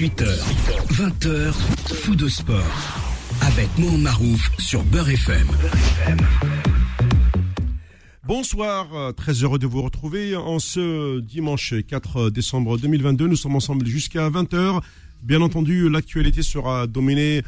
18h, 0.00 0.24
20h, 0.94 1.52
fou 1.92 2.16
de 2.16 2.26
sport. 2.26 2.64
Avec 3.42 3.68
Mohamed 3.76 4.00
Marouf 4.00 4.50
sur 4.58 4.82
Beurre 4.82 5.10
FM. 5.10 5.46
Bonsoir, 8.24 8.88
euh, 8.94 9.12
très 9.12 9.32
heureux 9.32 9.58
de 9.58 9.66
vous 9.66 9.82
retrouver 9.82 10.36
en 10.36 10.58
ce 10.58 11.20
dimanche 11.20 11.74
4 11.86 12.30
décembre 12.30 12.78
2022. 12.78 13.26
Nous 13.26 13.36
sommes 13.36 13.56
ensemble 13.56 13.84
jusqu'à 13.84 14.30
20h. 14.30 14.80
Bien 15.22 15.42
entendu, 15.42 15.90
l'actualité 15.90 16.40
sera 16.40 16.86
dominée 16.86 17.42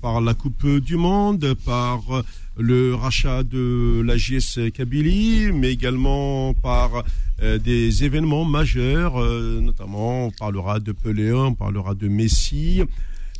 par 0.00 0.20
la 0.20 0.34
Coupe 0.34 0.66
du 0.78 0.96
Monde, 0.96 1.54
par 1.64 2.02
euh, 2.10 2.22
le 2.56 2.94
rachat 2.94 3.42
de 3.42 4.02
la 4.04 4.16
JS 4.16 4.70
Kabylie, 4.72 5.52
mais 5.52 5.72
également 5.72 6.54
par 6.54 7.04
des 7.42 8.04
événements 8.04 8.44
majeurs, 8.44 9.20
notamment 9.60 10.26
on 10.26 10.30
parlera 10.30 10.78
de 10.78 10.92
Pelé, 10.92 11.32
on 11.32 11.52
parlera 11.52 11.94
de 11.94 12.06
Messi. 12.06 12.82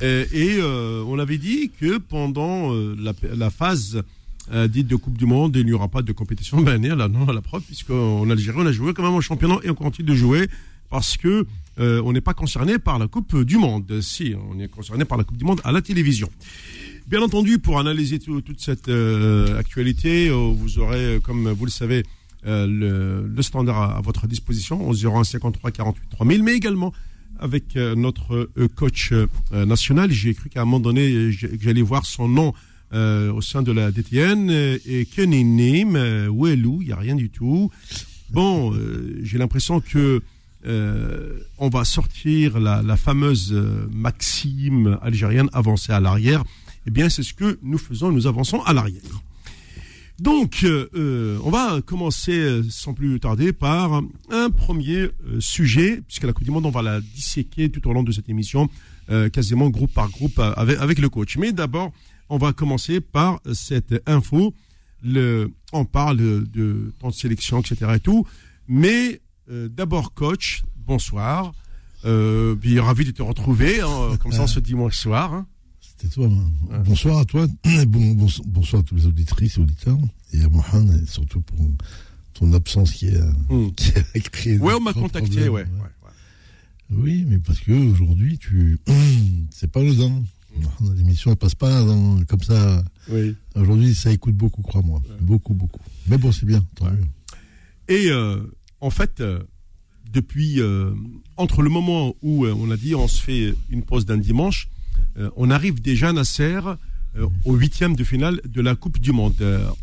et 0.02 0.58
on 0.60 1.16
avait 1.20 1.38
dit 1.38 1.70
que 1.80 1.98
pendant 1.98 2.72
la, 2.74 3.50
phase 3.50 4.02
euh, 4.52 4.68
dite 4.68 4.88
de 4.88 4.96
Coupe 4.96 5.16
du 5.16 5.24
Monde, 5.24 5.56
il 5.56 5.64
n'y 5.64 5.72
aura 5.72 5.88
pas 5.88 6.02
de 6.02 6.12
compétition 6.12 6.60
bannière, 6.60 6.96
là, 6.96 7.08
non, 7.08 7.26
à 7.26 7.32
la 7.32 7.40
preuve, 7.40 7.62
puisqu'en 7.62 8.28
Algérie, 8.28 8.58
on 8.60 8.66
a 8.66 8.72
joué 8.72 8.92
quand 8.92 9.02
même 9.02 9.14
au 9.14 9.22
championnat 9.22 9.56
et 9.62 9.70
on 9.70 9.74
continue 9.74 10.06
de 10.06 10.14
jouer 10.14 10.48
parce 10.94 11.16
que 11.16 11.44
euh, 11.80 12.00
on 12.04 12.12
n'est 12.12 12.20
pas 12.20 12.34
concerné 12.34 12.78
par 12.78 13.00
la 13.00 13.08
Coupe 13.08 13.42
du 13.42 13.56
Monde. 13.56 14.00
Si, 14.00 14.32
on 14.48 14.60
est 14.60 14.68
concerné 14.68 15.04
par 15.04 15.18
la 15.18 15.24
Coupe 15.24 15.36
du 15.36 15.44
Monde 15.44 15.60
à 15.64 15.72
la 15.72 15.82
télévision. 15.82 16.30
Bien 17.08 17.20
entendu, 17.20 17.58
pour 17.58 17.80
analyser 17.80 18.20
toute 18.20 18.60
cette 18.60 18.88
euh, 18.88 19.58
actualité, 19.58 20.30
vous 20.30 20.78
aurez, 20.78 21.18
comme 21.20 21.50
vous 21.50 21.64
le 21.64 21.70
savez, 21.72 22.04
le, 22.44 23.26
standard 23.40 23.96
à, 23.96 24.00
votre 24.02 24.28
disposition, 24.28 24.88
01 24.92 25.24
53 25.24 25.72
48 25.72 26.10
3000, 26.10 26.44
mais 26.44 26.54
également 26.54 26.92
avec 27.40 27.74
notre 27.74 28.48
coach 28.76 29.12
national. 29.50 30.12
J'ai 30.12 30.32
cru 30.34 30.50
qu'à 30.50 30.62
un 30.62 30.64
moment 30.64 30.78
donné, 30.78 31.32
j'allais 31.32 31.82
voir 31.82 32.06
son 32.06 32.28
nom 32.28 32.54
euh, 32.94 33.32
au 33.32 33.40
sein 33.40 33.62
de 33.62 33.72
la 33.72 33.90
DTN. 33.90 34.48
Euh, 34.50 34.78
et 34.86 35.06
Keninim, 35.06 35.96
euh, 35.96 36.28
Ouelou, 36.28 36.78
il 36.80 36.86
n'y 36.86 36.92
a 36.92 36.96
rien 36.96 37.16
du 37.16 37.28
tout. 37.28 37.72
Bon, 38.30 38.72
j'ai 39.22 39.38
l'impression 39.38 39.80
que 39.80 40.22
on 40.66 41.68
va 41.68 41.84
sortir 41.84 42.58
la, 42.58 42.96
fameuse 42.96 43.52
maxime 43.92 44.98
algérienne 45.02 45.48
avancer 45.52 45.92
à 45.92 46.00
l'arrière. 46.00 46.44
Eh 46.86 46.90
bien, 46.90 47.08
c'est 47.08 47.22
ce 47.22 47.34
que 47.34 47.58
nous 47.62 47.78
faisons, 47.78 48.12
nous 48.12 48.26
avançons 48.26 48.60
à 48.62 48.72
l'arrière. 48.72 49.02
Donc, 50.18 50.64
on 50.64 51.50
va 51.50 51.80
commencer 51.82 52.62
sans 52.70 52.94
plus 52.94 53.18
tarder 53.20 53.52
par 53.52 54.02
un 54.30 54.50
premier 54.50 55.08
sujet, 55.40 56.02
puisque 56.06 56.24
la 56.24 56.32
Coupe 56.32 56.44
du 56.44 56.50
Monde, 56.50 56.66
on 56.66 56.70
va 56.70 56.82
la 56.82 57.00
disséquer 57.00 57.68
tout 57.68 57.86
au 57.88 57.92
long 57.92 58.02
de 58.02 58.12
cette 58.12 58.28
émission, 58.28 58.68
quasiment 59.32 59.70
groupe 59.70 59.92
par 59.92 60.10
groupe 60.10 60.38
avec, 60.38 60.78
avec 60.78 60.98
le 60.98 61.08
coach. 61.08 61.36
Mais 61.36 61.52
d'abord, 61.52 61.92
on 62.28 62.38
va 62.38 62.52
commencer 62.52 63.00
par 63.00 63.40
cette 63.52 64.02
info. 64.06 64.54
Le, 65.02 65.52
on 65.72 65.84
parle 65.84 66.16
de 66.16 66.92
temps 66.98 67.10
de 67.10 67.14
sélection, 67.14 67.60
etc. 67.60 67.92
et 67.96 68.00
tout. 68.00 68.26
Mais 68.68 69.20
euh, 69.50 69.68
d'abord, 69.68 70.14
coach, 70.14 70.64
bonsoir. 70.86 71.52
Euh, 72.04 72.54
puis 72.54 72.78
ravi 72.80 73.04
de 73.04 73.10
te 73.12 73.22
retrouver, 73.22 73.80
hein, 73.80 74.16
comme 74.20 74.32
ça, 74.32 74.46
ce 74.46 74.60
dimanche 74.60 74.96
soir. 74.96 75.32
Hein. 75.32 75.46
C'était 75.80 76.08
toi. 76.08 76.28
Bonsoir 76.84 77.18
à 77.18 77.24
toi. 77.24 77.46
Bon, 77.86 78.16
bonsoir 78.46 78.80
à 78.80 78.82
tous 78.82 78.96
les 78.96 79.06
auditrices 79.06 79.56
et 79.56 79.60
auditeurs. 79.60 79.98
Et 80.32 80.42
à 80.42 80.48
Mohan, 80.48 80.86
surtout 81.06 81.40
pour 81.40 81.58
ton 82.34 82.52
absence 82.52 82.92
qui, 82.92 83.06
est, 83.06 83.20
hmm. 83.48 83.72
qui 83.72 83.92
a 83.96 84.20
créé. 84.20 84.58
Ouais, 84.58 84.74
on 84.74 84.80
m'a 84.80 84.92
contacté, 84.92 85.48
ouais. 85.48 85.66
Oui, 86.90 87.24
mais 87.26 87.38
parce 87.38 87.60
que 87.60 87.72
aujourd'hui, 87.72 88.38
tu, 88.38 88.78
c'est 89.50 89.70
pas 89.70 89.82
le 89.82 89.94
dent. 89.94 90.22
L'émission 90.96 91.30
ne 91.30 91.34
passe 91.34 91.54
pas 91.54 91.84
comme 92.28 92.42
ça. 92.42 92.84
Aujourd'hui, 93.54 93.94
ça 93.94 94.12
écoute 94.12 94.34
beaucoup, 94.34 94.62
crois-moi. 94.62 95.02
Beaucoup, 95.20 95.54
beaucoup. 95.54 95.80
Mais 96.06 96.18
bon, 96.18 96.32
c'est 96.32 96.46
bien. 96.46 96.64
Et 97.88 98.06
euh, 98.08 98.40
en 98.84 98.90
fait, 98.90 99.20
euh, 99.20 99.40
depuis, 100.12 100.60
euh, 100.60 100.90
entre 101.36 101.62
le 101.62 101.70
moment 101.70 102.14
où 102.22 102.46
on 102.46 102.70
a 102.70 102.76
dit 102.76 102.94
on 102.94 103.08
se 103.08 103.20
fait 103.20 103.54
une 103.70 103.82
pause 103.82 104.06
d'un 104.06 104.18
dimanche, 104.18 104.68
on 105.36 105.50
arrive 105.50 105.80
déjà, 105.80 106.12
Nasser, 106.12 106.60
au 107.44 107.54
huitième 107.54 107.94
de 107.94 108.02
finale 108.02 108.40
de 108.44 108.60
la 108.60 108.74
Coupe 108.74 108.98
du 108.98 109.12
Monde. 109.12 109.36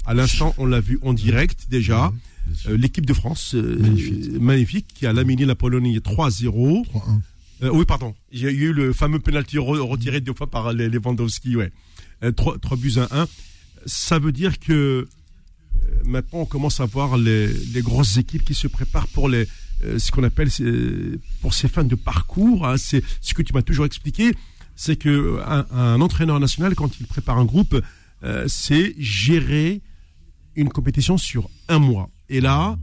à 0.06 0.14
l'instant, 0.14 0.54
on 0.58 0.66
l'a 0.66 0.82
vu 0.82 1.00
en 1.04 1.14
direct 1.14 1.68
déjà. 1.70 2.12
L'équipe 2.68 3.06
de 3.06 3.14
France, 3.14 3.56
magnifique. 4.40 4.88
qui 4.94 5.06
a 5.06 5.14
laminé 5.14 5.46
la 5.46 5.56
Pologne 5.56 6.00
3-0. 6.00 6.86
3-1. 6.86 7.22
Euh, 7.64 7.70
oui, 7.74 7.86
pardon. 7.86 8.16
Il 8.32 8.42
y 8.42 8.48
a 8.48 8.52
eu 8.52 8.74
le 8.74 8.94
fameux 8.94 9.20
penalty 9.20 9.58
retiré 9.58 10.22
deux 10.22 10.34
fois 10.34 10.50
par 10.50 10.74
Lewandowski, 10.74 11.56
ouais. 11.56 11.72
3, 12.36 12.56
euh, 12.56 12.76
buts 12.76 12.96
à 12.98 13.22
1. 13.22 13.28
Ça 13.86 14.20
veut 14.20 14.32
dire 14.32 14.60
que 14.60 14.74
euh, 14.74 15.10
maintenant 16.06 16.40
on 16.40 16.46
commence 16.46 16.80
à 16.80 16.86
voir 16.86 17.18
les, 17.18 17.50
grosses 17.78 18.18
équipes 18.18 18.44
qui 18.44 18.54
se 18.54 18.68
préparent 18.68 19.08
pour 19.08 19.30
les 19.30 19.48
ce 19.98 20.12
qu'on 20.12 20.24
appelle 20.24 20.50
pour 21.42 21.54
ces 21.54 21.68
fins 21.68 21.84
de 21.84 21.96
parcours. 21.96 22.68
Hein. 22.68 22.78
c'est 22.78 23.04
ce 23.20 23.34
que 23.34 23.42
tu 23.42 23.52
m'as 23.54 23.64
toujours 23.64 23.86
expliqué, 23.86 24.32
c'est 24.76 24.96
que 24.96 25.40
un, 25.46 26.00
entraîneur 26.02 26.40
national 26.40 26.76
quand 26.76 27.00
il 27.00 27.08
prépare 27.08 27.40
un 27.40 27.46
groupe, 27.46 27.82
c'est 28.48 28.94
gérer 29.00 29.82
une 30.56 30.70
compétition 30.70 31.18
sur 31.18 31.50
un 31.68 31.80
mois. 31.80 32.12
Et 32.30 32.42
là, 32.42 32.78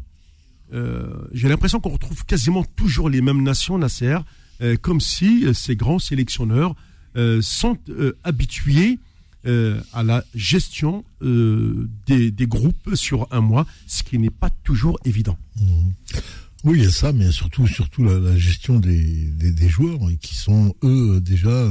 j'ai 1.32 1.48
l'impression 1.48 1.78
qu'on 1.78 1.90
retrouve 1.90 2.24
quasiment 2.24 2.64
toujours 2.64 3.08
les 3.08 3.20
mêmes 3.20 3.44
nations, 3.44 3.78
Nasser. 3.78 4.16
Euh, 4.60 4.76
comme 4.76 5.00
si 5.00 5.44
euh, 5.46 5.52
ces 5.52 5.76
grands 5.76 6.00
sélectionneurs 6.00 6.74
euh, 7.16 7.40
sont 7.40 7.78
habitués 8.24 8.98
à 9.44 10.02
la 10.02 10.24
gestion 10.34 11.04
des, 11.20 12.46
groupes 12.46 12.94
sur 12.94 13.26
un 13.30 13.40
mois, 13.40 13.66
ce 13.86 14.02
qui 14.02 14.18
n'est 14.18 14.30
pas 14.30 14.50
toujours 14.64 14.98
évident. 15.04 15.38
Mmh. 15.60 15.90
Oui, 16.64 16.78
il 16.78 16.84
y 16.84 16.86
a 16.86 16.90
ça, 16.90 17.12
mais 17.12 17.30
surtout, 17.30 17.66
surtout 17.66 18.04
la, 18.04 18.36
gestion 18.36 18.80
des, 18.80 19.68
joueurs 19.68 20.00
qui 20.20 20.34
sont 20.34 20.74
eux 20.82 21.20
déjà 21.20 21.70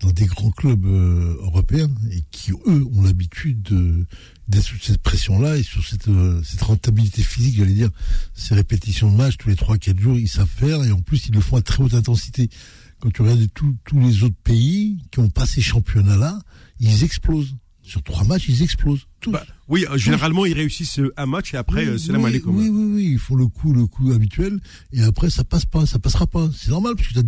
dans 0.00 0.10
des 0.10 0.26
grands 0.26 0.50
clubs 0.50 0.84
européens 0.84 1.90
et 2.10 2.22
qui 2.30 2.52
eux 2.52 2.86
ont 2.94 3.02
l'habitude 3.02 3.62
d'être 4.48 4.64
sous 4.64 4.78
cette 4.80 5.02
pression-là 5.02 5.56
et 5.56 5.62
sur 5.62 5.84
cette, 5.84 6.08
cette 6.44 6.62
rentabilité 6.62 7.22
physique, 7.22 7.56
j'allais 7.56 7.74
dire, 7.74 7.90
ces 8.34 8.54
répétitions 8.54 9.10
de 9.10 9.16
matchs 9.16 9.36
tous 9.36 9.48
les 9.48 9.56
3-4 9.56 9.98
jours, 9.98 10.18
ils 10.18 10.28
savent 10.28 10.48
faire 10.48 10.84
et 10.84 10.92
en 10.92 11.00
plus 11.00 11.26
ils 11.26 11.34
le 11.34 11.40
font 11.40 11.56
à 11.56 11.62
très 11.62 11.82
haute 11.82 11.94
intensité. 11.94 12.50
Quand 13.02 13.10
tu 13.10 13.22
regardes 13.22 13.48
tous 13.52 13.98
les 13.98 14.22
autres 14.22 14.36
pays 14.44 14.98
qui 15.10 15.18
ont 15.18 15.28
pas 15.28 15.44
ces 15.44 15.60
championnats-là, 15.60 16.38
ils 16.78 17.02
explosent. 17.02 17.56
Sur 17.82 18.00
trois 18.04 18.22
matchs, 18.22 18.48
ils 18.48 18.62
explosent. 18.62 19.08
Tous. 19.20 19.32
Bah, 19.32 19.44
oui, 19.66 19.84
euh, 19.90 19.98
généralement, 19.98 20.46
ils 20.46 20.52
réussissent 20.52 21.00
euh, 21.00 21.12
un 21.16 21.26
match 21.26 21.52
et 21.52 21.56
après, 21.56 21.84
euh, 21.84 21.98
c'est 21.98 22.12
la 22.12 22.20
oui, 22.20 22.40
Oui, 22.46 22.68
oui, 22.68 22.92
oui, 22.94 23.08
ils 23.14 23.18
font 23.18 23.34
le 23.34 23.48
coup, 23.48 23.72
le 23.72 23.88
coup 23.88 24.12
habituel 24.12 24.60
et 24.92 25.02
après, 25.02 25.30
ça 25.30 25.42
passe 25.42 25.64
pas, 25.64 25.84
ça 25.84 25.98
passera 25.98 26.28
pas. 26.28 26.48
C'est 26.56 26.70
normal 26.70 26.94
parce 26.94 27.08
que 27.08 27.18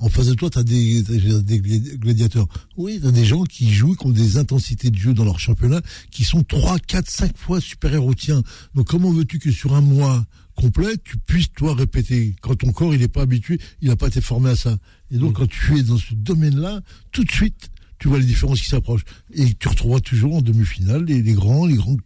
en 0.00 0.08
face 0.08 0.26
de 0.26 0.34
toi, 0.34 0.50
tu 0.50 0.58
as 0.58 0.64
des, 0.64 1.02
des, 1.02 1.60
gladiateurs. 1.60 2.48
Oui, 2.76 2.98
tu 3.00 3.06
as 3.06 3.12
des 3.12 3.24
gens 3.24 3.44
qui 3.44 3.72
jouent, 3.72 3.94
qui 3.94 4.06
ont 4.06 4.10
des 4.10 4.38
intensités 4.38 4.90
de 4.90 4.98
jeu 4.98 5.14
dans 5.14 5.24
leur 5.24 5.38
championnat 5.38 5.82
qui 6.10 6.24
sont 6.24 6.42
3, 6.42 6.80
4, 6.80 7.08
5 7.08 7.36
fois 7.36 7.60
supérieurs 7.60 8.06
au 8.06 8.14
tien. 8.14 8.42
Donc, 8.74 8.88
comment 8.88 9.12
veux-tu 9.12 9.38
que 9.38 9.52
sur 9.52 9.76
un 9.76 9.82
mois, 9.82 10.26
complet, 10.54 10.96
tu 11.02 11.16
puisses 11.18 11.52
toi 11.52 11.74
répéter. 11.74 12.34
Quand 12.40 12.56
ton 12.56 12.72
corps 12.72 12.94
il 12.94 13.00
n'est 13.00 13.08
pas 13.08 13.22
habitué, 13.22 13.60
il 13.80 13.88
n'a 13.88 13.96
pas 13.96 14.08
été 14.08 14.20
formé 14.20 14.50
à 14.50 14.56
ça? 14.56 14.76
Et 15.12 15.18
donc 15.18 15.30
mm. 15.30 15.34
quand 15.34 15.48
tu 15.48 15.78
es 15.78 15.82
dans 15.82 15.98
ce 15.98 16.14
domaine-là, 16.14 16.80
tout 17.12 17.24
de 17.24 17.30
suite, 17.30 17.70
tu 18.02 18.08
vois 18.08 18.18
les 18.18 18.24
différences 18.24 18.60
qui 18.60 18.66
s'approchent. 18.66 19.04
Et 19.32 19.54
tu 19.54 19.68
retrouveras 19.68 20.00
toujours 20.00 20.34
en 20.34 20.42
demi-finale 20.42 21.04
les, 21.04 21.22
grands, 21.34 21.66
les 21.66 21.76
grands, 21.76 21.96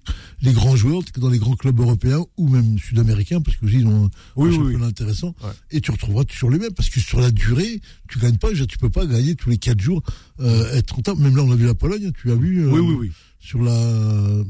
les 0.42 0.52
grands 0.52 0.76
joueurs 0.76 1.00
dans 1.16 1.30
les 1.30 1.38
grands 1.38 1.56
clubs 1.56 1.80
européens 1.80 2.22
ou 2.36 2.48
même 2.48 2.78
sud-américains, 2.78 3.40
parce 3.40 3.56
que 3.56 3.64
ils 3.64 3.86
ont 3.86 4.10
un 4.36 4.50
championnat 4.50 4.86
intéressant. 4.86 5.34
Et 5.70 5.80
tu 5.80 5.90
retrouveras 5.90 6.24
toujours 6.24 6.50
les 6.50 6.58
mêmes, 6.58 6.74
parce 6.74 6.90
que 6.90 7.00
sur 7.00 7.18
la 7.18 7.30
durée, 7.30 7.80
tu 8.10 8.18
gagnes 8.18 8.36
pas. 8.36 8.50
Tu 8.53 8.76
peux 8.76 8.91
pas 8.91 9.06
gagner 9.06 9.36
tous 9.36 9.48
les 9.48 9.56
quatre 9.56 9.80
jours, 9.80 10.02
euh, 10.41 10.74
être 10.74 10.97
rentable. 10.97 11.22
Même 11.22 11.34
là, 11.34 11.42
on 11.44 11.50
a 11.50 11.56
vu 11.56 11.64
la 11.64 11.74
Pologne. 11.74 12.12
Tu 12.20 12.30
as 12.30 12.34
vu. 12.34 12.66
Euh, 12.66 12.70
oui, 12.70 12.80
oui, 12.80 12.97
oui 13.00 13.12
sur 13.47 13.63
la, 13.63 13.72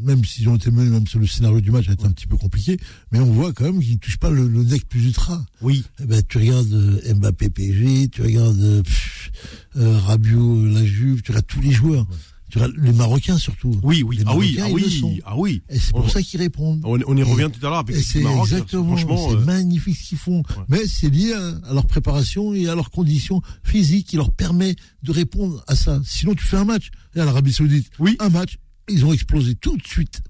même 0.03 0.25
s'ils 0.25 0.49
ont 0.49 0.57
été 0.57 0.71
menés, 0.71 0.89
même 0.89 1.07
sur 1.07 1.19
le 1.19 1.27
scénario 1.27 1.61
du 1.61 1.71
match 1.71 1.87
a 1.91 1.93
été 1.93 2.07
un 2.07 2.13
petit 2.13 2.27
peu 2.27 2.39
compliqué, 2.39 2.79
mais 3.13 3.21
on 3.21 3.31
voit 3.31 3.53
quand 3.53 3.65
même 3.65 3.83
qu'ils 3.83 3.99
touchent 3.99 4.17
pas 4.17 4.31
le, 4.31 4.49
le 4.49 4.65
deck 4.65 4.89
plus 4.89 5.05
ultra. 5.05 5.45
Oui. 5.61 5.85
Eh 6.03 6.07
ben, 6.07 6.23
tu 6.27 6.39
regardes 6.39 6.73
euh, 6.73 7.15
Mbappé 7.15 7.51
PG, 7.51 8.09
tu 8.09 8.23
regardes 8.23 8.59
euh, 8.59 8.83
euh, 9.77 9.99
Rabiot, 9.99 10.65
la 10.65 10.83
Juve, 10.83 11.21
tu 11.21 11.31
regardes 11.31 11.47
tous 11.47 11.61
les 11.61 11.73
joueurs. 11.73 12.07
Tu 12.49 12.57
regardes 12.57 12.77
les 12.79 12.93
Marocains 12.93 13.37
surtout. 13.37 13.79
Oui, 13.83 14.03
oui, 14.03 14.23
ah 14.25 14.35
oui, 14.35 14.57
ah 14.63 14.69
oui, 14.71 15.21
ah 15.27 15.37
oui. 15.37 15.63
Et 15.69 15.79
c'est 15.79 15.91
pour 15.91 16.09
ça 16.09 16.23
qu'ils 16.23 16.41
répondent. 16.41 16.81
On, 16.85 17.17
y 17.17 17.23
revient 17.23 17.51
tout 17.53 17.67
à 17.67 17.69
l'heure 17.69 17.81
avec 17.81 17.97
les 18.15 18.21
Maroc. 18.23 18.47
Exactement. 18.47 18.97
C'est 18.97 19.45
magnifique 19.45 19.97
ce 19.97 20.09
qu'ils 20.09 20.19
font. 20.19 20.43
Mais 20.69 20.87
c'est 20.87 21.11
lié 21.11 21.35
à, 21.35 21.75
leur 21.75 21.87
préparation 21.87 22.55
et 22.55 22.69
à 22.69 22.75
leurs 22.75 22.91
conditions 22.91 23.43
physiques 23.63 24.07
qui 24.07 24.17
leur 24.17 24.33
permet 24.33 24.75
de 25.03 25.13
répondre 25.13 25.63
à 25.67 25.75
ça. 25.75 26.01
Sinon, 26.05 26.35
tu 26.35 26.45
fais 26.45 26.57
un 26.57 26.65
match. 26.65 26.91
Et 27.15 27.21
à 27.21 27.25
l'Arabie 27.25 27.53
Saoudite, 27.53 27.91
oui. 27.99 28.17
un 28.21 28.29
match, 28.29 28.59
ils 28.89 29.05
ont 29.05 29.13
explosé 29.13 29.55
tout 29.55 29.77
de 29.77 29.87
suite. 29.87 30.23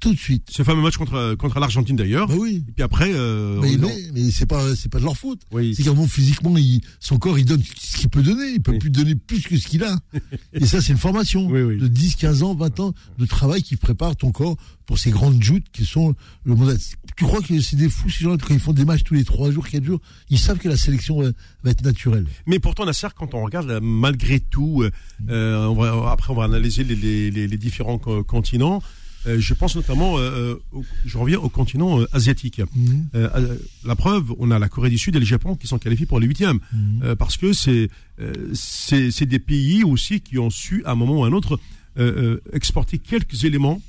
Tout 0.00 0.14
de 0.14 0.18
suite. 0.18 0.48
Ce 0.50 0.62
fameux 0.62 0.80
match 0.80 0.96
contre 0.96 1.34
contre 1.34 1.60
l'Argentine 1.60 1.94
d'ailleurs. 1.94 2.26
Bah 2.26 2.34
oui. 2.38 2.64
Et 2.66 2.72
puis 2.72 2.82
après. 2.82 3.10
Euh, 3.12 3.60
mais, 3.60 3.76
mais, 4.14 4.30
c'est 4.30 4.46
pas 4.46 4.74
c'est 4.74 4.88
pas 4.88 4.98
de 4.98 5.04
leur 5.04 5.16
faute. 5.16 5.40
Oui. 5.52 5.74
C'est 5.74 5.82
qu'à 5.82 5.94
physiquement, 6.08 6.56
il, 6.56 6.80
son 7.00 7.18
corps 7.18 7.38
il 7.38 7.44
donne 7.44 7.62
ce 7.78 7.98
qu'il 7.98 8.08
peut 8.08 8.22
donner. 8.22 8.52
Il 8.54 8.62
peut 8.62 8.78
plus 8.78 8.88
donner 8.88 9.14
plus 9.14 9.42
que 9.42 9.58
ce 9.58 9.68
qu'il 9.68 9.84
a. 9.84 9.98
Et 10.54 10.64
ça, 10.64 10.80
c'est 10.80 10.92
une 10.92 10.98
formation 10.98 11.50
de 11.50 11.86
10, 11.86 12.16
15 12.16 12.42
ans, 12.42 12.54
20 12.54 12.80
ans 12.80 12.94
de 13.18 13.26
travail 13.26 13.62
qui 13.62 13.76
prépare 13.76 14.16
ton 14.16 14.32
corps 14.32 14.56
pour 14.86 14.98
ces 14.98 15.10
grandes 15.10 15.42
joutes 15.42 15.66
qui 15.70 15.84
sont 15.84 16.14
le 16.44 16.54
monde. 16.54 16.76
Tu 17.16 17.24
crois 17.24 17.40
que 17.42 17.60
c'est 17.60 17.76
des 17.76 17.90
fous 17.90 18.08
ces 18.08 18.24
gens 18.24 18.36
quand 18.38 18.54
ils 18.54 18.58
font 18.58 18.72
des 18.72 18.86
matchs 18.86 19.04
tous 19.04 19.14
les 19.14 19.24
3 19.24 19.50
jours, 19.50 19.68
4 19.68 19.84
jours, 19.84 20.00
ils 20.30 20.38
savent 20.38 20.58
que 20.58 20.68
la 20.68 20.76
sélection 20.76 21.20
va, 21.20 21.70
être 21.70 21.84
naturelle. 21.84 22.26
Mais 22.46 22.58
pourtant, 22.58 22.86
Nasser, 22.86 23.08
quand 23.14 23.34
on 23.34 23.44
regarde, 23.44 23.80
malgré 23.82 24.40
tout, 24.40 24.82
euh, 25.28 25.66
on 25.66 25.74
va, 25.74 26.10
après 26.10 26.32
on 26.32 26.36
va 26.36 26.44
analyser 26.44 26.84
les, 26.84 27.30
les 27.30 27.58
différents 27.58 27.98
continents. 27.98 28.82
Euh, 29.26 29.38
je 29.38 29.54
pense 29.54 29.76
notamment, 29.76 30.18
euh, 30.18 30.54
euh, 30.74 30.80
je 31.04 31.18
reviens 31.18 31.38
au 31.38 31.48
continent 31.48 32.00
asiatique. 32.12 32.60
Mhm. 32.74 33.08
la 33.84 33.96
preuve, 33.96 34.34
on 34.38 34.50
a 34.50 34.58
la 34.58 34.68
Corée 34.68 34.90
du 34.90 34.98
Sud 34.98 35.16
et 35.16 35.18
le 35.18 35.26
Japon 35.26 35.56
qui 35.56 35.66
sont 35.66 35.78
qualifiés 35.78 36.06
pour 36.06 36.20
les 36.20 36.26
huitièmes, 36.26 36.58
mhm. 36.72 37.16
parce 37.16 37.36
que 37.36 37.52
c'est 37.52 37.88
c'est 38.52 39.26
des 39.26 39.38
pays 39.38 39.84
aussi 39.84 40.20
qui 40.20 40.38
ont 40.38 40.50
su 40.50 40.82
à 40.84 40.92
un 40.92 40.94
moment 40.94 41.20
ou 41.20 41.24
à 41.24 41.28
un 41.28 41.32
autre 41.32 41.58
exporter 42.52 42.98
quelques 42.98 43.44
éléments 43.44 43.80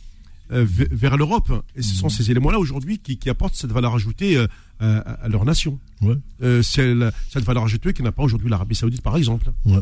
vers 0.49 1.15
l'Europe. 1.17 1.63
Et 1.75 1.81
ce 1.81 1.95
sont 1.95 2.07
mhm. 2.07 2.11
ces 2.11 2.31
éléments-là 2.31 2.59
aujourd'hui 2.59 2.99
qui, 2.99 3.17
qui, 3.17 3.29
apportent 3.29 3.55
cette 3.55 3.71
valeur 3.71 3.95
ajoutée 3.95 4.45
à, 4.79 5.27
leur 5.29 5.45
nation. 5.45 5.79
Ouais. 6.01 6.15
c'est 6.63 6.93
cette 7.29 7.43
valeur 7.43 7.63
ajoutée 7.63 7.93
qui 7.93 8.03
n'a 8.03 8.11
pas 8.11 8.23
aujourd'hui 8.23 8.49
l'Arabie 8.49 8.75
Saoudite, 8.75 9.01
par 9.01 9.15
exemple. 9.17 9.51
Ouais. 9.65 9.79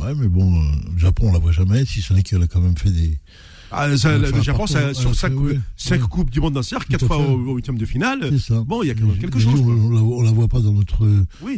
ouais 0.00 0.14
mais 0.14 0.28
bon, 0.28 0.62
le 0.92 0.98
Japon, 0.98 1.28
on 1.30 1.32
la 1.32 1.38
voit 1.38 1.52
jamais, 1.52 1.84
si 1.84 2.00
ce 2.00 2.14
n'est 2.14 2.22
qu'elle 2.22 2.42
a 2.42 2.46
quand 2.46 2.60
même 2.60 2.76
fait 2.76 2.90
des 2.90 3.18
ah, 3.70 3.88
le 3.88 4.42
Japon, 4.42 4.66
ça, 4.66 4.94
sur 4.94 5.14
cinq, 5.14 5.32
cinq 5.76 6.00
coupes 6.02 6.30
du 6.30 6.40
monde 6.40 6.60
cercle, 6.62 6.86
quatre 6.88 7.06
fois 7.06 7.18
au 7.18 7.54
huitième 7.54 7.78
de 7.78 7.86
finale. 7.86 8.30
Bon, 8.66 8.82
il 8.82 8.88
y 8.88 8.90
a 8.90 8.94
quand 8.94 9.06
même 9.06 9.18
quelque 9.18 9.38
chose. 9.38 9.60
On, 9.60 10.20
la, 10.20 10.26
la 10.26 10.32
voit 10.32 10.48
pas 10.48 10.60
dans 10.60 10.72
notre 10.72 11.06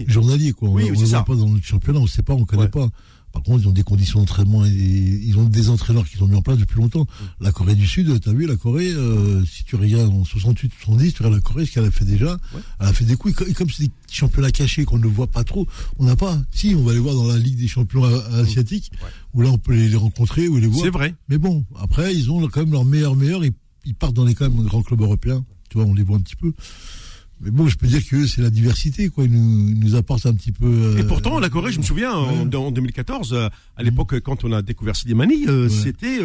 journalier, 0.09 0.53
quoi. 0.53 0.71
On, 0.71 0.77
la 0.77 0.93
voit 0.93 1.25
pas 1.25 1.35
dans 1.35 1.49
notre 1.49 1.65
championnat, 1.65 2.01
on 2.01 2.03
ne 2.03 2.09
sait 2.09 2.23
pas, 2.23 2.35
on 2.35 2.45
connaît 2.45 2.69
pas. 2.69 2.89
Par 3.37 3.43
contre, 3.43 3.65
ils 3.65 3.69
ont 3.69 3.73
des 3.73 3.83
conditions 3.83 4.21
d'entraînement 4.21 4.65
et 4.65 4.71
ils 4.71 5.37
ont 5.37 5.45
des 5.45 5.69
entraîneurs 5.69 6.09
qui 6.09 6.17
sont 6.17 6.27
mis 6.27 6.37
en 6.37 6.41
place 6.41 6.57
depuis 6.57 6.81
longtemps. 6.81 7.07
La 7.39 7.53
Corée 7.53 7.75
du 7.75 7.87
Sud, 7.87 8.19
tu 8.19 8.31
as 8.31 8.33
vu, 8.33 8.47
la 8.47 8.57
Corée, 8.57 8.91
euh, 8.91 9.45
si 9.45 9.63
tu 9.63 9.77
regardes 9.77 10.11
en 10.11 10.25
68, 10.25 10.73
70, 10.81 11.13
tu 11.13 11.19
regardes 11.23 11.35
la 11.35 11.41
Corée, 11.43 11.67
ce 11.67 11.73
qu'elle 11.73 11.85
a 11.85 11.91
fait 11.91 12.07
déjà, 12.07 12.39
elle 12.81 12.87
a 12.87 12.95
fait 12.95 13.05
des 13.05 13.15
coups. 13.15 13.39
Et 13.47 13.53
comme 13.53 13.69
c'est 13.69 13.83
des 13.83 13.91
championnats 14.11 14.51
cachés 14.51 14.87
qu'on 14.87 14.97
ne 14.97 15.07
voit 15.07 15.27
pas 15.27 15.45
trop, 15.45 15.67
on 15.99 16.07
n'a 16.07 16.17
pas. 16.17 16.41
Si, 16.51 16.75
on 16.75 16.83
va 16.83 16.95
les 16.95 16.99
voir 16.99 17.15
dans 17.15 17.27
la 17.27 17.37
Ligue 17.37 17.59
des 17.59 17.69
champions 17.69 18.05
asiatiques, 18.05 18.91
où 19.35 19.43
là, 19.43 19.51
on 19.51 19.59
peut 19.59 19.75
les, 19.75 19.95
rencontrer, 19.97 20.49
ou 20.49 20.57
les 20.57 20.67
voir. 20.67 20.87
C'est 20.87 20.91
vrai. 20.91 21.15
Mais 21.29 21.37
bon, 21.37 21.63
après, 21.79 22.15
ils 22.15 22.31
ont 22.31 22.41
quand 22.49 22.61
même 22.61 22.73
leur 22.73 22.87
meilleur 22.87 23.17
meilleur. 23.17 23.45
Ils, 23.45 23.53
ils 23.85 23.95
partent 23.95 24.15
dans 24.15 24.25
les 24.25 24.35
quand 24.35 24.49
même 24.49 24.65
grands 24.65 24.83
clubs 24.83 25.03
européens. 25.03 25.45
Tu 25.69 25.77
vois, 25.77 25.87
on 25.87 25.93
les 25.93 26.05
voit 26.05 26.17
un 26.17 26.21
petit 26.21 26.37
peu. 26.37 26.55
Mais 27.41 27.51
bon, 27.51 27.69
je 27.69 27.77
peux 27.77 27.87
dire 27.87 28.01
que 28.07 28.27
c'est 28.27 28.41
la 28.41 28.51
diversité, 28.51 29.09
quoi. 29.09 29.25
Ils 29.25 29.33
nous, 29.33 29.75
nous 29.75 29.95
apportent 29.95 30.27
un 30.27 30.35
petit 30.35 30.53
peu. 30.53 30.67
Euh, 30.67 30.99
et 30.99 31.05
pourtant, 31.05 31.39
la 31.39 31.51
Corée, 31.51 31.71
je 31.71 31.79
me 31.79 31.85
souviens, 31.85 32.13
en, 32.13 32.47
2014, 32.47 33.33
euh, 33.33 33.49
à 33.77 33.83
l'époque, 33.83 34.21
quand 34.21 34.45
on 34.45 34.53
a 34.53 34.63
découvert 34.63 34.97
Sidi 34.97 35.15
euh, 35.49 35.69
c'était. 35.69 36.19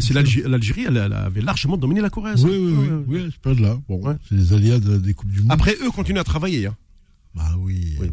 c'est 0.00 0.14
l'Algérie, 0.14 0.86
elle, 0.88 0.96
avait 0.98 1.42
largement 1.42 1.76
dominé 1.76 2.00
la 2.00 2.10
Corée. 2.10 2.32
Oui, 2.38 2.50
oui, 2.50 2.72
oui, 2.72 2.88
oui, 3.06 3.28
c'est 3.30 3.40
pas 3.40 3.54
de 3.54 3.60
là. 3.60 3.78
Bon, 3.88 4.00
c'est 4.28 4.34
les 4.34 4.52
alias 4.54 4.78
des 4.78 5.14
Coupes 5.14 5.30
du 5.30 5.40
Monde. 5.40 5.52
Après, 5.52 5.76
eux 5.82 5.90
continuent 5.90 6.20
à 6.20 6.24
travailler. 6.24 6.66
Hein. 6.66 6.76
Bah 7.34 7.54
oui. 7.58 7.96
Bah, 8.00 8.06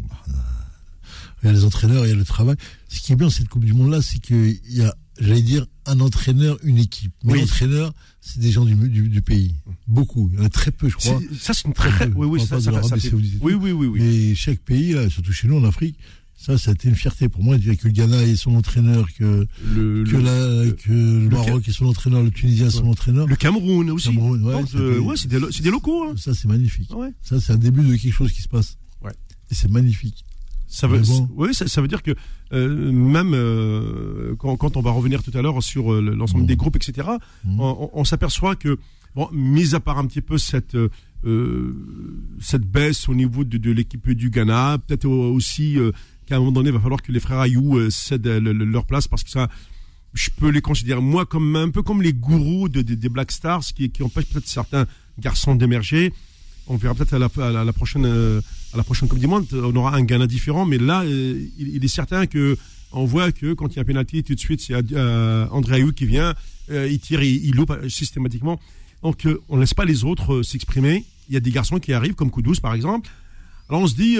il 1.42 1.46
y 1.46 1.48
a 1.48 1.52
les 1.52 1.64
entraîneurs, 1.64 2.04
il 2.04 2.10
y 2.10 2.12
a 2.12 2.16
le 2.16 2.24
travail. 2.24 2.56
Ce 2.88 3.00
qui 3.00 3.12
est 3.12 3.16
bien, 3.16 3.30
cette 3.30 3.48
Coupe 3.48 3.64
du 3.64 3.72
Monde-là, 3.72 4.00
c'est 4.02 4.18
qu'il 4.20 4.60
y 4.68 4.82
a 4.82 4.94
j'allais 5.18 5.42
dire, 5.42 5.66
un 5.86 6.00
entraîneur, 6.00 6.58
une 6.62 6.78
équipe. 6.78 7.12
Mais 7.24 7.40
l'entraîneur, 7.40 7.92
c'est 8.20 8.40
des 8.40 8.50
gens 8.50 8.64
du, 8.64 8.74
du, 8.74 9.22
pays. 9.22 9.54
Beaucoup. 9.86 10.30
Il 10.32 10.38
y 10.38 10.42
en 10.42 10.44
a 10.44 10.48
très 10.48 10.70
peu, 10.70 10.88
je 10.88 10.96
crois. 10.96 11.20
Ça, 11.38 11.54
c'est 11.54 11.66
une 11.66 11.74
très, 11.74 11.90
très, 11.90 12.06
oui, 12.08 12.26
oui, 12.26 12.40
ça, 12.40 12.60
ça, 12.60 12.82
ça 12.82 12.96
oui, 13.12 13.54
oui, 13.54 13.72
oui, 13.72 13.86
oui. 13.86 14.00
Mais 14.00 14.34
chaque 14.34 14.60
pays, 14.60 14.92
là, 14.92 15.08
surtout 15.10 15.32
chez 15.32 15.48
nous 15.48 15.58
en 15.58 15.64
Afrique, 15.64 15.96
ça, 16.42 16.58
ça 16.58 16.70
a 16.70 16.74
été 16.74 16.88
une 16.88 16.96
fierté 16.96 17.28
pour 17.28 17.44
moi 17.44 17.56
que 17.56 17.62
le 17.64 17.90
Ghana 17.92 18.24
est 18.24 18.34
son 18.34 18.56
entraîneur, 18.56 19.06
que 19.14 19.46
le, 19.76 20.04
que, 20.04 20.16
la, 20.16 20.72
que 20.72 20.90
le, 20.90 21.28
Maroc 21.28 21.68
est 21.68 21.72
son 21.72 21.86
entraîneur, 21.86 22.22
le 22.22 22.32
Tunisien 22.32 22.66
est 22.66 22.70
son 22.70 22.88
entraîneur. 22.88 23.28
Le 23.28 23.36
Cameroun 23.36 23.88
aussi. 23.90 24.08
Cameroun, 24.08 24.42
ouais, 24.44 24.64
euh, 24.74 25.16
c'est 25.16 25.28
des, 25.28 25.38
des, 25.38 25.70
locaux. 25.70 26.04
Hein. 26.04 26.14
Ça, 26.16 26.34
c'est 26.34 26.48
magnifique. 26.48 26.90
Ça, 27.22 27.40
c'est 27.40 27.52
un 27.52 27.58
début 27.58 27.82
de 27.82 27.94
quelque 27.94 28.12
chose 28.12 28.32
qui 28.32 28.42
se 28.42 28.48
passe. 28.48 28.76
Ouais. 29.02 29.12
Et 29.52 29.54
c'est 29.54 29.70
magnifique. 29.70 30.24
Ça 30.66 30.88
veut, 30.88 31.02
oui, 31.36 31.54
ça, 31.54 31.68
ça, 31.68 31.82
veut 31.82 31.86
dire 31.86 32.02
que 32.02 32.10
euh, 32.10 32.14
même 32.52 33.32
euh, 33.34 34.34
quand, 34.38 34.56
quand, 34.56 34.76
on 34.76 34.82
va 34.82 34.90
revenir 34.90 35.22
tout 35.22 35.30
à 35.34 35.42
l'heure 35.42 35.62
sur 35.62 35.92
euh, 35.92 36.00
l'ensemble 36.00 36.46
des 36.46 36.54
mmh. 36.54 36.56
groupes, 36.58 36.76
etc., 36.76 37.08
mmh. 37.44 37.60
on, 37.60 37.90
on 37.92 38.04
s'aperçoit 38.04 38.56
que, 38.56 38.78
bon, 39.14 39.28
mis 39.32 39.74
à 39.74 39.80
part 39.80 39.98
un 39.98 40.06
petit 40.06 40.20
peu 40.20 40.38
cette 40.38 40.76
euh, 41.24 41.76
cette 42.40 42.62
baisse 42.62 43.08
au 43.08 43.14
niveau 43.14 43.44
de, 43.44 43.56
de 43.56 43.70
l'équipe 43.70 44.10
du 44.10 44.30
Ghana, 44.30 44.78
peut-être 44.86 45.08
aussi 45.08 45.78
qu'à 46.26 46.36
un 46.36 46.38
moment 46.40 46.52
donné, 46.52 46.70
il 46.70 46.74
va 46.74 46.80
falloir 46.80 47.00
que 47.00 47.12
les 47.12 47.20
frères 47.20 47.38
Ayou 47.38 47.90
cèdent 47.90 48.26
leur 48.26 48.84
place 48.86 49.06
parce 49.06 49.22
que 49.22 49.30
ça, 49.30 49.48
je 50.14 50.30
peux 50.36 50.48
les 50.48 50.60
considérer 50.60 51.00
moi 51.00 51.24
comme 51.24 51.54
un 51.54 51.70
peu 51.70 51.82
comme 51.82 52.02
les 52.02 52.12
gourous 52.12 52.68
de, 52.68 52.82
des 52.82 53.08
Black 53.08 53.30
Stars 53.30 53.62
qui, 53.62 53.90
qui 53.90 54.02
empêchent 54.02 54.26
peut-être 54.26 54.48
certains 54.48 54.86
garçons 55.18 55.54
d'émerger. 55.54 56.12
On 56.68 56.76
verra 56.76 56.94
peut-être 56.94 57.14
à 57.14 57.18
la, 57.18 57.72
prochaine 57.72 58.06
à 58.72 58.76
la 58.76 58.84
prochaine 58.84 59.08
Coupe 59.08 59.18
du 59.18 59.26
Monde, 59.26 59.46
on 59.52 59.74
aura 59.76 59.94
un 59.94 60.02
Ghana 60.02 60.26
différent. 60.26 60.64
Mais 60.64 60.78
là, 60.78 61.02
euh, 61.02 61.46
il, 61.58 61.84
est 61.84 61.88
certain 61.88 62.26
que 62.26 62.56
on 62.92 63.04
voit 63.04 63.32
que 63.32 63.52
quand 63.54 63.68
il 63.72 63.76
y 63.76 63.78
a 63.78 63.82
un 63.82 63.84
penalty, 63.84 64.22
tout 64.22 64.34
de 64.34 64.40
suite, 64.40 64.60
c'est 64.60 64.74
euh, 64.92 65.46
André 65.50 65.76
Ayou 65.76 65.92
qui 65.92 66.06
vient, 66.06 66.34
euh, 66.70 66.88
il 66.90 66.98
tire, 66.98 67.22
il, 67.22 67.44
il 67.44 67.54
loupe 67.54 67.72
systématiquement. 67.88 68.58
Donc, 69.02 69.26
on 69.48 69.56
laisse 69.56 69.74
pas 69.74 69.84
les 69.84 70.04
autres 70.04 70.42
s'exprimer. 70.42 71.04
Il 71.28 71.34
y 71.34 71.36
a 71.36 71.40
des 71.40 71.50
garçons 71.50 71.78
qui 71.78 71.92
arrivent, 71.92 72.14
comme 72.14 72.30
Koudous 72.30 72.60
par 72.62 72.74
exemple. 72.74 73.10
Alors, 73.68 73.82
on 73.82 73.86
se 73.86 73.94
dit, 73.94 74.16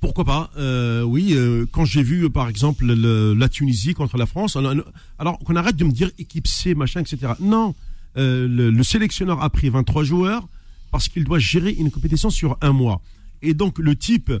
pourquoi 0.00 0.24
pas 0.24 0.50
Oui, 1.04 1.36
quand 1.72 1.84
j'ai 1.84 2.04
vu, 2.04 2.30
par 2.30 2.48
exemple, 2.48 2.86
la 2.86 3.48
Tunisie 3.48 3.92
contre 3.92 4.18
la 4.18 4.26
France, 4.26 4.56
alors 5.18 5.38
qu'on 5.40 5.56
arrête 5.56 5.74
de 5.74 5.84
me 5.84 5.90
dire 5.90 6.12
équipe 6.18 6.46
C, 6.46 6.76
machin, 6.76 7.00
etc. 7.00 7.32
Non, 7.40 7.74
le, 8.14 8.46
le 8.46 8.82
sélectionneur 8.84 9.42
a 9.42 9.50
pris 9.50 9.68
23 9.68 10.04
joueurs 10.04 10.46
parce 10.94 11.08
qu'il 11.08 11.24
doit 11.24 11.40
gérer 11.40 11.72
une 11.72 11.90
compétition 11.90 12.30
sur 12.30 12.56
un 12.60 12.70
mois. 12.70 13.02
Et 13.42 13.52
donc 13.52 13.80
le 13.80 13.96
type, 13.96 14.32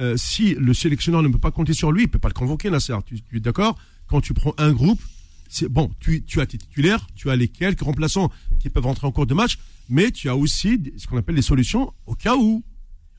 euh, 0.00 0.16
si 0.16 0.54
le 0.54 0.72
sélectionneur 0.72 1.22
ne 1.22 1.28
peut 1.28 1.38
pas 1.38 1.50
compter 1.50 1.74
sur 1.74 1.92
lui, 1.92 2.04
il 2.04 2.08
peut 2.08 2.18
pas 2.18 2.28
le 2.28 2.32
convoquer, 2.32 2.70
Nasser. 2.70 2.96
Tu, 3.04 3.20
tu 3.20 3.36
es 3.36 3.40
d'accord? 3.40 3.76
Quand 4.06 4.22
tu 4.22 4.32
prends 4.32 4.54
un 4.56 4.72
groupe, 4.72 5.02
c'est 5.50 5.68
bon, 5.68 5.90
tu, 6.00 6.24
as 6.40 6.46
tes 6.46 6.56
titulaires, 6.56 7.06
tu 7.14 7.28
as 7.28 7.36
les 7.36 7.48
quelques 7.48 7.82
remplaçants 7.82 8.32
qui 8.58 8.70
peuvent 8.70 8.86
rentrer 8.86 9.06
en 9.06 9.12
cours 9.12 9.26
de 9.26 9.34
match, 9.34 9.58
mais 9.90 10.10
tu 10.10 10.30
as 10.30 10.36
aussi 10.36 10.80
ce 10.96 11.06
qu'on 11.06 11.18
appelle 11.18 11.34
les 11.34 11.42
solutions 11.42 11.92
au 12.06 12.14
cas 12.14 12.36
où. 12.36 12.64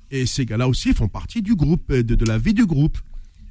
Et 0.09 0.25
ces 0.25 0.47
gars-là 0.47 0.67
aussi 0.67 0.95
font 0.95 1.09
partie 1.09 1.43
du 1.43 1.53
groupe, 1.53 1.93
de, 1.93 2.15
de, 2.15 2.25
la 2.25 2.39
vie 2.39 2.55
du 2.55 2.65
groupe. 2.65 2.97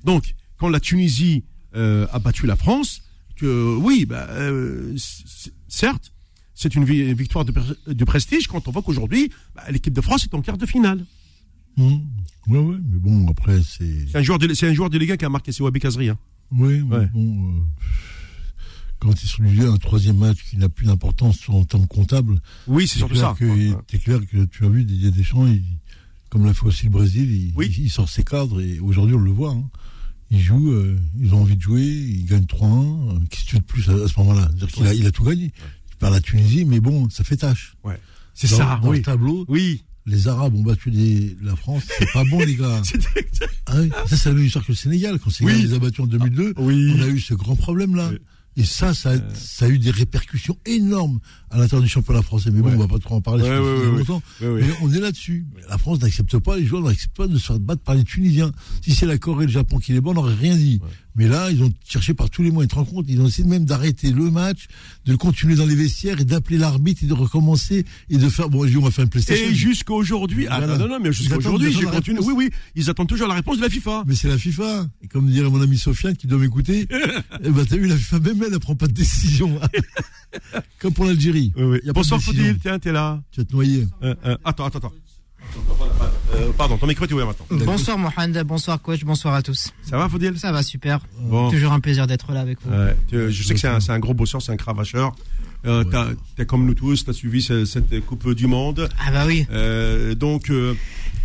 Donc, 0.03 0.35
quand 0.57 0.69
la 0.69 0.81
Tunisie 0.81 1.45
euh, 1.77 2.09
a 2.11 2.19
battu 2.19 2.45
la 2.49 2.57
France, 2.57 3.03
oui, 3.41 4.05
bah, 4.05 4.27
euh, 4.31 4.97
certes, 5.69 6.13
c'est 6.59 6.75
une 6.75 6.85
victoire 6.85 7.45
de, 7.45 8.05
prestige 8.05 8.49
quand 8.49 8.67
on 8.67 8.73
voit 8.73 8.83
qu'aujourd'hui, 8.83 9.31
bah, 9.55 9.63
l'équipe 9.71 9.95
de 9.95 10.01
France 10.01 10.25
est 10.25 10.35
en 10.35 10.43
quart 10.43 10.59
de 10.59 10.67
finale. 10.67 11.05
Oui, 11.77 12.03
mmh. 12.49 12.57
oui, 12.57 12.77
mais 12.91 12.99
bon, 12.99 13.29
après, 13.31 13.63
c'est. 13.63 14.09
C'est 14.11 14.19
un 14.19 14.23
joueur 14.23 14.41
de, 14.41 14.53
c'est 14.55 14.67
un 14.67 14.75
joueur 14.75 14.91
délégué 14.91 15.17
qui 15.17 15.25
a 15.25 15.29
marqué, 15.29 15.53
c'est 15.53 15.63
Wabi 15.63 15.79
Kazri. 15.79 16.09
Hein. 16.09 16.19
Oui, 16.51 16.83
mais 16.83 17.07
bon. 17.07 17.51
Euh, 17.51 17.61
quand 18.99 19.23
il 19.23 19.29
se 19.29 19.71
un 19.73 19.77
troisième 19.77 20.17
match 20.17 20.39
qui 20.51 20.57
n'a 20.57 20.69
plus 20.69 20.87
d'importance 20.87 21.49
en 21.49 21.65
termes 21.65 21.87
comptables. 21.87 22.41
Oui, 22.67 22.89
c'est 22.89 22.99
surtout 22.99 23.15
ça. 23.15 23.37
C'est 23.89 23.99
clair 24.01 24.19
que 24.27 24.45
tu 24.47 24.65
as 24.65 24.69
vu 24.69 24.83
Didier 24.83 25.13
Deschamps, 25.13 25.47
il, 25.47 25.63
comme 26.29 26.45
l'a 26.45 26.55
fait 26.55 26.67
aussi 26.67 26.87
le 26.87 26.91
Brésil, 26.91 27.53
il, 27.57 27.91
sort 27.91 28.09
ses 28.09 28.25
cadres 28.25 28.61
et 28.61 28.81
aujourd'hui 28.81 29.15
on 29.15 29.21
le 29.21 29.31
voit. 29.31 29.53
Hein. 29.53 29.71
Ils 30.33 30.41
jouent, 30.41 30.73
euh, 30.73 30.99
ils 31.21 31.33
ont 31.33 31.43
envie 31.43 31.57
de 31.57 31.63
jouer, 31.63 31.85
ils 31.85 32.27
gagnent 32.27 32.47
3-1. 32.47 33.29
Qu'est-ce 33.29 33.45
que 33.45 33.49
tu 33.49 33.55
veux 33.55 33.61
de 33.61 33.65
plus 33.65 33.89
à, 33.89 34.09
ce 34.09 34.19
moment-là? 34.19 34.51
A, 34.85 34.95
il 34.95 35.07
a 35.07 35.13
tout 35.13 35.23
gagné 35.23 35.53
par 35.99 36.11
la 36.11 36.21
Tunisie, 36.21 36.65
mais 36.65 36.81
bon, 36.81 37.09
ça 37.11 37.25
fait 37.25 37.37
tâche. 37.37 37.77
Ouais. 37.85 37.99
C'est 38.35 38.47
ça, 38.47 38.79
dans 38.83 38.93
le 38.93 39.03
tableau. 39.03 39.45
Oui. 39.49 39.85
Les 40.07 40.27
Arabes 40.27 40.55
ont 40.55 40.63
battu 40.63 40.91
la 41.43 41.55
France, 41.55 41.83
c'est 41.99 42.11
pas 42.15 42.25
bon 42.25 42.39
les 42.39 42.55
gars. 42.55 42.81
ah 43.67 43.75
ça 44.07 44.17
c'est 44.17 44.31
la 44.31 44.37
même 44.37 44.47
histoire 44.47 44.65
que 44.65 44.73
le 44.73 44.77
Sénégal. 44.77 45.19
Quand 45.19 45.27
le 45.27 45.33
Sénégal 45.33 45.61
les 45.61 45.75
a 45.75 45.79
battus 45.79 46.01
en 46.01 46.07
2002, 46.07 46.55
ah, 46.57 46.61
oui. 46.63 46.95
on 46.97 47.03
a 47.03 47.09
eu 47.09 47.21
ce 47.21 47.35
grand 47.35 47.57
problème 47.57 47.95
là. 47.95 48.11
Et 48.59 48.65
ça, 48.65 48.93
ça, 48.93 49.11
euh. 49.11 49.21
ça, 49.35 49.67
a 49.67 49.69
eu 49.69 49.79
des 49.79 49.93
répercussions 49.93 50.59
énormes 50.67 51.21
à 51.51 51.59
l'intérieur 51.59 51.81
du 51.81 51.89
championnat 51.89 52.23
français. 52.23 52.51
Mais 52.51 52.61
bon, 52.61 52.73
on 52.73 52.77
va 52.79 52.89
pas 52.89 52.99
trop 52.99 53.15
en 53.15 53.21
parler, 53.21 53.45
ouais, 53.45 53.99
longtemps. 53.99 54.21
Mais 54.41 54.65
on 54.83 54.93
est 54.93 54.99
là-dessus. 54.99 55.47
La 55.69 55.79
France 55.79 56.01
n'accepte 56.01 56.37
pas, 56.39 56.57
les 56.57 56.67
joueurs 56.67 56.83
n'acceptent 56.83 57.17
pas 57.17 57.29
de 57.29 57.39
se 57.39 57.47
faire 57.47 57.61
battre 57.61 57.83
par 57.83 57.95
les 57.95 58.03
Tunisiens. 58.03 58.51
Si 58.83 58.95
c'est 58.95 59.07
la 59.07 59.17
Corée 59.17 59.45
et 59.45 59.47
le 59.47 59.53
Japon 59.53 59.79
qui 59.79 59.93
les 59.93 60.01
battent, 60.01 60.11
on 60.11 60.15
n'aurait 60.15 60.35
rien 60.35 60.57
dit. 60.57 60.81
Mais 61.19 61.27
là, 61.27 61.51
ils 61.51 61.63
ont 61.65 61.73
cherché 61.85 62.15
par 62.15 62.31
tous 62.31 62.45
les 62.45 62.53
moyens. 62.53 62.71
Tu 62.71 62.75
te 62.75 62.79
rends 62.79 62.85
compte 62.85 63.07
Ils 63.09 63.21
ont 63.21 63.27
essayé 63.27 63.47
même 63.47 63.65
d'arrêter 63.65 64.13
le 64.13 64.31
match, 64.31 64.69
de 65.05 65.17
continuer 65.17 65.57
dans 65.57 65.67
les 65.67 65.75
vestiaires 65.75 66.21
et 66.21 66.25
d'appeler 66.25 66.59
l'arbitre 66.59 67.03
et 67.03 67.07
de 67.07 67.13
recommencer 67.13 67.85
et 68.09 68.17
de 68.17 68.29
faire. 68.29 68.49
Bon, 68.49 68.65
on 68.65 68.81
va 68.81 68.91
faire 68.93 69.03
une 69.03 69.11
PlayStation. 69.11 69.49
Et 69.49 69.53
jusqu'à 69.53 69.93
aujourd'hui. 69.93 70.47
Ah 70.49 70.65
non, 70.65 70.87
non, 70.87 71.01
mais 71.03 71.13
jusqu'à 71.13 71.37
aujourd'hui, 71.37 71.73
j'ai 71.73 71.87
continué. 71.87 72.21
Oui, 72.21 72.35
oui. 72.37 72.51
Ils 72.77 72.89
attendent 72.89 73.09
toujours 73.09 73.27
la 73.27 73.35
réponse 73.35 73.57
de 73.57 73.63
la 73.63 73.69
FIFA. 73.69 74.05
Mais 74.07 74.15
c'est 74.15 74.29
la 74.29 74.39
FIFA. 74.39 74.87
Et 75.03 75.09
comme 75.09 75.29
dirait 75.29 75.51
mon 75.51 75.61
ami 75.61 75.77
Sofiane 75.77 76.17
qui 76.17 76.29
doit 76.29 76.39
m'écouter, 76.39 76.87
eh 77.43 77.51
ben, 77.51 77.67
t'as 77.67 77.77
vu, 77.77 77.89
la 77.89 77.97
FIFA 77.97 78.21
même 78.21 78.43
elle, 78.45 78.53
ne 78.53 78.59
prend 78.59 78.77
pas 78.77 78.87
de 78.87 78.93
décision. 78.93 79.59
comme 80.79 80.95
pour 80.95 81.05
l'Algérie. 81.05 81.53
Oui, 81.57 81.65
oui. 81.65 81.93
Bonsoir, 81.93 82.23
Faudil. 82.23 82.59
Tiens, 82.63 82.79
t'es 82.79 82.93
là. 82.93 83.21
Tu 83.33 83.41
vas 83.41 83.45
te 83.45 83.53
noyer. 83.53 83.89
Euh, 84.05 84.15
euh, 84.25 84.37
attends, 84.45 84.67
attends, 84.67 84.79
attends. 84.79 84.93
Euh, 86.35 86.51
pardon, 86.57 86.77
ton 86.77 86.87
micro 86.87 87.05
est 87.07 87.13
ouvert 87.13 87.27
maintenant. 87.27 87.47
Bonsoir 87.65 87.99
Mohamed, 87.99 88.43
bonsoir 88.47 88.81
coach, 88.81 89.03
bonsoir 89.05 89.35
à 89.35 89.43
tous. 89.43 89.73
Ça 89.83 89.97
va, 89.97 90.09
Faudil 90.09 90.39
Ça 90.39 90.53
va 90.53 90.63
super. 90.63 91.01
Bon. 91.21 91.51
Toujours 91.51 91.73
un 91.73 91.81
plaisir 91.81 92.07
d'être 92.07 92.33
là 92.33 92.41
avec 92.41 92.59
vous. 92.65 92.71
Ouais, 92.71 92.97
je 93.11 93.43
sais 93.43 93.55
que 93.55 93.61
c'est 93.61 93.91
un, 93.93 93.99
gros 93.99 94.15
bosseur, 94.15 94.43
c'est 94.43 94.53
un 94.53 94.57
cravacheur. 94.57 95.15
Euh, 95.67 95.83
t'as- 95.85 96.09
T'es 96.37 96.47
comme 96.47 96.67
nous 96.67 96.75
tous, 96.75 97.05
t'as 97.05 97.13
suivi 97.13 97.43
ce- 97.43 97.65
cette 97.65 98.05
Coupe 98.07 98.33
du 98.35 98.47
Monde. 98.47 98.89
Ah 99.05 99.11
bah 99.11 99.25
oui. 99.27 99.45
Euh, 99.51 100.15
donc, 100.15 100.51
euh, 100.51 100.75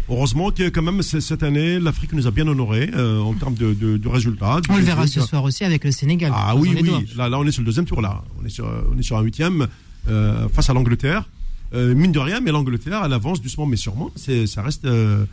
heureusement 0.09 0.49
que 0.51 0.69
quand 0.69 0.81
même 0.81 1.03
cette 1.03 1.43
année, 1.43 1.79
l'Afrique 1.79 2.13
nous 2.13 2.25
a 2.25 2.31
bien 2.31 2.47
honorés 2.47 2.89
euh, 2.95 3.19
en 3.19 3.33
termes 3.33 3.53
de, 3.53 3.73
de, 3.75 3.97
de 3.97 4.07
résultats. 4.07 4.59
On 4.69 4.77
le 4.77 4.83
verra 4.83 5.05
ce 5.05 5.21
soir 5.21 5.43
aussi 5.43 5.63
avec 5.63 5.83
le 5.83 5.91
Sénégal. 5.91 6.31
Ah 6.33 6.55
oui, 6.55 6.75
oui. 6.81 7.07
Là, 7.15 7.29
là, 7.29 7.37
on 7.37 7.45
est 7.45 7.51
sur 7.51 7.61
le 7.61 7.67
deuxième 7.67 7.85
tour. 7.85 8.01
Là, 8.01 8.23
on 8.41 8.45
est 8.45 8.49
sur, 8.49 8.65
on 8.91 8.97
est 8.97 9.03
sur 9.03 9.17
un 9.17 9.21
huitième 9.21 9.67
euh, 10.09 10.47
face 10.49 10.69
à 10.69 10.73
l'Angleterre. 10.73 11.29
Euh, 11.73 11.95
mine 11.95 12.11
de 12.11 12.19
rien, 12.19 12.39
mais 12.39 12.51
l'Angleterre, 12.51 13.01
elle 13.03 13.13
avance 13.13 13.41
doucement 13.41 13.65
mais 13.65 13.77
sûrement. 13.77 14.11
C'est, 14.15 14.45
ça 14.47 14.61
reste 14.61 14.85
euh, 14.85 15.25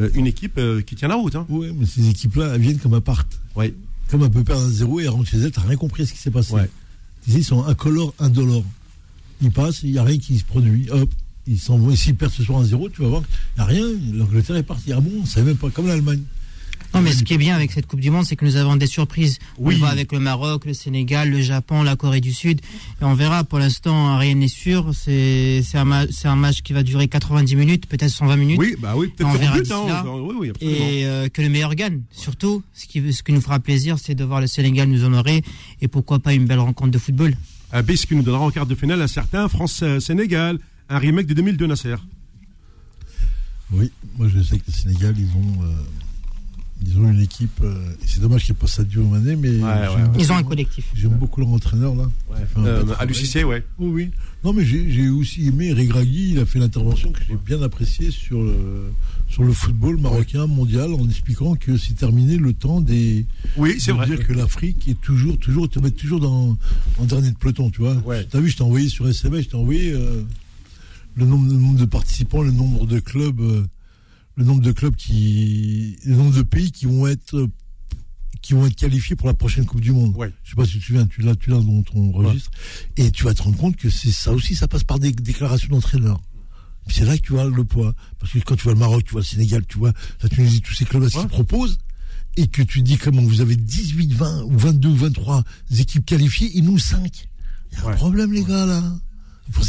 euh, 0.00 0.10
une 0.14 0.26
équipe 0.26 0.58
euh, 0.58 0.80
qui 0.80 0.94
tient 0.94 1.08
la 1.08 1.16
route. 1.16 1.34
Hein. 1.34 1.46
Ouais, 1.48 1.72
mais 1.74 1.86
ces 1.86 2.08
équipes-là, 2.08 2.52
elles 2.54 2.60
viennent 2.60 2.78
comme 2.78 2.94
un 2.94 3.00
part. 3.00 3.24
Ouais. 3.56 3.74
Comme 4.10 4.22
un 4.22 4.30
peu 4.30 4.44
perdre 4.44 4.64
un 4.64 4.70
zéro 4.70 5.00
et 5.00 5.08
rentrent 5.08 5.28
chez 5.28 5.38
elles, 5.38 5.50
t'as 5.50 5.62
rien 5.62 5.76
compris 5.76 6.04
à 6.04 6.06
ce 6.06 6.12
qui 6.12 6.18
s'est 6.18 6.30
passé. 6.30 6.54
Ouais. 6.54 6.70
Ils 7.26 7.44
sont 7.44 7.64
incolores, 7.64 8.14
indolores. 8.18 8.64
Ils 9.42 9.50
passent, 9.50 9.82
il 9.82 9.92
n'y 9.92 9.98
a 9.98 10.04
rien 10.04 10.18
qui 10.18 10.38
se 10.38 10.44
produit. 10.44 10.88
Hop, 10.90 11.10
ils 11.46 11.58
s'en 11.58 11.78
vont. 11.78 11.90
Et 11.90 11.96
s'ils 11.96 12.14
perdent 12.14 12.32
ce 12.32 12.42
soir 12.42 12.60
un 12.60 12.64
zéro, 12.64 12.88
tu 12.88 13.02
vas 13.02 13.08
voir, 13.08 13.22
il 13.56 13.60
n'y 13.60 13.62
a 13.62 13.66
rien. 13.66 13.86
L'Angleterre 14.14 14.56
est 14.56 14.62
partie. 14.62 14.92
Ah 14.92 15.00
bon, 15.00 15.10
on 15.22 15.26
savait 15.26 15.46
même 15.46 15.56
pas, 15.56 15.70
comme 15.70 15.88
l'Allemagne. 15.88 16.22
Non 16.94 17.02
mais 17.02 17.12
ce 17.12 17.22
qui 17.22 17.34
est 17.34 17.38
bien 17.38 17.54
avec 17.54 17.70
cette 17.70 17.86
Coupe 17.86 18.00
du 18.00 18.10
Monde, 18.10 18.24
c'est 18.24 18.34
que 18.34 18.44
nous 18.44 18.56
avons 18.56 18.74
des 18.76 18.86
surprises. 18.86 19.38
Oui. 19.58 19.74
On 19.76 19.78
voit 19.80 19.88
avec 19.90 20.10
le 20.10 20.18
Maroc, 20.20 20.64
le 20.64 20.72
Sénégal, 20.74 21.30
le 21.30 21.40
Japon, 21.42 21.82
la 21.82 21.96
Corée 21.96 22.20
du 22.20 22.32
Sud. 22.32 22.60
Et 23.00 23.04
on 23.04 23.14
verra, 23.14 23.44
pour 23.44 23.58
l'instant, 23.58 24.16
rien 24.18 24.34
n'est 24.34 24.48
sûr. 24.48 24.92
C'est 24.94 25.62
un, 25.74 25.84
ma- 25.84 26.06
c'est 26.10 26.28
un 26.28 26.36
match 26.36 26.62
qui 26.62 26.72
va 26.72 26.82
durer 26.82 27.06
90 27.06 27.56
minutes, 27.56 27.86
peut-être 27.86 28.10
120 28.10 28.36
minutes. 28.36 28.58
Oui, 28.58 28.74
bah 28.80 28.94
oui, 28.96 29.08
peut-être 29.08 29.28
Hein, 29.30 30.02
oui, 30.06 30.34
oui, 30.38 30.50
absolument. 30.50 30.76
Et 30.78 31.04
euh, 31.06 31.28
que 31.28 31.42
le 31.42 31.48
meilleur 31.50 31.74
gagne. 31.74 32.00
Surtout, 32.10 32.62
ce 32.74 32.86
qui, 32.86 33.12
ce 33.12 33.22
qui 33.22 33.32
nous 33.32 33.40
fera 33.42 33.60
plaisir, 33.60 33.98
c'est 33.98 34.14
de 34.14 34.24
voir 34.24 34.40
le 34.40 34.46
Sénégal 34.46 34.88
nous 34.88 35.04
honorer. 35.04 35.42
Et 35.82 35.88
pourquoi 35.88 36.18
pas 36.20 36.32
une 36.32 36.46
belle 36.46 36.58
rencontre 36.60 36.90
de 36.90 36.98
football. 36.98 37.36
Un 37.70 37.82
bis 37.82 38.06
qui 38.06 38.16
nous 38.16 38.22
donnera 38.22 38.44
en 38.46 38.50
quart 38.50 38.66
de 38.66 38.74
finale 38.74 39.02
un 39.02 39.06
certain 39.08 39.46
France-Sénégal, 39.48 40.58
un 40.88 40.98
remake 40.98 41.26
de 41.26 41.34
2002 41.34 41.66
Nasser. 41.66 41.96
Oui, 43.70 43.92
moi 44.16 44.26
je 44.34 44.40
sais 44.42 44.56
que 44.58 44.64
le 44.68 44.72
Sénégal, 44.72 45.14
ils 45.18 45.26
ont, 45.36 45.62
euh, 45.64 45.72
ils 46.86 46.98
ont 46.98 47.10
une 47.10 47.20
équipe. 47.20 47.60
euh, 47.62 47.74
c'est 48.06 48.20
dommage 48.20 48.44
qu'il 48.44 48.52
n'y 48.54 48.58
ait 48.58 48.60
pas 48.60 48.66
Sadio 48.66 49.02
Mané, 49.04 49.36
mais 49.36 49.52
j'aime 49.52 49.62
ouais, 49.64 49.88
ouais. 49.88 50.02
beaucoup- 50.06 50.18
Ils 50.20 50.32
ont 50.32 50.36
un 50.36 50.42
collectif. 50.42 50.86
J'aime 50.94 51.12
beaucoup 51.18 51.40
leur 51.40 51.50
entraîneur 51.50 51.94
là. 51.94 52.08
Euh, 52.58 52.84
à 52.98 53.04
l'UCC, 53.04 53.44
ouais. 53.44 53.64
Oui, 53.78 53.88
oui. 53.90 54.10
Non, 54.44 54.52
mais 54.52 54.64
j'ai 54.64 54.90
j'ai 54.90 55.08
aussi 55.08 55.46
aimé 55.48 55.72
Regragui. 55.72 56.30
Il 56.30 56.38
a 56.38 56.46
fait 56.46 56.58
l'intervention 56.60 57.10
que 57.10 57.18
j'ai 57.28 57.36
bien 57.36 57.60
appréciée 57.62 58.10
sur 58.12 58.40
le, 58.42 58.54
sur 59.28 59.42
le 59.42 59.52
football 59.52 59.98
marocain 59.98 60.46
mondial 60.46 60.92
en 60.94 61.08
expliquant 61.08 61.56
que 61.56 61.76
c'est 61.76 61.94
terminé 61.94 62.36
le 62.36 62.52
temps 62.52 62.80
des. 62.80 63.26
Oui, 63.56 63.76
c'est 63.80 63.90
vrai. 63.92 64.06
dire 64.06 64.24
que 64.26 64.32
l'Afrique 64.32 64.86
est 64.88 65.00
toujours, 65.00 65.36
toujours, 65.38 65.68
te 65.68 65.80
mettre 65.80 65.96
toujours 65.96 66.20
dans, 66.20 66.56
en 66.98 67.04
dernier 67.04 67.30
de 67.32 67.36
peloton, 67.36 67.70
tu 67.70 67.80
vois. 67.80 67.96
Ouais. 68.06 68.24
T'as 68.30 68.38
vu, 68.40 68.48
je 68.50 68.56
t'ai 68.56 68.62
envoyé 68.62 68.88
sur 68.88 69.08
SMS, 69.08 69.44
je 69.44 69.48
t'ai 69.50 69.56
envoyé 69.56 69.90
euh, 69.92 70.22
le, 71.16 71.26
nombre, 71.26 71.48
le 71.52 71.58
nombre 71.58 71.78
de 71.80 71.84
participants, 71.86 72.42
le 72.42 72.52
nombre 72.52 72.86
de 72.86 73.00
clubs, 73.00 73.40
euh, 73.40 73.64
le 74.38 74.44
nombre 74.44 74.62
de 74.62 74.70
clubs 74.70 74.94
qui, 74.94 75.98
le 76.04 76.14
nombre 76.14 76.32
de 76.34 76.42
pays 76.42 76.70
qui 76.70 76.86
vont 76.86 77.08
être, 77.08 77.48
qui 78.40 78.54
vont 78.54 78.66
être 78.66 78.76
qualifiés 78.76 79.16
pour 79.16 79.26
la 79.26 79.34
prochaine 79.34 79.66
Coupe 79.66 79.80
du 79.80 79.90
Monde. 79.90 80.14
Ouais. 80.16 80.32
Je 80.44 80.50
sais 80.50 80.56
pas 80.56 80.64
si 80.64 80.72
tu 80.74 80.78
te 80.78 80.84
souviens, 80.84 81.06
tu 81.08 81.22
l'as, 81.22 81.34
tu 81.34 81.50
l'as 81.50 81.58
dans 81.58 81.82
ton 81.82 82.12
registre. 82.12 82.50
Et 82.96 83.10
tu 83.10 83.24
vas 83.24 83.34
te 83.34 83.42
rendre 83.42 83.56
compte 83.56 83.74
que 83.76 83.90
c'est 83.90 84.12
ça 84.12 84.32
aussi, 84.32 84.54
ça 84.54 84.68
passe 84.68 84.84
par 84.84 85.00
des 85.00 85.10
déclarations 85.10 85.68
d'entraîneurs. 85.70 86.20
C'est 86.86 87.04
là 87.04 87.18
que 87.18 87.22
tu 87.22 87.32
vois 87.32 87.44
le 87.50 87.64
poids. 87.64 87.94
Parce 88.20 88.32
que 88.32 88.38
quand 88.38 88.54
tu 88.54 88.62
vois 88.62 88.74
le 88.74 88.78
Maroc, 88.78 89.02
tu 89.04 89.10
vois 89.10 89.22
le 89.22 89.26
Sénégal, 89.26 89.66
tu 89.66 89.76
vois 89.76 89.92
la 90.22 90.28
Tunisie, 90.28 90.60
tous 90.62 90.72
ces 90.72 90.84
clubs-là 90.84 91.10
qui 91.10 91.16
Ouais. 91.16 91.22
se 91.24 91.28
proposent, 91.28 91.78
et 92.36 92.46
que 92.46 92.62
tu 92.62 92.80
dis 92.82 92.96
comment 92.96 93.22
vous 93.22 93.40
avez 93.40 93.56
18, 93.56 94.12
20 94.14 94.44
ou 94.44 94.56
22 94.56 94.88
ou 94.88 94.94
23 94.96 95.42
équipes 95.76 96.06
qualifiées, 96.06 96.56
et 96.56 96.62
nous 96.62 96.78
5. 96.78 97.28
Il 97.72 97.78
y 97.78 97.80
a 97.82 97.88
un 97.88 97.92
problème, 97.96 98.32
les 98.32 98.44
gars, 98.44 98.64
là. 98.66 98.82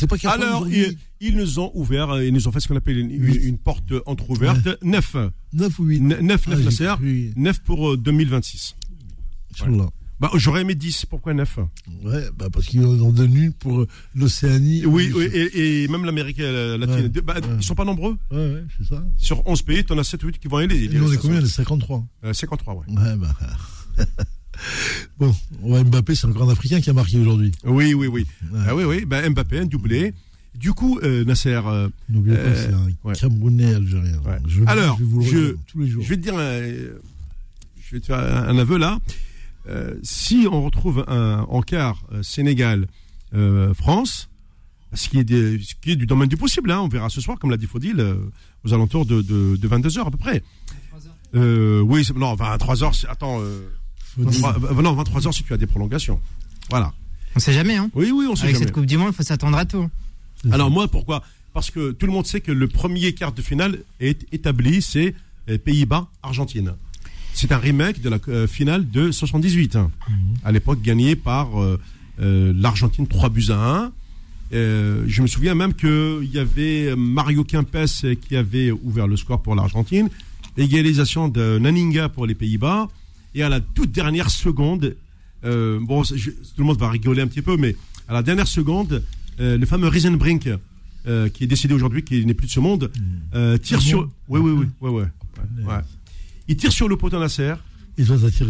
Pas 0.07 0.29
Alors, 0.31 0.67
ils, 0.69 0.98
ils 1.21 1.36
nous 1.36 1.59
ont 1.59 1.71
ouvert, 1.74 2.09
euh, 2.12 2.25
ils 2.25 2.33
nous 2.33 2.48
ont 2.48 2.51
fait 2.51 2.59
ce 2.59 2.67
qu'on 2.67 2.75
appelle 2.75 2.98
une, 2.98 3.12
une- 3.12 3.43
une 3.43 3.57
porte 3.57 3.93
entrouverte. 4.05 4.67
Neuf. 4.83 5.15
9 5.53 5.79
ou 5.79 5.83
8 5.86 6.00
Neuf, 6.01 6.21
neuf, 6.21 6.43
Ah, 6.45 6.50
neuf, 6.51 6.59
j'ai 6.59 6.65
Nasser. 6.65 6.95
cru. 6.98 7.33
Neuf 7.36 7.59
pour 7.59 7.91
euh, 7.93 7.98
2026. 7.98 8.75
Inch'Allah. 9.53 9.89
Bah, 10.19 10.29
j'aurais 10.36 10.62
aimé 10.62 10.75
10. 10.75 11.05
Pourquoi 11.05 11.33
9 11.33 11.59
Ouais, 12.03 12.25
bah 12.38 12.48
parce 12.51 12.65
qu'ils 12.65 12.86
en 12.86 13.12
donnent 13.12 13.36
une 13.38 13.53
pour 13.53 13.79
euh, 13.81 13.88
l'Océanie. 14.15 14.86
Oui, 14.86 15.12
oui, 15.15 15.24
et, 15.33 15.83
et 15.83 15.88
même 15.88 16.03
l'Amérique 16.03 16.41
euh, 16.41 16.77
latine. 16.77 17.05
Ouais, 17.15 17.21
Bah, 17.21 17.36
ouais. 17.36 17.48
Ils 17.57 17.63
sont 17.63 17.74
pas 17.75 17.86
nombreux. 17.86 18.17
Ouais, 18.29 18.38
ouais, 18.38 18.63
c'est 18.77 18.86
ça. 18.86 19.01
Sur 19.17 19.48
11 19.48 19.62
pays, 19.62 19.86
tu 19.86 19.93
en 19.93 19.98
as 19.98 20.03
7 20.03 20.21
ou 20.24 20.27
8 20.27 20.39
qui 20.39 20.48
vont 20.50 20.57
aller. 20.57 20.83
Et 20.83 20.89
nous, 20.89 21.09
on 21.09 21.13
est 21.13 21.17
combien 21.17 21.39
On 21.39 21.45
est 21.45 21.48
53. 21.48 22.05
Euh, 22.25 22.33
53, 22.33 22.74
ouais. 22.75 22.81
Ouais, 22.89 23.15
bah. 23.15 23.33
bon, 25.18 25.34
Mbappé, 25.63 26.16
c'est 26.16 26.28
encore 26.28 26.50
un 26.50 26.54
Africain 26.54 26.82
qui 26.82 26.89
a 26.89 26.94
marqué 26.94 27.18
aujourd'hui. 27.18 27.51
Oui, 27.66 27.94
oui, 27.94 28.08
oui. 28.08 28.25
Ouais. 28.51 28.60
Ah 28.68 28.75
oui, 28.75 28.84
oui. 28.84 29.06
Bah, 29.06 29.28
Mbappé, 29.30 29.60
un 29.60 29.66
doublé. 29.66 30.13
Du 30.56 30.74
coup, 30.74 31.00
euh, 31.04 31.24
Nasser, 31.25 31.60
euh, 31.66 31.89
N'oubliez 32.10 32.36
pas, 32.36 32.44
Euh, 32.44 32.68
c'est 32.68 32.74
un 32.74 32.88
ouais. 33.10 33.16
Camerounais 33.16 33.75
algérien. 33.75 34.18
Ouais. 34.25 34.38
Je, 34.48 34.63
Alors, 34.66 34.98
je 34.98 35.04
vais 35.04 35.10
vous 35.10 35.20
le 35.20 35.25
je- 35.25 35.38
redire 35.38 35.56
tous 35.68 35.80
les 35.80 35.88
jours. 35.88 36.04
je 36.04 36.10
vais 36.10 36.18
te 36.18 36.22
dire, 36.22 36.38
un- 36.38 36.62
je 37.82 37.92
vais 37.96 38.00
te 38.00 38.06
faire 38.08 38.20
un, 38.20 38.48
un 38.50 38.58
aveu 38.58 38.78
là. 38.78 39.00
Euh, 39.68 39.96
si 40.04 40.48
on 40.51 40.63
retrouve 40.63 41.06
un 41.08 41.46
en 41.50 41.62
quart 41.62 42.04
euh, 42.12 42.24
Sénégal 42.24 42.88
euh, 43.36 43.74
France, 43.75 44.30
ce 44.94 45.08
qui 45.10 45.20
est 45.20 45.24
des- 45.24 45.60
ce 45.60 45.75
qui 45.80 45.92
est 45.92 45.96
du 45.96 46.08
domaine 46.08 46.28
du 46.30 46.38
possible, 46.38 46.72
hein, 46.72 46.80
on 46.82 46.88
verra 46.88 47.10
ce 47.10 47.22
soir, 47.22 47.38
comme 47.38 47.51
l'a 47.51 47.58
dit 47.58 47.68
Faudil, 47.68 48.00
euh, 48.00 48.16
aux 48.66 48.74
alentours 48.74 49.06
de, 49.06 49.22
de, 49.22 49.56
de 49.56 49.68
22 49.68 49.89
h 49.89 50.08
à 50.08 50.12
peu 50.12 50.18
près. 50.18 50.42
Euh, 51.36 51.80
oui, 51.82 52.04
c'est- 52.04 52.16
non, 52.18 52.34
23 52.34 52.75
h 52.75 53.06
attends, 53.08 53.39
euh, 53.39 53.44
Faut 53.44 53.60
dire- 53.60 53.78
23, 54.18 54.58
euh, 54.72 54.82
non, 54.82 54.94
23 54.94 55.22
h 55.22 55.32
si 55.34 55.44
tu 55.44 55.54
as 55.54 55.58
des 55.58 55.68
prolongations. 55.68 56.20
Voilà. 56.70 56.94
On 57.36 57.39
sait 57.39 57.54
jamais, 57.54 57.75
hein. 57.75 57.89
Oui, 57.94 58.12
oui, 58.12 58.25
on 58.30 58.36
sait 58.36 58.44
Avec 58.44 58.56
jamais. 58.56 58.66
cette 58.66 58.74
Coupe 58.74 58.86
du 58.86 58.98
Monde, 58.98 59.10
il 59.12 59.16
faut 59.16 59.24
s'attendre 59.24 59.58
à 59.58 59.66
tout. 59.66 59.89
Alors 60.51 60.72
moi, 60.72 60.88
pourquoi? 60.88 61.24
Parce 61.54 61.72
que 61.72 61.92
tout 61.92 62.06
le 62.06 62.12
monde 62.12 62.25
sait 62.25 62.42
que 62.42 62.51
le 62.51 62.68
premier 62.68 63.13
quart 63.13 63.32
de 63.32 63.42
finale 63.42 63.80
est 64.00 64.25
établi, 64.32 64.82
c'est 64.82 65.13
euh, 65.50 65.58
Pays-Bas-Argentine. 65.58 66.74
C'est 67.34 67.51
un 67.51 67.58
remake 67.58 68.01
de 68.01 68.10
la 68.10 68.18
euh, 68.28 68.48
finale 68.48 68.89
de 68.89 69.12
78, 69.12 69.75
hein. 69.75 69.92
à 70.44 70.51
l'époque 70.51 70.82
gagnée 70.82 71.16
par 71.16 71.62
euh, 71.62 71.80
euh, 72.22 72.54
l'Argentine 72.56 73.08
3 73.08 73.30
buts 73.30 73.46
à 73.50 73.84
1. 73.86 73.92
Euh, 74.51 75.04
je 75.08 75.22
me 75.22 75.28
souviens 75.28 75.56
même 75.56 75.74
qu'il 75.74 76.30
y 76.34 76.39
avait 76.39 76.96
Mario 76.96 77.44
Kempes 77.44 77.86
qui 78.22 78.36
avait 78.36 78.72
ouvert 78.72 79.08
le 79.08 79.16
score 79.16 79.42
pour 79.42 79.56
l'Argentine, 79.56 80.10
égalisation 80.58 81.28
de 81.28 81.60
Naninga 81.60 82.10
pour 82.10 82.25
les 82.25 82.36
Pays-Bas, 82.36 82.88
et 83.36 83.43
à 83.43 83.50
la 83.50 83.59
toute 83.59 83.91
dernière 83.91 84.29
seconde, 84.29 84.95
euh, 85.45 85.79
bon, 85.81 86.03
je- 86.03 86.31
tout 86.31 86.59
le 86.59 86.63
monde 86.65 86.79
va 86.79 86.89
rigoler 86.89 87.21
un 87.21 87.27
petit 87.27 87.41
peu, 87.41 87.57
mais 87.57 87.75
à 88.07 88.13
la 88.13 88.24
dernière 88.24 88.48
seconde, 88.48 89.03
euh, 89.39 89.57
le 89.57 89.65
fameux 89.65 89.88
Riesenbrink, 89.88 90.50
euh, 91.07 91.29
qui 91.29 91.43
est 91.43 91.48
décédé 91.48 91.74
aujourd'hui, 91.74 92.03
qui 92.03 92.25
n'est 92.25 92.33
plus 92.33 92.48
de 92.48 92.51
ce 92.51 92.59
monde, 92.59 92.91
euh, 93.36 93.57
tire 93.57 93.81
sur. 93.81 94.09
Oui, 94.27 94.39
oui, 94.39 94.51
oui, 94.51 94.65
ouais, 94.81 94.89
ouais, 94.89 95.03
ouais. 95.65 95.74
Il 96.48 96.55
tire 96.57 96.71
sur 96.71 96.88
le 96.89 96.98
poteau 96.98 97.19
Nasser. 97.19 97.53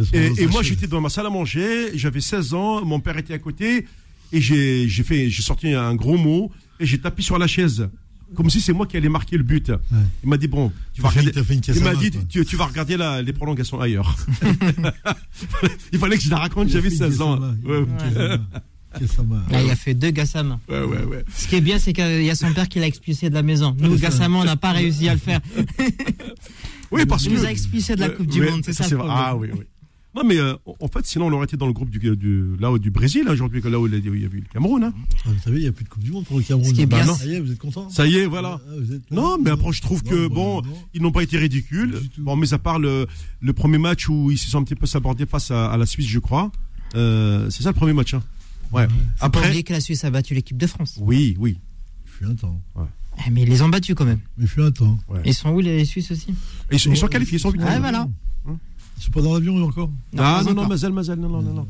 Son 0.06 0.14
Et, 0.16 0.28
et 0.44 0.48
moi, 0.48 0.62
j'étais 0.64 0.88
dans 0.88 1.02
ma 1.02 1.10
salle 1.10 1.26
à 1.26 1.30
manger, 1.30 1.92
j'avais 1.98 2.22
16 2.22 2.54
ans, 2.54 2.86
mon 2.86 3.00
père 3.00 3.18
était 3.18 3.34
à 3.34 3.40
côté, 3.40 3.86
et 4.32 4.42
j'ai 4.42 4.88
j'ai 4.88 5.04
fait, 5.04 5.30
j'ai 5.30 5.42
sorti 5.42 5.74
un 5.74 5.96
gros 5.96 6.18
mot, 6.18 6.52
et 6.80 6.86
j'ai 6.86 7.00
tapé 7.00 7.22
sur 7.22 7.38
la 7.38 7.48
chaise. 7.48 7.90
Comme 8.36 8.50
si 8.50 8.62
c'est 8.62 8.74
moi 8.74 8.86
qui 8.86 8.96
allais 8.98 9.10
marquer 9.10 9.38
le 9.38 9.44
but. 9.44 9.72
Il 10.24 10.30
m'a 10.30 10.38
dit, 10.38 10.48
bon, 10.48 10.72
tu 10.94 11.02
vas 11.02 11.10
regarder. 11.10 11.32
t'as 11.32 11.44
fait 11.44 11.56
une 11.56 11.62
Il 11.76 11.84
m'a 11.84 11.96
dit, 11.96 12.12
tu, 12.30 12.46
tu 12.46 12.56
vas 12.56 12.66
regarder 12.66 12.96
la- 12.98 13.22
les 13.22 13.34
prolongations 13.34 13.80
ailleurs. 13.82 14.16
Il 15.94 16.00
fallait 16.00 16.18
que 16.18 16.24
je 16.24 16.30
la 16.30 16.38
raconte, 16.38 16.70
j'avais 16.70 16.90
fait 16.90 16.96
une 17.06 17.12
16 17.12 17.22
ans. 17.22 17.40
Ouais. 17.66 17.86
Là, 19.52 19.62
il 19.64 19.70
a 19.70 19.76
fait 19.76 19.94
deux 19.94 20.10
Gassama. 20.10 20.60
ouais, 20.68 20.82
ouais, 20.84 21.04
ouais. 21.04 21.24
Ce 21.36 21.48
qui 21.48 21.56
est 21.56 21.62
bien, 21.62 21.78
c'est 21.78 21.94
qu'il 21.94 22.24
y 22.24 22.30
a 22.30 22.36
son 22.36 22.52
père 22.54 22.68
qui 22.68 22.80
l'a 22.80 22.88
expulsé 22.88 23.30
de 23.30 23.36
la 23.36 23.44
maison. 23.44 23.76
Nous, 23.80 23.98
Gassama, 23.98 24.38
on 24.40 24.44
n'a 24.44 24.56
pas 24.58 24.72
réussi 24.72 25.08
à 25.10 25.14
le 25.14 25.20
faire. 25.20 25.42
Oui, 26.92 27.06
parce 27.06 27.26
Il 27.26 27.34
nous 27.34 27.46
a 27.46 27.52
expulsé 27.52 27.96
de 27.96 28.00
la 28.02 28.08
Euh, 28.08 28.16
Coupe 28.16 28.26
du 28.28 28.42
Monde, 28.42 28.62
c'est 28.66 28.74
ça 28.74 28.86
le 28.90 28.96
vrai. 28.98 29.06
problème. 29.06 29.18
Ah 29.24 29.36
oui, 29.36 29.50
oui. 29.54 29.66
Non, 30.16 30.24
mais 30.26 30.38
euh, 30.38 30.56
en 30.80 30.88
fait, 30.88 31.06
sinon, 31.06 31.28
on 31.28 31.32
aurait 31.34 31.46
été 31.46 31.56
dans 31.56 31.68
le 31.68 31.74
groupe 31.74 31.92
du, 31.92 32.00
du, 32.00 32.56
là, 32.60 32.76
du 32.80 32.90
Brésil, 32.90 33.26
hein, 33.28 33.32
aujourd'hui, 33.34 33.62
là 33.62 33.80
où 33.80 33.86
il 33.86 33.94
y 33.94 33.96
a 33.96 34.00
il 34.00 34.22
y 34.22 34.26
avait 34.26 34.38
eu 34.40 34.42
le 34.42 34.48
Cameroun. 34.52 34.84
Hein. 34.84 34.94
Ah, 35.26 35.30
vous 35.30 35.40
savez, 35.44 35.58
il 35.60 35.62
n'y 35.62 35.68
a 35.68 35.72
plus 35.72 35.84
de 35.86 35.90
Coupe 35.90 36.02
du 36.04 36.12
Monde 36.12 36.26
pour 36.26 36.38
le 36.40 36.44
Cameroun. 36.44 36.68
Ce 36.68 36.74
qui 36.74 36.82
est 36.82 36.86
Bah 36.88 37.04
bien, 37.04 37.14
Ça 37.14 37.26
y 37.26 37.36
est, 37.36 37.40
vous 37.40 37.52
êtes 37.52 37.60
content? 37.60 37.90
Ça 37.92 38.08
y 38.08 38.16
est, 38.18 38.26
voilà. 38.26 38.60
Ah, 38.68 38.72
vous 38.80 38.92
êtes- 38.94 39.12
Non, 39.12 39.38
mais 39.38 39.52
après, 39.52 39.72
je 39.72 39.82
trouve 39.82 40.02
que, 40.02 40.28
bah, 40.28 40.34
bon, 40.34 40.62
non. 40.64 40.74
ils 40.96 41.02
n'ont 41.04 41.12
pas 41.12 41.22
été 41.22 41.38
ridicules. 41.38 42.00
Bon, 42.18 42.36
mais 42.36 42.52
à 42.54 42.58
part 42.58 42.80
le, 42.80 43.06
le 43.40 43.54
premier 43.54 43.78
match 43.78 44.10
où 44.10 44.32
ils 44.32 44.38
se 44.40 44.50
sont 44.50 44.58
un 44.58 44.64
petit 44.64 44.76
peu 44.76 44.88
sabordés 44.88 45.28
face 45.28 45.52
à, 45.52 45.70
à 45.72 45.78
la 45.78 45.86
Suisse, 45.86 46.08
je 46.08 46.20
crois. 46.20 46.52
Euh, 46.96 47.48
c'est 47.52 47.62
ça 47.62 47.70
le 47.70 47.76
premier 47.76 47.94
match. 47.94 48.16
Hein. 48.16 48.24
Ouais. 48.72 48.88
Faut 48.88 48.94
pas 49.20 49.26
Après. 49.28 49.46
oublier 49.48 49.62
que 49.64 49.74
la 49.74 49.80
Suisse 49.82 50.04
a 50.06 50.10
battu 50.10 50.34
l'équipe 50.34 50.58
de 50.58 50.66
France. 50.68 50.98
Oui, 51.00 51.36
oui. 51.38 51.60
Il 52.06 52.10
fut 52.12 52.26
un 52.26 52.34
temps. 52.36 52.60
Eh, 53.28 53.30
Mais 53.30 53.44
ils 53.44 53.50
les 53.50 53.62
ont 53.62 53.70
battus 53.70 53.94
quand 53.96 54.06
même. 54.06 54.20
Mais 54.38 54.46
il 54.46 54.48
fut 54.48 54.62
un 54.64 54.72
temps. 54.72 54.98
Ils 55.24 55.34
sont 55.36 55.52
où 55.52 55.60
les 55.60 55.86
Suisses 55.86 56.10
aussi? 56.10 56.34
Ils, 56.72 56.80
sont, 56.80 56.90
ils 56.92 56.98
sont 56.98 57.08
qualifiés, 57.08 57.38
ils 57.38 57.42
sont 57.42 57.52
huitièmes. 57.52 57.70
Ouais, 57.70 57.80
voilà. 57.80 58.08
Ils 59.00 59.04
sont 59.06 59.12
pas 59.12 59.22
dans 59.22 59.34
l'avion 59.34 59.64
encore 59.64 59.90
Ah 60.18 60.42
non, 60.46 60.54
non. 60.54 60.68
Mazel, 60.68 60.92
Mazel, 60.92 61.18
non, 61.20 61.30
non, 61.30 61.42
non. 61.42 61.54
non. 61.54 61.68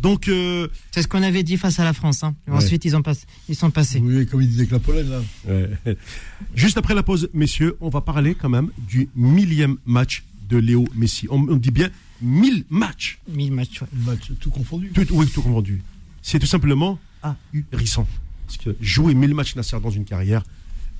Donc, 0.00 0.28
euh, 0.28 0.68
C'est 0.90 1.02
ce 1.02 1.08
qu'on 1.08 1.22
avait 1.22 1.42
dit 1.42 1.56
face 1.56 1.78
à 1.80 1.84
la 1.84 1.92
France. 1.92 2.24
hein. 2.24 2.34
Ensuite, 2.50 2.84
ils, 2.84 2.94
ont 2.96 3.02
pas- 3.02 3.14
ils 3.48 3.54
sont 3.54 3.70
passés. 3.70 4.00
Oui, 4.00 4.26
comme 4.26 4.42
il 4.42 4.48
disait 4.48 4.60
avec 4.62 4.72
la 4.72 4.78
Pologne, 4.78 5.08
là. 5.08 5.20
Ouais. 5.46 5.96
Juste 6.54 6.76
après 6.76 6.94
la 6.94 7.02
pause, 7.02 7.28
messieurs, 7.32 7.76
on 7.80 7.88
va 7.88 8.00
parler 8.00 8.34
quand 8.34 8.48
même 8.50 8.70
du 8.88 9.08
millième 9.14 9.76
match 9.86 10.24
de 10.48 10.56
Léo 10.58 10.84
Messi. 10.94 11.26
On, 11.30 11.36
on 11.48 11.56
dit 11.56 11.70
bien 11.70 11.88
1000 12.20 12.64
matchs. 12.70 13.18
1000 13.32 13.52
matchs. 13.52 13.80
ouais. 13.82 13.88
Le 13.94 14.10
match 14.12 14.32
tout 14.40 14.50
confondu. 14.50 14.90
Tout, 14.90 15.06
oui, 15.12 15.26
tout 15.32 15.42
confondu. 15.42 15.82
C'est 16.22 16.38
tout 16.38 16.46
simplement 16.46 16.98
ahurissant. 17.22 18.06
Parce 18.46 18.58
que 18.58 18.76
jouer 18.80 19.14
1000 19.14 19.34
matchs 19.34 19.56
Nasser 19.56 19.78
dans 19.82 19.90
une 19.90 20.04
carrière, 20.04 20.42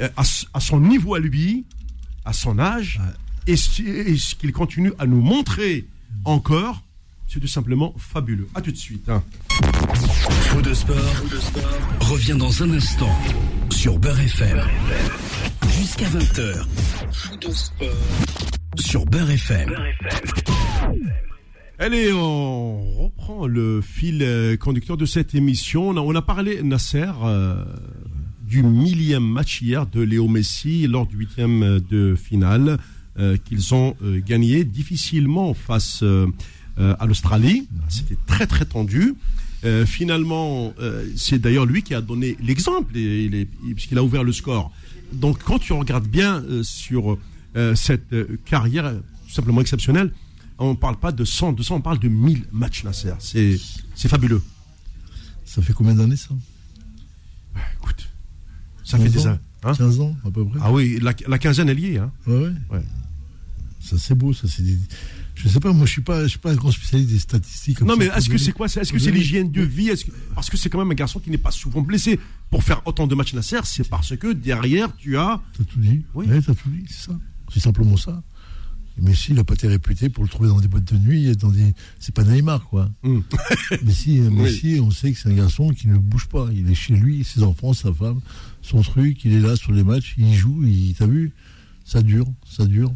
euh, 0.01 0.09
à, 0.17 0.23
à 0.55 0.61
son 0.61 0.81
niveau 0.81 1.15
à 1.15 1.19
lui, 1.21 1.65
à 2.25 2.33
son 2.33 2.59
âge, 2.59 3.01
et, 3.47 3.57
ce- 3.57 4.35
qu'il 4.35 4.53
continue 4.53 4.93
à 4.99 5.07
nous 5.07 5.21
montrer 5.21 5.87
encore, 6.25 6.83
c'est 7.29 7.41
tout 7.41 7.47
simplement 7.49 7.95
fabuleux. 7.99 8.49
À 8.55 8.61
tout 8.63 8.71
de 8.73 8.77
suite. 8.77 9.09
hein. 9.09 9.23
Faux 9.51 10.63
de 10.63 10.73
sport, 10.75 10.97
revient 12.01 12.37
dans 12.39 12.63
un 12.63 12.71
instant 12.73 13.11
sur 13.71 13.99
Beurre 13.99 14.21
FM. 14.21 14.61
Jusqu'à 15.79 16.07
20h. 16.07 16.65
Faux 17.13 17.37
de 17.37 17.51
sport 17.51 17.89
sur 18.79 19.05
Beurre 19.07 19.31
FM. 19.31 19.75
Allez, 21.79 22.13
on 22.13 22.85
reprend 23.03 23.47
le 23.49 23.81
fil 23.81 24.23
euh, 24.23 24.57
conducteur 24.57 24.97
de 24.97 25.07
cette 25.07 25.35
émission. 25.35 25.89
On 25.89 25.97
a, 25.97 26.01
on 26.01 26.15
a 26.15 26.23
parlé, 26.23 26.63
Nasser, 26.63 27.11
euh, 27.25 27.65
du 28.43 28.63
millième 28.63 29.25
match 29.27 29.61
hier 29.61 29.87
de 29.87 30.01
Léo 30.01 30.29
Messi 30.29 30.87
lors 30.87 31.07
du 31.07 31.17
huitième 31.17 31.81
de 31.81 32.15
finale 32.15 32.79
euh, 33.19 33.37
qu'ils 33.37 33.75
ont 33.75 33.97
euh, 34.03 34.21
gagné 34.21 34.65
difficilement 34.65 35.55
face 35.55 36.03
euh, 36.03 36.27
à 36.77 37.07
l'Australie. 37.07 37.69
C'était 37.89 38.17
très 38.27 38.47
très 38.47 38.65
tendu. 38.65 39.15
Finalement, 39.87 40.75
c'est 41.17 41.39
d'ailleurs 41.39 41.65
lui 41.65 41.83
qui 41.83 41.95
a 41.95 42.03
donné 42.03 42.37
l'exemple, 42.43 42.93
puisqu'il 42.93 43.97
a 43.97 44.03
ouvert 44.05 44.23
le 44.23 44.33
score. 44.33 44.71
Donc 45.15 45.43
quand 45.43 45.59
tu 45.59 45.73
regardes 45.73 46.07
bien 46.07 46.43
sur 46.63 47.17
cette 47.75 48.15
carrière 48.45 48.93
tout 48.93 49.31
simplement 49.33 49.63
exceptionnelle, 49.63 50.13
on 50.59 50.71
ne 50.73 50.77
parle 50.77 50.97
pas 50.97 51.13
de 51.13 51.25
100, 51.25 51.53
200, 51.55 51.77
on 51.77 51.81
parle 51.81 51.99
de 51.99 52.09
1000 52.09 52.45
matchs, 52.53 52.85
Nasser. 52.85 53.15
C'est, 53.21 53.59
c'est 53.95 54.09
fabuleux. 54.09 54.43
Ça 55.47 55.63
fait 55.63 55.73
combien 55.73 55.95
d'années, 55.95 56.17
ça? 56.17 56.35
Écoute, 57.81 58.09
ça 58.85 58.99
fait 58.99 59.05
15 59.05 59.13
des 59.15 59.21
ans 59.27 59.31
années. 59.31 59.39
hein? 59.63 59.73
15 59.75 60.01
ans, 60.01 60.17
à 60.27 60.31
peu 60.31 60.45
près. 60.45 60.59
ah 60.63 60.73
oui, 60.73 60.99
la, 61.01 61.15
la 61.27 61.39
quinzaine 61.39 61.69
est 61.71 61.75
liée. 61.75 61.97
Hein? 61.99 62.13
Ouais, 62.27 62.35
ouais. 62.37 62.53
Ouais. 62.71 62.83
Ça, 63.85 63.97
c'est 63.99 64.15
beau, 64.15 64.33
ça, 64.33 64.49
c'est 64.49 64.63
des... 64.63 64.79
Je 65.35 65.49
sais 65.49 65.61
pas, 65.61 65.73
moi, 65.73 65.85
je 65.85 65.91
suis 65.93 66.01
pas, 66.01 66.23
je 66.23 66.29
suis 66.29 66.39
pas 66.39 66.53
un 66.53 66.55
grand 66.55 66.71
spécialiste 66.71 67.11
des 67.11 67.19
statistiques. 67.19 67.79
comme 67.79 67.89
Non, 67.89 67.97
mais 67.97 68.07
est-ce 68.07 68.29
que 68.31 68.39
c'est 68.39 68.53
quoi 68.53 68.67
Est-ce 68.67 68.93
que 68.93 68.99
c'est 68.99 69.11
l'hygiène 69.11 69.51
de 69.51 69.63
vie 69.63 69.89
que- 69.89 70.11
Parce 70.35 70.49
que 70.49 70.57
c'est 70.57 70.71
quand 70.71 70.79
même 70.79 70.91
un 70.91 70.95
garçon 70.95 71.19
qui 71.21 71.29
n'est 71.31 71.39
pas 71.39 71.51
souvent 71.51 71.83
blessé. 71.83 72.19
Pour 72.51 72.63
faire 72.63 72.81
autant 72.87 73.07
de 73.07 73.15
matchs 73.15 73.35
Nasser, 73.35 73.59
c'est 73.65 73.89
parce 73.89 74.17
que 74.17 74.33
derrière, 74.33 74.95
tu 74.97 75.17
as. 75.19 75.43
T'as 75.59 75.65
tout 75.65 75.81
dit. 75.81 76.05
Oui. 76.15 76.27
Ouais, 76.27 76.41
t'as 76.41 76.55
tout 76.55 76.71
dit, 76.71 76.85
c'est 76.89 77.07
ça. 77.11 77.19
C'est 77.53 77.61
simplement 77.61 77.97
ça. 77.97 78.23
Messi, 78.97 79.31
il 79.33 79.35
n'a 79.35 79.43
pas 79.45 79.55
été 79.55 79.67
réputé 79.67 80.09
pour 80.09 80.23
le 80.23 80.31
trouver 80.31 80.49
dans 80.49 80.61
des 80.61 80.69
boîtes 80.69 80.85
de 80.93 80.97
nuit 80.97 81.27
et 81.27 81.35
dans 81.35 81.51
des. 81.51 81.75
C'est 81.99 82.15
pas 82.15 82.23
Neymar, 82.23 82.65
quoi. 82.69 82.89
Hmm. 83.03 83.21
Messi, 83.83 84.21
Messi, 84.21 84.79
on 84.81 84.93
sait 84.93 85.11
que 85.13 85.19
c'est 85.19 85.29
un 85.31 85.35
garçon 85.35 85.71
qui 85.71 85.89
ne 85.89 85.99
bouge 85.99 86.29
pas. 86.29 86.49
Il 86.55 86.71
est 86.71 86.77
chez 86.77 86.95
lui, 86.95 87.25
ses 87.25 87.43
enfants, 87.43 87.73
sa 87.75 87.93
femme, 87.93 88.21
son 88.63 88.83
truc, 88.83 89.25
il 89.25 89.33
est 89.33 89.41
là 89.41 89.57
sur 89.57 89.73
les 89.73 89.83
matchs, 89.83 90.15
il 90.17 90.33
joue, 90.33 90.63
il... 90.65 90.95
t'as 90.95 91.07
vu? 91.09 91.33
Ça 91.85 92.03
dure, 92.03 92.27
ça 92.49 92.67
dure. 92.67 92.95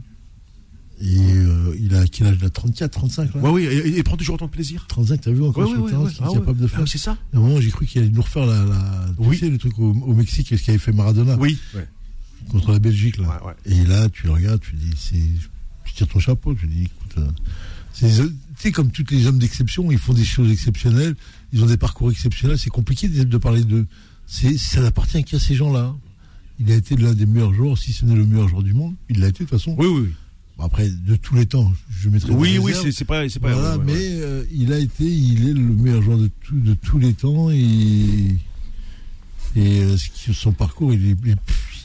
Et 1.00 1.16
euh, 1.20 1.76
il 1.80 1.94
a 1.94 2.06
quel 2.06 2.26
âge 2.26 2.36
Il 2.40 2.44
a 2.46 2.50
34, 2.50 2.90
35 2.90 3.34
là 3.34 3.40
Ouais, 3.42 3.50
oui, 3.50 3.64
et- 3.64 3.96
il 3.98 4.02
prend 4.04 4.16
toujours 4.16 4.34
autant 4.34 4.46
de 4.46 4.50
plaisir. 4.50 4.84
35, 4.88 5.20
t'as 5.20 5.30
vu 5.30 5.42
encore 5.44 5.62
Ouais, 5.64 5.68
sur 5.68 5.70
ouais, 5.70 5.76
le 5.76 5.82
ouais, 5.84 5.90
terrain 5.90 6.02
ouais. 6.04 6.10
ce 6.10 6.16
qu'il 6.16 6.24
est 6.24 6.28
Ah 6.30 6.34
capable 6.34 6.60
de 6.60 6.66
faire 6.66 6.80
Ah, 6.82 6.86
c'est 6.86 6.98
ça 6.98 7.16
À 7.32 7.36
un 7.36 7.40
moment, 7.40 7.60
j'ai 7.60 7.70
cru 7.70 7.86
qu'il 7.86 8.02
allait 8.02 8.10
nous 8.10 8.22
refaire 8.22 8.46
la, 8.46 8.64
la 8.64 9.06
tu 9.16 9.28
Oui. 9.28 9.38
sais, 9.38 9.48
le 9.48 9.58
truc 9.58 9.78
au, 9.78 9.92
au 9.92 10.14
Mexique, 10.14 10.48
ce 10.48 10.62
qu'avait 10.64 10.78
fait 10.78 10.92
Maradona 10.92 11.36
Oui. 11.38 11.56
contre 12.50 12.72
la 12.72 12.78
Belgique 12.78 13.18
là. 13.18 13.28
Ouais, 13.44 13.48
ouais. 13.48 13.80
Et 13.80 13.84
là, 13.86 14.08
tu 14.08 14.26
le 14.26 14.32
regardes, 14.32 14.60
tu 14.60 14.74
dis, 14.74 14.90
c'est, 14.96 15.22
tu 15.84 15.94
tires 15.94 16.08
ton 16.08 16.18
chapeau, 16.18 16.54
tu 16.54 16.66
dis, 16.66 16.84
écoute, 16.84 17.14
euh, 17.18 17.30
c'est, 17.92 18.08
tu 18.10 18.32
sais, 18.56 18.72
comme 18.72 18.90
tous 18.90 19.04
les 19.10 19.26
hommes 19.26 19.38
d'exception, 19.38 19.90
ils 19.92 19.98
font 19.98 20.14
des 20.14 20.24
choses 20.24 20.50
exceptionnelles, 20.50 21.14
ils 21.52 21.62
ont 21.62 21.66
des 21.66 21.76
parcours 21.76 22.10
exceptionnels. 22.10 22.58
C'est 22.58 22.70
compliqué 22.70 23.08
de, 23.08 23.22
de 23.24 23.36
parler 23.38 23.62
d'eux. 23.64 23.86
C'est, 24.26 24.58
ça 24.58 24.80
n'appartient 24.80 25.22
qu'à 25.24 25.38
ces 25.38 25.54
gens-là. 25.54 25.94
Il 26.60 26.72
a 26.72 26.74
été 26.74 26.96
l'un 26.96 27.14
des 27.14 27.24
meilleurs 27.24 27.54
joueurs, 27.54 27.78
si 27.78 27.92
ce 27.92 28.04
n'est 28.04 28.16
le 28.16 28.26
meilleur 28.26 28.48
joueur 28.48 28.64
du 28.64 28.74
monde. 28.74 28.94
Il 29.08 29.20
l'a 29.20 29.28
été 29.28 29.44
de 29.44 29.48
toute 29.48 29.58
façon. 29.58 29.76
Oui, 29.78 29.86
oui, 29.86 30.00
oui. 30.06 30.12
Après, 30.58 30.88
de 30.88 31.16
tous 31.16 31.34
les 31.36 31.46
temps, 31.46 31.72
je 31.90 32.08
mettrai. 32.08 32.32
Oui, 32.32 32.58
oui, 32.60 32.72
c'est, 32.92 33.04
pas. 33.04 33.28
C'est 33.28 33.38
pas 33.40 33.52
Voilà, 33.52 33.76
ouais, 33.78 33.84
mais 33.86 33.92
ouais. 33.92 33.98
euh, 34.22 34.44
il 34.52 34.72
a 34.72 34.78
été, 34.78 35.04
il 35.04 35.48
est 35.48 35.52
le 35.52 35.60
meilleur 35.60 36.02
joueur 36.02 36.18
de, 36.18 36.28
tout- 36.44 36.58
de 36.60 36.74
tous 36.74 36.98
les 36.98 37.12
temps 37.14 37.50
et, 37.50 38.36
et 39.56 39.80
euh, 39.82 39.96
son 40.32 40.52
parcours, 40.52 40.92
il, 40.92 41.10
est, 41.10 41.16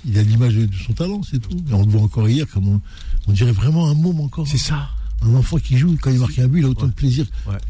il, 0.05 0.17
a 0.17 0.23
l'image 0.23 0.55
de 0.55 0.69
son 0.85 0.93
talent, 0.93 1.21
c'est 1.23 1.39
tout. 1.39 1.55
Et 1.69 1.73
on 1.73 1.83
le 1.85 1.89
voit 1.91 2.01
encore 2.01 2.27
hier, 2.27 2.47
comme 2.47 2.67
on, 2.67 2.81
on 3.27 3.31
dirait 3.31 3.51
vraiment 3.51 3.87
un 3.89 3.93
môme 3.93 4.19
encore. 4.21 4.47
C'est 4.47 4.57
ça. 4.57 4.89
Un 5.21 5.35
enfant 5.35 5.57
qui 5.57 5.77
joue, 5.77 5.95
quand 6.01 6.11
il 6.11 6.19
marque 6.19 6.37
un 6.39 6.47
but, 6.49 6.59
il 6.59 6.65
a 6.65 6.69
autant 6.69 6.87
de 6.87 6.91
plaisir 6.91 7.25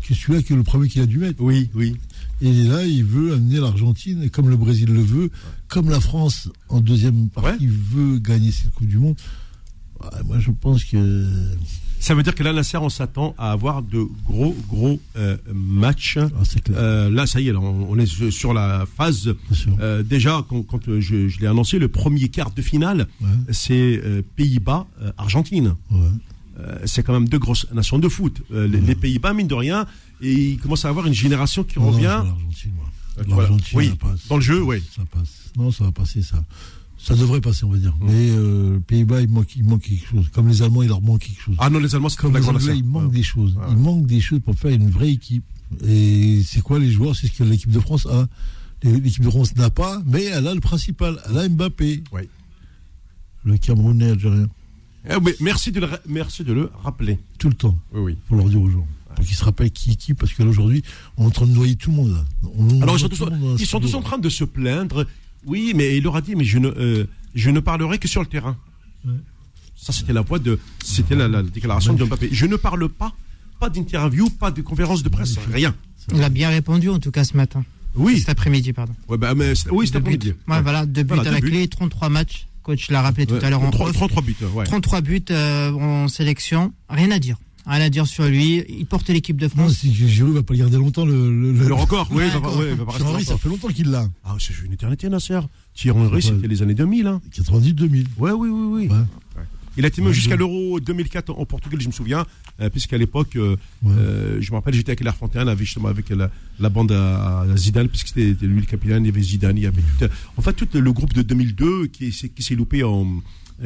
que 0.07 0.15
celui-là 0.15 0.41
que 0.41 0.55
le 0.55 0.63
premier 0.63 0.87
qu'il 0.89 1.01
a 1.03 1.05
dû 1.05 1.19
mettre. 1.19 1.39
Oui, 1.41 1.69
oui. 1.75 1.95
Et 2.41 2.51
là, 2.63 2.83
il 2.85 3.03
veut 3.05 3.33
amener 3.33 3.59
l'Argentine, 3.59 4.27
comme 4.31 4.49
le 4.49 4.57
Brésil 4.57 4.89
le 4.91 5.01
veut, 5.01 5.29
comme 5.67 5.89
la 5.91 5.99
France 5.99 6.49
en 6.69 6.79
deuxième 6.79 7.29
partie 7.29 7.67
veut 7.67 8.17
gagner 8.17 8.51
cette 8.51 8.71
Coupe 8.71 8.87
du 8.87 8.97
Monde. 8.97 9.15
Moi, 10.25 10.39
je 10.39 10.51
pense 10.51 10.83
que 10.83 11.25
Ça 11.99 12.13
veut 12.15 12.23
dire 12.23 12.35
que 12.35 12.43
là, 12.43 12.51
Nasser, 12.51 12.77
on 12.77 12.89
s'attend 12.89 13.33
à 13.37 13.51
avoir 13.53 13.81
de 13.81 14.03
gros, 14.25 14.55
gros 14.67 14.99
euh, 15.15 15.37
matchs. 15.53 16.17
ah, 16.17 16.27
clair. 16.63 16.77
Euh, 16.77 17.09
là, 17.09 17.25
ça 17.27 17.39
y 17.39 17.47
est, 17.47 17.53
là, 17.53 17.59
on, 17.61 17.87
on 17.89 17.97
est 17.97 18.29
sur 18.31 18.53
la 18.53 18.85
phase. 18.97 19.33
Euh, 19.79 20.03
déjà, 20.03 20.43
quand, 20.49 20.63
quand, 20.63 20.87
euh, 20.89 20.99
je, 20.99 21.29
je 21.29 21.39
l'ai 21.39 21.47
annoncé, 21.47 21.79
le 21.79 21.87
premier 21.87 22.27
quart 22.29 22.51
de 22.51 22.61
finale, 22.61 23.07
Ouais. 23.21 23.27
c'est 23.51 24.01
Pays-Bas-Argentine. 24.35 25.75
Ouais. 25.91 25.97
C'est 26.85 27.03
quand 27.03 27.13
même 27.13 27.27
deux 27.27 27.39
grosses 27.39 27.67
nations 27.73 27.97
de 27.99 28.07
foot. 28.07 28.41
Les, 28.51 28.67
les 28.67 28.95
Pays-Bas, 28.95 29.33
mine 29.33 29.47
de 29.47 29.55
rien, 29.55 29.85
et 30.21 30.31
il 30.33 30.59
commence 30.59 30.85
à 30.85 30.89
avoir 30.89 31.07
une 31.07 31.13
génération 31.13 31.63
qui 31.63 31.79
Non, 31.79 31.87
revient 31.89 32.03
l'Argentine, 32.03 32.71
moi. 32.75 32.85
Euh, 33.17 33.23
voilà. 33.27 33.41
L'Argentine, 33.43 33.77
Oui, 33.77 33.87
ça 33.89 33.95
passe. 33.95 34.27
dans 34.27 34.35
le 34.35 34.41
jeu, 34.41 34.61
oui. 34.61 34.77
Ça 34.95 35.01
passe. 35.11 35.51
Non, 35.57 35.71
ça 35.71 35.83
va 35.85 35.91
passer, 35.91 36.21
ça. 36.21 36.43
Ça 37.05 37.15
devrait 37.15 37.41
passer, 37.41 37.65
on 37.65 37.69
va 37.69 37.77
dire. 37.77 37.93
Mmh. 37.99 38.05
Mais 38.07 38.29
euh, 38.31 38.79
Pays-Bas, 38.79 39.21
il 39.21 39.27
manque, 39.29 39.55
il 39.57 39.63
manque 39.65 39.81
quelque 39.81 40.05
chose. 40.07 40.29
Comme 40.33 40.47
les 40.47 40.61
Allemands, 40.61 40.83
il 40.83 40.87
leur 40.87 41.01
manque 41.01 41.19
quelque 41.21 41.41
chose. 41.41 41.55
Ah 41.59 41.69
non, 41.69 41.79
les 41.79 41.93
Allemands, 41.93 42.07
c'est 42.09 42.17
Comme 42.17 42.33
la 42.33 42.39
les 42.39 42.47
Anglais, 42.47 42.77
il 42.77 42.85
manque 42.85 43.09
Ouais. 43.11 43.17
des 43.17 43.23
choses. 43.23 43.55
Ouais. 43.55 43.63
Il 43.71 43.77
manque 43.77 44.05
des 44.05 44.21
choses 44.21 44.39
pour 44.39 44.55
faire 44.55 44.71
une 44.71 44.89
vraie 44.89 45.11
équipe. 45.11 45.43
Et 45.85 46.41
c'est 46.45 46.61
quoi 46.61 46.79
les 46.79 46.89
joueurs? 46.91 47.15
C'est 47.15 47.27
ce 47.27 47.33
que 47.33 47.43
l'équipe 47.43 47.71
de 47.71 47.79
France 47.79 48.05
a. 48.05 48.27
L'équipe 48.83 49.23
de 49.23 49.29
France 49.29 49.55
n'a 49.55 49.69
pas, 49.69 50.01
mais 50.05 50.23
elle 50.25 50.47
a 50.47 50.53
le 50.53 50.59
principal. 50.61 51.19
Elle 51.29 51.37
a 51.37 51.49
Mbappé. 51.49 52.03
Oui. 52.11 52.21
Le 53.43 53.57
Camerounais 53.57 54.11
algérien. 54.11 54.47
Eh 55.09 55.15
oui, 55.17 55.33
merci, 55.41 55.71
de 55.73 55.81
le, 55.81 55.89
merci 56.07 56.43
de 56.45 56.53
le 56.53 56.71
rappeler. 56.83 57.19
Tout 57.37 57.49
le 57.49 57.55
temps. 57.55 57.77
Oui, 57.93 57.99
oui. 58.01 58.17
Faut 58.29 58.35
leur 58.35 58.47
dire 58.47 58.61
aux 58.61 58.69
gens. 58.69 58.87
Pour 59.15 59.25
qu'ils 59.25 59.35
se 59.35 59.43
rappellent 59.43 59.69
qui 59.71 59.91
est 59.91 59.95
qui, 59.95 60.13
parce 60.13 60.33
qu'aujourd'hui, 60.33 60.81
on 61.17 61.23
est 61.25 61.27
en 61.27 61.29
train 61.31 61.45
de 61.47 61.51
noyer 61.51 61.75
tout 61.75 61.89
le 61.91 61.95
monde. 61.97 62.13
Là. 62.13 62.25
On- 62.57 62.81
Alors, 62.81 62.95
ils 62.95 62.99
sont, 63.01 63.09
tous, 63.09 63.29
ils 63.59 63.67
sont 63.67 63.97
en 63.97 64.01
train 64.01 64.17
de 64.17 64.29
se 64.29 64.43
plaindre. 64.45 65.05
Oui, 65.45 65.73
mais 65.75 65.97
il 65.97 66.03
leur 66.03 66.15
a 66.15 66.21
dit, 66.21 66.35
mais 66.35 66.43
je 66.43 66.57
ne, 66.59 66.67
euh, 66.69 67.05
je 67.35 67.49
ne 67.49 67.59
parlerai 67.59 67.97
que 67.99 68.07
sur 68.07 68.21
le 68.21 68.27
terrain. 68.27 68.57
Ouais. 69.05 69.13
Ça, 69.75 69.91
c'était 69.91 70.13
la 70.13 70.21
voix 70.21 70.39
de, 70.39 70.59
c'était 70.83 71.15
la, 71.15 71.27
la 71.27 71.43
déclaration 71.43 71.93
de 71.93 72.03
Mbappé. 72.05 72.29
Je 72.31 72.45
ne 72.45 72.55
parle 72.55 72.87
pas, 72.89 73.13
pas 73.59 73.69
d'interview, 73.69 74.29
pas 74.29 74.51
de 74.51 74.61
conférence 74.61 75.03
de 75.03 75.09
presse, 75.09 75.37
rien. 75.51 75.75
Il 76.13 76.23
a 76.23 76.29
bien 76.29 76.49
répondu, 76.49 76.89
en 76.89 76.99
tout 76.99 77.11
cas, 77.11 77.23
ce 77.23 77.35
matin. 77.35 77.63
Oui, 77.95 78.19
Cet 78.19 78.29
après-midi, 78.29 78.73
pardon. 78.73 78.93
ouais, 79.07 79.17
bah, 79.17 79.35
mais, 79.35 79.53
oui, 79.71 79.85
buts. 79.91 79.97
après-midi. 79.97 80.33
Ouais, 80.47 80.61
voilà, 80.61 80.85
deux 80.85 81.03
buts 81.03 81.13
Voilà, 81.15 81.29
à 81.29 81.33
la 81.33 81.39
buts. 81.41 81.49
clé, 81.49 81.67
33 81.67 82.09
matchs. 82.09 82.47
Coach 82.63 82.89
l'a 82.89 83.01
rappelé 83.01 83.25
tout 83.25 83.35
à 83.41 83.49
l'heure 83.49 83.61
en 83.61 83.69
33, 83.71 83.89
off. 83.89 83.95
33 83.97 84.21
buts, 84.23 84.35
ouais. 84.55 84.63
33 84.65 85.01
buts 85.01 85.25
euh, 85.31 85.71
en 85.73 86.07
sélection. 86.07 86.73
Rien 86.89 87.11
à 87.11 87.19
dire. 87.19 87.35
Rien 87.65 87.81
à 87.81 87.89
dire 87.89 88.05
sur 88.07 88.25
lui. 88.25 88.63
Il 88.67 88.85
porte 88.85 89.07
l'équipe 89.09 89.37
de 89.37 89.45
Non, 89.45 89.49
France. 89.49 89.73
si 89.77 89.93
Giroud 89.93 90.33
va 90.33 90.43
pas 90.43 90.53
le 90.53 90.59
garder 90.59 90.77
longtemps, 90.77 91.05
le, 91.05 91.13
le, 91.53 91.53
Le 91.53 91.73
record, 91.73 92.07
oui, 92.11 92.17
Ouais, 92.17 92.27
il 92.27 92.31
va, 92.33 92.41
pas- 92.41 92.47
d'accord. 92.47 92.59
ouais, 92.59 92.69
il 92.71 92.75
va 92.75 92.85
pas 92.85 92.91
rester 92.91 93.03
Thierry 93.03 93.13
Henry, 93.15 93.25
ça 93.25 93.37
fait 93.37 93.49
longtemps 93.49 93.67
qu'il 93.69 93.89
l'a. 93.89 94.09
Ah, 94.25 94.35
c'est 94.39 94.53
une 94.65 94.73
éternité, 94.73 95.07
Nasser. 95.09 95.39
Thierry 95.73 95.97
Henry, 95.99 96.15
Ouais. 96.15 96.21
c'était 96.21 96.47
les 96.47 96.61
années 96.61 96.73
2000, 96.73 97.07
hein. 97.07 97.21
90-2000. 97.31 98.05
Ouais, 98.17 98.31
oui, 98.31 98.49
oui, 98.49 98.67
oui. 98.83 98.87
Ouais. 98.89 99.43
Il 99.75 99.85
a 99.85 99.87
été 99.87 100.01
même 100.01 100.09
Ouais, 100.09 100.13
jusqu'à 100.13 100.35
l'Euro 100.35 100.79
2004 100.79 101.31
en 101.31 101.45
Portugal, 101.45 101.81
je 101.81 101.87
me 101.87 101.91
souviens, 101.93 102.25
euh, 102.61 102.69
puisqu'à 102.69 102.97
l'époque, 102.97 103.35
euh, 103.37 103.55
Ouais. 103.81 103.91
euh, 103.97 104.37
je 104.39 104.51
me 104.51 104.57
rappelle, 104.57 104.75
j'étais 104.75 104.91
avec 104.91 105.09
Fontaine, 105.15 105.47
avec, 105.47 105.65
justement 105.65 105.87
avec 105.87 106.09
la, 106.09 106.29
la 106.59 106.69
bande 106.69 106.91
à, 106.91 107.39
à 107.41 107.57
Zidane, 107.57 107.87
puisque 107.87 108.09
c'était 108.09 108.35
lui 108.45 108.59
le 108.59 108.67
capitaine, 108.67 109.03
il 109.03 109.07
y 109.07 109.09
avait 109.09 109.23
Zidane, 109.23 109.57
il 109.57 109.63
y 109.63 109.65
avait 109.65 109.81
tout, 109.99 110.05
en 110.37 110.41
fait 110.43 110.53
tout 110.53 110.67
le 110.73 110.91
groupe 110.93 111.13
de 111.13 111.23
2002 111.23 111.87
qui, 111.87 112.11
s'est- 112.11 112.29
qui 112.29 112.43
s'est 112.43 112.53
loupé 112.55 112.83
en 112.83 113.07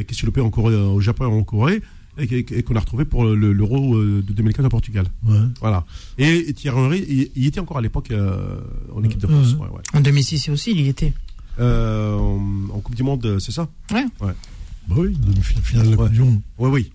qui 0.08 0.14
s'est 0.16 0.26
loupé 0.26 0.40
en 0.42 0.50
Corée, 0.50 0.76
au 0.76 1.00
Japon 1.02 1.24
et 1.26 1.34
en 1.34 1.44
Corée, 1.44 1.82
et, 2.20 2.64
qu'on 2.64 2.76
a 2.76 2.80
retrouvé 2.80 3.06
pour 3.06 3.26
le- 3.26 3.54
l'Euro 3.54 3.96
euh, 3.96 4.24
de 4.26 4.34
2004 4.34 4.66
au 4.66 4.70
Portugal. 4.70 5.06
Ouais. 5.26 5.38
Voilà. 5.60 5.86
Et 6.18 6.54
Thierry 6.54 6.78
Henry, 6.78 7.06
il, 7.08 7.30
il 7.36 7.46
était 7.48 7.60
encore 7.60 7.78
à 7.78 7.82
l'époque 7.82 8.12
euh, 8.12 8.60
en 8.96 9.04
équipe 9.04 9.20
de 9.20 9.28
France. 9.28 9.54
Ouais. 9.54 9.68
Ouais, 9.68 9.76
ouais. 9.76 9.82
En 9.94 10.02
2006 10.02 10.50
aussi, 10.50 10.72
il 10.72 10.82
y 10.82 10.88
était. 10.88 11.14
Euh, 11.60 12.16
en, 12.16 12.76
en 12.76 12.80
Coupe 12.80 12.96
du 12.96 13.04
Monde, 13.04 13.38
c'est 13.40 13.52
ça? 13.52 13.68
Bah 13.92 13.98
oui, 14.90 15.16
de 15.18 15.78
la 15.78 15.84
Ouais. 15.90 15.96
Coupe 15.96 16.12
du 16.12 16.20
Monde. 16.22 16.42
Oui, 16.60 16.70
oui. 16.72 16.92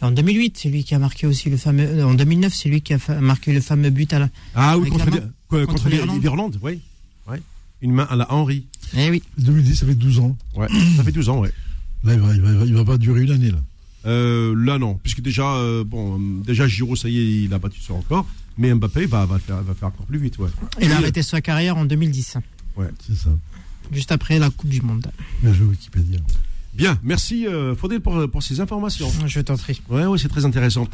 en 0.00 0.10
2008, 0.10 0.56
c'est 0.58 0.68
lui 0.70 0.84
qui 0.84 0.94
a 0.94 0.98
marqué 0.98 1.26
aussi 1.26 1.50
le 1.50 1.56
fameux. 1.56 2.04
En 2.04 2.14
2009, 2.14 2.52
c'est 2.54 2.68
lui 2.68 2.80
qui 2.80 2.94
a 2.94 3.20
marqué 3.20 3.52
le 3.52 3.60
fameux 3.60 3.90
but 3.90 4.12
à 4.12 4.18
la. 4.20 4.28
Ah 4.54 4.78
oui, 4.78 4.88
contre, 4.88 5.04
la 5.06 5.10
main 5.10 5.30
contre 5.48 5.66
Contre 5.66 5.88
l'Irlande. 5.88 6.22
l'Irlande, 6.22 6.58
oui. 6.62 6.80
Ouais. 7.28 7.40
Une 7.82 7.92
main 7.92 8.06
à 8.10 8.16
la 8.16 8.32
Henry. 8.32 8.66
Eh 8.96 9.10
oui. 9.10 9.22
2010, 9.38 9.74
ça 9.74 9.86
fait 9.86 9.94
12 9.94 10.18
ans. 10.20 10.36
Ouais. 10.56 10.68
Ça 10.96 11.02
fait 11.04 11.12
12 11.12 11.28
ans, 11.28 11.40
ouais. 11.40 11.52
Là, 12.04 12.14
il 12.14 12.20
va, 12.20 12.34
il 12.34 12.40
va, 12.40 12.64
il 12.64 12.74
va 12.74 12.84
pas 12.84 12.96
durer 12.98 13.22
une 13.22 13.32
année, 13.32 13.50
là. 13.50 13.58
Euh, 14.06 14.54
là, 14.56 14.78
non. 14.78 14.94
Puisque 15.02 15.20
déjà, 15.20 15.54
euh, 15.56 15.84
bon, 15.84 16.18
euh, 16.18 16.42
déjà, 16.44 16.66
Giroud, 16.68 16.96
ça 16.96 17.08
y 17.08 17.18
est, 17.18 17.42
il 17.44 17.52
a 17.54 17.58
battu 17.58 17.80
son 17.80 17.98
record. 17.98 18.26
Mais 18.56 18.72
Mbappé 18.74 19.06
va, 19.06 19.24
va, 19.26 19.38
faire, 19.38 19.62
va 19.62 19.74
faire 19.74 19.88
encore 19.88 20.06
plus 20.06 20.18
vite, 20.18 20.38
ouais. 20.38 20.48
Il 20.80 20.86
a 20.86 20.88
Oui. 20.88 20.92
arrêté 21.02 21.22
sa 21.22 21.40
carrière 21.40 21.76
en 21.76 21.84
2010, 21.84 22.38
C'est 23.06 23.14
ça. 23.16 23.30
juste 23.92 24.10
après 24.12 24.38
la 24.38 24.50
Coupe 24.50 24.70
du 24.70 24.80
Monde. 24.82 25.06
Bien 25.42 25.52
joué, 25.52 25.66
Wikipédia. 25.66 26.18
Bien, 26.74 26.98
merci 27.02 27.46
euh, 27.46 27.74
Faudel 27.74 28.00
pour, 28.00 28.28
pour 28.30 28.42
ces 28.42 28.60
informations. 28.60 29.08
Je 29.26 29.40
t'en 29.40 29.56
prie. 29.56 29.80
Ouais, 29.88 30.06
ouais, 30.06 30.18
c'est 30.18 30.28
très 30.28 30.44
intéressant. 30.44 30.86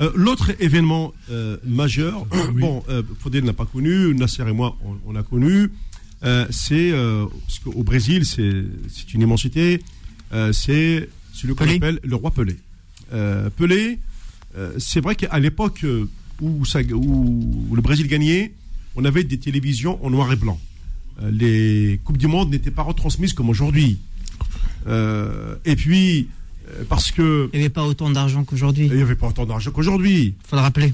Euh, 0.00 0.10
L'autre 0.14 0.52
événement 0.60 1.12
euh, 1.30 1.56
majeur, 1.64 2.26
bon, 2.54 2.82
euh, 2.88 3.02
Faudel 3.18 3.44
n'a 3.44 3.52
pas 3.52 3.66
connu, 3.66 4.14
Nasser 4.14 4.42
et 4.48 4.52
moi, 4.52 4.76
on, 4.84 4.96
on 5.06 5.16
a 5.16 5.22
connu. 5.24 5.70
Euh, 6.24 6.46
c'est 6.50 6.92
euh, 6.92 7.26
parce 7.46 7.58
qu'au 7.58 7.82
Brésil, 7.82 8.24
c'est 8.24 8.64
c'est 8.88 9.14
une 9.14 9.22
immensité. 9.22 9.82
Euh, 10.32 10.52
c'est 10.52 11.08
celui 11.32 11.54
qu'on 11.54 11.64
appelle 11.68 12.00
le 12.04 12.14
roi 12.16 12.30
Pelé. 12.30 12.56
Euh, 13.12 13.50
Pelé, 13.56 13.98
euh, 14.56 14.72
c'est 14.78 15.00
vrai 15.00 15.14
qu'à 15.16 15.38
l'époque 15.38 15.80
euh, 15.84 16.06
où, 16.40 16.64
ça- 16.64 16.80
où 16.82 17.74
le 17.74 17.82
Brésil 17.82 18.06
gagnait, 18.08 18.52
on 18.96 19.04
avait 19.04 19.24
des 19.24 19.38
télévisions 19.38 20.04
en 20.04 20.10
noir 20.10 20.32
et 20.32 20.36
blanc. 20.36 20.58
Euh, 21.22 21.30
les 21.30 22.00
coupes 22.04 22.18
du 22.18 22.26
monde 22.26 22.50
n'étaient 22.50 22.70
pas 22.70 22.82
retransmises 22.82 23.32
comme 23.32 23.48
aujourd'hui. 23.50 23.98
Et 25.64 25.76
puis 25.76 26.28
parce 26.88 27.10
que 27.10 27.50
Il 27.52 27.58
n'y 27.58 27.64
avait 27.66 27.72
pas 27.72 27.84
autant 27.84 28.10
d'argent 28.10 28.44
qu'aujourd'hui. 28.44 28.86
il 28.86 28.94
n'y 28.96 29.02
avait 29.02 29.14
pas 29.14 29.28
autant 29.28 29.44
d'argent 29.46 29.70
qu'aujourd'hui. 29.70 30.34
faut 30.48 30.56
le 30.56 30.62
rappeler. 30.62 30.92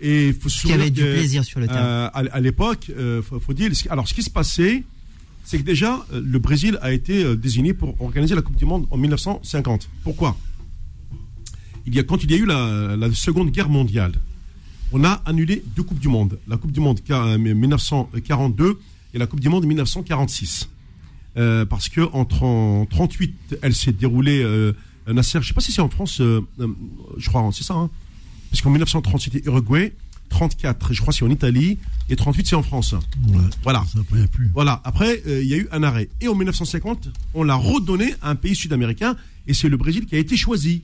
Et 0.00 0.28
il 0.28 0.34
faut 0.34 0.48
se 0.48 0.66
Il 0.66 0.70
y 0.70 0.72
avait 0.74 0.90
du 0.90 1.02
plaisir 1.02 1.44
sur 1.44 1.60
le 1.60 1.66
terrain. 1.66 2.06
à, 2.06 2.18
à 2.18 2.40
l'époque, 2.40 2.90
faut, 3.28 3.40
faut 3.40 3.52
dire. 3.52 3.70
Alors, 3.90 4.08
ce 4.08 4.14
qui 4.14 4.22
se 4.22 4.30
passait, 4.30 4.84
c'est 5.48 5.56
que 5.56 5.62
déjà, 5.62 6.04
euh, 6.12 6.20
le 6.22 6.38
Brésil 6.38 6.78
a 6.82 6.92
été 6.92 7.24
euh, 7.24 7.34
désigné 7.34 7.72
pour 7.72 7.98
organiser 8.02 8.34
la 8.34 8.42
Coupe 8.42 8.56
du 8.56 8.66
Monde 8.66 8.86
en 8.90 8.98
1950. 8.98 9.88
Pourquoi? 10.04 10.36
Il 11.86 11.94
y 11.94 11.98
a, 11.98 12.02
Quand 12.02 12.22
il 12.22 12.30
y 12.30 12.34
a 12.34 12.36
eu 12.36 12.44
la, 12.44 13.10
Seconde 13.14 13.50
Guerre 13.50 13.70
mondiale, 13.70 14.12
on 14.92 15.04
a 15.04 15.22
annulé 15.24 15.64
deux 15.74 15.82
Coupes 15.82 15.98
du 16.00 16.08
Monde. 16.08 16.38
La 16.48 16.58
Coupe 16.58 16.70
du 16.72 16.80
Monde 16.80 17.00
ca- 17.06 17.24
euh, 17.24 17.38
1942 17.38 18.78
et 19.14 19.18
la 19.18 19.26
Coupe 19.26 19.40
du 19.40 19.48
Monde 19.48 19.64
1946. 19.64 20.68
Euh, 21.38 21.64
parce 21.64 21.88
que 21.88 22.02
en 22.12 22.26
30 22.26 22.90
38, 22.90 23.58
elle 23.62 23.74
s'est 23.74 23.92
déroulée. 23.92 24.42
Euh, 24.42 24.74
Nasser, 25.06 25.38
je 25.40 25.48
sais 25.48 25.54
pas 25.54 25.62
si 25.62 25.72
c'est 25.72 25.80
en 25.80 25.88
France, 25.88 26.20
je 26.20 27.28
crois, 27.28 27.48
c'est 27.54 27.64
ça. 27.64 27.72
Hein 27.72 27.88
parce 28.50 28.60
qu'en 28.60 28.68
1930, 28.68 29.22
c'était 29.22 29.42
Uruguay. 29.46 29.94
34, 30.28 30.92
je 30.92 31.00
crois, 31.00 31.12
c'est 31.12 31.24
en 31.24 31.30
Italie. 31.30 31.78
Et 32.10 32.16
38, 32.16 32.46
c'est 32.46 32.56
en 32.56 32.62
France. 32.62 32.92
Ouais. 32.92 33.36
Voilà. 33.62 33.84
Ça, 33.92 33.98
plus. 34.32 34.50
Voilà. 34.54 34.80
Après, 34.84 35.22
euh, 35.26 35.42
il 35.42 35.48
y 35.48 35.54
a 35.54 35.56
eu 35.58 35.68
un 35.72 35.82
arrêt. 35.82 36.08
Et 36.20 36.28
en 36.28 36.34
1950, 36.34 37.08
on 37.34 37.42
l'a 37.42 37.54
redonné 37.54 38.14
à 38.22 38.30
un 38.30 38.34
pays 38.34 38.54
sud-américain. 38.54 39.16
Et 39.46 39.54
c'est 39.54 39.68
le 39.68 39.76
Brésil 39.76 40.06
qui 40.06 40.14
a 40.14 40.18
été 40.18 40.36
choisi. 40.36 40.82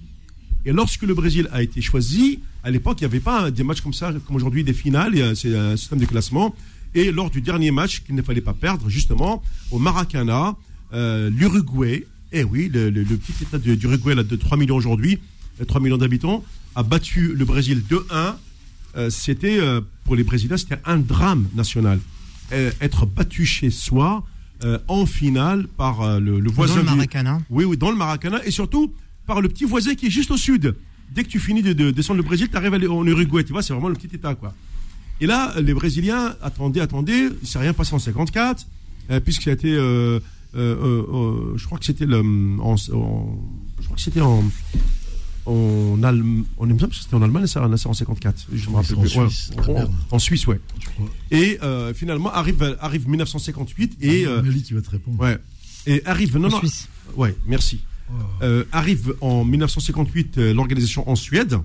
Et 0.67 0.73
lorsque 0.73 1.03
le 1.03 1.15
Brésil 1.15 1.49
a 1.53 1.63
été 1.63 1.81
choisi, 1.83 2.41
à 2.63 2.71
l'époque, 2.71 2.99
il 3.01 3.05
n'y 3.05 3.07
avait 3.07 3.21
pas 3.21 3.51
des 3.51 3.63
matchs 3.65 3.83
comme 3.83 3.93
ça, 3.93 4.13
comme 4.27 4.37
aujourd'hui, 4.37 4.65
des 4.65 4.73
finales. 4.73 5.37
C'est 5.37 5.55
un 5.57 5.77
système 5.77 5.99
de 5.99 6.07
classement. 6.07 6.55
Et 6.95 7.11
lors 7.13 7.29
du 7.31 7.41
dernier 7.41 7.71
match 7.71 8.03
qu'il 8.05 8.15
ne 8.15 8.23
fallait 8.23 8.41
pas 8.41 8.55
perdre, 8.55 8.89
justement, 8.89 9.43
au 9.71 9.79
Maracana, 9.79 10.57
euh, 10.93 11.29
l'Uruguay, 11.29 12.07
eh 12.33 12.45
oui, 12.45 12.71
le, 12.73 12.89
le- 12.91 13.03
le 13.03 13.17
petit 13.17 13.33
état 13.43 13.59
de- 13.59 13.75
d'Uruguay, 13.75 14.15
là, 14.15 14.23
de 14.23 14.37
3 14.37 14.57
millions 14.57 14.77
aujourd'hui, 14.77 15.19
euh, 15.61 15.65
3 15.65 15.81
millions 15.81 15.99
d'habitants, 15.99 16.45
a 16.75 16.83
battu 16.83 17.35
le 17.35 17.45
Brésil 17.45 17.83
2-1. 17.89 18.37
Euh, 18.97 19.11
c'était, 19.11 19.59
euh, 19.59 19.81
pour 20.05 20.17
les 20.17 20.25
Brésiliens, 20.25 20.57
c'était 20.57 20.79
un 20.85 20.99
drame 20.99 21.47
national. 21.55 21.99
Euh, 22.53 22.71
être 22.81 23.07
battu 23.07 23.45
chez 23.47 23.71
soi, 23.71 24.25
en 24.89 25.05
finale, 25.05 25.67
par 25.77 26.19
le, 26.21 26.41
le 26.41 26.51
voisin 26.51 26.77
Dans 26.77 26.81
le 26.83 26.87
du- 26.89 26.95
Maracana. 26.97 27.41
oui, 27.51 27.65
oui, 27.67 27.77
dans 27.77 27.91
le 27.91 27.99
Maracana 27.99 28.43
et 28.47 28.51
surtout 28.51 28.95
par 29.27 29.43
le 29.43 29.49
petit 29.51 29.65
voisin 29.67 29.95
qui 29.95 30.07
est 30.07 30.11
juste 30.11 30.31
au 30.31 30.39
sud. 30.39 30.75
Dès 31.15 31.23
que 31.23 31.29
tu 31.29 31.39
finis 31.39 31.61
de, 31.63 31.75
de 31.75 31.91
descendre 31.91 32.17
le 32.17 32.23
Brésil, 32.23 32.49
tu 32.51 32.57
arrives 32.57 32.73
en 32.91 33.07
Uruguay, 33.07 33.45
tu 33.45 33.53
vois, 33.53 33.63
c'est 33.63 33.75
vraiment 33.75 33.89
le 33.91 33.95
petit 33.95 34.15
état, 34.17 34.35
quoi. 34.35 34.55
Et 35.21 35.27
là, 35.27 35.53
les 35.61 35.75
Brésiliens 35.75 36.35
attendaient, 36.41 36.81
attendaient, 36.81 37.29
il 37.43 37.47
s'est 37.47 37.59
rien 37.59 37.75
passé 37.75 37.95
en 37.95 37.99
54, 37.99 38.67
euh, 39.11 39.21
puisque 39.21 39.43
ça 39.43 39.51
a 39.51 39.53
été, 39.53 39.71
euh, 39.75 40.19
euh, 40.57 41.53
je 41.57 41.67
crois 41.67 41.79
que 41.79 41.85
c'était 41.85 42.07
le, 42.07 42.21
en, 42.21 42.75
en- 42.95 43.39
je 43.81 43.85
crois 43.85 43.97
que 43.97 44.03
c'était 44.03 44.23
en, 44.23 44.43
en 45.47 46.03
Allemagne, 46.03 46.45
on 46.59 46.69
aime 46.71 46.77
bien 46.77 46.87
parce 46.87 46.99
que 46.99 47.05
c'était 47.05 47.17
en 47.17 47.23
Allemagne, 47.23 47.47
ça 47.47 47.63
en 47.63 47.93
54, 47.93 48.47
je 48.53 48.71
me 48.71 48.77
rappelle 48.77 48.97
en 48.97 49.01
plus. 49.03 49.17
Ouais, 49.17 49.29
Suisse, 49.29 49.51
en- 50.11 50.19
Suisse, 50.19 50.47
ouais. 50.47 50.61
Et 51.31 51.59
euh, 51.63 51.93
finalement 51.95 52.33
arrive, 52.33 52.77
arrive 52.81 53.09
1958 53.09 53.99
et, 54.01 54.27
euh, 54.27 54.43
Mali 54.43 54.63
qui 54.63 54.73
va 54.75 54.81
te 54.83 54.91
répondre. 54.91 55.21
ouais, 55.21 55.37
et 55.87 56.03
arrive, 56.07 56.37
non, 56.39 56.49
En 56.49 56.51
non, 56.53 56.59
Suisse. 56.59 56.89
Ouais, 57.17 57.35
merci. 57.47 57.81
Euh, 58.43 58.65
arrive 58.73 59.15
en 59.21 59.45
1958 59.45 60.39
euh, 60.39 60.55
l'organisation 60.55 61.09
en 61.09 61.17
Suède, 61.17 61.59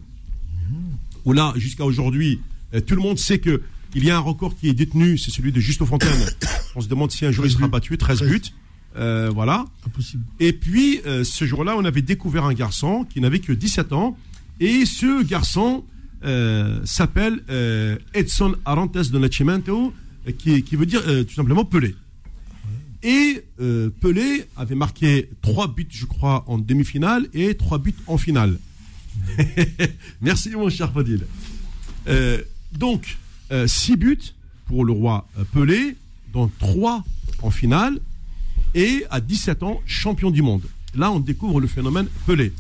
où 1.26 1.34
là, 1.34 1.54
jusqu'à 1.58 1.86
aujourd'hui, 1.86 2.40
tout 2.88 2.96
le 2.96 3.02
monde 3.02 3.18
sait 3.20 3.40
que 3.40 3.62
il 3.96 4.06
y 4.06 4.12
a 4.12 4.18
un 4.18 4.20
record 4.20 4.56
qui 4.56 4.70
est 4.70 4.74
détenu, 4.74 5.18
c'est 5.18 5.32
celui 5.32 5.52
de 5.52 5.60
Justo 5.60 5.86
Fontaine. 5.86 6.12
On 6.76 6.82
se 6.82 6.88
demande 6.88 7.12
si 7.12 7.26
un 7.26 7.32
jour 7.32 7.46
il 7.46 7.50
13 7.50 7.58
sera 7.58 7.68
battu, 7.68 7.98
13 7.98 8.18
13. 8.20 8.30
buts. 8.32 8.42
Euh, 9.00 9.32
voilà. 9.34 9.66
Impossible. 9.86 10.24
Et 10.40 10.54
puis, 10.54 11.02
euh, 11.06 11.24
ce 11.24 11.46
jour-là, 11.46 11.76
on 11.78 11.86
avait 11.86 12.02
découvert 12.02 12.46
un 12.46 12.54
garçon 12.54 13.06
qui 13.10 13.22
n'avait 13.22 13.40
que 13.40 13.54
17 13.54 13.94
ans. 13.94 14.18
Et 14.60 14.86
ce 14.86 15.24
garçon 15.24 15.86
euh, 16.26 16.80
s'appelle 16.86 17.42
Edson 18.14 18.56
Arantes 18.66 18.98
de 18.98 19.20
Nascimento, 19.20 19.94
qui, 20.38 20.64
qui 20.64 20.76
veut 20.76 20.86
dire 20.86 21.02
tout 21.26 21.34
simplement 21.34 21.64
Pelé. 21.64 21.96
Et 23.02 23.46
Pelé 23.58 24.46
avait 24.58 24.76
marqué 24.76 25.30
trois 25.42 25.74
buts, 25.74 25.88
je 25.90 26.06
crois, 26.06 26.44
en 26.48 26.58
demi-finale 26.58 27.28
et 27.34 27.56
trois 27.56 27.78
buts 27.78 27.96
en 28.08 28.18
finale. 28.18 28.60
Merci, 30.22 30.50
mon 30.50 30.70
cher 30.70 30.92
Fadil. 30.92 31.26
Donc, 32.74 33.18
euh, 33.52 33.68
six 33.68 33.96
buts 33.96 34.34
pour 34.66 34.86
le 34.86 34.92
roi 34.92 35.28
Pelé, 35.54 35.96
dont 36.34 36.52
trois 36.60 37.04
en 37.42 37.50
finale, 37.50 38.00
et 38.76 39.06
à 39.10 39.22
17 39.22 39.64
ans, 39.64 39.82
champion 39.86 40.32
du 40.32 40.42
monde. 40.42 40.62
Là, 40.96 41.12
on 41.12 41.20
découvre 41.20 41.60
le 41.62 41.68
phénomène 41.68 42.08
Pelé. 42.26 42.52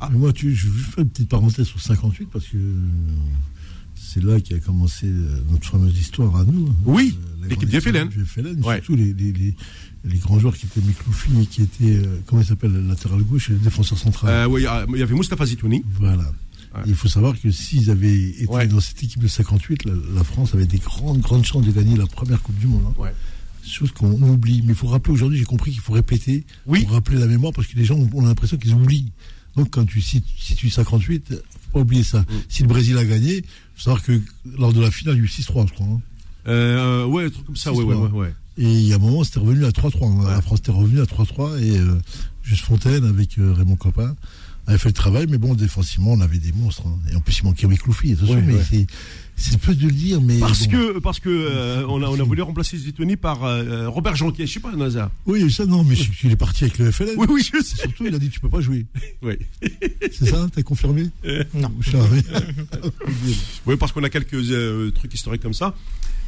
Ah. 0.00 0.10
Moi, 0.10 0.32
tu, 0.32 0.54
je 0.54 0.68
vais 0.68 0.82
faire 0.82 1.04
une 1.04 1.10
petite 1.10 1.28
parenthèse 1.28 1.66
sur 1.66 1.80
58 1.80 2.28
parce 2.32 2.46
que 2.48 2.56
euh, 2.56 2.74
c'est 3.94 4.22
là 4.22 4.40
qu'a 4.40 4.58
commencé 4.58 5.06
euh, 5.06 5.38
notre 5.50 5.66
fameuse 5.70 5.96
histoire 5.98 6.34
à 6.36 6.44
nous. 6.44 6.74
Oui, 6.84 7.16
la 7.40 7.48
l'équipe 7.48 7.68
du 7.68 7.80
FLN. 7.80 8.08
Ouais. 8.62 8.76
surtout 8.76 8.96
les, 8.96 9.12
les, 9.14 9.32
les, 9.32 9.54
les 10.04 10.18
grands 10.18 10.38
joueurs 10.38 10.56
qui 10.56 10.66
étaient 10.66 10.80
Mikloufi, 10.80 11.46
qui 11.46 11.62
étaient, 11.62 11.96
euh, 12.04 12.20
comment 12.26 12.42
il 12.42 12.46
s'appelle, 12.46 12.72
le 12.72 12.80
latéral 12.86 13.22
gauche 13.22 13.50
et 13.50 13.52
le 13.52 13.58
défenseur 13.60 13.96
central. 13.98 14.30
Euh, 14.30 14.46
oui, 14.48 14.66
il 14.92 14.98
y 14.98 15.02
avait 15.02 15.14
Mustafa 15.14 15.46
Zitouni. 15.46 15.84
Voilà. 15.98 16.24
Ouais. 16.74 16.80
Il 16.86 16.94
faut 16.94 17.08
savoir 17.08 17.38
que 17.40 17.50
s'ils 17.50 17.90
avaient 17.90 18.12
été 18.30 18.46
Ouais. 18.48 18.66
dans 18.66 18.80
cette 18.80 19.02
équipe 19.02 19.22
de 19.22 19.28
58, 19.28 19.84
la, 19.84 19.92
la 20.16 20.24
France 20.24 20.54
avait 20.54 20.66
des 20.66 20.78
grandes, 20.78 21.20
grandes 21.20 21.44
chances 21.44 21.64
de 21.64 21.70
gagner 21.70 21.96
la 21.96 22.06
première 22.06 22.42
Coupe 22.42 22.58
du 22.58 22.66
Monde. 22.66 22.82
hein. 22.88 22.92
Chose 23.66 23.92
qu'on 23.92 24.10
oublie. 24.22 24.62
Mais 24.62 24.70
il 24.72 24.74
faut 24.74 24.88
rappeler 24.88 25.12
aujourd'hui, 25.14 25.38
j'ai 25.38 25.44
compris 25.44 25.70
qu'il 25.70 25.80
faut 25.80 25.92
répéter 25.92 26.44
Oui. 26.66 26.82
pour 26.84 26.92
rappeler 26.92 27.18
la 27.18 27.26
mémoire 27.26 27.52
parce 27.52 27.66
que 27.68 27.76
les 27.76 27.84
gens 27.84 27.96
ont, 27.96 28.10
ont 28.14 28.24
l'impression 28.26 28.56
qu'ils 28.56 28.74
oublient. 28.74 29.12
Donc 29.56 29.70
quand 29.70 29.84
tu 29.84 30.00
cites, 30.00 30.24
si 30.38 30.54
tu 30.54 30.70
58, 30.70 31.28
faut 31.30 31.70
pas 31.72 31.80
oublier 31.80 32.02
ça. 32.04 32.24
Si 32.48 32.62
le 32.62 32.68
Brésil 32.68 32.96
a 32.98 33.04
gagné, 33.04 33.36
il 33.38 33.44
faut 33.74 33.82
savoir 33.82 34.02
que 34.02 34.20
lors 34.58 34.72
de 34.72 34.80
la 34.80 34.90
finale, 34.90 35.14
il 35.16 35.18
y 35.18 35.20
a 35.22 35.24
eu 35.24 35.28
6-3, 35.28 35.68
je 35.68 35.72
crois. 35.74 35.86
hein. 35.86 36.00
Euh, 36.48 37.04
ouais, 37.06 37.26
un 37.26 37.30
truc 37.30 37.46
comme 37.46 37.56
ça, 37.56 37.72
ouais, 37.72 37.84
ouais, 37.84 37.94
ouais, 37.94 38.08
ouais. 38.10 38.34
Et 38.58 38.64
il 38.70 38.86
y 38.86 38.92
a 38.92 38.96
un 38.96 38.98
moment, 38.98 39.22
c'était 39.24 39.40
revenu 39.40 39.64
à 39.64 39.70
3-3. 39.70 40.04
hein. 40.06 40.24
Ouais. 40.24 40.30
La 40.30 40.40
France 40.42 40.58
était 40.60 40.72
revenue 40.72 41.00
à 41.00 41.04
3-3 41.04 41.58
et 41.62 41.78
euh, 41.78 41.98
Juste 42.42 42.64
Fontaine 42.64 43.04
avec 43.04 43.38
euh, 43.38 43.52
Raymond 43.52 43.76
Copin 43.76 44.16
avait 44.66 44.78
fait 44.78 44.88
le 44.88 44.94
travail, 44.94 45.26
mais 45.28 45.38
bon, 45.38 45.54
défensivement, 45.54 46.12
on 46.12 46.20
avait 46.20 46.38
des 46.38 46.52
monstres. 46.52 46.86
hein. 46.86 46.98
Et 47.10 47.16
en 47.16 47.20
plus, 47.20 47.38
il 47.40 47.44
manquait 47.44 47.66
Mikloufi, 47.66 48.12
attention, 48.12 48.42
mais 48.46 48.62
c'est 48.68 48.86
c'est 49.36 49.58
peu 49.58 49.74
de 49.74 49.86
le 49.86 49.92
dire, 49.92 50.20
mais. 50.20 50.38
Parce 50.38 50.66
bon. 50.66 50.72
que, 50.72 50.98
parce 50.98 51.20
que 51.20 51.28
euh, 51.28 51.84
on, 51.88 52.02
a, 52.02 52.06
on 52.06 52.18
a 52.18 52.22
voulu 52.22 52.42
remplacer 52.42 52.76
Zitouni 52.76 53.16
par 53.16 53.44
euh, 53.44 53.88
Robert 53.88 54.14
Jonquier. 54.16 54.46
Je 54.46 54.52
sais 54.54 54.60
pas, 54.60 54.72
Nazar. 54.72 55.10
Oui, 55.26 55.50
ça, 55.50 55.66
non, 55.66 55.84
mais 55.84 55.96
il 56.22 56.32
est 56.32 56.36
parti 56.36 56.64
avec 56.64 56.78
le 56.78 56.90
FLN. 56.90 57.14
Oui, 57.16 57.26
oui, 57.28 57.42
je 57.42 57.62
sais. 57.62 57.76
Surtout, 57.76 58.06
il 58.06 58.14
a 58.14 58.18
dit 58.18 58.28
tu 58.30 58.40
peux 58.40 58.48
pas 58.48 58.60
jouer. 58.60 58.86
Oui. 59.22 59.34
C'est 60.00 60.26
ça 60.28 60.46
T'as 60.54 60.62
confirmé 60.62 61.08
Non. 61.54 61.72
Charmé. 61.80 62.22
Oui, 63.66 63.76
parce 63.76 63.92
qu'on 63.92 64.02
a 64.04 64.10
quelques 64.10 64.34
euh, 64.34 64.90
trucs 64.90 65.14
historiques 65.14 65.42
comme 65.42 65.54
ça. 65.54 65.74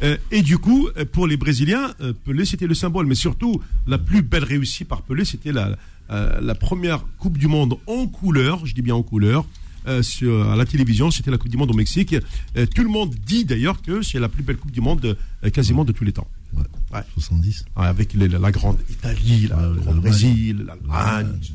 Euh, 0.03 0.17
et 0.31 0.43
du 0.43 0.59
coup, 0.59 0.89
euh, 0.97 1.05
pour 1.05 1.27
les 1.27 1.37
Brésiliens, 1.37 1.95
euh, 2.01 2.13
Pelé, 2.25 2.45
c'était 2.45 2.67
le 2.67 2.75
symbole. 2.75 3.07
Mais 3.07 3.15
surtout, 3.15 3.61
la 3.87 3.99
plus 3.99 4.23
belle 4.23 4.45
réussite 4.45 4.89
par 4.89 5.03
Pelé, 5.03 5.25
c'était 5.25 5.53
la, 5.53 5.77
euh, 6.11 6.41
la 6.41 6.55
première 6.55 7.05
Coupe 7.19 7.39
du 7.39 7.47
Monde 7.47 7.77
en 7.87 8.07
couleur, 8.07 8.67
je 8.67 8.75
dis 8.75 8.83
bien 8.83 8.95
en 8.95 9.03
couleur, 9.03 9.47
euh, 9.87 10.03
sur, 10.03 10.51
à 10.51 10.57
la 10.57 10.65
télévision. 10.67 11.11
C'était 11.11 11.31
la 11.31 11.39
Coupe 11.39 11.51
du 11.51 11.57
Monde 11.57 11.71
au 11.71 11.75
Mexique. 11.75 12.15
Euh, 12.57 12.67
tout 12.67 12.83
le 12.83 12.89
monde 12.89 13.15
dit 13.27 13.45
d'ailleurs 13.45 13.81
que 13.83 14.03
c'est 14.03 14.19
la 14.19 14.29
plus 14.29 14.43
belle 14.43 14.57
Coupe 14.57 14.71
du 14.73 14.81
Monde 14.81 15.17
euh, 15.45 15.51
quasiment 15.51 15.85
de 15.85 15.93
tous 15.93 16.05
les 16.05 16.13
temps. 16.13 16.29
Ouais. 16.57 16.63
Ouais. 16.93 17.01
70. 17.15 17.65
Ouais, 17.77 17.87
avec 17.87 18.13
les- 18.15 18.29
la, 18.29 18.39
la 18.39 18.53
grande 18.53 18.79
Italie, 18.89 19.49
la, 19.49 19.69
le 19.69 19.75
grand. 19.81 19.95
Brésil, 19.97 20.65
l'Allemagne, 20.67 21.29
etc. 21.39 21.53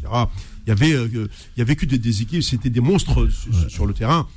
Il 0.65 0.70
y 0.70 0.72
avait, 0.72 0.89
il 0.92 1.28
y 1.58 1.62
avait 1.62 1.76
que 1.76 1.86
des, 1.86 1.98
des 1.98 2.22
équipes, 2.22 2.44
c'était 2.44 2.70
des 2.70 2.82
monstres 2.82 3.28
sur, 3.30 3.70
sur 3.72 3.86
le 3.86 3.94
terrain. 3.94 4.28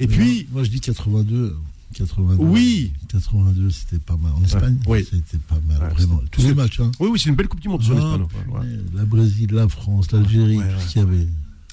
Et 0.00 0.06
puis, 0.06 0.46
Moi, 0.52 0.64
je 0.64 0.70
dis 0.70 0.80
82. 0.80 1.56
82. 1.94 2.36
Oui. 2.44 2.92
82, 3.08 3.70
c'était 3.70 3.98
pas 3.98 4.16
mal. 4.16 4.32
En 4.36 4.44
Espagne, 4.44 4.76
oui. 4.86 5.06
c'était 5.10 5.38
pas 5.48 5.58
mal, 5.66 5.80
Ouais, 5.88 5.94
vraiment. 5.94 6.20
Tous 6.30 6.42
les 6.42 6.52
matchs, 6.54 6.80
hein. 6.80 6.90
oui, 7.00 7.08
oui, 7.12 7.18
c'est 7.18 7.30
une 7.30 7.34
belle 7.36 7.48
Coupe 7.48 7.60
du 7.60 7.68
Monde 7.68 7.82
sur 7.82 7.96
Ah, 7.96 8.18
l'Espagne. 8.18 8.26
ouais, 8.52 8.58
ouais. 8.60 8.78
La 8.94 9.04
Brésil, 9.06 9.48
la 9.52 9.68
France, 9.68 10.12
l'Algérie, 10.12 10.58
ouais. 10.58 10.64
tout 10.74 10.80
ce 10.80 10.92
qu'il 10.92 11.00
y 11.02 11.04
avait. 11.04 11.26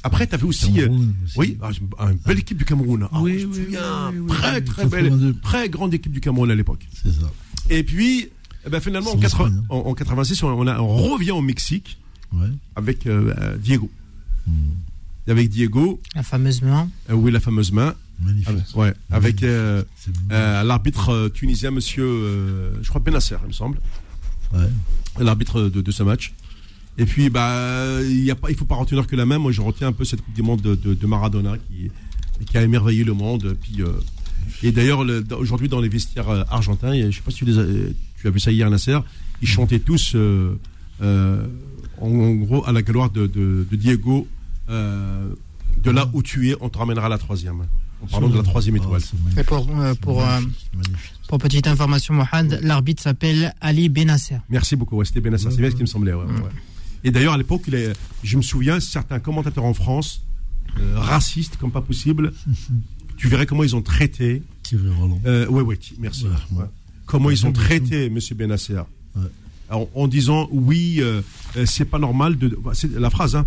Après, 0.06 0.28
tu 0.28 0.36
avais 0.36 0.44
aussi, 0.44 0.80
euh, 0.80 0.86
Cameroun 0.86 1.14
aussi. 1.26 1.34
oui, 1.40 1.58
une 2.12 2.18
belle 2.26 2.40
équipe 2.40 2.58
du 2.58 2.66
Cameroun. 2.66 3.08
Ah, 3.12 3.22
Oui, 3.22 3.40
je 3.40 3.48
me 3.48 3.54
oui, 3.56 3.64
souviens, 3.66 4.12
oui, 4.14 4.20
oui, 4.20 4.28
très, 4.28 4.56
oui, 4.60 4.64
très 4.66 4.86
belle, 4.86 5.04
82. 5.10 5.40
très 5.42 5.70
grande 5.70 5.94
équipe 5.94 6.12
du 6.12 6.22
Cameroun 6.22 6.52
à 6.52 6.56
l'époque. 6.56 6.88
C'est 7.04 7.12
ça. 7.12 7.32
Et 7.70 7.84
puis, 7.84 8.30
eh 8.66 8.70
ben, 8.70 8.80
finalement, 8.80 9.10
en, 9.12 9.16
C'est 9.16 9.22
80 9.22 9.46
l'Espagne, 9.46 9.64
hein. 9.64 9.68
en, 9.70 9.78
en 9.90 9.94
86, 9.96 10.44
on, 10.44 10.48
on 10.50 10.68
a- 10.68 10.80
on 10.80 10.88
revient 11.14 11.32
au 11.32 11.42
Mexique 11.42 11.98
Ouais. 12.34 12.48
avec 12.76 13.08
euh, 13.08 13.34
euh, 13.40 13.58
Diego. 13.58 13.90
Hmm. 14.48 14.52
Avec 15.28 15.50
Diego, 15.50 16.00
La 16.14 16.22
fameuse 16.24 16.62
main. 16.62 16.90
euh, 17.10 17.14
oui, 17.14 17.32
la 17.32 17.40
fameuse 17.40 17.72
main, 17.72 17.96
Magnifique. 18.20 18.48
avec, 18.50 18.64
ouais, 18.76 18.94
avec 19.10 19.42
euh, 19.44 19.84
euh, 20.32 20.64
l'arbitre 20.64 21.30
tunisien, 21.34 21.72
monsieur, 21.72 22.04
euh, 22.06 22.72
je 22.84 22.90
crois 22.90 23.02
Benasser, 23.02 23.38
il 23.44 23.48
me 23.48 23.54
semble, 23.54 23.80
ouais. 24.54 24.70
l'arbitre 25.20 25.62
de, 25.64 25.82
de 25.82 25.92
ce 25.92 26.04
match. 26.04 26.34
Et 26.98 27.06
puis, 27.06 27.30
bah, 27.30 28.00
il 28.04 28.24
y 28.24 28.32
a 28.32 28.36
pas, 28.36 28.50
il 28.50 28.56
faut 28.56 28.66
pas 28.66 28.76
retenir 28.76 29.06
que 29.08 29.16
la 29.16 29.26
même. 29.26 29.42
Moi, 29.42 29.52
je 29.52 29.62
retiens 29.62 29.88
un 29.88 29.92
peu 29.94 30.06
cette 30.06 30.22
Coupe 30.22 30.34
du 30.34 30.42
Monde 30.42 30.62
de, 30.62 30.76
de- 30.76 30.94
de 30.94 31.08
Maradona 31.08 31.56
qui, 31.58 31.92
qui 32.46 32.58
a 32.58 32.64
émerveillé 32.64 33.04
le 33.04 33.14
monde. 33.14 33.58
Puis, 33.62 33.82
euh, 33.82 33.88
et 34.64 34.72
d'ailleurs, 34.72 35.04
aujourd'hui, 35.38 35.68
dans 35.68 35.82
les 35.82 35.90
vestiaires 35.90 36.30
euh, 36.30 36.44
argentins, 36.50 36.94
je 36.96 37.16
sais 37.16 37.22
pas 37.22 37.32
si 37.32 37.38
tu, 37.40 37.46
les 37.46 37.60
as, 37.60 37.66
tu 38.22 38.28
as 38.28 38.30
vu 38.30 38.40
ça 38.40 38.52
hier, 38.52 38.70
Nasser, 38.70 38.98
ils 39.42 39.48
chantaient 39.48 39.80
tous, 39.80 40.14
euh, 40.16 40.58
euh, 41.02 41.46
en, 42.00 42.08
en 42.08 42.32
gros, 42.36 42.66
à 42.66 42.72
la 42.72 42.82
gloire 42.82 43.10
de, 43.10 43.28
de- 43.28 43.68
de 43.70 43.76
Diego, 43.76 44.28
euh, 44.70 45.28
de 45.84 45.92
là 45.92 46.10
où 46.14 46.24
tu 46.24 46.50
es, 46.52 46.56
on 46.62 46.70
te 46.70 46.78
ramènera 46.78 47.08
à 47.08 47.10
la 47.10 47.18
troisième. 47.18 47.64
En 48.04 48.08
parlant 48.08 48.30
de 48.30 48.38
la 48.38 48.44
troisième 48.44 48.76
étoile. 48.78 49.02
Et 49.38 49.44
pour, 49.44 49.68
euh, 49.80 49.94
pour, 49.96 50.22
euh, 50.22 50.40
Magnifique. 50.74 51.14
pour 51.28 51.40
petite 51.40 51.68
information, 51.68 52.14
Mohamed, 52.14 52.60
l'arbitre 52.62 53.02
s'appelle 53.02 53.54
Ali 53.62 53.90
Benasser. 53.90 54.38
Merci 54.50 54.76
beaucoup, 54.76 54.96
ouais, 54.98 55.06
c'était 55.06 55.22
Benasser, 55.22 55.50
c'est 55.52 55.58
bien 55.62 55.72
ce 55.72 55.76
qui 55.76 55.82
me 55.82 55.88
semblait. 55.88 56.14
ouais, 56.14 56.24
ouais, 56.24 56.32
ouais. 56.32 56.50
Et 57.06 57.12
d'ailleurs, 57.12 57.34
à 57.34 57.38
l'époque, 57.38 57.70
je 58.24 58.38
me 58.38 58.42
souviens, 58.42 58.80
certains 58.82 59.20
commentateurs 59.20 59.64
en 59.64 59.74
France, 59.74 60.22
euh, 60.80 61.00
racistes 61.00 61.56
comme 61.58 61.72
pas 61.72 61.82
possible, 61.82 62.34
tu 63.18 63.28
verrais 63.30 63.46
comment 63.46 63.64
ils 63.64 63.76
ont 63.76 63.82
traité. 63.82 64.44
Thierry 64.64 64.90
Roland? 64.90 65.22
Euh, 65.26 65.48
ouais, 65.48 65.78
ti- 65.78 65.94
merci. 66.00 66.24
Voilà, 66.26 66.40
Ouais. 66.52 66.58
ouais. 66.64 66.70
Comment 67.06 67.30
ils 67.30 67.46
ont 67.46 67.52
traité 67.54 68.08
M. 68.08 68.18
Benasser. 68.36 68.74
Ouais. 69.16 69.88
En 69.96 70.08
disant, 70.08 70.48
oui, 70.52 70.98
euh, 71.00 71.22
c'est 71.66 71.86
pas 71.86 72.00
normal 72.00 72.38
de. 72.38 72.50
bah, 72.50 72.72
C'est 72.74 72.92
la 72.92 73.10
phrase, 73.12 73.36
hein. 73.36 73.46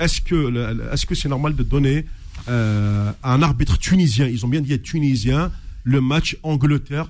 Est-ce 0.00 0.20
que 0.20 0.92
est-ce 0.92 1.06
que 1.06 1.14
c'est 1.14 1.28
normal 1.28 1.54
de 1.56 1.62
donner 1.62 2.04
à 2.46 3.14
un 3.22 3.42
arbitre 3.42 3.78
tunisien, 3.78 4.26
ils 4.26 4.44
ont 4.44 4.48
bien 4.48 4.60
dit 4.60 4.78
tunisien, 4.80 5.50
le 5.84 6.00
match 6.00 6.36
Angleterre, 6.42 7.08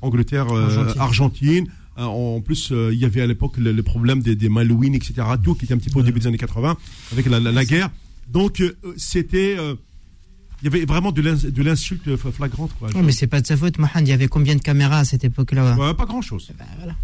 Angleterre, 0.00 0.46
Argentine. 0.48 1.00
Argentine. 1.00 1.66
Euh, 1.98 2.04
en 2.04 2.40
plus, 2.40 2.70
euh, 2.72 2.90
il 2.92 2.98
y 2.98 3.04
avait 3.04 3.20
à 3.20 3.26
l'époque 3.26 3.56
le, 3.58 3.72
le 3.72 3.82
problème 3.82 4.22
des, 4.22 4.34
des 4.34 4.48
Malouines, 4.48 4.94
etc. 4.94 5.14
Tout 5.42 5.54
qui 5.54 5.66
était 5.66 5.74
un 5.74 5.78
petit 5.78 5.90
peu 5.90 5.98
au 6.00 6.02
début 6.02 6.20
des 6.20 6.26
années 6.26 6.38
80 6.38 6.76
avec 7.12 7.26
la, 7.26 7.38
la- 7.40 7.52
la 7.52 7.64
guerre. 7.64 7.90
Donc, 8.28 8.60
euh, 8.60 8.74
c'était, 8.96 9.56
il 9.56 10.64
y 10.64 10.66
avait 10.68 10.84
vraiment 10.86 11.12
de 11.12 11.20
l'ins- 11.20 11.34
de 11.50 11.62
l'insulte 11.62 12.16
flagrante, 12.16 12.72
quoi. 12.78 12.88
Non, 12.94 13.02
mais 13.02 13.12
c'est 13.12 13.26
pas 13.26 13.40
de 13.42 13.46
sa 13.46 13.56
faute, 13.56 13.78
Mohamed. 13.78 14.06
Il 14.08 14.10
y 14.10 14.14
avait 14.14 14.28
combien 14.28 14.54
de 14.54 14.62
caméras 14.62 15.00
à 15.00 15.04
cette 15.04 15.24
époque-là? 15.24 15.76
Ouais, 15.76 15.92
pas 15.94 16.06
grand 16.06 16.22
chose. 16.22 16.50
Bah, 16.58 16.64
voilà. 16.78 16.94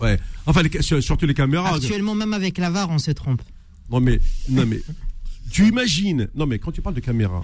Ouais. 0.00 0.18
Enfin, 0.46 0.62
les 0.62 1.00
surtout 1.00 1.26
les 1.26 1.34
caméras. 1.34 1.74
Actuellement, 1.76 2.14
même 2.16 2.32
avec 2.32 2.58
la 2.58 2.70
VAR, 2.70 2.90
on 2.90 2.98
se 2.98 3.10
trompe. 3.12 3.42
Non 3.90 4.00
mais, 4.00 4.18
non 4.48 4.64
mais, 4.66 4.80
tu 5.50 5.68
imagines. 5.68 6.28
Non 6.34 6.46
mais 6.46 6.58
quand 6.58 6.72
tu 6.72 6.80
parles 6.80 6.94
de 6.96 7.00
caméra, 7.00 7.42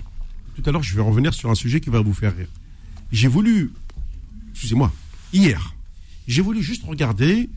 tout 0.57 0.63
à 0.65 0.73
l'heure 0.73 0.83
je 0.83 0.95
vais 0.97 1.03
revenir 1.03 1.35
sur 1.35 1.51
un 1.51 1.55
sujet 1.55 1.79
qui 1.81 1.91
va 1.91 2.01
vous 2.01 2.15
faire 2.15 2.35
rire. 2.35 2.49
J'ai 3.13 3.29
voulu, 3.29 3.71
excusez-moi, 4.53 4.91
hier, 5.33 5.75
j'ai 6.29 6.43
voulu 6.43 6.63
juste 6.63 6.85
regarder 6.85 7.49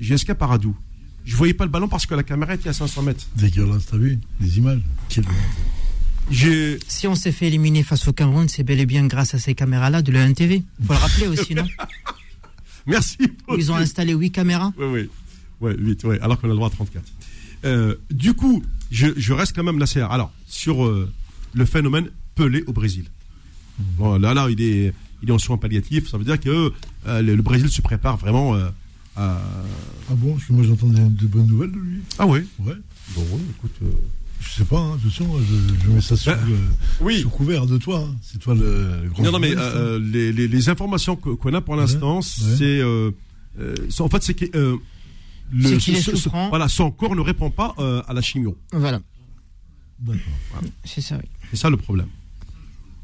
JSK 0.00 0.34
Paradou. 0.34 0.76
Je 1.24 1.34
voyais 1.34 1.54
pas 1.54 1.64
le 1.64 1.70
ballon 1.70 1.88
parce 1.88 2.06
que 2.06 2.14
la 2.14 2.22
caméra 2.22 2.54
était 2.54 2.68
à 2.68 2.72
500 2.72 3.02
mètres. 3.02 3.26
Dégueulasse, 3.36 3.86
t'as 3.86 3.96
vu 3.96 4.18
Les 4.40 4.58
images 4.58 4.82
Si 6.88 7.06
on 7.06 7.14
s'est 7.14 7.32
fait 7.32 7.46
éliminer 7.46 7.82
face 7.82 8.06
au 8.08 8.12
Cameroun, 8.12 8.48
c'est 8.48 8.64
bel 8.64 8.80
et 8.80 8.86
bien 8.86 9.06
grâce 9.06 9.34
à 9.34 9.38
ces 9.38 9.54
caméras-là 9.54 10.02
de 10.02 10.12
l'ENTV. 10.12 10.62
Faut 10.86 10.92
le 10.92 10.98
rappeler 10.98 11.26
aussi, 11.28 11.54
non 11.54 11.64
merci. 12.86 13.18
Ils 13.56 13.72
ont 13.72 13.76
installé 13.76 14.12
8 14.12 14.30
caméras. 14.30 14.72
Oui, 14.78 14.86
oui. 14.86 15.10
Ouais, 15.60 15.76
8, 15.78 16.04
ouais, 16.04 16.20
alors 16.20 16.40
qu'on 16.40 16.48
a 16.48 16.50
le 16.50 16.56
droit 16.56 16.68
à 16.68 16.72
34. 16.72 17.04
Euh, 17.64 17.94
du 18.10 18.34
coup, 18.34 18.62
je, 18.90 19.08
je 19.16 19.32
reste 19.32 19.54
quand 19.54 19.62
même 19.62 19.78
là. 19.78 19.86
Alors, 20.10 20.32
sur 20.46 20.84
euh, 20.84 21.10
le 21.54 21.64
phénomène 21.64 22.10
Pelé 22.34 22.64
au 22.66 22.72
Brésil. 22.72 23.04
Bon, 23.96 24.18
là, 24.18 24.34
là, 24.34 24.48
il 24.50 24.60
est, 24.60 24.92
il 25.22 25.28
est 25.28 25.32
en 25.32 25.38
soins 25.38 25.56
palliatifs. 25.58 26.08
Ça 26.10 26.18
veut 26.18 26.24
dire 26.24 26.38
que 26.40 26.72
euh, 27.06 27.22
le, 27.22 27.34
le 27.36 27.42
Brésil 27.42 27.68
se 27.70 27.80
prépare 27.82 28.16
vraiment 28.16 28.54
euh, 28.54 28.68
à. 29.16 29.40
Ah 30.10 30.14
bon 30.14 30.34
Parce 30.34 30.44
que 30.46 30.52
moi 30.52 30.64
j'entends 30.64 30.86
de, 30.88 30.98
de 31.08 31.26
bonnes 31.26 31.46
nouvelles 31.46 31.72
de 31.72 31.78
lui. 31.78 32.00
Ah 32.18 32.26
ouais 32.26 32.44
Ouais. 32.58 32.74
Bon, 33.14 33.20
ouais, 33.22 33.40
écoute. 33.58 33.74
euh, 33.82 33.86
Je 34.40 34.48
sais 34.50 34.64
pas, 34.64 34.78
hein, 34.78 34.96
attention, 34.98 35.26
je, 35.38 35.84
je 35.84 35.90
mets 35.90 36.00
ça 36.00 36.16
sous, 36.16 36.30
Ben, 36.30 36.38
le- 36.48 37.04
oui. 37.04 37.20
sous 37.20 37.30
couvert 37.30 37.66
de 37.66 37.78
toi. 37.78 38.06
hein. 38.08 38.14
C'est 38.22 38.38
toi 38.38 38.54
le, 38.54 39.02
le 39.04 39.10
grand. 39.10 39.22
Non, 39.24 39.32
non, 39.32 39.38
mais 39.38 39.54
hein. 39.54 39.60
euh, 39.60 39.98
les, 40.00 40.32
les, 40.32 40.48
les 40.48 40.68
informations 40.68 41.16
que- 41.16 41.30
qu'on 41.30 41.52
a 41.54 41.60
pour 41.60 41.76
l'instant, 41.76 42.22
c'est. 42.22 42.62
euh, 42.80 43.10
euh, 43.60 43.74
c'est- 43.90 44.00
en 44.02 44.08
fait, 44.08 44.22
c'est 44.22 44.34
que. 44.34 44.46
euh, 44.56 44.76
le- 45.52 45.78
ce- 45.78 46.16
ce- 46.16 46.28
voilà, 46.48 46.66
son 46.68 46.90
corps 46.90 47.14
ne 47.14 47.20
répond 47.20 47.50
pas 47.50 47.74
euh, 47.78 48.02
à 48.08 48.12
la 48.14 48.22
chimio. 48.22 48.56
Voilà. 48.72 49.00
D'accord. 50.00 50.22
C'est 50.84 51.00
ça, 51.02 51.16
oui. 51.16 51.28
C'est 51.50 51.56
ça 51.58 51.68
le 51.70 51.76
problème. 51.76 52.08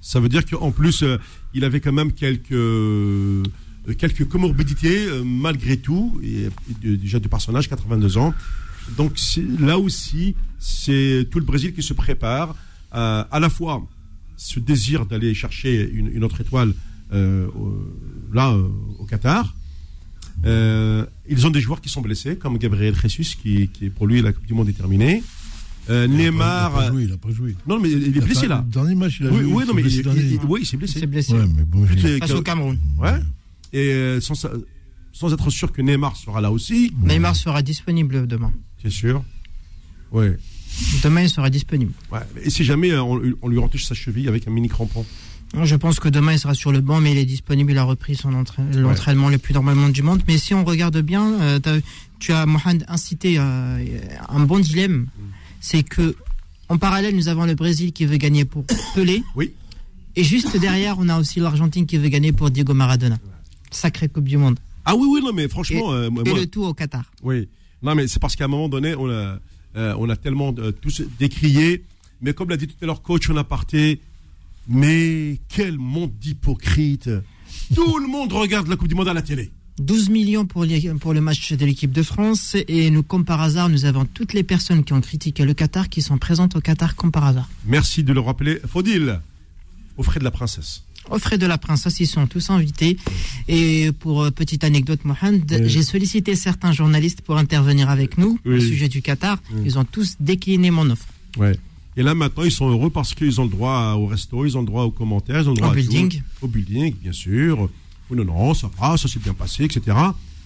Ça 0.00 0.20
veut 0.20 0.28
dire 0.28 0.44
qu'en 0.46 0.70
plus, 0.70 1.02
euh, 1.02 1.18
il 1.54 1.64
avait 1.64 1.80
quand 1.80 1.92
même 1.92 2.12
quelques, 2.12 2.52
euh, 2.52 3.42
quelques 3.98 4.26
comorbidités, 4.28 5.06
euh, 5.06 5.22
malgré 5.24 5.76
tout, 5.76 6.20
et, 6.22 6.48
et 6.84 6.96
déjà 6.96 7.18
du 7.18 7.28
personnage, 7.28 7.68
82 7.68 8.18
ans. 8.18 8.34
Donc 8.96 9.18
là 9.60 9.78
aussi, 9.78 10.34
c'est 10.58 11.26
tout 11.30 11.38
le 11.38 11.44
Brésil 11.44 11.74
qui 11.74 11.82
se 11.82 11.92
prépare 11.92 12.56
à, 12.90 13.38
la 13.38 13.50
fois 13.50 13.86
ce 14.38 14.60
désir 14.60 15.04
d'aller 15.04 15.34
chercher 15.34 15.90
une, 15.92 16.24
autre 16.24 16.40
étoile 16.40 16.72
là, 17.12 18.56
au 18.98 19.04
Qatar. 19.04 19.54
Ils 20.42 21.46
ont 21.46 21.50
des 21.50 21.60
joueurs 21.60 21.82
qui 21.82 21.90
sont 21.90 22.00
blessés, 22.00 22.36
comme 22.36 22.56
Gabriel 22.56 22.94
Jesus, 22.94 23.36
qui, 23.36 23.68
qui 23.68 23.90
pour 23.90 24.06
lui 24.06 24.22
la 24.22 24.32
Coupe 24.32 24.46
du 24.46 24.54
Monde 24.54 24.70
est 24.70 24.72
terminée. 24.72 25.22
Euh, 25.90 26.06
Il 26.08 26.12
a 26.12 26.16
pas- 26.16 26.22
Neymar. 26.22 26.72
Il 26.72 26.76
a 26.76 26.80
pas 26.80 26.90
joué, 26.90 27.02
il 27.04 27.12
a 27.12 27.16
pas 27.16 27.30
joué. 27.30 27.56
Non, 27.66 27.80
mais 27.80 27.90
il 27.90 28.02
est 28.04 28.06
Il 28.08 28.20
blessé 28.20 28.42
pas- 28.42 28.54
là. 28.56 28.64
Le 28.66 28.72
dernier 28.72 28.94
match, 28.94 29.18
il 29.20 29.26
a 29.26 29.30
Oui, 29.30 29.42
joué. 29.42 29.52
oui, 29.54 29.64
non, 29.66 29.74
mais 29.74 29.82
il, 29.82 29.90
s'est 29.90 30.02
blessé 30.02 30.18
il- 30.18 30.24
il- 30.24 30.30
dernier. 30.36 30.48
oui, 30.52 30.60
il 30.62 30.66
s'est 30.66 30.76
blessé. 30.76 31.00
C'est 31.00 31.06
blessé. 31.06 31.32
Ouais, 31.32 31.46
mais 31.56 31.64
bon, 31.64 31.86
il- 31.90 32.06
Et- 32.06 32.18
Face 32.18 32.30
au 32.32 32.42
Cameroun. 32.42 32.78
Ouais. 32.98 33.14
Et 33.72 33.90
euh, 33.92 34.20
sans, 34.20 34.46
sans 35.12 35.32
être 35.32 35.50
sûr 35.50 35.72
que 35.72 35.80
Neymar 35.82 36.16
sera 36.16 36.40
là 36.40 36.50
aussi, 36.52 36.92
Neymar 37.02 37.36
sera 37.36 37.62
disponible 37.62 38.26
demain. 38.26 38.52
c'est 38.82 38.90
sûr? 38.90 39.24
Ouais. 40.12 40.36
Demain, 41.02 41.22
il 41.22 41.28
sera 41.30 41.50
disponible. 41.50 41.92
ouais. 42.12 42.20
Et 42.44 42.50
si 42.50 42.64
jamais 42.64 42.90
euh, 42.92 43.02
on, 43.02 43.20
on 43.42 43.48
lui 43.48 43.58
retouche 43.58 43.84
sa 43.84 43.94
cheville 43.94 44.28
avec 44.28 44.46
un 44.46 44.50
mini 44.50 44.68
crampon? 44.68 45.04
Je 45.62 45.76
pense 45.76 45.98
que 45.98 46.10
demain, 46.10 46.32
il 46.34 46.38
sera 46.38 46.52
sur 46.54 46.72
le 46.72 46.82
banc, 46.82 47.00
mais 47.00 47.12
il 47.12 47.18
est 47.18 47.24
disponible. 47.24 47.72
Il 47.72 47.78
a 47.78 47.82
repris 47.84 48.14
son 48.14 48.34
entra- 48.34 48.62
l'entraînement 48.74 49.30
le 49.30 49.38
plus 49.38 49.54
normalement 49.54 49.88
du 49.88 50.02
monde. 50.02 50.22
Mais 50.28 50.36
si 50.36 50.52
on 50.52 50.62
regarde 50.62 50.98
bien, 51.00 51.40
euh, 51.40 51.80
tu 52.18 52.32
as, 52.32 52.44
Mohamed, 52.44 52.84
incité 52.88 53.36
euh, 53.38 53.78
un 54.28 54.40
bon 54.40 54.58
dilemme. 54.58 55.06
C'est 55.60 55.82
que, 55.82 56.14
en 56.68 56.78
parallèle, 56.78 57.14
nous 57.16 57.28
avons 57.28 57.44
le 57.46 57.54
Brésil 57.54 57.92
qui 57.92 58.04
veut 58.06 58.16
gagner 58.16 58.44
pour 58.44 58.64
Pelé. 58.94 59.22
Oui. 59.36 59.52
Et 60.16 60.24
juste 60.24 60.58
derrière, 60.60 60.96
on 60.98 61.08
a 61.08 61.18
aussi 61.18 61.40
l'Argentine 61.40 61.86
qui 61.86 61.96
veut 61.98 62.08
gagner 62.08 62.32
pour 62.32 62.50
Diego 62.50 62.74
Maradona. 62.74 63.18
Sacrée 63.70 64.08
Coupe 64.08 64.24
du 64.24 64.36
Monde. 64.36 64.58
Ah 64.84 64.96
oui, 64.96 65.06
oui, 65.10 65.20
non, 65.22 65.32
mais 65.32 65.48
franchement, 65.48 65.92
euh, 65.92 66.08
moi- 66.10 66.22
Et 66.26 66.30
moi- 66.30 66.38
le 66.40 66.46
tout 66.46 66.64
au 66.64 66.74
Qatar. 66.74 67.04
oui. 67.22 67.48
Non, 67.82 67.94
mais 67.94 68.08
c'est 68.08 68.18
parce 68.18 68.34
qu'à 68.34 68.46
un 68.46 68.48
moment 68.48 68.68
donné, 68.68 68.96
on 68.96 69.08
a, 69.08 69.38
euh, 69.76 69.94
on 69.98 70.08
a 70.08 70.16
tellement 70.16 70.52
euh, 70.58 70.72
tous 70.72 71.02
décrié. 71.20 71.84
Mais 72.20 72.32
comme 72.34 72.48
l'a 72.48 72.56
dit 72.56 72.66
tout 72.66 72.74
à 72.82 72.86
l'heure, 72.86 73.02
coach 73.02 73.30
en 73.30 73.36
aparté, 73.36 74.00
mais 74.66 75.38
quel 75.48 75.78
monde 75.78 76.10
d'hypocrite. 76.20 77.08
Tout 77.74 77.98
le 77.98 78.08
monde 78.08 78.32
regarde 78.32 78.66
la 78.66 78.74
Coupe 78.76 78.88
du 78.88 78.96
Monde 78.96 79.06
à 79.08 79.14
la 79.14 79.22
télé. 79.22 79.50
12 79.80 80.08
millions 80.10 80.44
pour, 80.46 80.64
les- 80.64 80.90
pour 81.00 81.12
le 81.14 81.20
match 81.20 81.52
de 81.52 81.64
l'équipe 81.64 81.92
de 81.92 82.02
France. 82.02 82.56
Et 82.68 82.90
nous, 82.90 83.02
comme 83.02 83.24
par 83.24 83.40
hasard, 83.40 83.68
nous 83.68 83.84
avons 83.84 84.04
toutes 84.04 84.32
les 84.32 84.42
personnes 84.42 84.84
qui 84.84 84.92
ont 84.92 85.00
critiqué 85.00 85.44
le 85.44 85.54
Qatar 85.54 85.88
qui 85.88 86.02
sont 86.02 86.18
présentes 86.18 86.56
au 86.56 86.60
Qatar 86.60 86.94
comme 86.96 87.10
par 87.12 87.24
hasard. 87.24 87.48
Merci 87.66 88.02
de 88.02 88.12
le 88.12 88.20
rappeler. 88.20 88.58
Faudil, 88.66 89.20
au 89.96 90.02
frais 90.02 90.18
de 90.20 90.24
la 90.24 90.30
princesse. 90.30 90.82
Au 91.10 91.18
frais 91.18 91.38
de 91.38 91.46
la 91.46 91.56
princesse, 91.56 92.00
ils 92.00 92.06
sont 92.06 92.26
tous 92.26 92.50
invités. 92.50 92.98
Et 93.48 93.92
pour 93.98 94.24
euh, 94.24 94.30
petite 94.30 94.62
anecdote, 94.64 95.04
Mohamed, 95.04 95.44
Oui. 95.62 95.68
j'ai 95.70 95.82
sollicité 95.82 96.34
certains 96.36 96.72
journalistes 96.72 97.22
pour 97.22 97.38
intervenir 97.38 97.88
avec 97.88 98.18
nous 98.18 98.38
au 98.44 98.60
sujet 98.60 98.88
du 98.88 99.00
Qatar. 99.00 99.38
Oui. 99.52 99.62
Ils 99.64 99.78
ont 99.78 99.84
tous 99.84 100.16
décliné 100.20 100.70
mon 100.70 100.90
offre. 100.90 101.06
Ouais. 101.38 101.56
Et 101.96 102.02
là 102.02 102.14
maintenant, 102.14 102.44
ils 102.44 102.52
sont 102.52 102.68
heureux 102.68 102.90
parce 102.90 103.14
qu'ils 103.14 103.40
ont 103.40 103.44
le 103.44 103.50
droit 103.50 103.94
au 103.98 104.06
resto, 104.06 104.44
ils 104.44 104.56
ont 104.56 104.60
le 104.60 104.66
droit 104.66 104.84
aux 104.84 104.90
commentaires, 104.90 105.40
ils 105.40 105.48
ont 105.48 105.52
le 105.52 105.56
droit 105.56 105.68
Au 105.70 105.72
à 105.72 105.76
building. 105.76 106.10
tout. 106.10 106.22
au 106.42 106.48
building, 106.48 106.94
bien 107.02 107.12
sûr. 107.12 107.68
Oui, 108.10 108.16
non, 108.16 108.24
non, 108.24 108.54
ça 108.54 108.70
va, 108.80 108.96
ça 108.96 109.08
s'est 109.08 109.18
bien 109.18 109.34
passé, 109.34 109.64
etc. 109.64 109.96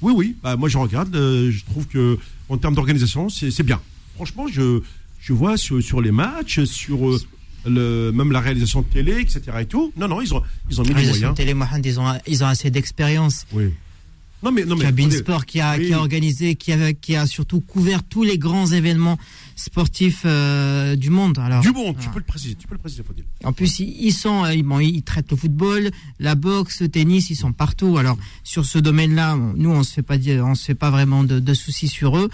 Oui, 0.00 0.12
oui, 0.16 0.36
bah, 0.42 0.56
moi 0.56 0.68
je 0.68 0.78
regarde, 0.78 1.14
euh, 1.14 1.50
je 1.50 1.64
trouve 1.64 1.86
que 1.86 2.18
en 2.48 2.56
termes 2.58 2.74
d'organisation, 2.74 3.28
c'est 3.28 3.62
bien. 3.62 3.80
Franchement, 4.16 4.46
je, 4.48 4.80
je 5.20 5.32
vois 5.32 5.56
sur, 5.56 5.80
sur 5.82 6.00
les 6.00 6.10
matchs, 6.10 6.64
sur 6.64 7.08
euh, 7.08 7.20
le, 7.64 8.10
même 8.12 8.32
la 8.32 8.40
réalisation 8.40 8.82
de 8.82 8.86
télé, 8.86 9.20
etc. 9.20 9.42
et 9.60 9.66
tout. 9.66 9.92
Non, 9.96 10.08
non, 10.08 10.20
ils 10.20 10.34
ont, 10.34 10.42
ils 10.70 10.80
ont 10.80 10.84
mis 10.84 10.94
les 10.94 11.06
moyens. 11.08 11.34
Télé 11.36 11.54
Mohamed, 11.54 11.86
ils 11.86 12.00
ont, 12.00 12.12
ils 12.26 12.42
ont 12.42 12.48
assez 12.48 12.70
d'expérience. 12.70 13.46
Oui. 13.52 13.70
Non, 14.42 14.50
mais, 14.50 14.64
non, 14.64 14.74
mais. 14.74 14.82
Cabine. 14.86 15.10
Sport 15.12 15.46
qui 15.46 15.60
a, 15.60 15.78
qui 15.78 15.84
Oui. 15.86 15.92
a 15.92 16.00
organisé, 16.00 16.56
qui 16.56 16.72
a, 16.72 16.92
qui 16.92 17.14
a 17.14 17.26
surtout 17.26 17.60
couvert 17.60 18.02
tous 18.02 18.24
les 18.24 18.38
grands 18.38 18.66
événements 18.66 19.16
sportifs 19.56 20.22
euh, 20.24 20.96
du 20.96 21.10
monde. 21.10 21.38
Alors, 21.38 21.62
Du 21.62 21.72
bon, 21.72 21.94
tu 21.94 22.08
peux 22.10 22.18
le 22.18 22.24
préciser, 22.24 22.54
tu 22.54 22.66
peux 22.66 22.74
le 22.74 22.80
préciser, 22.80 23.02
Faudil. 23.02 23.24
En 23.44 23.52
plus, 23.52 23.80
ils, 23.80 23.94
ils 24.00 24.12
sont, 24.12 24.44
euh, 24.44 24.54
ils, 24.54 24.62
bon, 24.62 24.80
ils 24.80 25.02
traitent 25.02 25.30
le 25.30 25.36
football, 25.36 25.90
la 26.18 26.34
boxe, 26.34 26.80
le 26.80 26.88
tennis, 26.88 27.30
ils 27.30 27.36
sont 27.36 27.52
partout. 27.52 27.98
Alors 27.98 28.16
sur 28.44 28.64
ce 28.64 28.78
domaine-là, 28.78 29.36
nous 29.56 29.70
on 29.70 29.82
se 29.82 29.92
fait 29.92 30.02
pas 30.02 30.18
dire, 30.18 30.44
on 30.46 30.54
se 30.54 30.64
fait 30.64 30.74
pas 30.74 30.90
vraiment 30.90 31.24
de, 31.24 31.40
de 31.40 31.54
soucis 31.54 31.88
sur 31.88 32.16
eux. 32.18 32.28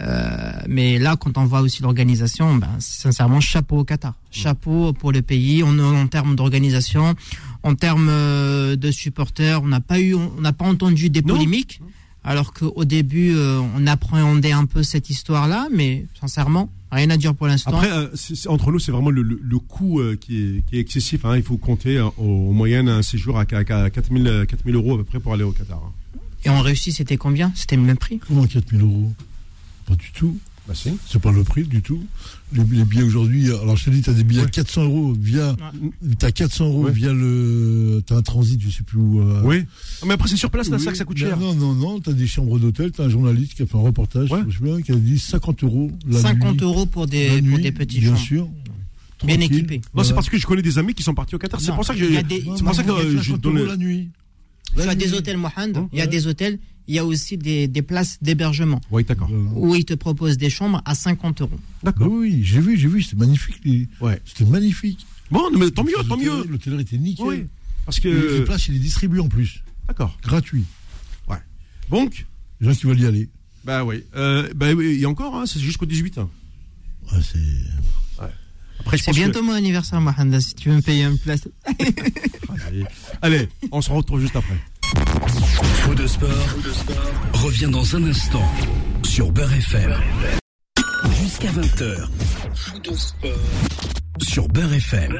Euh, 0.00 0.52
mais 0.68 0.98
là, 0.98 1.16
quand 1.16 1.36
on 1.36 1.44
voit 1.44 1.60
aussi 1.60 1.82
l'organisation, 1.82 2.54
ben, 2.56 2.70
sincèrement, 2.78 3.40
chapeau 3.40 3.80
au 3.80 3.84
Qatar. 3.84 4.14
Chapeau 4.30 4.94
pour 4.94 5.12
le 5.12 5.20
pays. 5.20 5.62
On, 5.62 5.78
en 5.78 6.06
termes 6.06 6.34
d'organisation, 6.34 7.14
en 7.62 7.74
termes 7.74 8.08
euh, 8.08 8.74
de 8.76 8.90
supporters, 8.90 9.62
on 9.62 9.66
n'a 9.66 9.80
pas 9.80 10.00
eu, 10.00 10.14
on 10.14 10.40
n'a 10.40 10.54
pas 10.54 10.64
entendu 10.64 11.10
des 11.10 11.20
Non. 11.20 11.34
polémiques. 11.34 11.80
Alors 12.24 12.52
qu'au 12.52 12.84
début, 12.84 13.32
euh, 13.34 13.60
on 13.76 13.86
appréhendait 13.86 14.52
un 14.52 14.64
peu 14.66 14.82
cette 14.84 15.10
histoire-là, 15.10 15.66
mais 15.72 16.06
sincèrement, 16.20 16.70
rien 16.92 17.10
à 17.10 17.16
dire 17.16 17.34
pour 17.34 17.48
l'instant. 17.48 17.72
Après, 17.72 17.90
euh, 17.90 18.06
entre 18.46 18.70
nous, 18.70 18.78
c'est 18.78 18.92
vraiment 18.92 19.10
le, 19.10 19.22
le, 19.22 19.40
le 19.42 19.58
coût 19.58 19.98
euh, 20.00 20.16
qui, 20.16 20.38
est, 20.40 20.62
qui 20.68 20.76
est 20.76 20.80
excessif. 20.80 21.24
hein. 21.24 21.36
Il 21.36 21.42
faut 21.42 21.56
compter 21.56 21.96
euh, 21.98 22.06
au, 22.18 22.52
moyenne 22.52 22.88
un 22.88 23.02
séjour 23.02 23.38
à, 23.40 23.44
à, 23.50 23.82
à 23.82 23.90
4000 23.90 24.26
euh, 24.28 24.44
4000 24.46 24.74
euros 24.76 24.94
à 24.94 24.98
peu 24.98 25.04
près 25.04 25.18
pour 25.20 25.32
aller 25.34 25.42
au 25.42 25.50
Qatar. 25.52 25.82
hein. 25.84 26.18
Et 26.44 26.48
en 26.48 26.60
Russie, 26.60 26.92
c'était 26.92 27.16
combien? 27.16 27.50
C'était 27.56 27.76
le 27.76 27.82
même 27.82 27.96
prix? 27.96 28.18
Comment 28.26 28.46
4000 28.46 28.82
euros? 28.82 29.12
Pas 29.86 29.94
du 29.96 30.10
tout. 30.12 30.38
Bah, 30.68 30.74
si. 30.76 30.90
C'est 31.08 31.20
pas 31.20 31.32
le 31.32 31.42
prix 31.42 31.64
du 31.64 31.82
tout. 31.82 32.00
Les, 32.52 32.62
les 32.62 32.84
billets 32.84 33.02
aujourd'hui, 33.02 33.46
alors 33.48 33.76
je 33.76 33.86
te 33.86 33.90
dis, 33.90 34.00
tu 34.00 34.10
as 34.10 34.12
des 34.12 34.22
billets 34.22 34.42
à 34.42 34.46
400 34.46 34.84
euros 34.84 35.12
via. 35.18 35.56
Tu 36.20 36.24
as 36.26 36.30
400 36.30 36.66
euros 36.66 36.84
Ouais. 36.84 36.92
via 36.92 37.12
le. 37.12 38.00
Tu 38.06 38.12
as 38.12 38.16
un 38.16 38.22
transit, 38.22 38.60
je 38.62 38.70
sais 38.70 38.84
plus 38.84 38.98
où. 38.98 39.20
euh, 39.20 39.42
Oui. 39.44 39.64
Mais 40.06 40.14
après, 40.14 40.28
c'est 40.28 40.36
sur 40.36 40.50
place, 40.50 40.68
là, 40.70 40.76
oui, 40.76 40.84
ça 40.84 40.92
que 40.92 40.96
ça 40.98 41.04
coûte 41.04 41.16
cher. 41.18 41.36
Non, 41.38 41.54
non, 41.54 41.74
non, 41.74 42.00
tu 42.00 42.10
as 42.10 42.12
des 42.12 42.26
chambres 42.28 42.60
d'hôtel, 42.60 42.92
tu 42.92 43.00
as 43.00 43.04
un 43.04 43.08
journaliste 43.08 43.54
qui 43.54 43.62
a 43.62 43.66
fait 43.66 43.76
un 43.76 43.80
reportage, 43.80 44.30
Ouais. 44.30 44.38
je 44.42 44.46
me 44.46 44.50
souviens, 44.52 44.82
qui 44.82 44.92
a 44.92 44.94
dit 44.94 45.18
50 45.18 45.64
euros 45.64 45.90
la 46.06 46.20
50 46.20 46.52
nuit. 46.54 46.62
euros 46.62 46.86
pour 46.86 47.06
des, 47.08 47.28
pour 47.28 47.42
nuit, 47.42 47.62
des 47.62 47.72
petits 47.72 47.98
Bien 48.00 48.14
sûr. 48.16 48.48
Bien 49.24 49.38
équipés. 49.40 49.80
Non, 49.94 50.02
c'est 50.04 50.14
parce 50.14 50.28
que 50.28 50.36
je 50.38 50.46
connais 50.46 50.62
des 50.62 50.78
amis 50.78 50.94
qui 50.94 51.02
sont 51.04 51.14
partis 51.14 51.34
au 51.34 51.38
Qatar. 51.38 51.60
C'est 51.60 51.68
Non, 51.70 51.76
pour 51.76 51.84
ça 51.84 51.94
que 51.94 51.98
il 52.00 52.04
y 52.06 52.08
j'ai. 52.12 52.18
a 52.18 52.22
des- 52.24 52.44
C'est 52.56 52.64
pour 52.64 52.74
ça 52.74 52.82
que 52.82 52.88
Non, 52.88 52.96
il 53.02 53.14
y 53.14 53.18
a 53.18 53.22
je 53.22 53.32
50 53.32 53.40
donne. 53.40 53.66
la 53.66 53.76
nuit. 53.76 54.08
Il 54.76 54.82
y 54.82 54.86
La 54.86 54.92
a 54.92 54.94
des 54.94 55.12
hôtels, 55.14 55.36
Mohamed, 55.36 55.76
Hein 55.76 55.88
il 55.92 55.98
y 55.98 56.02
a 56.02 56.06
des 56.06 56.26
hôtels, 56.26 56.58
il 56.88 56.94
y 56.94 56.98
a 56.98 57.04
aussi 57.04 57.36
des, 57.38 57.68
des 57.68 57.82
places 57.82 58.18
d'hébergement 58.22 58.80
Oui, 58.90 59.04
d'accord. 59.04 59.28
Voilà. 59.30 59.50
où 59.54 59.74
ils 59.74 59.84
te 59.84 59.94
proposent 59.94 60.38
des 60.38 60.50
chambres 60.50 60.80
à 60.84 60.94
50 60.94 61.42
euros. 61.42 61.60
D'accord. 61.82 62.08
oui, 62.10 62.40
j'ai 62.42 62.60
vu, 62.60 62.76
j'ai 62.78 62.88
vu, 62.88 63.02
c'était 63.02 63.16
magnifique. 63.16 63.60
les- 63.64 63.88
Ouais. 64.00 64.20
C'était 64.24 64.44
magnifique. 64.46 65.06
Bon, 65.30 65.50
mais 65.56 65.70
tant 65.70 65.84
mieux, 65.84 65.92
tant 66.08 66.16
mieux. 66.16 66.44
L'hôtel 66.48 66.80
était 66.80 66.98
nickel. 66.98 67.26
Oui. 67.26 67.46
Parce 67.84 67.98
Et 68.04 68.10
Les 68.12 68.20
que. 68.20 68.40
places, 68.44 68.68
il 68.68 68.76
est 68.76 68.78
distribué 68.80 69.20
en 69.20 69.28
plus. 69.28 69.62
D'accord. 69.88 70.16
Gratuit. 70.22 70.64
Donc, 71.90 72.24
Les 72.60 72.68
gens 72.68 72.74
qui 72.74 72.86
veulent 72.86 73.00
y 73.00 73.06
aller. 73.06 73.28
bah 73.64 73.84
oui. 73.84 74.02
Euh, 74.14 74.48
bah 74.54 74.72
oui, 74.72 74.92
il 74.94 75.00
y 75.00 75.04
a 75.04 75.08
encore, 75.10 75.34
hein, 75.36 75.44
c'est 75.46 75.60
jusqu'au 75.60 75.84
18. 75.84 76.16
hein. 76.16 76.30
Ouais, 77.12 77.18
c'est. 77.20 77.38
Après, 78.84 78.96
je 78.96 79.04
C'est 79.04 79.10
que- 79.12 79.16
bientôt 79.16 79.42
mon 79.42 79.52
anniversaire, 79.52 80.00
Mohamed, 80.00 80.40
si 80.40 80.54
tu 80.54 80.68
veux 80.70 80.74
me 80.76 80.80
payer 80.82 81.04
une 81.04 81.16
place. 81.18 81.42
Allez. 82.66 82.84
Allez, 83.22 83.48
on 83.70 83.80
se 83.80 83.90
retrouve 83.92 84.20
juste 84.20 84.34
après. 84.34 84.56
Faux 85.84 85.94
de 85.94 86.06
sport, 86.06 86.28
revient 87.34 87.68
dans 87.70 87.94
un 87.96 88.04
instant 88.04 88.42
sur 89.04 89.30
Beurre 89.30 89.52
FM. 89.52 89.94
Jusqu'à 91.22 91.50
20h. 91.52 92.08
Faux 92.54 92.78
de 92.80 92.92
sport 92.96 93.30
sur 94.20 94.48
Beurre 94.48 94.72
FM. 94.74 95.16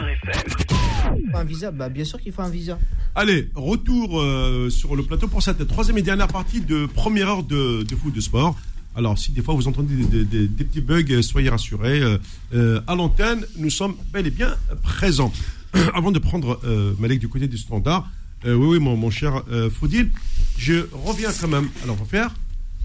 un 1.35 1.44
visa 1.44 1.70
Bah, 1.70 1.88
bien 1.88 2.05
sûr 2.05 2.20
qu'il 2.20 2.33
faut 2.33 2.42
un 2.42 2.51
visa. 2.51 2.79
Allez, 3.14 3.48
retour 3.55 4.20
euh, 4.20 4.70
sur 4.70 4.96
le 4.96 5.05
plateau 5.05 5.29
pour 5.29 5.42
cette 5.42 5.66
troisième 5.68 5.98
et 5.98 6.03
dernière 6.03 6.29
partie 6.29 6.61
de 6.61 6.87
première 6.87 7.29
heure 7.29 7.42
de, 7.44 7.85
de 7.85 7.96
foot 7.96 8.12
de 8.14 8.20
sport. 8.20 8.57
Alors, 8.94 9.18
si 9.18 9.33
des 9.33 9.42
fois 9.42 9.55
vous 9.55 9.68
entendez 9.68 9.94
des, 10.24 10.46
petits 10.48 10.83
bugs, 10.83 11.05
euh, 11.11 11.22
soyez 11.22 11.48
rassurés. 11.48 12.00
euh, 12.00 12.18
euh, 12.55 12.81
à 12.87 12.94
l'antenne, 12.94 13.44
nous 13.57 13.70
sommes 13.70 13.94
bel 14.12 14.26
et 14.26 14.31
bien 14.31 14.55
présents. 14.83 15.33
Avant 15.94 16.12
de 16.12 16.18
prendre 16.18 16.61
euh, 16.64 16.92
Malek 16.98 17.18
du 17.18 17.28
côté 17.28 17.48
du 17.48 17.57
standard, 17.57 18.11
oui, 18.44 18.52
oui, 18.52 18.78
mon, 18.81 19.09
cher 19.09 19.44
Foudil, 19.70 20.11
je 20.59 20.87
reviens 21.05 21.31
quand 21.33 21.46
même. 21.46 21.68
Alors, 21.85 21.96
on 21.96 22.02
va 22.02 22.11
faire 22.11 22.35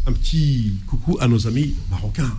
un 0.05 0.13
petit 0.13 0.73
coucou 0.85 1.17
à 1.19 1.27
nos 1.27 1.47
amis 1.47 1.73
marocains. 1.89 2.37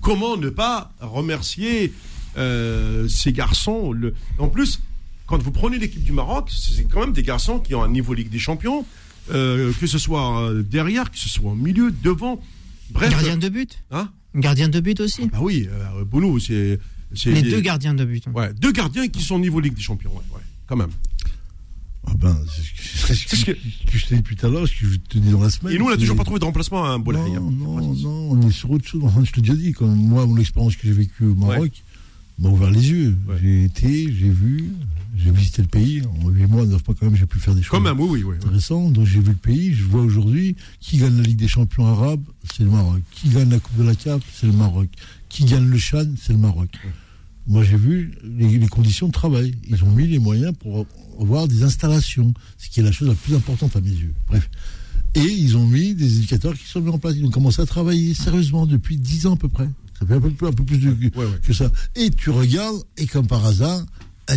Comment 0.00 0.36
ne 0.36 0.50
pas 0.50 0.92
remercier 1.00 1.92
ces 2.36 3.32
garçons 3.32 3.94
En 4.38 4.48
plus, 4.48 4.80
quand 5.26 5.40
vous 5.40 5.52
prenez 5.52 5.78
l'équipe 5.78 6.02
du 6.02 6.10
Maroc, 6.10 6.50
c'est 6.50 6.88
quand 6.90 6.98
même 6.98 7.12
des 7.12 7.22
garçons 7.22 7.60
qui 7.60 7.72
ont 7.76 7.84
un 7.84 7.88
niveau 7.88 8.14
Ligue 8.14 8.30
des 8.30 8.40
Champions, 8.40 8.84
que 9.28 9.86
ce 9.86 9.98
soit 9.98 10.50
derrière, 10.68 11.12
que 11.12 11.18
ce 11.18 11.28
soit 11.28 11.52
au 11.52 11.54
milieu, 11.54 11.92
devant. 12.02 12.42
Bref. 12.90 13.10
Gardien 13.10 13.36
de 13.36 13.48
but 13.48 13.82
Hein 13.90 14.10
Gardien 14.34 14.68
de 14.68 14.80
but 14.80 15.00
aussi. 15.00 15.26
bah 15.28 15.38
oui, 15.40 15.68
euh, 15.70 16.04
Bounou, 16.04 16.38
c'est. 16.40 16.78
Les 17.26 17.42
des- 17.42 17.50
deux 17.50 17.60
gardiens 17.60 17.94
de 17.94 18.04
but. 18.04 18.24
Ouais, 18.34 18.52
deux 18.54 18.72
gardiens 18.72 19.06
qui 19.08 19.22
sont 19.22 19.36
au 19.36 19.40
niveau 19.40 19.60
Ligue 19.60 19.74
des 19.74 19.80
Champions, 19.82 20.10
ouais, 20.10 20.22
ouais, 20.34 20.42
quand 20.66 20.76
même. 20.76 20.90
Ah 22.06 22.12
ben, 22.18 22.36
c'est 23.06 23.14
ce 23.14 23.44
que, 23.46 23.52
je 23.92 24.06
t'ai 24.06 24.14
dit 24.16 24.20
depuis 24.20 24.36
tout 24.36 24.46
à 24.46 24.50
l'heure, 24.50 24.68
ce 24.68 24.72
que 24.78 24.86
je 24.86 24.96
te 24.96 25.16
dis 25.18 25.30
dans 25.30 25.40
la 25.40 25.48
semaine. 25.48 25.72
Et 25.74 25.78
nous, 25.78 25.86
on 25.86 25.90
n'a 25.90 25.96
toujours 25.96 26.16
pas 26.16 26.24
trouvé 26.24 26.38
de 26.40 26.44
remplacement 26.44 26.84
à 26.84 26.88
un 26.88 26.98
Boulaye. 26.98 27.32
Non, 27.32 27.48
hein. 27.48 27.50
non, 27.50 27.94
non, 27.94 28.30
on 28.32 28.48
est 28.48 28.52
sur 28.52 28.70
autre 28.70 28.86
chose. 28.86 29.00
Enfin, 29.04 29.22
je 29.24 29.30
te 29.30 29.36
l'ai 29.36 29.42
déjà 29.42 29.54
dit, 29.54 29.72
quand 29.72 29.86
moi, 29.86 30.26
mon 30.26 30.36
expérience 30.36 30.76
que 30.76 30.86
j'ai 30.86 30.92
vécue 30.92 31.24
au 31.24 31.34
Maroc 31.34 31.70
m'a 32.38 32.48
ouvert 32.50 32.70
les 32.70 32.90
yeux. 32.90 33.16
Ouais. 33.28 33.36
J'ai 33.40 33.64
été, 33.64 34.12
j'ai 34.12 34.28
vu, 34.28 34.72
j'ai 35.16 35.30
visité 35.30 35.62
le 35.62 35.68
pays. 35.68 36.02
En 36.24 36.28
8 36.28 36.46
mois, 36.46 36.64
9 36.66 36.70
mois, 36.86 36.96
quand 36.98 37.06
même, 37.06 37.16
j'ai 37.16 37.26
pu 37.26 37.38
faire 37.38 37.54
des 37.54 37.62
choses 37.62 37.80
même, 37.80 37.98
oui, 38.00 38.08
oui, 38.10 38.22
oui. 38.24 38.36
intéressantes. 38.36 38.92
Donc, 38.92 39.06
j'ai 39.06 39.20
vu 39.20 39.30
le 39.30 39.34
pays. 39.36 39.72
Je 39.74 39.84
vois 39.84 40.02
aujourd'hui 40.02 40.56
qui 40.80 40.98
gagne 40.98 41.16
la 41.16 41.22
Ligue 41.22 41.38
des 41.38 41.48
champions 41.48 41.86
arabes, 41.86 42.22
c'est 42.52 42.62
le 42.64 42.70
Maroc. 42.70 43.02
Qui 43.12 43.28
gagne 43.28 43.50
la 43.50 43.58
Coupe 43.60 43.76
de 43.76 43.82
la 43.84 43.94
CAF, 43.94 44.22
c'est 44.34 44.46
le 44.46 44.52
Maroc. 44.52 44.88
Qui 45.28 45.44
gagne 45.44 45.66
le 45.68 45.78
Chan, 45.78 46.06
c'est 46.20 46.32
le 46.32 46.38
Maroc. 46.38 46.70
Moi, 47.46 47.62
j'ai 47.62 47.76
vu 47.76 48.12
les, 48.24 48.58
les 48.58 48.68
conditions 48.68 49.06
de 49.08 49.12
travail. 49.12 49.54
Ils 49.68 49.84
ont 49.84 49.90
mis 49.90 50.06
les 50.06 50.18
moyens 50.18 50.54
pour 50.58 50.86
avoir 51.20 51.46
des 51.46 51.62
installations, 51.62 52.32
ce 52.58 52.68
qui 52.68 52.80
est 52.80 52.82
la 52.82 52.90
chose 52.92 53.08
la 53.08 53.14
plus 53.14 53.34
importante 53.34 53.76
à 53.76 53.80
mes 53.80 53.90
yeux. 53.90 54.14
Bref. 54.28 54.48
Et 55.14 55.20
ils 55.22 55.56
ont 55.56 55.66
mis 55.66 55.94
des 55.94 56.16
éducateurs 56.18 56.54
qui 56.54 56.66
sont 56.66 56.80
mis 56.80 56.90
en 56.90 56.98
place. 56.98 57.14
Ils 57.16 57.24
ont 57.24 57.30
commencé 57.30 57.62
à 57.62 57.66
travailler 57.66 58.14
sérieusement 58.14 58.66
depuis 58.66 58.96
10 58.96 59.26
ans 59.26 59.34
à 59.34 59.36
peu 59.36 59.48
près. 59.48 59.68
Ça 60.00 60.06
fait 60.06 60.14
un 60.14 60.20
peu, 60.20 60.46
un 60.46 60.52
peu 60.52 60.64
plus 60.64 60.78
de, 60.78 60.88
Ouais, 60.90 61.10
ouais. 61.14 61.26
que 61.42 61.52
ça. 61.52 61.70
Et 61.94 62.10
tu 62.10 62.30
regardes, 62.30 62.82
et 62.96 63.06
comme 63.06 63.26
par 63.28 63.44
hasard, 63.46 63.80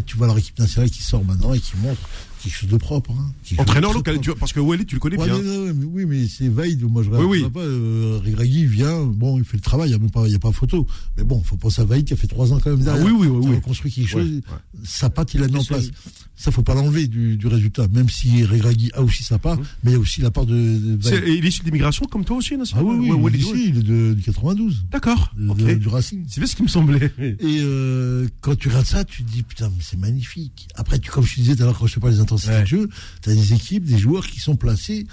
tu 0.05 0.17
vois 0.17 0.27
leur 0.27 0.37
équipe 0.37 0.59
nationale 0.59 0.89
qui 0.89 1.01
sort 1.01 1.23
maintenant 1.23 1.53
et 1.53 1.59
qui 1.59 1.75
montre 1.77 2.01
quelque 2.47 2.59
chose 2.59 2.69
de 2.69 2.77
propre. 2.77 3.11
hein. 3.11 3.31
De 3.55 3.61
Entraîneur 3.61 3.93
local, 3.93 4.15
propre. 4.15 4.23
tu 4.23 4.29
vois, 4.31 4.39
parce 4.39 4.53
que 4.53 4.59
Wally, 4.59 4.85
tu 4.85 4.95
le 4.95 4.99
connais 4.99 5.17
Ouais, 5.17 5.25
bien. 5.25 5.37
mais 5.37 5.43
non, 5.43 5.73
mais 5.73 5.85
oui, 5.85 6.05
mais 6.05 6.27
c'est 6.27 6.47
Vaid. 6.49 6.81
Moi, 6.83 7.03
je 7.03 7.09
Oui, 7.09 7.17
oui. 7.23 7.37
regarde 7.37 7.53
pas. 7.53 7.59
Euh, 7.61 8.19
vient, 8.67 9.03
bon, 9.03 9.37
il 9.37 9.43
fait 9.45 9.57
le 9.57 9.61
travail, 9.61 9.89
il 9.89 9.91
n'y 9.91 9.95
a 9.95 9.99
même 9.99 10.11
pas, 10.11 10.25
il 10.27 10.31
y 10.31 10.35
a 10.35 10.39
pas 10.39 10.51
photo. 10.51 10.85
Mais 11.17 11.23
bon, 11.23 11.41
faut 11.43 11.55
penser 11.57 11.81
à 11.81 11.85
Vaid 11.85 12.03
qui 12.05 12.13
a 12.13 12.17
fait 12.17 12.27
trois 12.27 12.53
ans 12.53 12.59
quand 12.63 12.69
même 12.71 12.81
derrière. 12.81 13.03
Ah 13.05 13.09
oui, 13.09 13.13
oui, 13.17 13.27
oui, 13.27 13.41
Qui 13.41 13.47
a 13.47 13.49
oui. 13.51 13.55
reconstruit 13.57 13.91
quelque 13.91 14.09
chose. 14.09 14.29
ouais. 14.29 14.41
Sa 14.83 15.09
patte, 15.09 15.33
il 15.33 15.41
l'a 15.41 15.47
mis 15.47 15.57
en 15.57 15.63
place. 15.63 15.89
Ça, 16.35 16.51
faut 16.51 16.61
pas 16.61 16.75
l'enlever 16.75 17.07
du, 17.07 17.35
du 17.35 17.47
résultat. 17.47 17.87
Même 17.87 18.09
si 18.09 18.43
Regragui 18.45 18.91
a 18.93 19.01
aussi 19.01 19.23
sa 19.23 19.39
part, 19.39 19.57
mais 19.83 19.91
il 19.91 19.93
y 19.93 19.95
a 19.95 19.99
aussi 19.99 20.21
la 20.21 20.29
part 20.29 20.45
de, 20.45 20.53
de 20.53 21.25
et 21.25 21.33
il 21.35 21.43
est 21.43 21.47
issu 21.49 21.63
d'immigration 21.63 22.05
comme 22.05 22.23
toi 22.25 22.37
aussi, 22.37 22.55
Nasser 22.57 22.73
Ah 22.77 22.83
oui, 22.83 23.09
oui, 23.11 23.31
il 23.33 23.35
est 23.35 23.39
ici, 23.39 23.63
il 23.69 23.77
est 23.79 23.81
de, 23.83 24.13
du 24.13 24.21
92, 24.21 24.85
D'accord. 24.91 25.33
de- 25.35 25.51
de- 25.53 25.73
du 25.73 25.87
Racing. 25.87 26.23
C'est 26.27 26.39
bien 26.39 26.47
ce 26.47 26.55
qui 26.55 26.61
me 26.63 26.67
semblait. 26.67 27.11
Et 27.19 27.35
euh, 27.61 28.27
quand 28.41 28.55
tu 28.55 28.67
regardes 28.67 28.85
ça, 28.85 29.03
tu 29.03 29.23
te 29.23 29.31
dis 29.31 29.41
putain, 29.43 29.69
mais 29.69 29.81
c'est 29.83 29.97
magnifique. 29.97 30.67
Après, 30.75 30.99
tu, 30.99 31.09
comme 31.09 31.25
je 31.25 31.33
te 31.35 31.39
disais 31.39 31.55
tout 31.55 31.63
à 31.63 31.65
l'heure, 31.65 31.79
quand 31.79 31.87
je 31.87 31.95
te 31.95 31.99
parle 31.99 32.13
des 32.13 32.19
Ouais. 32.45 32.61
de 32.61 32.65
jeu, 32.67 32.89
tu 33.21 33.29
as 33.29 33.33
des 33.33 33.53
équipes, 33.53 33.83
des 33.85 33.97
joueurs 33.97 34.27
qui 34.27 34.39
sont 34.39 34.55
placés 34.55 35.07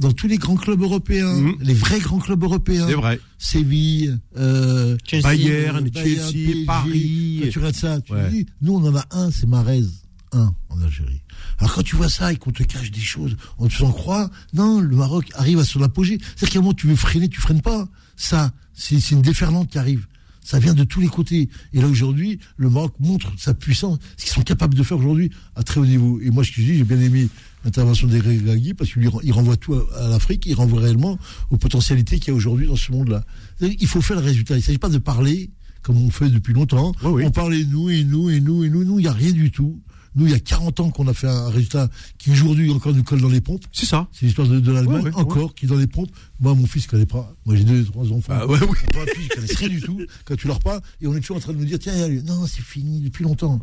dans 0.00 0.12
tous 0.12 0.26
les 0.26 0.38
grands 0.38 0.56
clubs 0.56 0.80
européens, 0.82 1.32
Mhm. 1.34 1.56
les 1.60 1.74
vrais 1.74 2.00
grands 2.00 2.18
clubs 2.18 2.42
européens. 2.42 2.86
C'est 2.88 2.94
vrai. 2.94 3.20
Séville, 3.38 4.18
euh, 4.36 4.96
Chelsea, 5.04 5.22
Bayern, 5.22 5.88
Bayern, 5.88 5.90
Chelsea, 5.94 6.32
PSG. 6.32 6.64
Paris. 6.64 7.40
Quand 7.44 7.50
tu 7.50 7.58
regardes 7.58 7.74
ça, 7.76 8.00
tu 8.00 8.12
Ouais. 8.12 8.30
dis, 8.30 8.46
nous 8.60 8.74
on 8.74 8.84
en 8.88 8.96
a 8.96 9.04
un, 9.12 9.30
c'est 9.30 9.46
Marez, 9.46 9.84
un 10.32 10.52
en 10.68 10.80
Algérie. 10.82 11.20
Alors 11.58 11.74
quand 11.74 11.82
tu 11.84 11.94
vois 11.94 12.08
ça 12.08 12.32
et 12.32 12.36
qu'on 12.36 12.50
te 12.50 12.64
cache 12.64 12.90
des 12.90 12.98
choses, 13.00 13.36
on 13.58 13.68
te 13.68 13.72
fait 13.72 13.84
croire, 13.84 14.28
non, 14.52 14.80
le 14.80 14.96
Maroc 14.96 15.26
arrive 15.34 15.60
à 15.60 15.64
son 15.64 15.80
apogée. 15.82 16.18
C'est-à-dire 16.20 16.50
qu'à 16.50 16.58
un 16.58 16.62
moment 16.62 16.74
tu 16.74 16.88
veux 16.88 16.96
freiner, 16.96 17.28
tu 17.28 17.40
freines 17.40 17.62
pas. 17.62 17.86
Ça, 18.16 18.52
c'est 18.74 18.98
c'est 18.98 19.14
une 19.14 19.22
déferlante 19.22 19.70
qui 19.70 19.78
arrive. 19.78 20.06
Ça 20.44 20.58
vient 20.58 20.74
de 20.74 20.84
tous 20.84 21.00
les 21.00 21.08
côtés. 21.08 21.48
Et 21.72 21.80
là 21.80 21.88
aujourd'hui, 21.88 22.38
le 22.56 22.70
Maroc 22.70 22.92
montre 23.00 23.32
sa 23.36 23.54
puissance, 23.54 23.98
ce 24.16 24.24
qu'ils 24.24 24.34
sont 24.34 24.42
capables 24.42 24.74
de 24.74 24.82
faire 24.82 24.98
aujourd'hui 24.98 25.30
à 25.56 25.62
très 25.62 25.80
haut 25.80 25.86
niveau. 25.86 26.20
Et 26.20 26.30
moi, 26.30 26.44
ce 26.44 26.50
que 26.50 26.60
je 26.60 26.66
dis, 26.66 26.76
j'ai 26.76 26.84
bien 26.84 27.00
aimé 27.00 27.28
l'intervention 27.64 28.06
d'Eric 28.06 28.44
Gagui 28.44 28.74
parce 28.74 28.92
qu'il 28.92 29.10
il 29.22 29.32
renvoie 29.32 29.56
tout 29.56 29.74
à, 29.74 30.08
l'Afrique, 30.08 30.44
il 30.46 30.54
renvoie 30.54 30.80
réellement 30.80 31.18
aux 31.50 31.56
potentialités 31.56 32.18
qu'il 32.18 32.28
y 32.28 32.30
a 32.30 32.36
aujourd'hui 32.36 32.66
dans 32.66 32.76
ce 32.76 32.92
monde-là. 32.92 33.24
Qu'il 33.58 33.88
faut 33.88 34.02
faire 34.02 34.18
le 34.18 34.22
résultat. 34.22 34.54
Il 34.54 34.58
ne 34.58 34.62
s'agit 34.62 34.78
pas 34.78 34.90
de 34.90 34.98
parler 34.98 35.50
comme 35.82 35.96
on 35.96 36.10
fait 36.10 36.28
depuis 36.28 36.52
longtemps. 36.52 36.92
Oui, 37.02 37.10
oui. 37.12 37.24
On 37.26 37.30
parlait 37.30 37.64
nous 37.64 37.88
et 37.88 38.04
nous 38.04 38.28
et 38.28 38.40
nous 38.40 38.64
et 38.64 38.68
nous. 38.68 38.84
Nous, 38.84 38.98
il 38.98 39.02
n'y 39.02 39.08
a 39.08 39.12
rien 39.12 39.32
du 39.32 39.50
tout. 39.50 39.80
Nous, 40.16 40.26
il 40.26 40.32
y 40.32 40.34
a 40.34 40.40
40 40.40 40.80
ans 40.80 40.90
qu'on 40.90 41.08
a 41.08 41.14
fait 41.14 41.26
un 41.26 41.48
résultat 41.48 41.88
qui 42.18 42.30
aujourd'hui 42.30 42.70
encore 42.70 42.92
nous 42.94 43.02
colle 43.02 43.20
dans 43.20 43.28
les 43.28 43.40
pompes. 43.40 43.64
C'est 43.72 43.86
ça. 43.86 44.06
C'est 44.12 44.26
l'histoire 44.26 44.46
de, 44.46 44.60
de 44.60 44.72
l'Allemagne, 44.72 45.02
Ouais, 45.02 45.10
ouais, 45.10 45.14
encore, 45.16 45.54
qui 45.54 45.64
est 45.64 45.68
dans 45.68 45.76
les 45.76 45.86
pompes. 45.88 46.10
Moi, 46.40 46.54
mon 46.54 46.66
fils 46.66 46.84
ne 46.86 46.90
connaît 46.90 47.06
pas. 47.06 47.34
Moi, 47.46 47.56
j'ai 47.56 47.64
deux, 47.64 47.84
trois 47.84 48.10
enfants. 48.12 48.32
Ah 48.36 48.46
ouais, 48.46 48.58
oui. 48.62 48.78
Ils 49.16 49.22
ils 49.22 49.28
connaissent 49.28 49.56
rien 49.56 49.68
du 49.68 49.80
tout. 49.80 50.00
Quand 50.24 50.36
tu 50.36 50.46
leur 50.46 50.60
parles, 50.60 50.80
et 51.00 51.06
on 51.06 51.16
est 51.16 51.20
toujours 51.20 51.38
en 51.38 51.40
train 51.40 51.52
de 51.52 51.58
nous 51.58 51.64
dire, 51.64 51.78
tiens, 51.78 52.08
non, 52.24 52.46
c'est 52.46 52.62
fini 52.62 53.00
depuis 53.00 53.24
longtemps. 53.24 53.60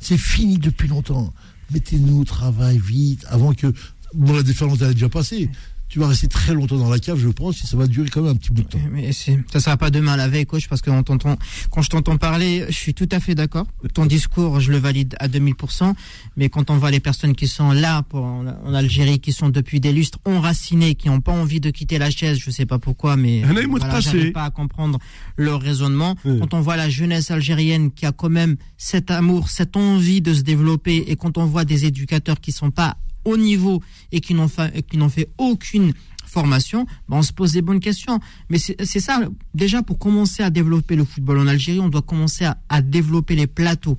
C'est 0.00 0.18
fini 0.18 0.58
depuis 0.58 0.88
longtemps. 0.88 1.32
Mettez-nous 1.72 2.20
au 2.20 2.24
travail 2.24 2.78
vite, 2.78 3.24
avant 3.28 3.54
que, 3.54 3.72
bon, 4.12 4.34
la 4.34 4.42
déferlante, 4.42 4.82
elle 4.82 4.90
est 4.90 4.94
déjà 4.94 5.08
passée. 5.08 5.48
Tu 5.94 6.00
vas 6.00 6.08
rester 6.08 6.26
très 6.26 6.54
longtemps 6.54 6.76
dans 6.76 6.90
la 6.90 6.98
cave, 6.98 7.20
je 7.20 7.28
pense, 7.28 7.62
et 7.62 7.68
ça 7.68 7.76
va 7.76 7.86
durer 7.86 8.08
quand 8.08 8.20
même 8.20 8.32
un 8.32 8.34
petit 8.34 8.50
bout 8.50 8.62
de 8.62 8.66
temps. 8.66 8.80
Mais 8.90 9.12
ça 9.12 9.60
sera 9.60 9.76
pas 9.76 9.90
demain 9.90 10.16
la 10.16 10.26
veille, 10.26 10.44
coach, 10.44 10.66
parce 10.66 10.82
que 10.82 10.90
on 10.90 11.04
quand 11.04 11.82
je 11.82 11.88
t'entends 11.88 12.16
parler, 12.16 12.64
je 12.68 12.74
suis 12.74 12.94
tout 12.94 13.08
à 13.12 13.20
fait 13.20 13.36
d'accord. 13.36 13.68
Ton 13.92 14.04
discours, 14.04 14.58
je 14.58 14.72
le 14.72 14.78
valide 14.78 15.14
à 15.20 15.28
2000%. 15.28 15.94
Mais 16.36 16.48
quand 16.48 16.70
on 16.70 16.78
voit 16.78 16.90
les 16.90 16.98
personnes 16.98 17.36
qui 17.36 17.46
sont 17.46 17.70
là 17.70 18.02
pour, 18.02 18.24
en, 18.24 18.74
Algérie, 18.74 19.20
qui 19.20 19.30
sont 19.30 19.50
depuis 19.50 19.78
des 19.78 19.92
lustres 19.92 20.18
enracinées, 20.24 20.96
qui 20.96 21.06
n'ont 21.06 21.20
pas 21.20 21.30
envie 21.30 21.60
de 21.60 21.70
quitter 21.70 21.98
la 21.98 22.10
chaise, 22.10 22.38
je 22.40 22.50
sais 22.50 22.66
pas 22.66 22.80
pourquoi, 22.80 23.16
mais 23.16 23.42
de 23.42 23.68
voilà, 23.68 24.00
j'arrive 24.00 24.32
pas 24.32 24.46
à 24.46 24.50
comprendre 24.50 24.98
leur 25.36 25.60
raisonnement. 25.60 26.16
Oui. 26.24 26.40
Quand 26.40 26.54
on 26.54 26.60
voit 26.60 26.74
la 26.74 26.90
jeunesse 26.90 27.30
algérienne 27.30 27.92
qui 27.92 28.04
a 28.04 28.10
quand 28.10 28.30
même 28.30 28.56
cet 28.78 29.12
amour, 29.12 29.48
cette 29.48 29.76
envie 29.76 30.20
de 30.20 30.34
se 30.34 30.42
développer, 30.42 31.04
et 31.06 31.14
quand 31.14 31.38
on 31.38 31.46
voit 31.46 31.64
des 31.64 31.84
éducateurs 31.84 32.40
qui 32.40 32.50
sont 32.50 32.72
pas 32.72 32.96
au 33.24 33.36
niveau 33.36 33.82
et 34.12 34.20
qui 34.20 34.34
n'ont 34.34 34.48
fait, 34.48 34.86
qui 34.86 34.96
n'ont 34.96 35.08
fait 35.08 35.28
aucune 35.38 35.92
formation, 36.26 36.86
ben 37.08 37.18
on 37.18 37.22
se 37.22 37.32
pose 37.32 37.52
des 37.52 37.62
bonnes 37.62 37.80
questions. 37.80 38.18
Mais 38.50 38.58
c'est 38.58 39.00
ça, 39.00 39.22
déjà 39.54 39.82
pour 39.82 39.98
commencer 39.98 40.42
à 40.42 40.50
développer 40.50 40.96
le 40.96 41.04
football 41.04 41.38
en 41.38 41.46
Algérie, 41.46 41.80
on 41.80 41.88
doit 41.88 42.02
commencer 42.02 42.44
à, 42.44 42.58
à 42.68 42.82
développer 42.82 43.36
les 43.36 43.46
plateaux. 43.46 43.96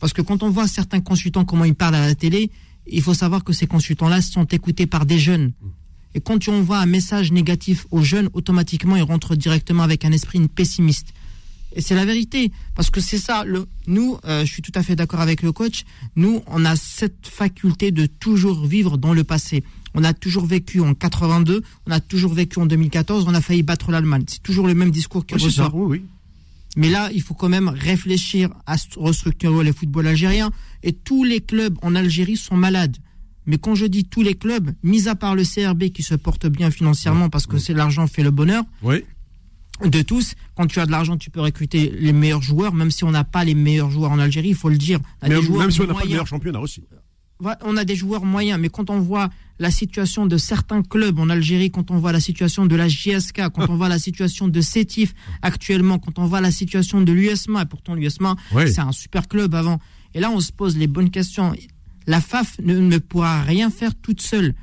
Parce 0.00 0.12
que 0.12 0.22
quand 0.22 0.42
on 0.42 0.50
voit 0.50 0.66
certains 0.66 1.00
consultants, 1.00 1.44
comment 1.44 1.64
ils 1.64 1.74
parlent 1.74 1.94
à 1.94 2.06
la 2.06 2.14
télé, 2.14 2.50
il 2.86 3.02
faut 3.02 3.14
savoir 3.14 3.44
que 3.44 3.52
ces 3.52 3.66
consultants-là 3.66 4.20
sont 4.20 4.44
écoutés 4.46 4.86
par 4.86 5.06
des 5.06 5.18
jeunes. 5.18 5.52
Et 6.14 6.20
quand 6.20 6.38
tu 6.38 6.50
envoies 6.50 6.78
un 6.78 6.86
message 6.86 7.32
négatif 7.32 7.86
aux 7.90 8.02
jeunes, 8.02 8.28
automatiquement, 8.32 8.96
ils 8.96 9.02
rentrent 9.02 9.36
directement 9.36 9.82
avec 9.82 10.04
un 10.04 10.12
esprit 10.12 10.40
pessimiste. 10.48 11.14
Et 11.74 11.80
c'est 11.80 11.94
la 11.94 12.04
vérité, 12.04 12.52
parce 12.74 12.90
que 12.90 13.00
c'est 13.00 13.18
ça. 13.18 13.44
Le, 13.44 13.66
nous, 13.86 14.18
euh, 14.24 14.44
je 14.44 14.52
suis 14.52 14.62
tout 14.62 14.72
à 14.74 14.82
fait 14.82 14.96
d'accord 14.96 15.20
avec 15.20 15.42
le 15.42 15.52
coach. 15.52 15.84
Nous, 16.16 16.42
on 16.46 16.64
a 16.64 16.76
cette 16.76 17.26
faculté 17.26 17.90
de 17.90 18.06
toujours 18.06 18.66
vivre 18.66 18.98
dans 18.98 19.12
le 19.14 19.24
passé. 19.24 19.64
On 19.94 20.04
a 20.04 20.14
toujours 20.14 20.46
vécu 20.46 20.80
en 20.80 20.94
82, 20.94 21.62
on 21.86 21.90
a 21.90 22.00
toujours 22.00 22.32
vécu 22.32 22.58
en 22.58 22.66
2014, 22.66 23.26
on 23.28 23.34
a 23.34 23.40
failli 23.40 23.62
battre 23.62 23.90
l'Allemagne. 23.90 24.24
C'est 24.26 24.42
toujours 24.42 24.66
le 24.66 24.74
même 24.74 24.90
discours 24.90 25.26
qui 25.26 25.34
Oui, 25.34 25.40
c'est 25.42 25.50
ça. 25.50 25.64
ressort. 25.66 25.76
Oui, 25.78 25.98
oui. 25.98 26.04
Mais 26.76 26.88
là, 26.88 27.10
il 27.12 27.20
faut 27.20 27.34
quand 27.34 27.50
même 27.50 27.68
réfléchir 27.68 28.48
à 28.66 28.76
st- 28.76 28.98
restructurer 28.98 29.62
le 29.64 29.72
football 29.74 30.06
algérien. 30.06 30.50
Et 30.82 30.92
tous 30.94 31.22
les 31.24 31.40
clubs 31.40 31.76
en 31.82 31.94
Algérie 31.94 32.38
sont 32.38 32.56
malades. 32.56 32.96
Mais 33.44 33.58
quand 33.58 33.74
je 33.74 33.84
dis 33.84 34.04
tous 34.04 34.22
les 34.22 34.34
clubs, 34.34 34.70
mis 34.82 35.08
à 35.08 35.14
part 35.14 35.34
le 35.34 35.42
CRB 35.44 35.90
qui 35.90 36.02
se 36.02 36.14
porte 36.14 36.46
bien 36.46 36.70
financièrement 36.70 37.28
parce 37.28 37.46
que 37.46 37.58
c'est 37.58 37.74
l'argent 37.74 38.06
fait 38.06 38.22
le 38.22 38.30
bonheur 38.30 38.64
Oui. 38.82 39.04
De 39.84 40.02
tous, 40.02 40.34
quand 40.56 40.66
tu 40.66 40.78
as 40.80 40.86
de 40.86 40.90
l'argent, 40.90 41.16
tu 41.16 41.30
peux 41.30 41.40
recruter 41.40 41.92
les 41.98 42.12
meilleurs 42.12 42.42
joueurs, 42.42 42.72
même 42.74 42.90
si 42.90 43.04
on 43.04 43.10
n'a 43.10 43.24
pas 43.24 43.44
les 43.44 43.54
meilleurs 43.54 43.90
joueurs 43.90 44.12
en 44.12 44.18
Algérie, 44.18 44.50
il 44.50 44.54
faut 44.54 44.68
le 44.68 44.78
dire. 44.78 45.00
On 45.22 45.26
a 45.26 45.28
des 45.40 45.48
Même, 45.48 45.70
si 45.70 45.80
on 45.80 45.86
n'a 45.86 45.94
pas 45.94 46.02
le 46.02 46.08
meilleur 46.08 46.26
championnat 46.26 46.60
aussi. 46.60 46.84
Voilà, 47.40 47.58
on 47.64 47.76
a 47.76 47.84
des 47.84 47.96
joueurs 47.96 48.24
moyens, 48.24 48.60
mais 48.60 48.68
quand 48.68 48.88
on 48.90 49.00
voit 49.00 49.28
la 49.58 49.72
situation 49.72 50.26
de 50.26 50.36
certains 50.36 50.82
clubs 50.82 51.18
en 51.18 51.28
Algérie, 51.28 51.72
quand 51.72 51.90
on 51.90 51.98
voit 51.98 52.12
la 52.12 52.20
situation 52.20 52.66
de 52.66 52.76
la 52.76 52.86
JSK, 52.86 53.48
quand 53.52 53.68
on 53.68 53.74
voit 53.76 53.88
la 53.88 53.98
situation 53.98 54.46
de 54.46 54.60
Sétif 54.60 55.12
actuellement, 55.42 55.98
quand 55.98 56.20
on 56.20 56.26
voit 56.26 56.40
la 56.40 56.52
situation 56.52 57.00
de 57.00 57.10
l'USMA, 57.12 57.62
et 57.62 57.66
pourtant 57.66 57.94
l'USMA, 57.94 58.36
Oui. 58.54 58.72
c'est 58.72 58.80
un 58.80 58.92
super 58.92 59.26
club 59.26 59.56
avant. 59.56 59.80
Et 60.14 60.20
là, 60.20 60.30
on 60.30 60.38
se 60.38 60.52
pose 60.52 60.76
les 60.76 60.86
bonnes 60.86 61.10
questions. 61.10 61.52
La 62.06 62.20
FAF 62.20 62.58
ne, 62.62 62.78
ne 62.78 62.98
pourra 62.98 63.42
rien 63.42 63.70
faire 63.70 63.94
toute 63.96 64.20
seule. 64.22 64.54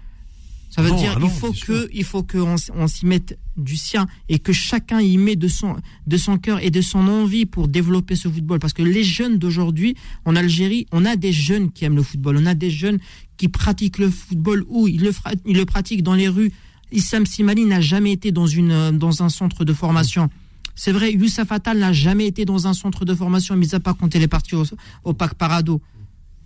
Ça 0.70 0.84
veut 0.84 0.90
Non, 0.90 0.98
dire 0.98 1.14
ah 1.16 1.20
non, 1.20 1.28
il 1.28 1.32
faut 1.40 1.52
bien 1.52 1.62
que 1.66 1.90
il 1.94 2.04
faut 2.04 2.22
qu'on 2.24 2.56
on 2.76 2.88
s'y 2.88 3.06
mette 3.08 3.40
du 3.58 3.76
sien 3.76 4.08
et 4.30 4.38
que 4.38 4.54
chacun 4.54 5.02
y 5.02 5.18
met 5.18 5.36
de 5.36 5.48
son 5.48 5.76
de 6.06 6.18
son 6.18 6.38
cœur 6.38 6.60
et 6.64 6.70
de 6.70 6.80
son 6.82 7.08
envie 7.08 7.48
pour 7.48 7.68
développer 7.68 8.16
ce 8.16 8.30
football 8.30 8.60
parce 8.60 8.74
que 8.74 8.84
les 8.84 9.04
jeunes 9.04 9.40
d'aujourd'hui 9.40 9.96
en 10.26 10.36
Algérie, 10.36 10.86
on 10.92 11.06
a 11.06 11.16
des 11.16 11.32
jeunes 11.34 11.72
qui 11.72 11.86
aiment 11.86 11.96
le 11.96 12.04
football, 12.04 12.38
on 12.38 12.46
a 12.46 12.54
des 12.54 12.70
jeunes 12.70 13.00
qui 13.38 13.48
pratiquent 13.48 13.98
le 13.98 14.12
football 14.12 14.64
où 14.68 14.88
ils 14.88 15.02
le 15.02 15.12
fra- 15.12 15.32
ils 15.46 15.58
le 15.58 15.66
pratiquent 15.66 16.04
dans 16.04 16.14
les 16.14 16.28
rues. 16.30 16.52
Issam 16.92 17.26
Simali 17.26 17.66
n'a 17.66 17.82
jamais 17.82 18.12
été 18.12 18.32
dans 18.32 18.48
une 18.48 18.92
dans 18.98 19.24
un 19.24 19.30
centre 19.30 19.66
de 19.66 19.74
formation. 19.74 20.30
C'est 20.76 20.92
vrai, 20.92 21.12
Youssef 21.12 21.52
Attal 21.52 21.80
n'a 21.80 21.92
jamais 21.94 22.28
été 22.28 22.46
dans 22.46 22.68
un 22.68 22.74
centre 22.74 23.04
de 23.06 23.14
formation, 23.16 23.56
mis 23.58 23.74
à 23.76 23.80
part 23.80 23.98
quand 23.98 24.14
il 24.16 24.22
est 24.22 24.28
parti 24.30 24.56
au, 24.56 24.64
au 25.04 25.14
Parc 25.14 25.34
Parado. 25.34 25.82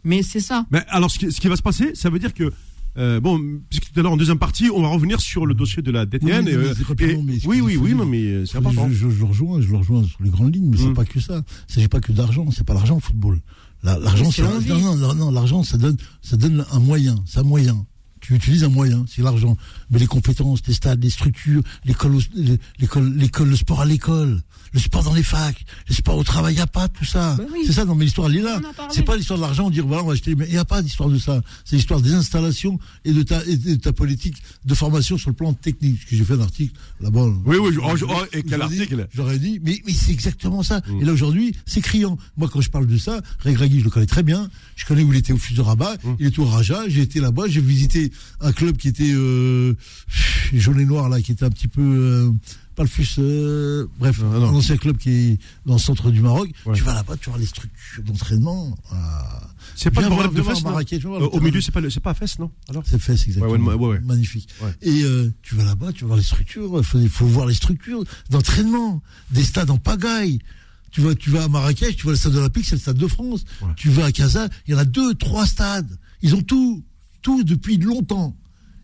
Mais 0.04 0.24
c'est 0.24 0.40
ça. 0.40 0.66
Mais 0.72 0.82
alors, 0.88 1.12
ce 1.12 1.20
qui, 1.20 1.32
ce 1.32 1.40
qui 1.40 1.48
va 1.50 1.56
se 1.56 1.62
passer, 1.62 1.92
ça 1.94 2.10
veut 2.10 2.20
dire 2.20 2.34
que. 2.34 2.52
Euh, 2.98 3.20
bon, 3.20 3.40
puisque 3.70 3.92
tout 3.92 4.00
à 4.00 4.04
l'heure 4.04 4.12
en 4.12 4.18
deuxième 4.18 4.38
partie, 4.40 4.70
on 4.70 4.82
va 4.82 4.88
revenir 4.90 5.20
sur 5.20 5.46
le 5.46 5.54
dossier 5.54 5.82
de 5.82 5.92
la 5.92 6.06
DTN. 6.06 6.46
Oui, 6.46 6.52
et, 7.00 7.16
oui, 7.48 7.62
oui, 7.62 7.78
oui, 7.78 7.94
non, 7.94 8.06
mais 8.06 8.22
euh, 8.24 8.46
c'est 8.46 8.54
Je, 8.54 8.58
important. 8.60 8.88
je, 8.90 9.10
je 9.10 9.20
le 9.20 9.26
rejoins, 9.26 9.62
je 9.62 9.70
le 9.70 9.78
rejoins 9.78 10.04
sur 10.04 10.22
les 10.24 10.30
grandes 10.30 10.56
lignes, 10.56 10.70
mais 10.70 10.78
Mm. 10.78 10.88
c'est 10.88 10.94
pas 10.94 11.06
que 11.06 11.20
ça. 11.20 11.42
Il 11.70 11.74
s'agit 11.74 11.88
pas 11.88 12.00
que 12.02 12.12
d'argent, 12.12 12.46
c'est 12.52 12.66
pas 12.66 12.74
l'argent 12.74 12.96
le 12.96 13.02
football. 13.02 13.40
La- 13.84 14.00
L'argent, 14.00 14.32
C'est 14.32 14.44
ça- 14.44 14.50
non, 14.68 14.80
non, 14.80 14.96
non, 14.96 15.16
non, 15.16 15.32
l'argent, 15.32 15.64
ça 15.64 15.78
donne, 15.78 15.98
ça 16.22 16.38
donne 16.38 16.66
un 16.72 16.80
moyen, 16.80 17.16
c'est 17.26 17.40
un 17.40 17.44
moyen. 17.44 17.86
Tu 18.22 18.34
utilises 18.36 18.64
un 18.64 18.70
moyen, 18.70 19.04
c'est 19.10 19.22
l'argent. 19.22 19.58
Mais 19.90 20.00
les 20.00 20.06
compétences, 20.08 20.62
les 20.66 20.74
stades, 20.74 21.04
les 21.04 21.10
structures, 21.10 21.62
l'école, 21.84 22.16
au- 22.16 22.22
l'école, 22.80 23.14
l'école, 23.18 23.50
le 23.50 23.56
sport 23.58 23.82
à 23.82 23.86
l'école, 23.86 24.42
le 24.74 24.80
sport 24.80 25.04
dans 25.04 25.14
les 25.14 25.24
facs, 25.24 25.64
le 25.88 25.94
sport 25.94 26.18
au 26.18 26.24
travail, 26.24 26.54
il 26.54 26.58
n'y 26.58 26.62
a 26.62 26.68
pas 26.68 26.88
tout 26.88 27.06
ça. 27.06 27.36
Ben 27.36 27.46
oui. 27.54 27.60
C'est 27.66 27.74
ça, 27.74 27.86
non, 27.86 27.96
mais 27.96 28.06
l'histoire, 28.06 28.28
elle 28.30 28.38
est 28.38 28.42
là. 28.42 28.60
On. 28.80 28.90
C'est 28.90 29.04
pas 29.04 29.16
l'histoire 29.16 29.38
de 29.38 29.44
l'argent, 29.44 29.70
dire 29.70 29.86
voilà, 29.86 30.04
on 30.04 30.08
va 30.08 30.14
acheter, 30.14 30.36
mais 30.36 30.46
il 30.48 30.52
n'y 30.52 30.58
a 30.58 30.66
pas 30.66 30.82
d'histoire 30.82 31.10
de 31.10 31.18
ça. 31.18 31.42
C'est 31.66 31.76
l'histoire 31.76 32.02
des 32.02 32.14
installations 32.14 32.80
et 33.06 33.12
de 33.14 33.22
ta, 33.24 33.44
et 33.46 33.56
de 33.58 33.76
ta 33.76 33.94
politique 33.94 34.36
de 34.66 34.74
formation 34.74 35.18
sur 35.18 35.30
le 35.30 35.36
plan 35.36 35.54
technique. 35.54 35.98
Parce 36.00 36.10
que 36.10 36.16
j'ai 36.16 36.24
fait 36.26 36.34
un 36.34 36.42
article 36.42 36.74
là-bas. 37.02 37.28
Oui, 37.46 37.58
oui, 37.62 37.78
oh, 37.84 37.96
je- 37.96 38.06
oh, 38.06 38.12
et 38.34 38.44
quel 38.44 38.60
J'aurais 38.60 38.70
dit- 38.74 38.82
article 38.82 39.08
J'aurais 39.14 39.40
dit, 39.40 39.60
mais, 39.64 39.82
mais 39.86 39.94
c'est 39.94 40.12
exactement 40.12 40.64
ça. 40.64 40.82
Et 41.02 41.06
là 41.06 41.14
aujourd'hui, 41.14 41.56
c'est 41.66 41.82
criant. 41.82 42.18
Moi, 42.38 42.50
quand 42.52 42.62
je 42.62 42.70
parle 42.70 42.88
de 42.88 42.98
ça, 42.98 43.22
Ray 43.44 43.56
je 43.80 43.84
le 43.84 43.90
connais 43.90 44.06
très 44.06 44.24
bien. 44.24 44.50
Je 44.76 44.86
connais 44.86 45.04
où 45.04 45.14
il 45.14 45.20
était 45.20 45.34
au 45.34 45.38
Fus 45.38 45.54
de 45.54 45.62
Rabat. 45.62 45.98
Il 46.20 46.26
était 46.26 46.40
au 46.40 46.46
Raja. 46.46 46.84
J'ai 46.88 47.02
été 47.02 47.20
là-bas. 47.20 47.44
J'ai 47.48 47.62
visité 47.62 48.12
un 48.42 48.52
club 48.52 48.78
qui 48.78 48.88
était 48.88 49.12
euh, 49.14 49.76
jaune 50.54 50.80
et 50.80 50.86
noir 50.86 51.10
là, 51.10 51.22
qui 51.22 51.32
était 51.32 51.46
un 51.46 51.50
petit 51.50 51.68
peu 51.68 51.82
euh, 51.82 52.32
pas 52.76 52.84
le 52.84 52.90
Fus. 52.90 53.16
euh, 53.20 53.88
bref, 54.00 54.20
non. 54.20 54.32
un 54.50 54.54
ancien 54.56 54.78
club 54.78 54.98
qui 54.98 55.10
est 55.12 55.38
dans 55.66 55.74
le 55.74 55.80
centre 55.80 56.12
du 56.12 56.22
Maroc. 56.22 56.50
Ouais. 56.66 56.76
Tu 56.76 56.84
vas 56.84 56.94
là-bas, 56.94 57.16
tu 57.18 57.30
vois 57.30 57.40
les 57.40 57.46
structures 57.46 58.04
d'entraînement. 58.04 58.76
Ah. 58.92 59.50
C'est 59.76 59.92
pas 59.92 60.02
le 60.02 60.08
de 60.08 60.42
viens 60.42 60.44
voir 61.10 61.22
Euh, 61.22 61.28
Au 61.28 61.40
milieu, 61.40 61.62
c'est 61.62 61.72
pas, 61.72 61.82
le- 61.82 61.90
c'est 61.90 62.00
pas 62.00 62.12
à 62.12 62.14
fesses, 62.14 62.38
non 62.40 62.52
Alors 62.70 62.84
C'est 62.86 63.02
c'est 63.02 63.14
exactement. 63.14 63.48
Ouais, 63.52 63.74
ouais. 63.76 64.00
Magnifique. 64.02 64.48
Et 64.82 65.04
euh, 65.04 65.32
tu 65.42 65.56
vas 65.56 65.64
là-bas, 65.64 65.94
tu 65.94 66.02
vas 66.02 66.08
voir 66.08 66.18
les 66.18 66.24
structures. 66.24 66.82
Il 66.96 67.10
faut, 67.10 67.26
voir 67.26 67.46
les 67.48 67.54
structures 67.54 68.04
d'entraînement, 68.30 69.02
des 69.32 69.44
stades 69.44 69.70
en 69.70 69.78
pagaille. 69.78 70.40
Tu 70.92 71.02
vas, 71.02 71.16
tu 71.16 71.32
vas 71.32 71.46
à 71.46 71.48
Marrakech, 71.48 71.96
tu 71.96 72.04
vois 72.04 72.12
le 72.12 72.18
stade 72.18 72.36
olympique, 72.36 72.66
c'est 72.66 72.76
le 72.76 72.82
stade 72.82 72.98
de 72.98 73.08
France. 73.08 73.46
Tu 73.76 73.90
vas 73.90 74.06
à 74.06 74.12
Casa, 74.12 74.48
il 74.68 74.74
y 74.74 74.76
en 74.76 74.80
a 74.80 74.86
deux, 74.86 75.16
trois 75.16 75.48
stades. 75.48 75.98
Ils 76.22 76.36
ont 76.36 76.42
tout, 76.44 76.84
tout 77.22 77.44
depuis 77.44 77.78
longtemps. 77.78 78.36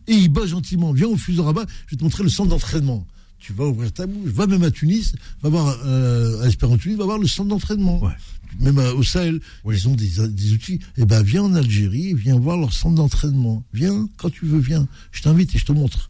Et 0.08 0.14
ils 0.16 0.30
bossent 0.30 0.50
gentiment. 0.50 0.92
Viens 0.92 1.08
au 1.08 1.18
fuseau 1.18 1.44
rabat, 1.44 1.66
je 1.86 1.92
vais 1.92 1.98
te 1.98 2.04
montrer 2.04 2.24
le 2.24 2.30
centre 2.30 2.50
d'entraînement. 2.50 3.06
Tu 3.40 3.54
vas 3.54 3.66
ouvrir 3.66 3.92
ta 3.92 4.06
bouche, 4.06 4.30
va 4.32 4.48
même 4.48 4.64
à 4.64 4.72
Tunis, 4.72 5.14
va 5.42 5.50
voir 5.50 5.78
euh, 5.86 6.42
à 6.44 6.48
Espérance 6.48 6.80
Tunis, 6.80 6.98
va 6.98 7.06
voir 7.06 7.18
le 7.18 7.28
centre 7.28 7.50
d'entraînement. 7.50 8.04
Ouais. 8.04 8.12
Même 8.60 8.78
euh, 8.80 8.94
au 8.94 9.04
Sahel, 9.04 9.40
Oui. 9.64 9.76
ils 9.78 9.88
ont 9.88 9.96
des, 9.96 10.28
des 10.28 10.54
outils. 10.54 10.80
Eh 10.98 11.06
ben, 11.06 11.22
viens 11.24 11.44
en 11.44 11.54
Algérie, 11.56 12.14
viens 12.14 12.38
voir 12.38 12.58
leur 12.58 12.74
centre 12.74 12.96
d'entraînement. 12.96 13.64
Viens, 13.74 14.10
quand 14.18 14.30
tu 14.30 14.46
veux, 14.46 14.60
viens. 14.60 14.88
Je 15.12 15.22
t'invite 15.22 15.56
et 15.56 15.58
je 15.58 15.66
te 15.66 15.72
montre. 15.72 16.10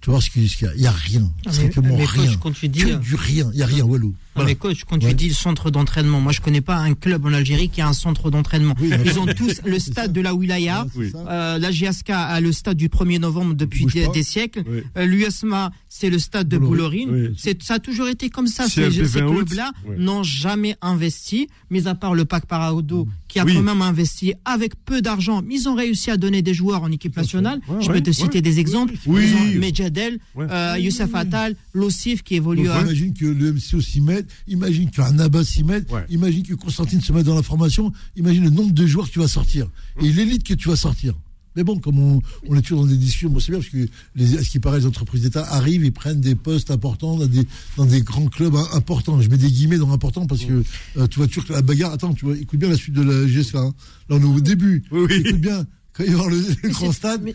Tu 0.00 0.06
vas 0.08 0.12
voir 0.12 0.22
ce 0.22 0.30
qu'il 0.30 0.42
y 0.44 0.64
a. 0.66 0.74
Il 0.74 0.80
n'y 0.80 0.86
a 0.86 0.92
rien. 0.92 1.30
Ah, 1.40 1.42
mais- 1.48 1.52
Strictement 1.52 1.96
mais 1.98 2.04
rien. 2.06 2.36
quand 2.38 2.52
tu 2.52 2.68
dis, 2.68 2.80
Que 2.80 2.94
du 2.94 3.14
rien. 3.14 3.50
Il 3.52 3.56
n'y 3.56 3.62
a 3.62 3.66
rien, 3.66 3.84
Walou. 3.84 4.14
Mais 4.44 4.54
coach, 4.54 4.84
quand 4.88 5.02
Ouais. 5.02 5.10
tu 5.10 5.14
dis 5.14 5.28
le 5.28 5.34
centre 5.34 5.70
d'entraînement, 5.70 6.20
moi 6.20 6.32
je 6.32 6.40
connais 6.40 6.60
pas 6.60 6.76
un 6.76 6.94
club 6.94 7.24
en 7.26 7.32
Algérie 7.32 7.68
qui 7.68 7.80
a 7.80 7.88
un 7.88 7.92
centre 7.92 8.30
d'entraînement. 8.30 8.74
Oui, 8.80 8.90
Ils 9.04 9.18
ont 9.18 9.26
tous 9.26 9.60
le 9.64 9.78
stade 9.78 10.12
de 10.12 10.20
la 10.20 10.34
Wilaya. 10.34 10.86
Oui. 10.94 11.12
Euh, 11.14 11.58
la 11.58 11.70
GSK 11.70 12.10
a 12.10 12.40
le 12.40 12.52
stade 12.52 12.76
du 12.76 12.88
1er 12.88 13.18
novembre 13.18 13.54
depuis 13.54 13.86
des, 13.86 14.22
siècles. 14.22 14.62
Oui. 14.66 14.82
Euh, 14.96 15.06
L'USMA, 15.06 15.70
c'est 15.88 16.10
le 16.10 16.18
stade 16.18 16.48
de 16.48 16.58
Boulorine. 16.58 17.32
C'est- 17.36 17.62
Ça 17.62 17.74
a 17.74 17.78
toujours 17.78 18.08
été 18.08 18.30
comme 18.30 18.46
ça. 18.46 18.68
Ces, 18.68 18.90
ces 18.90 19.02
20 19.02 19.26
août. 19.26 19.34
clubs-là 19.36 19.72
n'ont 19.98 20.22
jamais 20.22 20.76
investi, 20.82 21.48
mis 21.70 21.86
à 21.88 21.94
part 21.94 22.14
le 22.14 22.24
PAC 22.24 22.46
Paraudo, 22.46 23.06
qui 23.28 23.38
a 23.38 23.44
quand 23.44 23.62
même 23.62 23.82
investi 23.82 24.34
avec 24.44 24.72
peu 24.84 25.02
d'argent. 25.02 25.42
Mais 25.46 25.54
ils 25.56 25.68
ont 25.68 25.74
réussi 25.74 26.10
à 26.10 26.16
donner 26.16 26.42
des 26.42 26.54
joueurs 26.54 26.82
en 26.82 26.90
équipe 26.90 27.16
nationale. 27.16 27.60
Ouais, 27.68 27.76
Je 27.82 27.88
ouais, 27.88 27.94
peux 27.94 28.00
te 28.02 28.10
citer 28.12 28.40
des 28.42 28.58
exemples. 28.60 28.94
Oui. 29.06 29.26
Medjadel, 29.58 30.18
euh, 30.38 30.76
Youssef 30.78 31.14
Attal, 31.14 31.54
Lossif 31.74 32.22
qui 32.22 32.34
évolue 32.36 32.64
Donc, 32.64 32.76
à... 32.76 32.80
imagine 32.82 33.12
que 33.14 33.26
le 33.26 33.52
MCO 33.52 33.80
s'y 33.80 34.00
mette, 34.00 34.29
imagine 34.48 34.90
qu'un 34.90 35.18
Abbas 35.18 35.44
s'y 35.44 35.64
mette, 35.64 35.90
Ouais. 35.90 36.04
imagine 36.10 36.42
que 36.44 36.54
Constantine 36.54 37.00
se 37.00 37.12
mette 37.12 37.24
dans 37.26 37.34
la 37.34 37.42
formation, 37.42 37.92
imagine 38.16 38.44
le 38.44 38.50
nombre 38.50 38.72
de 38.72 38.86
joueurs 38.86 39.06
que 39.08 39.12
tu 39.12 39.18
vas 39.18 39.28
sortir 39.28 39.68
et 40.02 40.10
l'élite 40.12 40.44
que 40.44 40.54
tu 40.54 40.68
vas 40.68 40.76
sortir. 40.76 41.14
Mais 41.56 41.64
bon, 41.64 41.80
comme 41.80 41.98
on, 41.98 42.22
on 42.48 42.54
est 42.56 42.62
toujours 42.62 42.82
dans 42.84 42.86
des 42.90 42.96
discussions, 42.96 43.28
bon, 43.28 43.40
c'est 43.40 43.50
bien 43.50 43.58
parce 43.58 43.70
que, 43.72 43.88
les, 44.14 44.38
à 44.38 44.44
ce 44.44 44.50
qui 44.50 44.60
paraît, 44.60 44.78
les 44.78 44.86
entreprises 44.86 45.22
d'État 45.22 45.44
arrivent 45.52 45.84
et 45.84 45.90
prennent 45.90 46.20
des 46.20 46.36
postes 46.36 46.70
importants 46.70 47.16
dans 47.16 47.26
des, 47.26 47.42
dans 47.76 47.86
des 47.86 48.02
grands 48.02 48.28
clubs 48.28 48.54
importants. 48.72 49.20
Je 49.20 49.28
mets 49.28 49.36
des 49.36 49.50
guillemets 49.50 49.78
dans 49.78 49.90
important 49.90 50.26
parce 50.28 50.44
que 50.44 50.62
euh, 50.96 51.06
tu 51.08 51.18
vois 51.18 51.26
toujours 51.26 51.46
que 51.46 51.52
la 51.52 51.62
bagarre. 51.62 51.92
Attends, 51.92 52.14
tu 52.14 52.24
vois, 52.24 52.36
écoute 52.36 52.60
bien 52.60 52.68
la 52.68 52.76
suite 52.76 52.94
de 52.94 53.02
la 53.02 53.26
GSK. 53.26 53.56
Hein. 53.56 53.72
Là, 54.08 54.16
on 54.16 54.20
est 54.20 54.36
au 54.36 54.40
début. 54.40 54.84
Oui, 54.92 55.06
oui. 55.08 55.22
Écoute 55.26 55.40
bien. 55.40 55.66
Il 56.06 56.10
va 56.12 56.16
voir 56.16 56.28
le, 56.30 56.38
le 56.62 56.68
grand 56.70 56.92
stade, 56.92 57.22
mais- 57.22 57.34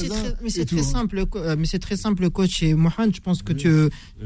c'est 0.00 0.08
très- 0.08 0.34
mais 0.42 0.48
et 0.48 0.50
c'est 0.50 0.64
tout, 0.66 0.76
très 0.76 0.84
hein. 0.84 0.88
simple, 0.88 1.26
co- 1.26 1.38
euh, 1.38 1.56
mais 1.58 1.66
c'est 1.66 1.78
très 1.78 1.96
simple, 1.96 2.30
coach 2.30 2.62
et 2.62 2.74
Mohamed. 2.74 3.14
Je 3.14 3.20
pense 3.20 3.42
que 3.42 3.52
tu, 3.52 3.68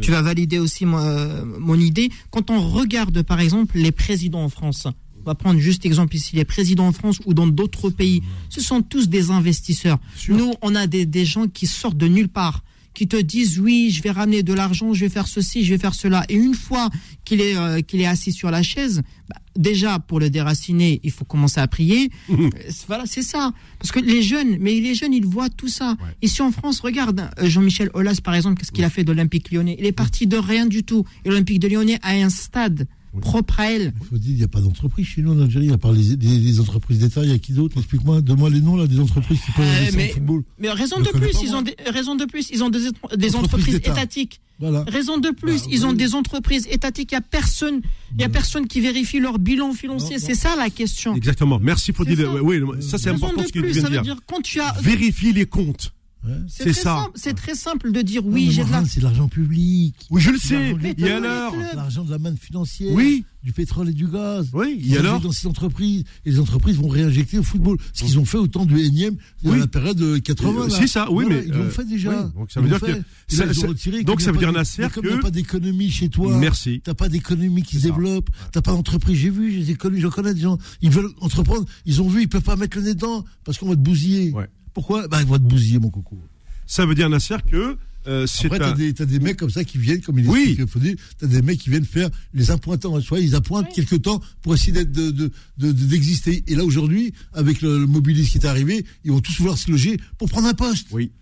tu 0.01 0.11
vas 0.11 0.23
valider 0.23 0.59
aussi 0.59 0.85
moi, 0.87 1.03
euh, 1.03 1.45
mon 1.59 1.79
idée. 1.79 2.11
Quand 2.31 2.51
on 2.51 2.61
regarde, 2.69 3.23
par 3.23 3.41
exemple, 3.41 3.79
les 3.79 3.93
présidents 3.93 4.45
en 4.45 4.49
France, 4.49 4.87
on 5.21 5.25
va 5.25 5.35
prendre 5.35 5.59
juste 5.59 5.87
exemple 5.87 6.15
ici, 6.17 6.37
les 6.37 6.45
présidents 6.45 6.87
en 6.87 6.93
France 6.93 7.19
ou 7.25 7.33
dans 7.33 7.47
d'autres 7.47 7.89
pays, 7.91 8.23
ce 8.51 8.61
sont 8.61 8.83
tous 8.83 9.09
des 9.09 9.31
investisseurs. 9.31 9.99
Nous, 10.37 10.53
on 10.61 10.75
a 10.75 10.87
des, 10.87 11.07
des 11.07 11.25
gens 11.25 11.47
qui 11.49 11.67
sortent 11.67 11.97
de 11.97 12.09
nulle 12.09 12.29
part, 12.29 12.63
qui 12.95 13.07
te 13.09 13.17
disent 13.21 13.59
oui, 13.59 13.91
je 13.91 14.03
vais 14.03 14.11
ramener 14.13 14.43
de 14.43 14.53
l'argent, 14.53 14.93
je 14.95 15.01
vais 15.01 15.09
faire 15.09 15.27
ceci, 15.27 15.65
je 15.65 15.75
vais 15.75 15.79
faire 15.79 15.95
cela. 15.95 16.25
Et 16.29 16.35
une 16.35 16.55
fois 16.55 16.89
qu'il 17.25 17.41
est, 17.41 17.57
euh, 17.57 17.81
qu'il 17.81 18.01
est 18.01 18.07
assis 18.07 18.33
sur 18.33 18.51
la 18.51 18.63
chaise, 18.63 19.03
bah, 19.29 19.37
déjà 19.57 19.99
pour 19.99 20.21
le 20.21 20.31
déraciner, 20.31 21.01
il 21.03 21.11
faut 21.11 21.25
commencer 21.25 21.61
à 21.61 21.67
prier. 21.67 22.11
Euh, 22.31 22.51
c'est- 22.69 22.87
voilà, 22.87 23.05
c'est 23.07 23.23
ça. 23.23 23.53
Parce 23.79 23.91
que 23.93 24.01
les 24.01 24.23
jeunes, 24.23 24.57
mais 24.61 24.79
les 24.81 24.95
jeunes, 24.95 25.13
ils 25.13 25.27
voient 25.27 25.51
tout 25.51 25.69
ça. 25.69 25.91
Ouais. 26.01 26.09
Ici 26.23 26.41
en 26.43 26.53
France, 26.53 26.81
regarde, 26.81 27.29
euh, 27.41 27.49
Jean-Michel 27.49 27.91
Aulas, 27.95 28.21
par 28.23 28.35
exemple, 28.35 28.59
qu'est-ce 28.61 28.73
qu'il 28.73 28.85
a 28.85 28.91
fait 28.91 29.05
de 29.05 29.11
l'Olympique 29.13 29.51
lyonnais? 29.51 29.77
Il 29.79 29.87
est 29.87 29.93
parti 29.93 30.27
de 30.27 30.37
rien 30.37 30.67
du 30.67 30.85
tout. 30.85 31.05
Et 31.25 31.29
l'Olympique 31.31 31.59
de 31.59 31.69
Lyonnais 31.69 31.99
a 32.03 32.13
un 32.13 32.31
stade 32.31 32.87
propre 33.21 33.61
à 33.61 33.71
elle. 33.73 33.93
Il 34.01 34.07
faut 34.07 34.19
dire, 34.19 34.31
il 34.33 34.37
n'y 34.39 34.43
a 34.45 34.49
pas 34.49 34.61
d'entreprise 34.61 35.07
chez 35.07 35.23
nous 35.23 35.33
en 35.33 35.41
Algérie, 35.41 35.71
à 35.73 35.79
part 35.79 35.93
les, 35.93 36.17
les- 36.17 36.39
les 36.39 36.61
entreprises 36.61 36.99
d'État, 36.99 37.23
il 37.25 37.31
y 37.31 37.35
a 37.35 37.39
qui 37.39 37.53
d'autre? 37.53 37.79
Explique-moi, 37.79 38.21
donne-moi 38.21 38.51
les 38.51 38.61
noms 38.61 38.77
là, 38.77 38.87
des 38.87 38.99
entreprises 39.01 39.41
qui 39.45 39.53
peuvent 39.53 39.65
Euh, 39.67 39.81
investir 39.81 39.97
mais- 39.99 40.11
en 40.11 40.15
football. 40.15 40.43
Mais 40.59 40.71
raison 40.71 40.99
de 41.01 41.09
plus, 41.11 41.21
pas, 41.33 41.39
ils 41.43 41.49
moi. 41.51 41.59
ont 41.59 41.63
des, 41.63 41.77
raison 41.87 42.15
de 42.15 42.25
plus, 42.25 42.51
ils 42.53 42.63
ont 42.65 42.71
des, 42.71 42.81
des 43.17 43.37
Entreprises 43.37 43.75
étatiques. 43.77 44.41
Voilà. 44.61 44.85
Raison 44.87 45.19
de 45.19 45.31
plus, 45.31 45.63
Bah, 45.63 45.69
ils 45.73 45.85
ont 45.85 45.93
des 45.93 46.15
entreprises 46.15 46.69
étatiques. 46.71 47.11
Il 47.11 47.15
y 47.15 47.19
a 47.19 47.21
personne, 47.21 47.81
il 48.15 48.21
y 48.21 48.25
a 48.25 48.29
personne 48.29 48.69
qui 48.69 48.81
vérifie 48.81 49.19
leur 49.19 49.39
bilan 49.41 49.73
financier. 49.73 50.19
C'est 50.21 50.35
ça 50.37 50.55
la 50.57 50.71
question. 50.71 51.15
Exactement. 51.17 51.59
Merci 51.61 51.93
Faudil. 51.93 52.17
C'est 52.17 52.23
ça. 52.25 52.43
Oui, 52.43 52.61
ça 52.81 52.99
c'est 52.99 53.11
important 53.11 53.43
de 53.43 53.47
ce 53.49 53.53
que 53.53 53.59
tu 53.59 53.67
viens 53.67 53.83
ça 53.83 53.89
de 53.89 53.97
veut 53.97 54.03
dire. 54.03 54.15
dire 54.15 54.23
quand 54.27 54.41
tu 54.43 54.61
as, 54.61 54.73
Vérifie 54.81 55.33
les 55.33 55.47
comptes. 55.47 55.93
Ouais. 56.25 56.33
c'est 56.49 56.73
ça. 56.73 56.83
simple, 56.83 57.11
c'est 57.17 57.35
très 57.35 57.55
simple 57.55 57.93
de 57.93 58.01
dire 58.03 58.25
oui, 58.25 58.49
j'ai 58.51 58.63
de 58.63 58.67
la. 58.71 58.77
Mohamed, 58.77 58.91
c'est 58.91 59.01
de 59.01 59.05
l'argent 59.05 59.29
public. 59.29 59.95
Oui, 60.11 60.21
je 60.23 60.31
le 60.31 60.39
sais. 60.39 60.55
l'argent 60.73 60.79
l'État. 60.83 61.17
alors 61.17 61.55
C'est 61.71 61.77
L'argent 61.77 62.05
de 62.05 62.11
la 62.11 62.19
manne 62.19 62.37
financière. 62.37 62.93
Oui. 62.95 63.25
Du 63.43 63.53
pétrole 63.53 63.91
et 63.91 63.93
du 63.93 64.07
gaz. 64.07 64.49
Oui, 64.55 64.79
Ils 64.83 64.95
et 64.95 64.99
alors 64.99 65.13
injectent 65.17 65.25
dans 65.27 65.33
ces 65.33 65.47
entreprises. 65.47 66.05
Et 66.25 66.31
les 66.31 66.41
entreprises 66.41 66.77
vont 66.79 66.89
réinjecter 66.89 67.39
au 67.39 67.43
football. 67.43 67.77
Ce 67.93 68.03
qu'ils 68.05 68.19
ont 68.19 68.25
fait 68.25 68.39
au 68.39 68.47
temps 68.47 68.65
du 68.65 68.79
énième, 68.81 69.17
dans 69.43 69.51
Oui. 69.53 69.59
la 69.59 69.67
période 69.67 69.99
de 69.99 70.17
80. 70.17 70.63
Euh, 70.63 70.69
là. 70.69 70.75
c'est 70.81 70.87
ça, 70.87 71.11
oui, 71.11 71.25
Voilà, 71.27 71.41
mais, 71.41 71.47
Ils 71.49 71.53
l'ont 71.53 71.65
euh, 71.65 71.69
fait 71.69 71.85
déjà. 71.85 72.09
oui, 72.25 72.33
donc 72.35 72.51
ça 72.51 72.63
veut 72.63 72.69
dire 72.69 72.79
fait. 72.79 72.87
que 72.87 72.93
là, 72.93 73.03
ça- 73.29 73.45
ils 73.45 73.51
ont 73.51 73.53
ça- 73.61 73.67
retiré, 73.67 73.99
donc 74.03 74.07
comme 74.17 74.21
ça 74.21 74.23
il 74.23 74.27
y 74.27 74.29
a 74.31 74.33
veut 74.33 74.39
dire, 74.39 74.53
Nasser, 74.53 74.83
comme 74.95 75.05
il 75.05 75.11
que- 75.11 75.15
a 75.17 75.19
pas 75.19 75.31
d'économie 75.31 75.91
chez 75.91 76.09
toi. 76.09 76.39
Merci. 76.39 76.81
T'as 76.83 76.95
pas 76.95 77.11
d'économie 77.11 77.63
qui 77.63 77.77
se 77.77 77.83
développe. 77.83 78.31
T'as 78.51 78.63
pas 78.63 78.73
d'entreprise. 78.73 79.19
J'ai 79.19 79.29
vu, 79.29 79.63
j'ai 79.63 79.75
connu, 79.75 80.01
je 80.01 80.09
connais 80.09 80.33
des 80.33 80.41
gens. 80.41 80.57
Ils 80.81 80.91
veulent 80.91 81.11
entreprendre. 81.21 81.67
Ils 81.85 82.01
ont 82.01 82.09
vu, 82.09 82.23
ils 82.23 82.29
peuvent 82.29 82.41
pas 82.41 82.57
mettre 82.57 82.79
le 82.79 82.85
nez 82.85 82.95
dedans 82.95 83.27
parce 83.45 83.59
qu'on 83.59 83.69
va 83.69 83.75
te 83.77 83.81
bousiller. 83.81 84.31
Ouais. 84.31 84.49
Pourquoi 84.75 85.09
Bah, 85.09 85.21
ils 85.23 85.27
vont 85.27 85.39
te 85.39 85.43
bousiller, 85.43 85.79
mon 85.79 85.91
coco. 85.91 86.19
Ça 86.67 86.85
veut 86.87 86.95
dire, 86.95 87.09
Nasser, 87.09 87.37
que 87.51 87.77
euh, 88.07 88.27
c'est 88.27 88.47
Après, 88.47 88.59
t'as 88.59 88.71
un... 88.73 88.75
des, 88.75 88.93
t'as 88.93 89.07
des 89.07 89.19
mecs 89.19 89.39
comme 89.39 89.49
ça 89.51 89.65
qui 89.65 89.79
viennent, 89.79 90.01
comme 90.03 90.19
il 90.19 90.29
Oui. 90.29 90.57
explique 90.59 90.99
t'as 91.19 91.27
des 91.27 91.41
mecs 91.41 91.59
qui 91.61 91.71
viennent 91.71 91.85
faire 91.87 92.11
les 92.35 92.51
appointants. 92.51 92.99
Vois, 92.99 93.21
ils 93.21 93.35
appointent 93.35 93.73
quelque 93.73 93.97
temps 93.97 94.21
pour 94.43 94.55
essayer 94.55 94.73
d'être, 94.73 94.93
de, 94.93 95.11
de, 95.11 95.31
de- 95.59 95.73
de- 95.73 95.85
d'exister. 95.87 96.43
Et 96.47 96.55
là, 96.55 96.65
aujourd'hui, 96.65 97.15
avec 97.33 97.63
le, 97.63 97.79
le 97.79 97.87
mobilisme 97.87 98.31
qui 98.33 98.39
est 98.39 98.47
arrivé, 98.47 98.85
ils 99.05 99.13
vont 99.13 99.21
tous 99.21 99.39
vouloir 99.39 99.57
se 99.57 99.71
loger 99.71 99.99
pour 100.19 100.29
prendre 100.29 100.49
un 100.49 100.55
poste. 100.55 100.89
Oui. 100.91 101.13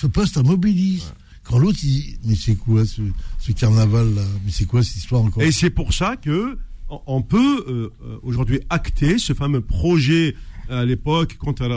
Ce 0.00 0.06
poste, 0.08 0.36
un 0.38 0.42
mobilisme. 0.42 1.06
Quand 1.44 1.58
l'autre, 1.58 1.78
il... 1.84 2.16
mais 2.24 2.34
c'est 2.34 2.56
quoi 2.56 2.84
ce, 2.86 3.02
ce 3.38 3.52
carnaval-là 3.52 4.24
Mais 4.44 4.50
c'est 4.50 4.64
quoi 4.64 4.82
cette 4.82 4.96
histoire 4.96 5.22
encore? 5.22 5.42
Et 5.42 5.52
c'est 5.52 5.70
pour 5.70 5.92
ça 5.94 6.16
que 6.16 6.58
on- 7.06 7.22
peut 7.22 7.64
euh, 7.68 7.90
euh, 8.04 8.16
aujourd'hui 8.22 8.60
acter 8.70 9.18
ce 9.18 9.34
fameux 9.34 9.60
projet 9.60 10.34
euh, 10.34 10.38
à 10.68 10.84
l'époque 10.84 11.36
quand 11.38 11.60
elle, 11.60 11.72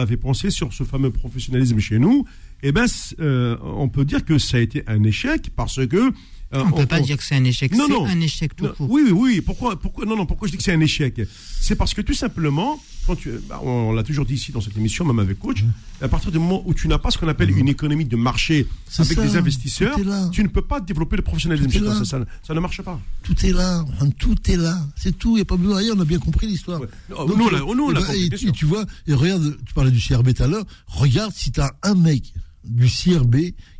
avait 0.00 0.16
pensé 0.16 0.50
sur 0.50 0.72
ce 0.72 0.84
fameux 0.84 1.10
professionnalisme 1.10 1.78
chez 1.78 1.98
nous. 1.98 2.24
Eh 2.62 2.72
ben, 2.72 2.86
euh, 3.20 3.56
on 3.62 3.88
peut 3.88 4.04
dire 4.04 4.24
que 4.24 4.38
ça 4.38 4.58
a 4.58 4.60
été 4.60 4.84
un 4.86 5.02
échec 5.02 5.50
parce 5.56 5.84
que 5.86 6.12
euh, 6.54 6.64
On 6.66 6.72
peut 6.72 6.86
pas 6.86 7.00
dire 7.00 7.16
que 7.16 7.24
c'est 7.24 7.34
un 7.36 7.44
échec. 7.44 7.74
Non, 7.74 7.88
non. 7.88 8.06
un 8.06 8.20
échec 8.20 8.54
tout 8.56 8.64
Non, 8.66 8.72
court. 8.72 8.90
Oui, 8.90 9.02
oui, 9.06 9.12
oui. 9.12 9.40
Pourquoi, 9.40 9.78
pourquoi, 9.78 10.04
non, 10.04 10.16
non, 10.16 10.26
pourquoi 10.26 10.48
je 10.48 10.52
dis 10.52 10.58
que 10.58 10.62
c'est 10.64 10.72
un 10.72 10.80
échec? 10.80 11.20
C'est 11.60 11.76
parce 11.76 11.94
que 11.94 12.00
tout 12.02 12.14
simplement, 12.14 12.80
quand 13.06 13.16
tu, 13.16 13.30
bah, 13.48 13.60
on 13.62 13.92
l'a 13.92 14.02
toujours 14.02 14.24
dit 14.26 14.34
ici 14.34 14.52
dans 14.52 14.60
cette 14.60 14.76
émission, 14.76 15.04
même 15.04 15.18
avec 15.18 15.38
coach, 15.38 15.64
à 16.00 16.08
partir 16.08 16.30
du 16.30 16.38
moment 16.38 16.62
où 16.66 16.74
tu 16.74 16.88
n'as 16.88 16.98
pas 16.98 17.10
ce 17.10 17.18
qu'on 17.18 17.28
appelle 17.28 17.50
une 17.56 17.68
économie 17.68 18.04
de 18.04 18.16
marché 18.16 18.66
avec 18.98 19.12
ça. 19.18 19.22
des 19.26 19.36
investisseurs, 19.36 19.98
là. 20.04 20.28
tu 20.32 20.42
ne 20.42 20.48
peux 20.48 20.62
pas 20.62 20.80
développer 20.80 21.16
le 21.16 21.22
professionnalisme. 21.22 21.84
Là. 21.84 21.94
Ça, 21.98 22.04
ça- 22.04 22.24
ça 22.46 22.54
ne 22.54 22.60
marche 22.60 22.82
pas. 22.82 23.00
Tout 23.22 23.34
est 23.46 23.52
là, 23.52 23.84
tout 24.18 24.36
est 24.50 24.56
là, 24.56 24.78
c'est 24.96 25.16
tout, 25.16 25.30
il 25.32 25.34
n'y 25.36 25.40
a 25.42 25.44
pas 25.44 25.56
besoin 25.56 25.76
d'ailleurs, 25.76 25.96
on 25.96 26.00
a 26.00 26.04
bien 26.04 26.18
compris 26.18 26.46
l'histoire. 26.46 26.80
Ouais. 26.80 26.88
Oh, 27.16 27.24
nous, 27.28 27.44
on 27.44 27.50
l'a- 27.50 27.60
nous, 27.60 27.90
et 27.90 27.94
ben, 27.94 28.00
compris, 28.02 28.30
et 28.48 28.52
tu 28.52 28.66
vois, 28.66 28.84
et 29.06 29.14
regarde, 29.14 29.56
tu 29.64 29.72
parlais 29.74 29.90
du 29.90 30.00
CRB 30.00 30.34
tout 30.34 30.42
à 30.42 30.46
l'heure, 30.48 30.64
regarde 30.86 31.32
si 31.34 31.50
tu 31.50 31.60
as 31.60 31.72
un 31.82 31.94
mec 31.94 32.32
du 32.64 32.86
CRB 32.88 33.36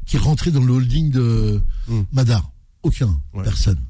qui 0.07 0.17
est 0.17 0.21
rentré 0.21 0.51
dans 0.51 0.63
le 0.65 0.73
holding 0.73 1.11
de 1.11 1.61
Hmm. 1.89 2.03
Madar. 2.13 2.51
Aucun, 2.83 3.21
Ouais. 3.35 3.45
personne. 3.45 3.81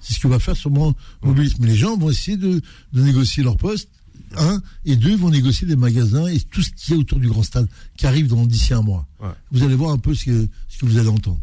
C'est 0.00 0.14
ce 0.14 0.20
que 0.20 0.28
va 0.28 0.38
faire 0.38 0.56
sûrement 0.56 0.94
Mobilis. 1.22 1.54
Mais 1.60 1.68
les 1.68 1.76
gens 1.76 1.96
vont 1.96 2.10
essayer 2.10 2.36
de, 2.36 2.60
de 2.92 3.02
négocier 3.02 3.42
leur 3.42 3.56
poste. 3.56 3.88
Un, 4.36 4.62
et 4.84 4.96
deux, 4.96 5.14
vont 5.14 5.28
négocier 5.30 5.66
des 5.66 5.76
magasins 5.76 6.26
et 6.26 6.40
tout 6.40 6.62
ce 6.62 6.70
qu'il 6.70 6.94
y 6.94 6.96
a 6.96 7.00
autour 7.00 7.18
du 7.18 7.28
grand 7.28 7.42
stade 7.42 7.68
qui 7.98 8.06
arrive 8.06 8.28
dans 8.28 8.46
d'ici 8.46 8.72
un 8.74 8.80
mois. 8.82 9.06
Ouais. 9.20 9.28
Vous 9.52 9.62
allez 9.62 9.74
voir 9.74 9.90
un 9.92 9.98
peu 9.98 10.14
ce 10.14 10.24
que, 10.24 10.48
ce 10.68 10.78
que 10.78 10.86
vous 10.86 10.96
allez 10.98 11.08
entendre. 11.08 11.38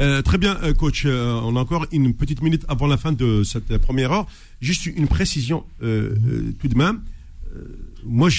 Euh, 0.00 0.22
très 0.22 0.38
bien, 0.38 0.56
euh, 0.62 0.72
coach. 0.72 1.02
euh, 1.04 1.34
on 1.44 1.54
a 1.54 1.60
encore 1.60 1.86
une 1.92 2.14
petite 2.14 2.40
minute 2.42 2.64
avant 2.66 2.86
la 2.86 2.96
fin 2.96 3.12
de 3.12 3.42
cette 3.44 3.76
première 3.78 4.10
heure. 4.10 4.26
Juste 4.62 4.86
une 4.86 5.06
précision 5.06 5.64
euh, 5.82 6.16
tout 6.60 6.68
de 6.68 6.74
même. 6.76 7.02
Moi, 8.04 8.30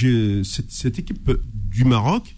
cette 0.43 0.97
équipe 0.99 1.31
du 1.71 1.85
Maroc, 1.85 2.35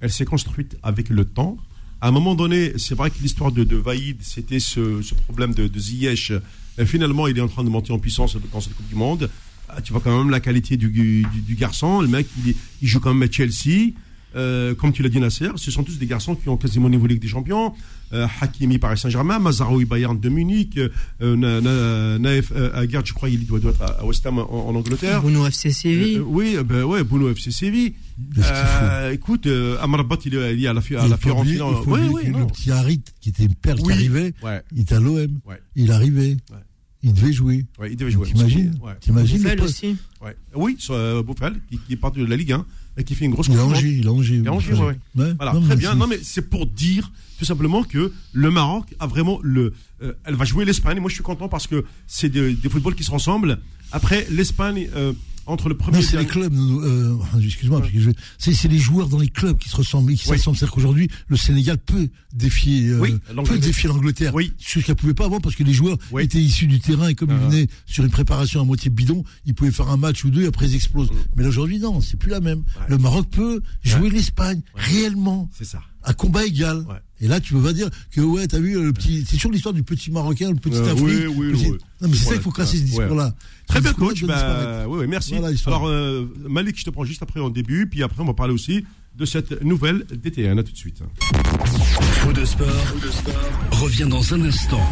elle 0.00 0.10
s'est 0.10 0.24
construite 0.24 0.76
avec 0.82 1.10
le 1.10 1.26
temps. 1.26 1.58
À 2.04 2.08
un 2.08 2.10
moment 2.10 2.34
donné, 2.34 2.74
c'est 2.76 2.94
vrai 2.94 3.08
que 3.08 3.16
l'histoire 3.22 3.50
de, 3.50 3.64
de 3.64 3.76
Vaïd, 3.76 4.18
c'était 4.20 4.60
ce, 4.60 5.00
ce 5.00 5.14
problème 5.14 5.54
de, 5.54 5.70
Ziyech. 5.74 6.32
Euh, 6.32 6.84
finalement, 6.84 7.28
il 7.28 7.38
est 7.38 7.40
en 7.40 7.48
train 7.48 7.64
de 7.64 7.70
monter 7.70 7.94
en 7.94 7.98
puissance 7.98 8.36
dans 8.52 8.60
cette 8.60 8.74
Coupe 8.74 8.88
du 8.88 8.94
Monde. 8.94 9.30
Ah, 9.70 9.80
tu 9.80 9.94
vois 9.94 10.02
quand 10.02 10.18
même 10.18 10.28
la 10.28 10.40
qualité 10.40 10.76
du, 10.76 10.90
du, 10.90 11.54
garçon. 11.54 12.02
Le 12.02 12.08
mec, 12.08 12.26
il, 12.44 12.56
il 12.82 12.88
joue 12.88 13.00
quand 13.00 13.14
même 13.14 13.26
à 13.26 13.32
Chelsea. 13.32 13.94
Euh, 14.36 14.74
comme 14.74 14.92
tu 14.92 15.02
l'as 15.02 15.08
dit 15.08 15.20
Nasser, 15.20 15.48
ce 15.56 15.70
sont 15.70 15.82
tous 15.84 15.98
des 15.98 16.06
garçons 16.06 16.34
qui 16.34 16.48
ont 16.48 16.56
quasiment 16.56 16.88
niveau 16.88 17.06
Ligue 17.06 17.20
des 17.22 17.28
Champions. 17.28 17.72
Euh, 18.12 18.26
Hakimi 18.40 18.78
Paris 18.78 18.98
Saint-Germain, 18.98 19.38
Mazraoui 19.38 19.84
Bayern 19.86 20.18
de 20.18 20.28
Munich, 20.28 20.78
euh, 20.78 21.36
Na- 21.36 21.60
Na- 21.60 22.18
Naef 22.18 22.52
euh, 22.54 22.70
Aguerd, 22.74 23.06
je 23.06 23.12
crois 23.14 23.28
il 23.28 23.46
doit, 23.46 23.58
doit 23.58 23.72
être 23.72 23.82
à 23.82 24.04
West 24.04 24.24
Ham 24.26 24.38
en, 24.38 24.68
en 24.68 24.74
Angleterre. 24.74 25.22
Bounou 25.22 25.46
FC 25.46 25.70
Séville. 25.72 26.18
Euh, 26.18 26.24
oui, 26.26 26.54
euh, 26.56 26.62
ben 26.62 26.84
ouais, 26.84 27.02
Bouno 27.02 27.28
FC 27.30 27.50
Séville. 27.50 27.94
Euh, 28.38 29.12
écoute, 29.12 29.46
euh, 29.46 29.76
Amrabat 29.80 30.18
il 30.24 30.34
est, 30.34 30.54
il 30.56 30.64
est 30.64 30.68
à 30.68 30.72
la, 30.72 30.80
à 30.80 31.04
Il 31.04 31.10
la 31.10 31.16
Fiorentina. 31.16 31.64
il 31.70 31.84
faut 31.84 31.90
Oui, 31.92 32.00
oui, 32.10 32.22
le 32.26 32.46
petit 32.46 32.70
Harit, 32.70 33.02
qui 33.20 33.30
était 33.30 33.44
une 33.44 33.54
perle 33.54 33.78
Oui. 33.80 33.86
qui 33.86 33.92
arrivait, 33.92 34.34
Ouais, 34.42 34.62
il 34.74 34.82
était 34.82 34.94
à 34.96 35.00
l'OM. 35.00 35.38
Ouais. 35.46 35.60
Il 35.76 35.90
arrivait. 35.90 36.36
Ouais. 36.50 36.58
Il 37.02 37.12
devait 37.12 37.32
jouer. 37.34 37.66
ouais, 37.78 37.90
il 37.90 37.96
devait 37.96 38.10
jouer. 38.10 38.26
T'imagines 38.28 38.78
Ouais, 38.82 38.92
T'imagines 38.98 39.60
aussi. 39.60 39.96
ouais. 40.22 40.34
Oui, 40.54 40.76
sur 40.78 40.94
euh, 40.94 41.22
qui, 41.70 41.78
qui 41.78 41.92
est 41.92 41.96
parti 41.96 42.18
de 42.20 42.24
la 42.24 42.36
Ligue 42.36 42.52
1 42.52 42.58
et 42.58 42.64
qui 43.02 43.14
fait 43.16 43.24
une 43.24 43.32
grosse 43.32 43.48
Il. 43.48 43.58
Angers, 43.58 43.88
il 43.98 44.04
est 44.06 44.08
Angers. 44.08 44.36
Il 44.36 44.46
est 44.46 44.48
Angers, 44.48 44.74
ouais, 44.74 44.96
Ouais. 45.16 45.32
Voilà, 45.36 45.52
Non, 45.54 45.60
très 45.62 45.76
bien. 45.76 45.94
Non, 45.94 46.06
mais 46.06 46.20
c'est 46.22 46.48
pour 46.48 46.66
dire 46.66 47.10
tout 47.38 47.44
simplement 47.44 47.82
que 47.82 48.12
le 48.32 48.50
Maroc 48.52 48.94
a 49.00 49.06
vraiment 49.08 49.40
le. 49.42 49.72
euh, 50.02 50.12
elle 50.24 50.34
va 50.36 50.44
jouer 50.44 50.64
l'Espagne. 50.64 51.00
Moi, 51.00 51.08
je 51.08 51.14
suis 51.14 51.24
content 51.24 51.48
parce 51.48 51.66
que 51.66 51.84
c'est 52.06 52.28
des, 52.28 52.54
des 52.54 52.68
footballs 52.68 52.94
qui 52.94 53.02
se 53.04 53.10
ressemblent. 53.10 53.58
Après, 53.90 54.26
l'Espagne, 54.30 54.88
euh, 54.94 55.12
entre 55.46 55.68
le 55.68 55.76
premier 55.76 55.98
Non, 55.98 56.02
c'est 56.02 56.16
le 56.16 56.22
les 56.22 56.26
clubs. 56.28 56.54
euh, 56.54 57.16
Excuse-moi, 57.42 57.80
parce 57.80 57.92
que 57.92 57.98
je 58.00 58.10
vais- 58.10 58.16
c'est 58.38 58.52
c'est 58.54 58.68
les 58.68 58.78
joueurs 58.78 59.08
dans 59.08 59.18
les 59.18 59.28
clubs 59.28 59.56
qui 59.58 59.68
se 59.68 59.76
ressemblent 59.76 60.10
et 60.12 60.16
qui 60.16 60.28
Oui. 60.30 60.36
s'assemblent. 60.38 60.56
C'est-à-dire 60.56 60.74
qu'aujourd'hui, 60.74 61.08
le 61.28 61.36
Sénégal 61.36 61.78
peut 61.78 62.08
défier, 62.32 62.88
euh, 62.88 62.98
Oui, 63.00 63.14
peut 63.44 63.58
défier 63.58 63.88
l'Angleterre. 63.88 64.34
Oui. 64.34 64.52
Ce 64.58 64.78
qu'elle 64.80 64.94
pouvait 64.96 65.14
pas 65.14 65.26
avant 65.26 65.40
parce 65.40 65.54
que 65.56 65.62
les 65.64 65.72
joueurs 65.72 65.98
Oui. 66.12 66.22
étaient 66.24 66.40
issus 66.40 66.66
du 66.66 66.80
terrain 66.80 67.08
et 67.08 67.14
comme 67.14 67.30
Ah. 67.30 67.34
ils 67.40 67.50
venaient 67.50 67.68
sur 67.86 68.04
une 68.04 68.10
préparation 68.10 68.60
à 68.60 68.64
moitié 68.64 68.90
bidon, 68.90 69.24
ils 69.46 69.54
pouvaient 69.54 69.70
faire 69.72 69.88
un 69.90 69.96
match 69.96 70.24
ou 70.24 70.30
deux 70.30 70.42
et 70.42 70.46
après 70.46 70.66
ils 70.66 70.74
explosent. 70.74 71.10
Mais 71.36 71.42
là 71.42 71.48
aujourd'hui, 71.50 71.78
non, 71.78 72.00
c'est 72.00 72.16
plus 72.18 72.30
la 72.30 72.40
même. 72.40 72.58
Mm. 72.58 72.62
Ouais. 72.80 72.86
Le 72.88 72.98
Maroc 72.98 73.28
peut 73.30 73.60
jouer 73.82 74.02
Ouais. 74.02 74.10
l'Espagne 74.10 74.60
réellement 74.74 75.50
C'est 75.56 75.64
ça. 75.64 75.80
à 76.02 76.14
combat 76.14 76.44
égal. 76.44 76.84
Et 77.24 77.28
là, 77.28 77.40
tu 77.40 77.54
peux 77.54 77.60
pas 77.62 77.72
dire 77.72 77.88
que 78.14 78.20
ouais, 78.20 78.46
t'as 78.46 78.58
vu 78.58 78.74
le 78.82 78.92
petit. 78.92 79.24
C'est 79.26 79.36
toujours 79.36 79.50
l'histoire 79.52 79.72
du 79.72 79.82
petit 79.82 80.10
Marocain, 80.10 80.50
le 80.50 80.56
petit 80.56 80.76
Euh, 80.76 80.92
Afrique. 80.92 81.04
oui, 81.06 81.26
oui, 81.26 81.52
petit- 81.52 81.70
oui. 81.70 81.78
Non, 82.02 82.08
mais 82.08 82.16
c'est 82.16 82.24
ça 82.26 82.32
qu'il 82.34 82.42
faut 82.42 82.50
casser 82.50 82.76
ce 82.76 82.82
ouais. 82.82 82.88
discours-là. 82.90 83.32
Très 83.66 83.80
bien, 83.80 83.94
coach. 83.94 84.22
Bah, 84.24 84.84
oui, 84.86 84.98
oui, 85.00 85.06
merci. 85.08 85.34
Voilà, 85.38 85.56
Alors, 85.66 85.88
euh, 85.88 86.26
Malik, 86.46 86.78
je 86.78 86.84
te 86.84 86.90
prends 86.90 87.04
juste 87.06 87.22
après 87.22 87.40
en 87.40 87.48
début, 87.48 87.86
puis 87.88 88.02
après, 88.02 88.20
on 88.22 88.26
va 88.26 88.34
parler 88.34 88.52
aussi 88.52 88.84
de 89.16 89.24
cette 89.24 89.62
nouvelle 89.64 90.04
DT1. 90.12 90.58
À 90.58 90.62
tout 90.62 90.72
de 90.72 90.76
suite. 90.76 90.98
Faux 92.20 92.32
de 92.34 92.44
sport, 92.44 92.68
revient 93.70 94.06
dans 94.08 94.34
un 94.34 94.42
instant 94.42 94.86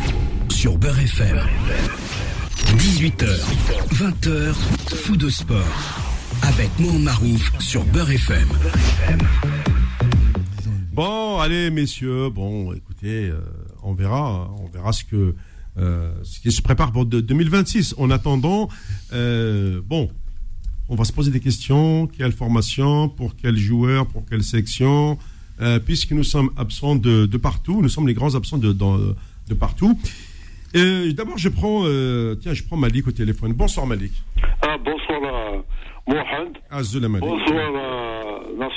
sur 0.49 0.79
Beurre 0.79 1.01
FM. 1.01 1.39
18h, 2.79 3.27
20h, 3.93 4.55
fou 5.05 5.17
de 5.19 5.29
sport. 5.29 5.67
avec 6.43 6.71
Mohamed 6.81 7.03
Marouf 7.03 7.53
sur 7.61 7.85
Beurre 7.85 8.11
FM. 8.11 8.49
Bon, 10.93 11.39
allez, 11.39 11.71
messieurs. 11.71 12.29
Bon, 12.29 12.73
écoutez, 12.75 13.29
euh, 13.31 13.41
on 13.83 13.95
verra, 13.95 14.51
on 14.63 14.67
verra 14.69 14.93
ce 14.93 15.05
que 15.05 15.35
euh, 15.79 16.13
ce 16.23 16.39
qui 16.41 16.53
se 16.53 16.61
prépare 16.61 16.93
pour 16.93 17.07
de- 17.07 17.21
2026. 17.23 17.95
En 17.97 18.11
attendant, 18.11 18.69
euh, 19.15 19.81
bon, 19.87 20.11
on 20.91 20.95
va 20.95 21.05
se 21.05 21.13
poser 21.13 21.31
des 21.31 21.41
questions. 21.41 22.07
Quelle 22.09 22.33
formation? 22.33 23.09
Pour 23.09 23.35
quel 23.37 23.57
joueur? 23.57 24.07
Pour 24.07 24.25
quelle 24.27 24.43
section? 24.43 25.19
Puisque 25.87 26.11
nous 26.11 26.25
sommes 26.25 26.51
absents 26.57 26.97
de, 26.97 27.25
de 27.25 27.37
partout, 27.37 27.83
nous 27.83 27.89
sommes 27.89 28.09
les 28.09 28.15
grands 28.15 28.35
absents 28.35 28.59
de, 28.59 28.75
partout. 29.55 29.97
D'abord, 30.75 31.39
je 31.39 31.49
prends, 31.49 31.85
tiens, 32.41 32.53
je 32.53 32.65
prends 32.65 32.77
Malik 32.77 33.07
au 33.07 33.13
téléphone. 33.13 33.53
Bonsoir 33.53 33.87
Malik. 33.87 34.13
Ah, 34.61 34.77
bonsoir 34.85 35.21
Mohamed. 36.09 36.59
Bonsoir 37.21 37.71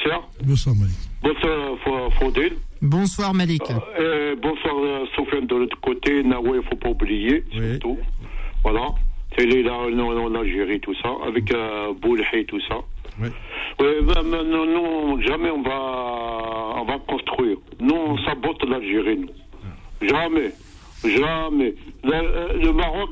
euh. 0.07 0.19
Bonsoir, 0.43 0.75
Malik. 0.75 0.95
Bonsoir 1.21 2.13
Faudel. 2.19 2.53
Bonsoir 2.81 3.33
Malik. 3.33 3.63
Et 3.99 4.35
bonsoir 4.41 4.75
euh, 4.77 5.05
Sofiane 5.15 5.47
de 5.47 5.55
l'autre 5.55 5.79
côté. 5.81 6.23
Naoué, 6.23 6.51
il 6.53 6.55
ne 6.57 6.61
faut 6.61 6.75
pas 6.75 6.89
oublier, 6.89 7.43
Oui. 7.55 7.71
surtout. 7.71 7.97
Voilà. 8.63 8.87
C'est 9.37 9.45
les 9.45 9.63
là 9.63 9.73
en, 9.73 10.35
Algérie, 10.35 10.79
tout 10.79 10.93
ça. 11.01 11.09
Avec 11.27 11.51
euh, 11.53 11.93
tout 12.47 12.61
ça. 12.69 12.75
Oui. 13.21 13.27
Ouais, 13.79 14.01
ben, 14.01 14.23
non, 14.23 14.65
non, 14.65 15.21
jamais 15.21 15.49
on 15.49 15.61
va, 15.61 16.81
on 16.81 16.85
va 16.85 16.97
construire. 17.07 17.57
Nous, 17.79 17.95
on 17.95 18.17
sabote 18.19 18.63
l'Algérie, 18.69 19.17
nous. 19.17 20.07
Jamais. 20.07 20.51
Jamais. 21.03 21.73
Le, 22.03 22.13
euh, 22.13 22.53
le 22.61 22.71
Maroc, 22.71 23.09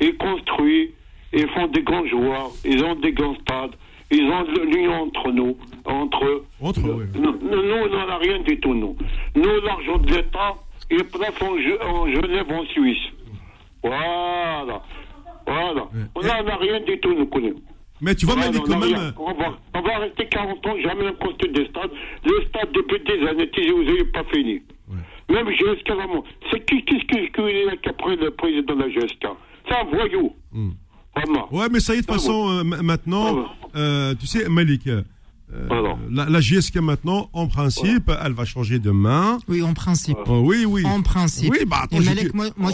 ils 0.00 0.16
construisent, 0.16 0.90
ils 1.32 1.48
font 1.50 1.66
des 1.68 1.82
grands 1.82 2.06
joueurs, 2.06 2.50
ils 2.64 2.82
ont 2.84 2.94
des 2.96 3.12
grands 3.12 3.34
stades, 3.40 3.72
ils 4.10 4.24
ont 4.24 4.42
de 4.44 4.60
l'union 4.74 5.02
entre 5.02 5.30
nous, 5.32 5.56
entre 5.84 6.24
eux. 6.24 6.44
Entre 6.60 6.80
eux, 6.86 6.96
oui. 7.14 7.20
Nous, 7.20 7.28
on 7.50 7.88
n'en 7.88 8.08
a 8.08 8.18
rien 8.18 8.38
du 8.40 8.58
tout, 8.60 8.74
nous. 8.74 8.96
Nous, 9.34 9.60
l'argent 9.64 9.98
de 9.98 10.08
l'État, 10.14 10.54
il 10.90 11.00
est 11.00 11.04
place 11.04 11.34
en, 11.42 11.86
en 11.86 12.06
Genève, 12.08 12.46
en 12.50 12.64
Suisse. 12.66 13.02
Voilà. 13.82 14.82
Voilà. 15.46 15.88
On 16.14 16.20
n'en 16.22 16.48
a 16.48 16.56
rien 16.56 16.80
du 16.80 16.98
tout, 17.00 17.14
nous 17.14 17.26
connaissons. 17.26 17.60
Mais 18.00 18.14
tu 18.16 18.26
vois, 18.26 18.34
on, 18.36 18.52
quand 18.60 18.68
même. 18.80 18.82
rien. 18.82 19.14
on, 19.16 19.32
va, 19.34 19.56
on 19.74 19.80
va 19.80 19.98
rester 19.98 20.26
40 20.26 20.66
ans, 20.66 20.74
jamais 20.82 21.04
on 21.08 21.24
construit 21.24 21.52
des 21.52 21.66
stades. 21.68 21.90
Le 22.24 22.44
stade, 22.48 22.72
depuis 22.72 22.98
des 23.04 23.26
années, 23.28 23.48
vous 23.70 23.84
n'avez 23.84 24.04
pas 24.06 24.24
fini. 24.32 24.60
Même 25.30 25.48
GSK, 25.50 25.88
vraiment. 25.92 26.24
C'est 26.50 26.64
qui, 26.66 26.84
qu'est-ce 26.84 27.04
que- 27.06 27.32
qu'il 27.32 27.56
est 27.56 27.64
là 27.64 27.76
qui 27.76 27.88
a 27.88 27.92
pris 27.92 28.16
le 28.16 28.30
président 28.32 28.74
de 28.74 28.82
la 28.82 28.88
GSK 28.90 29.26
C'est 29.68 29.74
un 29.76 29.84
voyou. 29.84 30.32
Vraiment. 31.14 31.48
Ouais, 31.54 31.66
mais 31.70 31.78
ça 31.80 31.94
y 31.94 31.98
est, 31.98 32.00
de 32.00 32.06
toute 32.06 32.10
Ah, 32.16 32.18
façon, 32.18 32.50
euh, 32.50 32.64
ma- 32.64 32.82
maintenant, 32.82 33.46
euh, 33.76 34.14
tu 34.18 34.26
sais, 34.26 34.48
Malik, 34.48 34.86
euh, 34.88 35.02
Voilà. 35.68 35.98
la, 36.10 36.28
la 36.30 36.40
JSK 36.40 36.76
maintenant, 36.76 37.28
en 37.32 37.46
principe, 37.46 38.10
elle 38.24 38.32
va 38.32 38.44
changer 38.44 38.78
de 38.78 38.90
main. 38.90 39.38
Oui, 39.48 39.62
en 39.62 39.74
principe. 39.74 40.16
Oh, 40.26 40.42
oui, 40.46 40.64
oui. 40.64 40.84
En 40.86 41.02
principe. 41.02 41.50
Oui, 41.50 41.58
bah 41.66 41.80
attends, 41.84 42.00
Et 42.00 42.04
Malik, 42.04 42.32
moi, 42.32 42.48
moi 42.56 42.72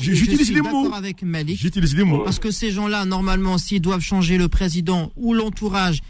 J'utilise 0.00 0.52
les 0.52 0.60
mots. 0.60 0.82
d'accord 0.84 0.94
avec 0.96 1.22
Malik. 1.22 1.58
J'utilise 1.58 1.96
les 1.96 2.04
mots. 2.04 2.18
Parce 2.20 2.38
que 2.38 2.50
ces 2.50 2.70
gens-là, 2.70 3.04
normalement, 3.06 3.56
s'ils 3.56 3.80
doivent 3.80 4.02
changer 4.02 4.36
le 4.36 4.48
président 4.48 5.10
ou 5.16 5.32
l'entourage, 5.32 6.00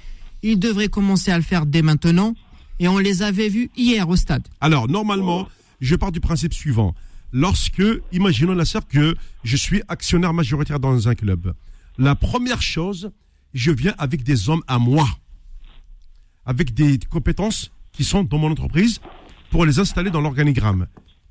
ils 0.43 0.59
devraient 0.59 0.89
commencer 0.89 1.31
à 1.31 1.37
le 1.37 1.45
faire 1.45 1.67
dès 1.67 1.83
maintenant. 1.83 2.35
Et 2.81 2.89
on 2.89 2.99
les 2.99 3.23
avait 3.23 3.49
vus 3.49 3.71
hier 3.77 4.09
au 4.09 4.17
stade. 4.17 4.43
Alors, 4.61 4.89
normalement, 4.89 5.49
je 5.81 5.95
pars 5.95 6.11
du 6.11 6.19
principe 6.21 6.53
suivant. 6.53 6.95
Lorsque, 7.33 7.83
imaginons 8.11 8.55
la 8.55 8.65
sorte 8.65 8.89
que 8.91 9.15
je 9.45 9.57
suis 9.57 9.83
actionnaire 9.89 10.35
majoritaire 10.35 10.81
dans 10.81 11.09
un 11.09 11.15
club. 11.15 11.55
La 11.97 12.15
première 12.17 12.61
chose, 12.61 13.13
je 13.55 13.71
viens 13.71 13.95
avec 13.99 14.25
des 14.25 14.49
hommes 14.49 14.63
à 14.67 14.79
moi. 14.79 15.07
Avec 16.47 16.75
des 16.75 16.99
compétences 17.11 17.71
qui 17.93 18.05
sont 18.05 18.25
dans 18.25 18.39
mon 18.39 18.51
entreprise 18.51 19.01
pour 19.51 19.65
les 19.65 19.79
installer 19.79 20.11
dans 20.11 20.21
l'organigramme. 20.21 20.87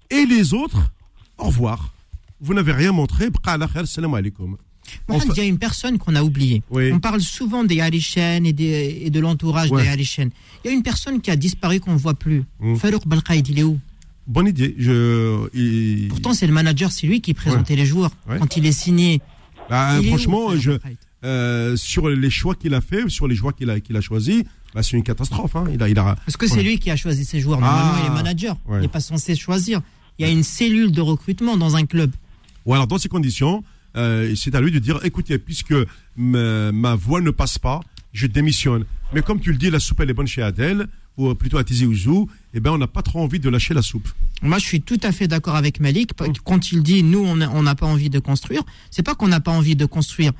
Et 0.09 0.25
les 0.25 0.53
autres, 0.53 0.91
au 1.37 1.45
revoir. 1.45 1.93
Vous 2.39 2.53
n'avez 2.53 2.71
rien 2.71 2.91
montré. 2.91 3.29
Bqa 3.29 3.53
ala 3.53 3.67
khair, 3.67 3.87
salam 3.87 4.13
alaikum. 4.13 4.57
Mohamed, 5.07 5.23
Enfin- 5.23 5.33
il 5.35 5.37
y 5.37 5.45
a 5.45 5.47
une 5.47 5.59
personne 5.59 5.97
qu'on 5.97 6.15
a 6.15 6.23
oubliée. 6.23 6.63
Oui. 6.69 6.91
On 6.91 6.99
parle 6.99 7.21
souvent 7.21 7.63
des 7.63 7.79
Harichen 7.81 8.45
et, 8.45 8.53
de 9.09 9.19
l'entourage 9.19 9.71
Ouais. 9.71 9.83
des 9.83 9.89
Harichen. 9.89 10.31
Il 10.63 10.67
y 10.67 10.73
a 10.73 10.73
une 10.75 10.83
personne 10.83 11.21
qui 11.21 11.29
a 11.31 11.35
disparu 11.35 11.79
qu'on 11.79 11.93
ne 11.93 11.97
voit 11.97 12.13
plus. 12.15 12.43
Mm. 12.59 12.75
Farouk 12.75 13.03
il 13.47 13.59
est 13.59 13.63
où? 13.63 13.79
Bonne 14.27 14.47
idée. 14.47 14.75
Je, 14.77 15.47
il- 15.53 16.07
Pourtant, 16.09 16.33
c'est 16.33 16.47
le 16.47 16.53
manager, 16.53 16.91
c'est 16.91 17.07
lui 17.07 17.21
qui 17.21 17.33
présentait 17.33 17.75
les 17.75 17.85
joueurs 17.85 18.11
Ouais. 18.29 18.37
quand 18.39 18.57
il 18.57 18.65
est 18.65 18.71
signé. 18.71 19.21
Bah, 19.69 19.97
Il 19.99 20.05
est 20.05 20.07
où, 20.07 20.09
franchement, 20.15 20.55
je, 20.57 20.71
euh, 21.23 21.75
sur 21.77 22.09
les 22.09 22.29
choix 22.29 22.55
qu'il 22.55 22.73
a 22.73 22.81
fait, 22.81 23.07
sur 23.09 23.27
les 23.27 23.35
joueurs 23.35 23.55
qu'il 23.55 23.69
a, 23.69 23.79
qu'il 23.79 23.95
a 23.95 24.01
choisis, 24.01 24.43
bah, 24.73 24.83
c'est 24.83 24.95
une 24.97 25.03
catastrophe. 25.03 25.55
Hein. 25.55 25.65
Il 25.73 25.81
a, 25.83 25.89
il 25.89 25.97
a, 25.99 26.15
Parce 26.25 26.37
que 26.37 26.47
c'est 26.47 26.63
lui 26.63 26.79
qui 26.79 26.91
a 26.91 26.95
choisi 26.95 27.25
ses 27.25 27.39
joueurs. 27.39 27.59
Normalement, 27.59 27.91
Ah. 27.95 27.99
il 28.03 28.05
est 28.07 28.13
manager. 28.13 28.57
Ouais. 28.67 28.77
Il 28.79 28.81
n'est 28.81 28.87
pas 28.87 28.99
censé 29.01 29.35
choisir. 29.35 29.81
Il 30.19 30.25
y 30.25 30.29
a 30.29 30.31
une 30.31 30.43
cellule 30.43 30.91
de 30.91 31.01
recrutement 31.01 31.57
dans 31.57 31.75
un 31.75 31.85
club. 31.85 32.11
Ou 32.65 32.73
alors, 32.73 32.87
dans 32.87 32.97
ces 32.97 33.09
conditions, 33.09 33.63
euh, 33.97 34.33
c'est 34.35 34.53
à 34.55 34.61
lui 34.61 34.71
de 34.71 34.79
dire, 34.79 34.99
écoutez, 35.03 35.37
puisque 35.39 35.73
ma, 36.15 36.71
ma 36.71 36.95
voix 36.95 37.21
ne 37.21 37.31
passe 37.31 37.57
pas, 37.57 37.81
je 38.13 38.27
démissionne. 38.27 38.85
Mais 39.13 39.21
comme 39.21 39.39
tu 39.39 39.51
le 39.51 39.57
dis, 39.57 39.69
la 39.69 39.79
soupe, 39.79 39.99
elle 40.01 40.09
est 40.09 40.13
bonne 40.13 40.27
chez 40.27 40.41
Adèle, 40.41 40.87
ou 41.17 41.33
plutôt 41.35 41.57
à 41.57 41.63
Tizi 41.63 41.85
Ouzou, 41.85 42.29
eh 42.53 42.59
ben, 42.59 42.71
on 42.71 42.77
n'a 42.77 42.87
pas 42.87 43.01
trop 43.01 43.19
envie 43.21 43.39
de 43.39 43.49
lâcher 43.49 43.73
la 43.73 43.81
soupe. 43.81 44.07
Moi, 44.41 44.57
je 44.59 44.65
suis 44.65 44.81
tout 44.81 44.99
à 45.03 45.11
fait 45.11 45.27
d'accord 45.27 45.55
avec 45.55 45.79
Malik. 45.79 46.11
Quand 46.45 46.71
il 46.71 46.83
dit, 46.83 47.03
nous, 47.03 47.19
on 47.25 47.35
n'a 47.63 47.75
pas 47.75 47.85
envie 47.85 48.09
de 48.09 48.19
construire, 48.19 48.61
c'est 48.89 49.03
pas 49.03 49.15
qu'on 49.15 49.27
n'a 49.27 49.39
pas 49.41 49.51
envie 49.51 49.75
de 49.75 49.85
construire. 49.85 50.31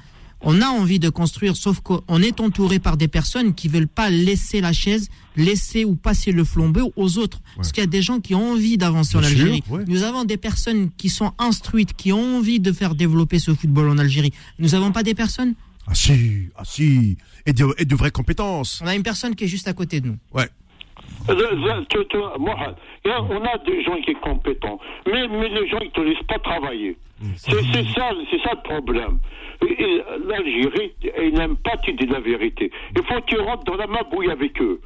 On 0.44 0.62
a 0.62 0.68
envie 0.68 0.98
de 1.00 1.10
construire, 1.10 1.56
sauf 1.56 1.82
qu'on 1.82 2.22
est 2.22 2.39
entouré 2.39 2.80
par 2.80 2.98
des 2.98 3.08
personnes 3.08 3.54
qui 3.54 3.68
veulent 3.68 3.88
pas 3.88 4.10
laisser 4.10 4.60
la 4.60 4.74
chaise, 4.74 5.10
laisser 5.36 5.86
ou 5.86 5.96
passer 5.96 6.32
le 6.32 6.44
flambeau 6.44 6.92
aux 6.96 7.18
autres. 7.20 7.42
Parce 7.56 7.72
qu'il 7.72 7.82
y 7.82 7.84
a 7.84 7.88
des 7.88 8.02
gens 8.02 8.20
qui 8.20 8.34
ont 8.34 8.54
envie 8.54 8.78
d'avancer 8.78 9.18
en 9.18 9.22
sûr, 9.22 9.30
Algérie. 9.30 9.64
ouais. 9.70 9.84
Nous 9.88 10.04
avons 10.04 10.24
des 10.26 10.38
personnes 10.38 10.89
qui 10.98 11.10
sont 11.10 11.32
instruites, 11.38 11.94
qui 11.96 12.12
ont 12.12 12.38
envie 12.38 12.60
de 12.60 12.72
faire 12.72 12.96
développer 12.96 13.38
ce 13.38 13.54
football 13.54 13.89
en 13.89 13.98
Algérie. 14.00 14.34
Nous 14.58 14.70
n'avons 14.70 14.92
pas 14.92 15.04
des 15.04 15.14
personnes? 15.14 15.54
Ah 15.88 15.96
si, 15.96 16.50
ah 16.56 16.64
si, 16.66 17.18
et 17.46 17.54
de, 17.54 17.68
et 17.78 17.86
de 17.86 17.96
vraies 17.96 18.12
compétences. 18.12 18.82
On 18.84 18.88
a 18.88 18.96
une 18.96 19.04
personne 19.04 19.36
qui 19.36 19.44
est 19.44 19.48
juste 19.48 19.68
à 19.68 19.74
côté 19.74 20.00
de 20.00 20.08
nous. 20.08 20.18
Ouais. 20.34 20.50
Je- 21.28 21.34
je- 21.34 21.86
tu- 21.86 22.17
y 23.05 23.11
a- 23.11 23.22
on 23.22 23.43
a 23.45 23.57
des 23.59 23.84
gens 23.84 23.95
qui 24.01 24.13
sont 24.13 24.19
compétents, 24.19 24.80
mais, 25.05 25.28
mais 25.28 25.49
les 25.49 25.67
gens 25.67 25.80
ils 25.82 25.91
te 25.91 26.01
laissent 26.01 26.24
pas 26.28 26.39
travailler. 26.39 26.97
C'est 27.36 27.51
c'est 27.72 27.84
ça, 27.93 28.09
c'est 28.30 28.41
ça 28.41 28.51
le 28.55 28.61
problème. 28.63 29.19
L'Algérie, 30.28 30.91
ils 31.22 31.34
n'aiment 31.34 31.57
pas 31.57 31.78
tu 31.78 31.93
dis 31.93 32.07
la 32.07 32.19
vérité. 32.19 32.72
Il 32.95 33.03
faut 33.03 33.22
que 33.22 33.26
tu 33.26 33.39
rentres 33.39 33.63
dans 33.65 33.76
la 33.76 33.88
mabouille 33.88 34.32
avec 34.32 34.59
eux. 34.61 34.80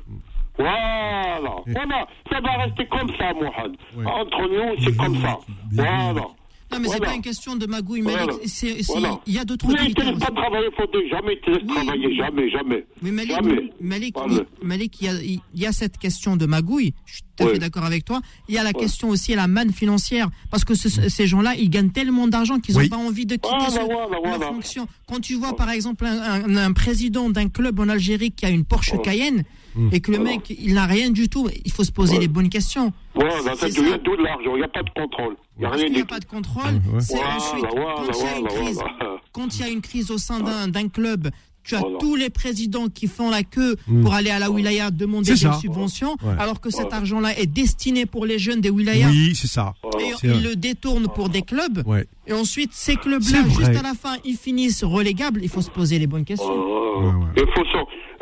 Voilà, 0.58 1.34
voilà, 1.68 2.08
ça 2.32 2.40
va 2.40 2.52
rester 2.64 2.86
comme 2.86 3.10
ça, 3.18 3.34
Mohamed. 3.34 3.76
Ouais. 3.98 4.06
Entre 4.06 4.42
nous, 4.48 4.76
c'est 4.80 4.96
comme 4.98 5.16
ça. 5.18 5.38
Voilà. 5.74 6.28
Non, 6.76 6.82
mais 6.82 6.88
c'est 6.90 6.98
Voilà. 6.98 7.12
pas 7.12 7.16
une 7.16 7.22
question 7.22 7.56
de 7.56 7.66
magouille, 7.66 8.02
Voilà. 8.02 8.28
C'est- 8.46 8.84
c'est- 8.84 8.92
Voilà. 8.92 9.20
Il 9.26 9.34
y 9.34 9.40
a 9.40 9.46
d'autres 9.46 9.68
Mais 9.68 9.74
ils 9.86 9.90
ne 9.90 9.94
critères 9.94 10.18
pas 10.18 10.42
travailler, 10.42 10.68
faut 10.76 11.10
jamais 11.10 11.36
te 11.40 11.52
Oui. 11.52 11.68
travailler, 11.74 12.16
jamais, 12.16 12.50
jamais. 12.50 12.86
Mais 13.02 13.12
Malik, 13.12 13.32
Jamais. 13.32 13.72
Malik. 13.80 14.16
Malik, 14.62 15.02
il 15.02 15.06
y, 15.06 15.10
a, 15.10 15.14
il 15.22 15.42
y 15.56 15.66
a 15.66 15.72
cette 15.72 15.98
question 15.98 16.36
de 16.36 16.46
magouille. 16.46 16.94
Je 17.06 17.14
suis 17.16 17.24
tout 17.36 17.44
à 17.44 17.48
Ouais. 17.48 17.54
fait 17.54 17.60
d'accord 17.60 17.84
avec 17.86 18.06
toi. 18.06 18.22
Il 18.48 18.56
y 18.56 18.58
a 18.58 18.64
la 18.64 18.74
question 18.74 19.10
aussi 19.10 19.36
la 19.36 19.48
manne 19.48 19.72
financière. 19.72 20.30
Parce 20.52 20.64
que 20.64 20.74
ce- 20.76 21.10
ces 21.10 21.28
gens-là, 21.28 21.56
ils 21.56 21.70
gagnent 21.70 21.90
tellement 21.92 22.28
d'argent 22.28 22.60
qu'ils 22.60 22.76
n'ont 22.76 22.82
Oui. 22.82 22.90
pas 22.90 22.98
envie 22.98 23.26
de 23.26 23.36
quitter 23.36 23.48
Voilà, 23.50 23.70
ce- 23.70 23.80
voilà, 23.80 24.08
leur 24.10 24.22
voilà. 24.24 24.48
fonction. 24.48 24.88
Quand 25.08 25.20
tu 25.20 25.36
vois, 25.36 25.56
par 25.56 25.70
exemple, 25.70 26.06
un, 26.06 26.44
un- 26.46 26.56
un 26.58 26.74
président 26.74 27.30
d'un 27.30 27.50
club 27.50 27.80
en 27.80 27.90
Algérie 27.90 28.32
qui 28.32 28.46
a 28.46 28.50
une 28.50 28.66
Porsche 28.66 28.98
Cayenne 29.04 29.44
et 29.92 30.00
que 30.00 30.12
le 30.12 30.18
Voilà. 30.18 30.32
mec, 30.38 30.56
il 30.58 30.74
n'a 30.74 30.86
rien 30.86 31.10
du 31.12 31.28
tout, 31.28 31.50
il 31.66 31.72
faut 31.72 31.84
se 31.84 31.92
poser 31.92 32.14
Ouais. 32.16 32.22
les 32.22 32.28
bonnes 32.30 32.50
questions. 32.50 32.94
Voilà, 33.14 33.32
ça 33.42 33.54
C'est 33.58 33.78
devient 33.78 33.92
ça. 33.92 33.98
tout 34.00 34.16
de 34.16 34.24
l'argent, 34.24 34.52
il 34.56 34.58
n'y 34.60 34.64
a 34.64 34.68
pas 34.70 34.84
de 34.84 34.90
contrôle. 34.90 35.36
Il 35.58 35.60
n'y 35.62 35.66
a 35.66 35.70
rien 35.72 36.02
a 36.02 36.06
pas 36.06 36.20
de 36.20 36.26
contrôle. 36.26 36.64
Ouais. 36.92 36.98
Ensuite, 36.98 37.66
voilà, 37.72 37.96
quand 37.96 38.12
il 38.14 38.24
y 38.24 38.28
a 38.28 38.38
une 38.38 38.48
voilà, 38.48 38.62
crise, 38.64 38.76
voilà. 38.76 39.18
quand 39.34 39.56
il 39.56 39.62
y 39.62 39.64
a 39.64 39.70
une 39.70 39.82
crise 39.82 40.12
au 40.12 40.18
sein 40.18 40.40
d'un 40.40 40.68
d'un 40.70 40.88
club, 40.88 41.30
tu 41.66 41.76
as 41.76 41.80
Voilà. 41.80 41.98
tous 42.00 42.16
les 42.16 42.30
présidents 42.30 42.88
qui 42.88 43.08
font 43.08 43.30
la 43.30 43.44
queue 43.44 43.76
pour 44.04 44.14
aller 44.14 44.30
à 44.30 44.40
la 44.40 44.52
wilaya 44.52 44.92
demander 44.92 45.32
des 45.32 45.38
ça. 45.38 45.54
subventions, 45.60 46.16
Ouais. 46.24 46.36
alors 46.40 46.62
que 46.62 46.70
cet 46.70 46.94
argent-là 46.94 47.38
est 47.40 47.48
destiné 47.48 48.06
pour 48.06 48.26
les 48.26 48.38
jeunes 48.40 48.62
des 48.62 48.70
wilayas. 48.70 49.10
Oui, 49.10 49.34
c'est 49.36 49.48
ça. 49.48 49.74
Et 50.00 50.12
ils 50.24 50.30
vrai. 50.30 50.42
le 50.42 50.56
détournent 50.56 51.08
pour 51.08 51.30
des 51.30 51.42
clubs. 51.42 51.82
Ouais. 51.88 52.08
Et 52.28 52.34
ensuite, 52.34 52.72
ces 52.74 52.96
clubs-là, 52.96 53.44
juste 53.48 53.76
à 53.78 53.82
la 53.84 53.94
fin, 53.94 54.16
ils 54.24 54.36
finissent 54.38 54.84
relégables. 54.84 55.42
Il 55.44 55.50
faut 55.50 55.62
se 55.62 55.70
poser 55.70 56.00
les 56.00 56.08
bonnes 56.08 56.26
questions. 56.26 56.52
Euh, 56.52 56.76
Ouais, 56.96 57.08
ouais. 57.08 57.12
Il 57.36 57.44
faut, 57.54 57.64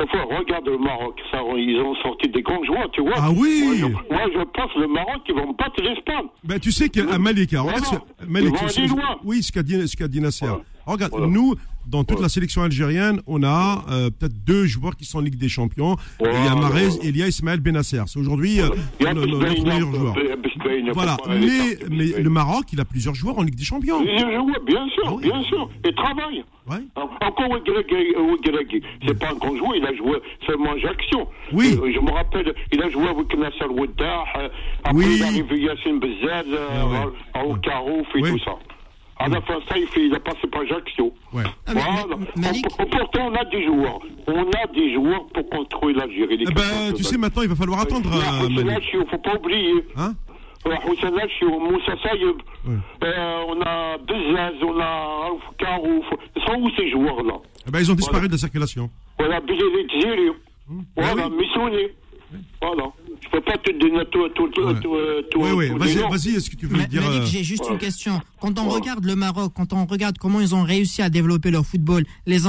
il 0.00 0.06
faut 0.08 0.36
regarder 0.36 0.70
le 0.72 0.78
Maroc. 0.78 1.14
Ça, 1.30 1.38
ils 1.56 1.78
ont 1.80 1.94
sorti 2.02 2.28
des 2.28 2.42
grands 2.42 2.64
joueurs, 2.64 2.90
tu 2.92 3.02
vois. 3.02 3.12
Ah 3.16 3.30
oui. 3.30 3.62
Moi, 3.64 3.74
je, 3.78 3.84
moi, 3.86 4.22
je 4.34 4.42
pense 4.52 4.70
le 4.76 4.88
Maroc, 4.88 5.22
ils 5.28 5.34
vont 5.36 5.52
battre 5.56 5.80
l'Espagne. 5.80 6.26
Ben, 6.42 6.58
tu 6.58 6.72
sais 6.72 6.88
qu'à 6.88 7.16
Malik, 7.20 7.54
hein, 7.54 7.60
regarde 7.62 7.84
ce, 7.84 7.94
oui, 9.24 9.44
ce 9.44 9.52
qu'a 9.52 9.62
dit, 9.62 9.86
ce 9.86 9.96
qu'a 9.96 10.08
dit 10.08 10.20
Nasser. 10.20 10.46
Voilà. 10.46 10.62
Regarde, 10.86 11.12
Voilà. 11.12 11.28
nous, 11.28 11.54
dans 11.86 12.00
toute 12.02 12.16
Voilà. 12.16 12.22
la 12.24 12.28
sélection 12.30 12.62
algérienne, 12.62 13.20
on 13.28 13.42
a 13.44 13.84
euh, 13.90 14.10
peut-être 14.10 14.44
deux 14.44 14.66
joueurs 14.66 14.96
qui 14.96 15.04
sont 15.04 15.18
en 15.18 15.20
Ligue 15.22 15.38
des 15.38 15.48
Champions. 15.48 15.96
Voilà. 16.18 16.38
Il 16.40 16.44
y 16.44 16.48
a 16.48 16.54
Marez 16.56 16.88
et 17.02 17.08
il 17.08 17.16
y 17.16 17.22
a 17.22 17.28
Ismaël 17.28 17.60
Benasser. 17.60 18.02
C'est 18.06 18.18
aujourd'hui 18.18 18.60
euh, 18.60 18.68
notre 19.00 19.64
meilleur 19.64 19.94
joueur. 19.94 20.14
Voilà, 20.92 21.16
mais, 21.28 21.78
le 22.20 22.30
Maroc, 22.30 22.64
il 22.72 22.80
a 22.80 22.84
plusieurs 22.84 23.14
joueurs 23.14 23.38
en 23.38 23.42
Ligue 23.42 23.54
des 23.54 23.64
Champions. 23.64 23.93
Je 24.02 24.36
vois, 24.38 24.58
bien 24.66 24.88
sûr, 24.88 25.02
Ah 25.06 25.12
oui. 25.14 25.22
bien 25.22 25.42
sûr. 25.44 25.68
Et 25.84 25.92
travaille. 25.94 26.44
Ouais. 26.70 26.76
Encore 26.96 27.50
Ouegreg, 27.50 28.82
c'est 29.06 29.18
pas 29.18 29.30
un 29.30 29.34
grand 29.34 29.54
joueur, 29.56 29.76
il 29.76 29.84
a 29.86 29.94
joué 29.94 30.18
seulement 30.46 30.70
à 30.70 30.74
Ajaccio. 30.74 31.28
Oui. 31.52 31.78
Euh, 31.82 31.92
Je 31.94 32.00
me 32.00 32.10
rappelle, 32.10 32.54
il 32.72 32.82
a 32.82 32.88
joué 32.88 33.06
avec 33.08 33.36
Nasser 33.36 33.66
Woudah, 33.70 34.24
euh, 34.38 34.48
après 34.82 34.96
Oui. 34.96 35.04
il 35.16 35.22
est 35.22 35.24
arrivé 35.26 35.60
Yassine 35.60 36.00
Ah 36.02 36.42
euh, 37.38 37.44
au 37.44 37.54
Carouf 37.56 38.06
et 38.16 38.22
Oui. 38.22 38.30
tout 38.32 38.38
ça. 38.44 38.52
À 39.16 39.28
la 39.28 39.40
fin, 39.42 39.54
ça, 39.68 39.76
il, 39.78 40.12
a 40.14 40.18
passé 40.18 40.46
par 40.50 40.62
Ajaccio. 40.62 41.14
Ouais. 41.32 41.44
Ah, 41.66 41.72
mais- 41.74 41.80
Voilà. 41.80 42.16
Malik- 42.36 42.66
On- 42.80 42.86
Pourtant, 42.86 43.28
on 43.30 43.34
a 43.36 43.44
des 43.44 43.64
joueurs. 43.64 44.00
On 44.26 44.42
a 44.50 44.66
des 44.74 44.92
joueurs 44.92 45.26
pour 45.28 45.48
construire 45.50 45.96
l'Algérie. 45.98 46.38
Eh 46.40 46.52
ben, 46.52 46.92
tu 46.96 47.04
sais, 47.04 47.16
maintenant, 47.16 47.42
il 47.42 47.48
va 47.48 47.54
falloir 47.54 47.80
attendre, 47.80 48.10
Il 48.50 48.58
euh, 48.58 49.04
faut 49.08 49.18
pas 49.18 49.36
oublier. 49.36 49.84
Hein? 49.96 50.14
Euh, 52.66 53.44
on 53.48 53.60
a 53.62 53.98
Bezzaz, 53.98 54.54
on 54.62 54.80
a 54.80 55.30
Carouf. 55.58 56.06
Ils 56.36 56.42
sont 56.42 56.58
où 56.60 56.70
ces 56.76 56.90
joueurs-là 56.90 57.34
Eh 57.66 57.70
ben, 57.70 57.80
ils 57.80 57.90
ont 57.92 57.94
disparu 57.94 58.16
Voilà. 58.20 58.28
de 58.28 58.32
la 58.32 58.38
circulation. 58.38 58.90
Voilà, 59.18 59.40
Billy 59.40 59.86
Tiziri. 59.88 60.30
Voilà, 60.96 61.28
oui. 61.28 61.36
Missionné. 61.38 61.90
Voilà. 62.62 62.84
Je 63.22 63.28
peux 63.30 63.40
pas 63.40 63.56
te 63.58 63.70
donner 63.78 64.04
tout, 64.10 64.28
tout, 64.34 64.48
tout, 64.48 64.62
Ouais. 64.62 64.80
tout, 64.80 64.94
euh, 64.94 65.22
tout, 65.30 65.40
Oui, 65.40 65.50
oui, 65.52 65.68
vas-y, 65.78 65.96
vas-y, 65.96 66.36
est-ce 66.36 66.50
que 66.50 66.56
tu 66.56 66.66
veux 66.66 66.76
Ma- 66.76 66.86
dire. 66.86 67.02
Malik, 67.02 67.22
euh, 67.22 67.26
j'ai 67.26 67.42
juste 67.44 67.64
une 67.70 67.78
question. 67.78 68.20
Quand 68.40 68.58
on 68.58 68.66
Ouais. 68.68 68.74
regarde 68.74 69.04
le 69.04 69.16
Maroc, 69.16 69.52
quand 69.54 69.72
on 69.72 69.86
regarde 69.86 70.18
comment 70.18 70.40
ils 70.40 70.54
ont 70.54 70.62
réussi 70.62 71.02
à 71.02 71.10
développer 71.10 71.50
leur 71.50 71.64
football, 71.64 72.04
les, 72.26 72.46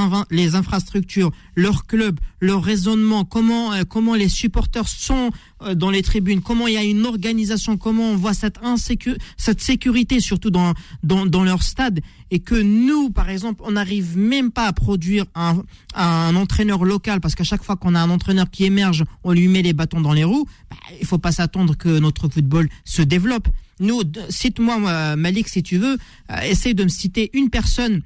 infrastructures, 0.56 1.32
leur 1.56 1.86
club, 1.86 2.20
leur 2.42 2.64
raisonnement, 2.64 3.26
comment, 3.26 3.74
euh, 3.74 3.84
comment 3.88 4.16
les 4.16 4.30
supporters 4.30 4.88
sont 4.88 5.32
euh, 5.62 5.74
dans 5.76 5.90
les 5.90 6.02
tribunes, 6.02 6.42
comment 6.42 6.68
il 6.68 6.74
y 6.74 6.78
a 6.78 6.84
une 6.84 7.06
organisation, 7.06 7.78
comment 7.78 8.12
on 8.12 8.16
voit 8.16 8.34
cette, 8.34 8.60
insécu- 8.62 9.18
cette 9.38 9.62
sécurité, 9.62 10.20
surtout 10.20 10.52
dans, 10.52 10.74
dans, 11.04 11.26
dans 11.26 11.44
leur 11.44 11.64
stade, 11.64 12.02
et 12.32 12.40
que 12.40 12.56
nous, 12.56 13.10
par 13.10 13.30
exemple, 13.30 13.62
on 13.66 13.72
n'arrive 13.72 14.18
même 14.18 14.52
pas 14.52 14.66
à 14.68 14.74
produire 14.74 15.26
un, 15.36 15.62
un 15.94 16.36
entraîneur 16.36 16.84
local, 16.84 17.22
parce 17.22 17.36
qu'à 17.36 17.44
chaque 17.44 17.64
fois 17.64 17.76
qu'on 17.76 17.96
a 17.96 18.00
un 18.00 18.10
entraîneur 18.10 18.50
qui 18.50 18.66
émerge, 18.66 19.04
on 19.24 19.32
lui 19.32 19.48
met 19.48 19.62
les 19.62 19.74
bâtons 19.74 20.02
dans 20.02 20.14
les 20.14 20.24
roues, 20.24 20.48
bah, 20.70 20.78
il 21.00 21.06
faut 21.06 21.18
pas 21.18 21.32
s'attendre 21.32 21.78
que 21.78 22.00
notre 22.00 22.28
football 22.30 22.68
se 22.84 23.02
développe. 23.02 23.48
Nous, 23.80 24.02
cite-moi, 24.30 24.80
euh, 24.88 25.16
Malik, 25.16 25.50
si 25.50 25.62
tu 25.62 25.78
veux, 25.78 25.98
euh, 26.32 26.42
essaye 26.42 26.74
de 26.74 26.84
me 26.84 26.90
citer 26.90 27.30
une 27.34 27.50
personne 27.50 28.02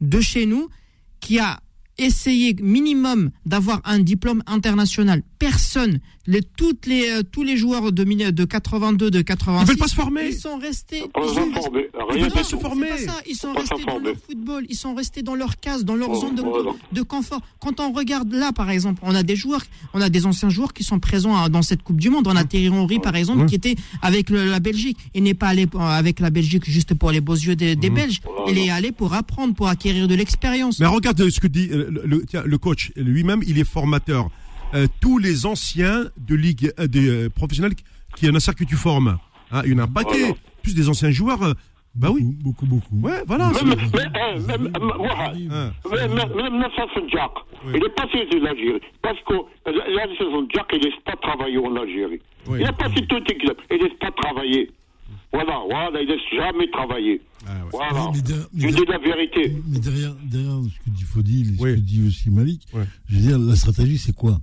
de 0.00 0.20
chez 0.20 0.46
nous 0.46 0.68
qui 1.20 1.38
a 1.38 1.60
essayé 1.96 2.56
minimum 2.60 3.30
d'avoir 3.46 3.80
un 3.84 4.00
diplôme 4.00 4.42
international. 4.46 5.22
Personne. 5.38 6.00
Les, 6.26 6.40
toutes 6.42 6.86
les, 6.86 7.10
euh, 7.10 7.22
tous 7.22 7.42
les 7.42 7.56
joueurs 7.58 7.92
de, 7.92 8.02
de 8.30 8.44
82, 8.44 9.10
de 9.10 9.20
86. 9.20 9.62
Ils 9.62 9.68
veulent 9.68 9.76
pas 9.76 9.88
se 9.88 9.94
former. 9.94 10.26
Ils 10.28 10.34
sont 10.34 10.56
restés. 10.58 11.02
Pas 11.12 11.20
ils 11.22 11.28
sont 11.28 11.34
restés- 11.34 11.58
informés, 11.58 11.86
Ils 11.92 12.12
rien 12.14 12.22
veulent 12.24 12.32
pas 12.32 12.44
se 12.44 12.56
former. 12.56 12.86
c'est 12.96 13.06
pas 13.06 13.12
ça. 13.12 13.18
Ils 13.28 13.34
sont 13.36 13.52
Pas 13.52 13.60
restés 13.60 13.84
dans 13.86 13.98
leur 13.98 14.14
football. 14.26 14.66
Ils 14.70 14.74
sont 14.76 14.94
restés 14.94 15.22
dans 15.22 15.34
leur 15.34 15.60
case, 15.60 15.84
dans 15.84 15.96
leur 15.96 16.10
Oh, 16.10 16.20
zone 16.20 16.34
de, 16.34 16.40
voilà. 16.42 16.70
de 16.92 17.02
confort. 17.02 17.40
Quand 17.60 17.78
on 17.80 17.92
regarde 17.92 18.32
là, 18.32 18.52
par 18.52 18.70
exemple, 18.70 19.00
on 19.04 19.14
a 19.14 19.22
des 19.22 19.36
joueurs, 19.36 19.62
on 19.92 20.00
a 20.00 20.08
des 20.08 20.24
anciens 20.24 20.48
joueurs 20.48 20.72
qui 20.72 20.82
sont 20.82 20.98
présents 20.98 21.36
à- 21.36 21.48
dans 21.50 21.60
cette 21.62 21.82
Coupe 21.82 21.98
du 22.00 22.08
Monde. 22.08 22.26
On 22.26 22.36
a 22.36 22.44
Thierry 22.44 22.70
Henry, 22.70 23.00
par 23.00 23.16
exemple, 23.16 23.44
qui 23.46 23.54
était 23.56 23.74
avec 24.00 24.30
le- 24.30 24.46
la 24.50 24.60
Belgique. 24.60 24.96
Il 25.14 25.24
n'est 25.24 25.34
pas 25.34 25.48
allé 25.48 25.66
avec 25.78 26.20
la 26.20 26.30
Belgique 26.30 26.64
juste 26.68 26.94
pour 26.94 27.10
les 27.10 27.20
beaux 27.20 27.34
yeux 27.34 27.54
des, 27.56 27.76
Mmh. 27.76 27.80
des 27.80 27.90
Belges. 27.90 28.20
Il 28.48 28.56
est 28.56 28.70
allé 28.70 28.92
pour 28.92 29.12
apprendre, 29.12 29.54
pour 29.54 29.68
acquérir 29.68 30.08
de 30.08 30.14
l'expérience. 30.14 30.80
Mais 30.80 30.86
regarde 30.86 31.28
ce 31.28 31.38
que 31.40 31.48
dit 31.48 31.66
le, 31.68 31.90
le- 32.04 32.24
tiens, 32.26 32.42
le 32.46 32.56
coach 32.58 32.92
lui-même, 32.96 33.42
il 33.46 33.58
est 33.58 33.64
formateur. 33.68 34.30
Euh, 34.74 34.86
tous 35.00 35.18
les 35.18 35.46
anciens 35.46 36.04
de 36.16 36.34
ligue 36.34 36.72
euh, 36.80 36.86
des 36.88 37.08
euh, 37.08 37.30
professionnels 37.30 37.74
qui 38.16 38.28
en 38.28 38.34
a 38.34 38.40
ça 38.40 38.52
que 38.54 38.64
tu 38.64 38.74
formes. 38.76 39.18
Hein, 39.52 39.62
il 39.64 39.72
y 39.72 39.74
en 39.74 39.78
a 39.78 39.82
un 39.84 39.86
paquet. 39.88 40.18
Voilà. 40.18 40.34
Plus 40.62 40.74
des 40.74 40.88
anciens 40.88 41.10
joueurs. 41.12 41.42
euh, 41.42 41.52
bah 41.94 42.08
oui. 42.10 42.22
Beaucoup, 42.24 42.66
beaucoup. 42.66 42.96
Ouais, 43.00 43.22
voilà. 43.26 43.50
Même, 43.52 43.68
mais, 43.68 43.76
même, 43.76 45.48
Hein. 45.50 45.70
même, 46.34 46.58
Nassar 46.58 46.88
Jack, 47.12 47.30
il 47.68 47.76
est 47.76 47.94
passé 47.94 48.26
de 48.32 48.42
l'Algérie. 48.44 48.80
Parce 49.00 49.18
que 49.28 49.34
saison 50.18 50.46
Jack, 50.52 50.66
il 50.72 50.80
laisse 50.82 51.00
pas 51.04 51.14
travailler 51.22 51.58
en 51.58 51.76
Algérie. 51.76 52.20
Oui. 52.48 52.58
Il 52.60 52.66
a 52.66 52.72
passé 52.72 53.06
tous 53.08 53.20
les 53.28 53.36
clubs, 53.38 53.56
il 53.70 53.76
laisse 53.78 53.96
pas 54.00 54.10
travailler. 54.10 54.72
Voilà, 55.32 55.60
voilà, 55.70 56.02
il 56.02 56.08
laisse 56.08 56.20
jamais 56.36 56.68
travailler. 56.70 57.20
Ah 57.46 57.50
ouais. 57.64 57.70
Voilà. 57.72 58.10
Mais 58.14 58.22
derrière- 58.22 58.46
mais 58.52 58.60
Je 58.60 58.74
dis 58.74 58.84
la 58.88 58.98
vérité. 58.98 59.56
Mais 59.68 59.78
derrière, 59.78 60.14
derrière 60.24 60.58
ce 60.64 60.84
que 60.84 60.90
dit 60.90 61.02
Fodil 61.04 61.54
et 61.54 61.56
ce 61.58 61.62
Oui. 61.62 61.74
que 61.76 61.80
dit 61.80 62.06
aussi 62.06 62.30
Malik, 62.30 62.62
je 63.08 63.14
veux 63.16 63.20
dire, 63.22 63.38
la 63.38 63.54
stratégie, 63.56 63.98
c'est 63.98 64.14
quoi? 64.16 64.38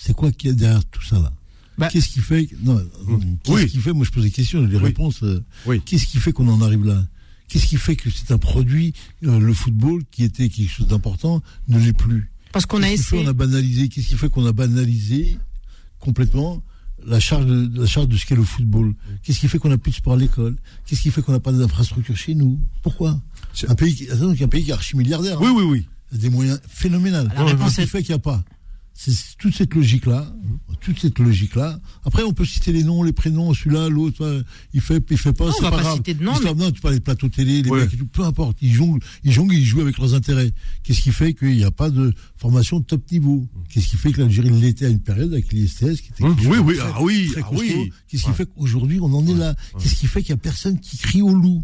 C'est 0.00 0.14
quoi 0.14 0.30
qu'il 0.32 0.50
y 0.50 0.52
a 0.52 0.56
derrière 0.56 0.84
tout 0.86 1.02
ça 1.02 1.18
là 1.18 1.32
Bah- 1.76 1.88
Qu'est-ce 1.92 2.08
qui 2.08 2.20
fait 2.20 2.46
que- 2.46 2.56
Non, 2.62 2.74
non, 3.06 3.20
qu'est-ce 3.44 3.54
Oui. 3.56 3.66
qui 3.68 3.78
fait 3.78 3.92
Moi, 3.92 4.04
je 4.04 4.10
pose 4.10 4.24
des 4.24 4.30
questions, 4.32 4.60
j'ai 4.62 4.68
des 4.68 4.76
Oui. 4.76 4.82
réponses. 4.84 5.22
euh, 5.22 5.44
Oui. 5.66 5.80
Qu'est-ce 5.84 6.06
qui 6.06 6.18
fait 6.18 6.32
qu'on 6.32 6.48
en 6.48 6.60
arrive 6.60 6.84
là 6.84 7.04
Qu'est-ce 7.48 7.66
qui 7.66 7.76
fait 7.76 7.94
que 7.96 8.10
c'est 8.10 8.30
un 8.32 8.38
produit, 8.38 8.92
euh, 9.24 9.38
le 9.38 9.54
football, 9.54 10.02
qui 10.10 10.24
était 10.24 10.48
quelque 10.48 10.68
chose 10.70 10.86
d'important, 10.88 11.40
ne 11.68 11.78
l'est 11.78 11.92
plus 11.92 12.30
Parce 12.52 12.66
qu'on 12.66 12.82
a 12.82 12.88
Qu'est-ce 12.88 13.02
qui 13.02 13.08
fait 13.08 13.16
essayé. 13.16 13.24
qu'on 13.24 13.30
a 13.30 13.32
banalisé 13.32 13.88
Qu'est-ce 13.88 14.08
qui 14.08 14.14
fait 14.16 14.28
qu'on 14.28 14.44
a 14.46 14.52
banalisé 14.52 15.38
complètement 16.00 16.62
la 17.06 17.20
charge 17.20 17.46
de, 17.46 17.70
la 17.80 17.86
charge 17.86 18.08
de 18.08 18.16
ce 18.16 18.26
qu'est 18.26 18.34
le 18.34 18.42
football 18.44 18.94
Qu'est-ce 19.22 19.38
qui 19.38 19.48
fait 19.48 19.58
qu'on 19.58 19.68
n'a 19.68 19.78
plus 19.78 19.92
de 19.92 19.96
sport 19.96 20.14
à 20.14 20.16
l'école 20.16 20.56
Qu'est-ce 20.84 21.00
qui 21.02 21.10
fait 21.10 21.22
qu'on 21.22 21.32
n'a 21.32 21.40
pas 21.40 21.52
d'infrastructure 21.52 22.16
chez 22.16 22.34
nous 22.34 22.58
Pourquoi 22.82 23.20
C'est- 23.54 23.70
un 23.70 23.74
pays, 23.76 23.94
qui, 23.94 24.10
attends, 24.10 24.30
un 24.30 24.48
pays 24.48 24.64
qui 24.64 24.70
est 24.70 24.74
archi-milliardaire. 24.74 25.40
Oui, 25.40 25.46
hein. 25.48 25.54
oui, 25.56 25.62
oui. 25.64 25.86
Il 26.10 26.16
y 26.16 26.20
a 26.20 26.22
des 26.22 26.30
moyens 26.30 26.60
phénoménaux. 26.68 27.28
La 27.34 27.44
réponse 27.44 27.66
Qu'est-ce 27.66 27.74
qui 27.76 27.80
est- 27.82 27.86
fait 27.86 28.02
qu'il 28.02 28.10
n'y 28.14 28.16
a 28.16 28.18
pas 28.18 28.44
C'est 29.00 29.12
toute 29.38 29.54
cette 29.54 29.76
logique-là, 29.76 30.26
toute 30.80 30.98
cette 30.98 31.20
logique-là. 31.20 31.78
Après, 32.04 32.24
on 32.24 32.32
peut 32.32 32.44
citer 32.44 32.72
les 32.72 32.82
noms, 32.82 33.04
les 33.04 33.12
prénoms, 33.12 33.54
celui-là, 33.54 33.88
l'autre, 33.88 34.26
ouais, 34.26 34.42
il 34.74 34.80
fait, 34.80 35.00
il 35.08 35.16
fait 35.16 35.32
pas, 35.32 35.44
Non, 35.44 35.50
on 35.50 35.52
c'est 35.52 35.62
va 35.62 35.70
pas 35.70 35.82
pas 35.84 35.94
citer 35.94 36.14
de 36.14 36.24
noms, 36.24 36.32
Non, 36.56 36.72
tu 36.72 36.80
parles 36.80 36.94
des 36.94 37.00
plateaux 37.00 37.28
télé, 37.28 37.62
les 37.62 37.70
Ouais. 37.70 37.82
mecs 37.82 37.94
et 37.94 37.96
tout, 37.96 38.06
peu 38.08 38.24
importe. 38.24 38.58
Ils 38.60 38.72
jonglent, 38.74 39.00
ils 39.22 39.30
jonglent, 39.30 39.54
ils 39.54 39.64
jouent 39.64 39.82
avec 39.82 39.98
leurs 39.98 40.14
intérêts. 40.14 40.50
Qu'est-ce 40.82 41.00
qui 41.00 41.12
fait 41.12 41.32
qu'il 41.32 41.54
n'y 41.56 41.62
a 41.62 41.70
pas 41.70 41.90
de 41.90 42.12
formation 42.38 42.80
de 42.80 42.84
top 42.86 43.08
niveau? 43.12 43.46
Qu'est-ce 43.68 43.86
qui 43.86 43.96
fait 43.96 44.10
que 44.10 44.20
l'Algérie 44.20 44.50
l'était 44.50 44.86
à 44.86 44.88
une 44.88 44.98
période 45.00 45.32
avec 45.32 45.52
l'ISTS 45.52 46.00
qui 46.00 46.08
était 46.10 46.24
Hum, 46.24 46.36
oui, 46.46 46.58
oui, 46.58 46.76
très- 46.78 46.86
ah 46.92 47.00
oui, 47.00 47.28
très 47.30 47.42
ah 47.42 47.48
oui. 47.52 47.92
Qu'est-ce 48.08 48.24
qui 48.24 48.28
Ouais. 48.30 48.34
fait 48.34 48.46
qu'aujourd'hui 48.46 48.98
on 49.00 49.14
en 49.14 49.24
est 49.28 49.34
là? 49.34 49.54
Qu'est-ce 49.80 49.94
qui 49.94 50.08
fait 50.08 50.22
qu'il 50.24 50.34
n'y 50.34 50.40
a 50.40 50.42
personne 50.42 50.76
qui 50.80 50.96
crie 50.98 51.22
au 51.22 51.32
loup? 51.32 51.62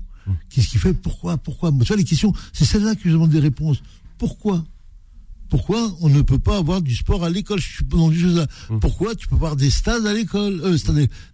Qu'est-ce 0.50 0.68
qui 0.68 0.78
fait? 0.78 0.94
Pourquoi? 0.94 1.36
Pourquoi? 1.36 1.72
Tu 1.72 1.84
vois 1.84 1.96
les 1.96 2.04
questions, 2.04 2.32
c'est 2.52 2.64
celle-là 2.64 2.94
que 2.94 3.02
je 3.06 3.10
demande 3.10 3.30
des 3.30 3.40
réponses. 3.40 3.82
Pourquoi? 4.18 4.64
Pourquoi 5.54 5.96
on 6.00 6.08
ne 6.08 6.20
peut 6.22 6.40
pas 6.40 6.56
avoir 6.58 6.82
du 6.82 6.96
sport 6.96 7.22
à 7.22 7.30
l'école? 7.30 7.60
Je 7.60 7.68
suis 7.68 7.84
pas 7.84 7.96
dans 7.96 8.08
du. 8.10 8.24
Hum. 8.26 8.80
Pourquoi 8.80 9.14
tu 9.14 9.28
peux 9.28 9.36
avoir 9.36 9.54
des 9.54 9.70
stades 9.70 10.04
à 10.04 10.12
l'école? 10.12 10.60
Euh, 10.64 10.76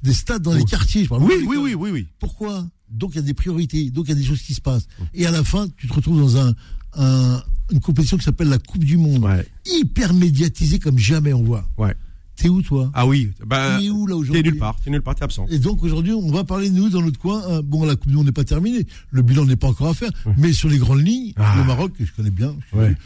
Des 0.03 0.13
stades 0.13 0.43
dans 0.43 0.53
les 0.53 0.65
quartiers 0.65 1.05
je 1.05 1.09
parle 1.09 1.23
Oui, 1.23 1.35
oui, 1.47 1.57
oui, 1.59 1.73
oui, 1.75 1.91
oui. 1.91 2.07
Pourquoi? 2.19 2.67
Donc 2.91 3.13
il 3.15 3.17
y 3.17 3.19
a 3.21 3.23
des 3.23 3.33
priorités, 3.33 3.91
donc 3.91 4.07
il 4.07 4.11
y 4.11 4.13
a 4.13 4.17
des 4.17 4.25
choses 4.25 4.43
qui 4.43 4.53
se 4.53 4.61
passent. 4.61 4.87
Et 5.15 5.25
à 5.25 5.31
la 5.31 5.43
fin, 5.43 5.69
tu 5.79 5.89
te 5.89 5.95
retrouves 5.95 6.19
dans 6.21 6.37
un, 6.37 6.55
un- 6.97 7.43
une 7.73 7.81
compétition 7.81 8.19
qui 8.19 8.25
s'appelle 8.25 8.49
la 8.51 8.59
Coupe 8.59 8.85
du 8.85 8.99
Monde, 8.99 9.25
Ouais. 9.25 9.47
hyper 9.65 10.13
médiatisée 10.13 10.79
comme 10.79 10.99
jamais 10.99 11.33
on 11.33 11.43
voit. 11.43 11.67
Ouais. 11.79 11.95
T'es 12.37 12.49
où 12.51 12.61
toi? 12.63 12.91
Ah 12.95 13.07
oui. 13.07 13.31
Bah, 13.47 13.79
T'es 13.81 13.89
où 13.91 14.07
là 14.07 14.17
aujourd'hui 14.17 14.43
T'es 14.43 14.51
nulle 14.51 14.59
part. 14.59 14.77
T'es 14.85 14.91
nulle 14.91 15.03
part, 15.03 15.15
t'es 15.15 15.23
absent. 15.25 15.47
Et 15.51 15.59
donc 15.59 15.83
aujourd'hui, 15.83 16.13
on 16.13 16.31
va 16.31 16.45
parler 16.45 16.69
de 16.69 16.75
nous 16.75 16.89
dans 16.91 17.01
notre 17.03 17.19
coin. 17.19 17.43
hein. 17.49 17.61
Bon, 17.65 17.85
la 17.87 17.97
Coupe 17.97 18.09
du 18.09 18.15
Monde 18.17 18.27
n'est 18.27 18.33
pas 18.33 18.45
terminée, 18.45 18.87
le 19.11 19.23
bilan 19.23 19.45
n'est 19.47 19.57
pas 19.57 19.69
encore 19.69 19.89
à 19.89 19.95
faire, 19.95 20.11
mais 20.37 20.53
sur 20.53 20.69
les 20.69 20.79
grandes 20.79 21.07
lignes, 21.07 21.33
Ah. 21.37 21.55
le 21.59 21.65
Maroc 21.65 21.93
que 21.97 22.05
je 22.05 22.13
connais 22.13 22.31
bien, 22.31 22.55
je 22.61 22.67
suis 22.67 22.77
Ouais. 22.77 22.97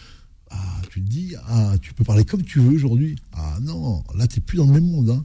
Ah, 0.94 1.00
tu 1.00 1.02
te 1.02 1.10
dis, 1.10 1.34
ah, 1.48 1.72
tu 1.82 1.92
peux 1.94 2.04
parler 2.04 2.24
comme 2.24 2.42
tu 2.42 2.60
veux 2.60 2.74
aujourd'hui. 2.74 3.16
Ah 3.32 3.58
non, 3.62 4.02
là 4.16 4.26
t'es 4.26 4.40
plus 4.40 4.58
dans 4.58 4.66
le 4.66 4.72
même 4.72 4.86
monde. 4.86 5.10
Hein. 5.10 5.24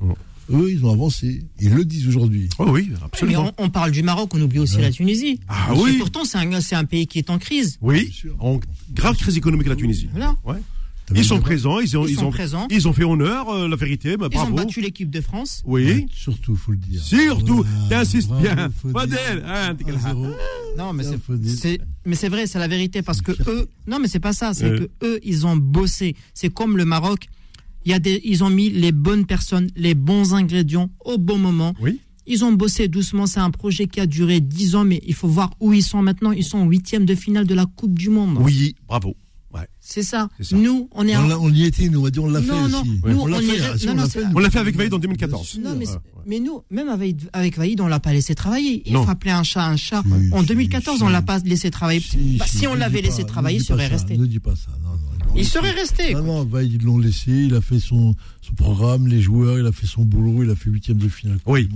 Eux, 0.52 0.72
ils 0.72 0.84
ont 0.84 0.92
avancé, 0.92 1.44
ils 1.60 1.72
le 1.72 1.86
disent 1.86 2.08
aujourd'hui. 2.08 2.50
Oh 2.58 2.66
oui, 2.70 2.88
Mais 2.92 2.98
absolument. 3.04 3.52
on, 3.60 3.66
on 3.66 3.70
parle 3.70 3.92
du 3.92 4.02
Maroc, 4.02 4.32
on 4.34 4.42
oublie 4.42 4.58
aussi 4.58 4.78
la 4.80 4.92
Tunisie. 4.92 5.40
Ah 5.48 5.68
Et 5.76 5.80
oui. 5.80 5.98
pourtant, 6.00 6.26
c'est 6.26 6.40
un, 6.40 6.60
c'est 6.62 6.76
un 6.76 6.86
pays 6.86 7.06
qui 7.06 7.20
est 7.20 7.30
en 7.30 7.38
crise. 7.38 7.78
Oui. 7.82 8.12
En 8.40 8.60
grave 8.96 9.16
crise 9.16 9.38
économique 9.38 9.68
la 9.68 9.76
Tunisie. 9.76 10.10
Voilà. 10.12 10.36
Ouais. 10.44 10.56
Ils 11.16 11.24
sont 11.26 11.40
présents, 11.40 11.80
ils 11.80 11.98
ont, 11.98 12.06
Ils 12.06 12.12
ils 12.12 12.16
sont 12.18 12.26
ont, 12.28 12.32
présents. 12.32 12.68
ils 12.70 12.88
ont 12.88 12.94
fait 12.94 13.04
honneur, 13.04 13.50
euh, 13.50 13.68
la 13.68 13.76
vérité, 13.76 14.18
bah, 14.18 14.28
Ils 14.32 14.38
ont 14.38 14.42
bravo. 14.42 14.56
battu 14.56 14.82
l'équipe 14.82 15.10
de 15.10 15.22
France. 15.22 15.62
Oui. 15.66 15.86
Ouais, 15.86 16.06
surtout, 16.14 16.56
faut 16.56 16.72
le 16.72 16.78
dire. 16.78 17.02
Surtout, 17.04 17.64
Voilà, 17.64 17.88
t'insistes 17.90 18.32
bien. 18.42 18.70
faut 18.82 18.90
Fadel, 18.90 19.18
dire. 19.18 19.44
hein, 19.46 19.76
t'es 19.76 19.84
quel- 19.86 19.96
1-0. 19.96 20.28
Non, 20.78 20.94
mais 20.94 21.04
c'est, 21.04 21.18
faut 21.22 21.36
dire. 21.36 21.56
c'est- 21.60 21.80
mais 22.06 22.16
c'est 22.16 22.30
vrai, 22.30 22.48
c'est 22.48 22.60
la 22.60 22.68
vérité 22.68 23.02
parce 23.02 23.22
que 23.22 23.32
eux, 23.50 23.68
non, 23.88 24.00
mais 24.00 24.08
c'est 24.08 24.20
pas 24.20 24.34
ça, 24.34 24.54
c'est 24.54 24.70
que 24.70 24.90
eux, 25.04 25.20
ils 25.24 25.46
ont 25.48 25.58
bossé. 25.58 26.16
C'est 26.34 26.54
comme 26.54 26.78
le 26.78 26.86
Maroc. 26.86 27.28
Il 27.86 27.92
y 27.92 27.94
a 27.96 28.00
des, 28.00 28.22
ils 28.26 28.44
ont 28.44 28.50
mis 28.50 28.70
les 28.70 28.92
bonnes 28.92 29.26
personnes, 29.26 29.70
les 29.76 29.96
bons 29.96 30.34
ingrédients 30.34 30.90
au 31.06 31.18
bon 31.18 31.38
moment. 31.38 31.74
Oui. 31.82 32.00
Ils 32.28 32.44
ont 32.46 32.52
bossé 32.52 32.88
doucement. 32.88 33.26
C'est 33.26 33.40
un 33.40 33.50
projet 33.50 33.88
qui 33.88 34.00
a 34.00 34.06
duré 34.06 34.40
10 34.42 34.76
ans, 34.76 34.84
mais 34.86 35.02
il 35.08 35.16
faut 35.16 35.28
voir 35.30 35.50
où 35.60 35.74
ils 35.74 35.82
sont 35.82 36.02
maintenant. 36.04 36.32
Ils 36.32 36.44
sont 36.44 36.60
en 36.60 36.66
huitième 36.68 37.06
de 37.06 37.16
finale 37.16 37.48
de 37.48 37.56
la 37.56 37.66
Coupe 37.66 37.98
du 37.98 38.10
Monde. 38.10 38.38
Oui, 38.42 38.76
bravo. 38.88 39.16
Ouais. 39.54 39.62
C'est 39.80 40.04
ça. 40.04 40.30
Nous, 40.52 40.90
on 40.92 41.08
est 41.08 41.18
On, 41.18 41.32
en- 41.32 41.46
on 41.46 41.50
y 41.52 41.64
était, 41.64 41.90
nous, 41.90 42.00
on 42.00 42.04
va 42.04 42.12
dire, 42.12 42.24
on 42.24 42.30
l'a 42.30 42.42
fait 42.42 42.48
Non, 42.48 42.68
non, 42.70 42.82
aussi. 42.82 42.90
nous, 43.04 43.20
on 43.20 43.26
l'a 43.26 43.38
on 43.38 43.42
fait, 43.42 43.48
est- 43.58 43.78
si, 43.80 43.86
non, 43.88 43.94
on 43.94 43.96
non, 43.96 44.10
fait. 44.10 44.24
On 44.36 44.40
avec 44.60 44.76
Vaïd 44.76 44.94
en 44.94 45.00
2014. 45.00 45.60
Non, 45.64 45.76
mais, 45.76 45.88
Ouais, 45.88 45.96
mais 46.28 46.40
nous, 46.40 46.62
même 46.70 46.90
avec, 46.90 47.16
avec 47.34 47.58
Vaïd, 47.58 47.82
on 47.82 47.88
l'a 47.88 48.00
pas 48.00 48.14
laissé 48.14 48.36
travailler. 48.36 48.84
Il 48.86 48.96
appeler 48.96 49.32
un 49.32 49.42
chat 49.44 49.66
un 49.66 49.76
chat. 49.76 50.04
Si, 50.04 50.34
en 50.34 50.42
si, 50.42 50.46
2014, 50.48 50.98
si. 50.98 51.04
on 51.04 51.10
l'a 51.10 51.24
pas 51.24 51.40
laissé 51.40 51.72
travailler. 51.72 52.04
Bah, 52.38 52.46
si 52.48 52.68
on 52.68 52.76
ne 52.76 52.80
l'avait 52.80 53.02
laissé 53.02 53.24
pas, 53.24 53.30
travailler, 53.30 53.58
il 53.58 53.64
serait 53.64 53.88
ça, 53.88 53.94
resté. 53.94 54.18
Ne 54.18 54.26
dis 54.28 54.40
pas 54.40 54.56
ça. 54.56 54.70
Il 55.36 55.46
serait 55.46 55.72
resté. 55.72 56.14
Non, 56.14 56.24
non, 56.24 56.46
bah, 56.46 56.64
ils 56.64 56.82
l'ont 56.84 56.98
laissé, 56.98 57.32
il 57.32 57.56
a 57.56 57.62
fait 57.62 57.80
son, 57.80 58.16
son 58.42 58.54
programme, 58.54 59.08
les 59.08 59.22
joueurs, 59.22 59.60
il 59.60 59.66
a 59.66 59.72
fait 59.72 59.88
son 59.88 60.04
boulot, 60.04 60.44
il 60.44 60.50
a 60.50 60.56
fait 60.56 60.70
huitième 60.70 60.98
de 60.98 61.08
finale. 61.08 61.40
Oui. 61.46 61.70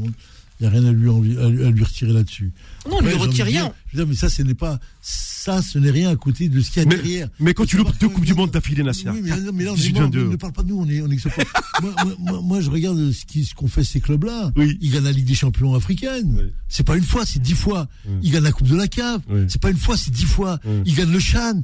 Il 0.59 0.63
n'y 0.63 0.67
a 0.67 0.79
rien 0.79 0.85
à 0.87 0.91
lui, 0.91 1.09
à 1.09 1.49
lui, 1.49 1.63
à 1.65 1.69
lui 1.71 1.83
retirer 1.83 2.13
là-dessus. 2.13 2.51
Non, 2.87 2.97
on 2.97 2.99
lui 3.01 3.07
Après, 3.07 3.11
j'ai 3.11 3.17
retire 3.27 3.45
rien. 3.45 3.63
dire- 3.65 3.73
Je 3.91 3.97
veux 3.97 4.03
dire, 4.03 4.09
mais 4.09 4.15
ça, 4.15 4.29
ce 4.29 4.41
n'est 4.43 4.53
pas. 4.53 4.79
Ça, 5.01 5.61
ce 5.61 5.77
n'est 5.79 5.91
rien 5.91 6.09
à 6.09 6.15
côté 6.15 6.47
de 6.47 6.61
ce 6.61 6.71
qu'il 6.71 6.83
y 6.83 6.85
a 6.85 6.89
Mais, 6.89 6.95
derrière. 6.95 7.27
mais 7.39 7.53
quand 7.53 7.65
tu 7.65 7.75
loupes 7.75 7.91
deux 7.99 8.07
Coupes 8.07 8.23
du 8.23 8.33
Monde 8.33 8.51
d'affilée, 8.51 8.83
Nasser. 8.83 9.09
Oui, 9.09 9.19
mais, 9.23 9.31
non, 9.41 9.51
mais 9.53 9.63
là, 9.65 9.71
on 9.71 9.73
est 9.73 9.77
18, 9.77 9.93
mort, 9.93 10.01
22. 10.03 10.29
ne 10.29 10.35
parle 10.37 10.53
pas 10.53 10.63
de 10.63 10.69
nous, 10.69 10.79
on 10.79 10.87
est, 10.87 11.01
on 11.01 11.09
est 11.09 11.25
moi, 11.81 11.91
moi, 12.05 12.15
moi, 12.19 12.41
moi, 12.41 12.61
je 12.61 12.69
regarde 12.69 13.11
ce 13.11 13.53
qu'ont 13.55 13.67
fait 13.67 13.83
ces 13.83 13.99
clubs-là. 13.99 14.51
Oui. 14.55 14.77
Ils 14.79 14.91
gagnent 14.91 15.03
la 15.03 15.11
Ligue 15.11 15.25
des 15.25 15.33
Champions 15.35 15.73
africaine. 15.75 16.33
Oui. 16.37 16.51
C'est 16.69 16.85
pas 16.85 16.95
une 16.97 17.03
fois, 17.03 17.25
c'est 17.25 17.41
dix 17.41 17.55
fois. 17.55 17.87
Oui. 18.05 18.13
Ils 18.23 18.31
gagnent 18.31 18.43
la 18.43 18.51
Coupe 18.51 18.67
de 18.67 18.75
la. 18.75 18.85
Oui. 19.29 19.45
C'est 19.49 19.61
pas 19.61 19.69
une 19.71 19.77
fois, 19.77 19.97
c'est 19.97 20.11
dix 20.11 20.25
fois. 20.25 20.59
Oui. 20.65 20.81
Ils 20.85 20.95
gagnent 20.95 21.11
le 21.11 21.19
Chan. 21.19 21.61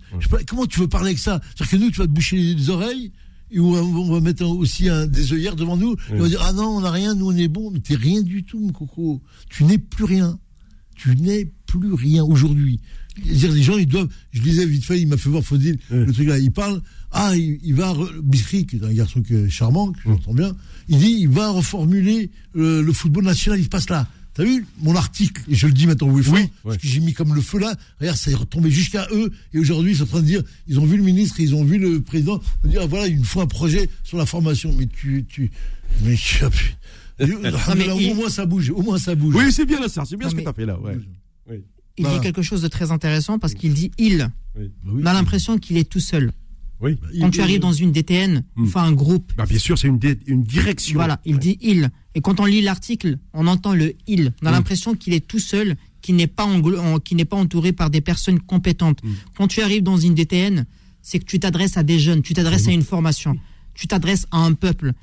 Comment 0.47 0.65
tu 0.65 0.79
veux 0.79 0.87
parler 0.87 1.09
avec 1.09 1.19
ça? 1.19 1.39
C'est-à-dire 1.55 1.71
que 1.79 1.83
nous, 1.85 1.91
tu 1.91 1.99
vas 1.99 2.05
te 2.07 2.11
boucher 2.11 2.37
les 2.37 2.69
oreilles. 2.69 3.11
On 3.57 4.11
va, 4.11 4.19
mettre 4.21 4.45
aussi 4.45 4.89
un, 4.89 5.07
des 5.07 5.33
œillères 5.33 5.55
devant 5.55 5.77
nous. 5.77 5.95
On 6.11 6.19
va 6.19 6.27
dire, 6.27 6.41
ah 6.43 6.53
non, 6.53 6.77
on 6.77 6.81
n'a 6.81 6.91
rien, 6.91 7.15
nous 7.15 7.27
on 7.27 7.35
est 7.35 7.47
bon. 7.47 7.71
Mais 7.71 7.79
t'es 7.79 7.95
rien 7.95 8.21
du 8.21 8.43
tout, 8.43 8.59
mon 8.59 8.71
coco. 8.71 9.21
Tu 9.49 9.63
n'es 9.63 9.77
plus 9.77 10.03
rien. 10.03 10.39
Tu 10.95 11.15
n'es 11.15 11.51
plus 11.65 11.93
rien 11.93 12.23
aujourd'hui. 12.23 12.79
C'est-à-dire, 13.25 13.51
les 13.53 13.63
gens, 13.63 13.77
ils 13.77 13.87
doivent. 13.87 14.09
Je 14.31 14.41
lisais 14.41 14.65
vite 14.65 14.85
fait, 14.85 14.99
il 15.01 15.07
m'a 15.07 15.17
fait 15.17 15.29
voir 15.29 15.43
Faudil, 15.43 15.77
Oui. 15.91 16.05
le 16.05 16.13
truc 16.13 16.27
là. 16.27 16.37
Il 16.37 16.51
parle. 16.51 16.81
Ah, 17.11 17.35
il, 17.35 17.59
il 17.63 17.73
va. 17.73 17.93
Bisri, 18.23 18.65
qui 18.65 18.75
est 18.77 18.83
un 18.83 18.93
garçon 18.93 19.21
que, 19.21 19.49
charmant, 19.49 19.91
que 19.91 19.99
j'entends 20.05 20.33
bien. 20.33 20.55
Il 20.87 20.99
dit, 20.99 21.17
il 21.19 21.29
va 21.29 21.49
reformuler 21.49 22.29
euh, 22.55 22.81
le 22.81 22.93
football 22.93 23.25
national. 23.25 23.59
Il 23.59 23.63
se 23.63 23.69
passe 23.69 23.89
là. 23.89 24.07
T'as 24.39 24.45
vu 24.45 24.65
mon 24.79 24.95
article 24.95 25.41
Et 25.49 25.55
je 25.55 25.67
le 25.67 25.73
dis 25.73 25.85
maintenant 25.85 26.07
oui, 26.07 26.23
Oui, 26.31 26.47
parce 26.63 26.75
ouais. 26.75 26.77
que 26.81 26.87
j'ai 26.87 27.01
mis 27.01 27.11
comme 27.13 27.35
le 27.35 27.41
feu 27.41 27.59
là. 27.59 27.75
Regarde, 27.99 28.15
ça 28.17 28.31
est 28.31 28.35
retombé 28.35 28.71
jusqu'à 28.71 29.05
eux. 29.11 29.33
Et 29.53 29.59
aujourd'hui, 29.59 29.91
ils 29.91 29.97
sont 29.97 30.03
en 30.03 30.07
train 30.07 30.21
de 30.21 30.25
dire, 30.27 30.41
ils 30.65 30.79
ont 30.79 30.85
vu 30.85 30.95
le 30.95 31.03
ministre, 31.03 31.41
ils 31.41 31.53
ont 31.55 31.65
vu 31.65 31.77
le 31.77 32.01
président, 32.01 32.39
ils 32.63 32.67
vont 32.67 32.71
dire, 32.71 32.81
ah, 32.83 32.87
voilà, 32.87 33.07
il 33.07 33.17
nous 33.17 33.25
faut 33.25 33.41
un 33.41 33.47
projet 33.47 33.89
sur 34.05 34.17
la 34.17 34.25
formation. 34.25 34.73
Mais 34.79 34.85
tu, 34.87 35.25
tu, 35.27 35.51
mais 36.05 36.15
tu 36.15 36.45
as 36.45 36.49
pu. 36.49 36.73
Alhamdulillah, 37.19 37.95
il- 37.99 38.11
Au 38.11 38.15
moins 38.15 38.29
ça 38.29 38.45
bouge, 38.45 38.69
au 38.69 38.81
moins 38.81 38.97
ça 38.97 39.13
bouge. 39.13 39.35
Oui, 39.35 39.51
c'est 39.51 39.65
bien, 39.65 39.81
Nasser. 39.81 39.99
C'est 40.07 40.15
bien 40.15 40.27
Non, 40.27 40.31
ce 40.31 40.35
que 40.37 40.41
tu 40.41 40.47
as 40.47 40.53
fait 40.53 40.65
là. 40.65 40.79
Ouais. 40.79 40.97
Oui. 41.49 41.57
Il 41.97 42.03
Voilà. 42.05 42.19
dit 42.19 42.23
quelque 42.23 42.41
chose 42.41 42.61
de 42.61 42.69
très 42.69 42.91
intéressant 42.91 43.39
parce 43.39 43.53
qu'il 43.53 43.73
dit 43.73 43.91
il. 43.97 44.19
Bah 44.55 44.61
oui. 44.85 45.01
On 45.03 45.05
a 45.05 45.11
l'impression 45.11 45.57
qu'il 45.57 45.75
est 45.75 45.89
tout 45.89 45.99
seul. 45.99 46.31
Oui. 46.81 46.95
Il- 47.13 47.19
Quand 47.21 47.29
tu 47.29 47.39
il- 47.39 47.41
arrives 47.41 47.59
dans 47.59 47.73
une 47.73 47.91
DTN, 47.91 48.43
Hmm. 48.55 48.63
enfin 48.65 48.83
un 48.83 48.91
groupe, 48.93 49.33
Bah, 49.37 49.45
bien 49.45 49.59
sûr, 49.59 49.77
c'est 49.77 49.87
une, 49.87 49.99
une 50.27 50.43
direction. 50.43 50.95
voilà, 50.95 51.19
il 51.25 51.37
dit 51.37 51.57
il. 51.61 51.89
Et 52.15 52.21
quand 52.21 52.39
on 52.39 52.45
lit 52.45 52.61
l'article, 52.61 53.17
on 53.33 53.47
entend 53.47 53.73
le 53.73 53.95
il. 54.07 54.33
On 54.41 54.45
a 54.47 54.51
Mm. 54.51 54.53
l'impression 54.53 54.95
qu'il 54.95 55.13
est 55.13 55.25
tout 55.27 55.39
seul, 55.39 55.75
qu'il 56.01 56.15
n'est 56.15 56.27
pas, 56.27 56.47
n'est 57.11 57.25
pas 57.25 57.35
entouré 57.37 57.73
par 57.73 57.89
des 57.89 58.01
personnes 58.01 58.39
compétentes. 58.39 59.03
Mm. 59.03 59.09
Quand 59.37 59.47
tu 59.47 59.61
arrives 59.61 59.83
dans 59.83 59.97
une 59.97 60.15
DTN, 60.15 60.65
c'est 61.01 61.19
que 61.19 61.25
tu 61.25 61.39
t'adresses 61.39 61.75
à 61.77 61.83
des 61.83 61.99
jeunes, 61.99 62.21
tu 62.21 62.33
t'adresses 62.33 62.67
à 62.67 62.71
une 62.71 62.81
formation, 62.83 63.37
tu 63.73 63.87
t'adresses 63.87 64.25
à 64.31 64.37
un 64.37 64.53
peuple. 64.53 64.93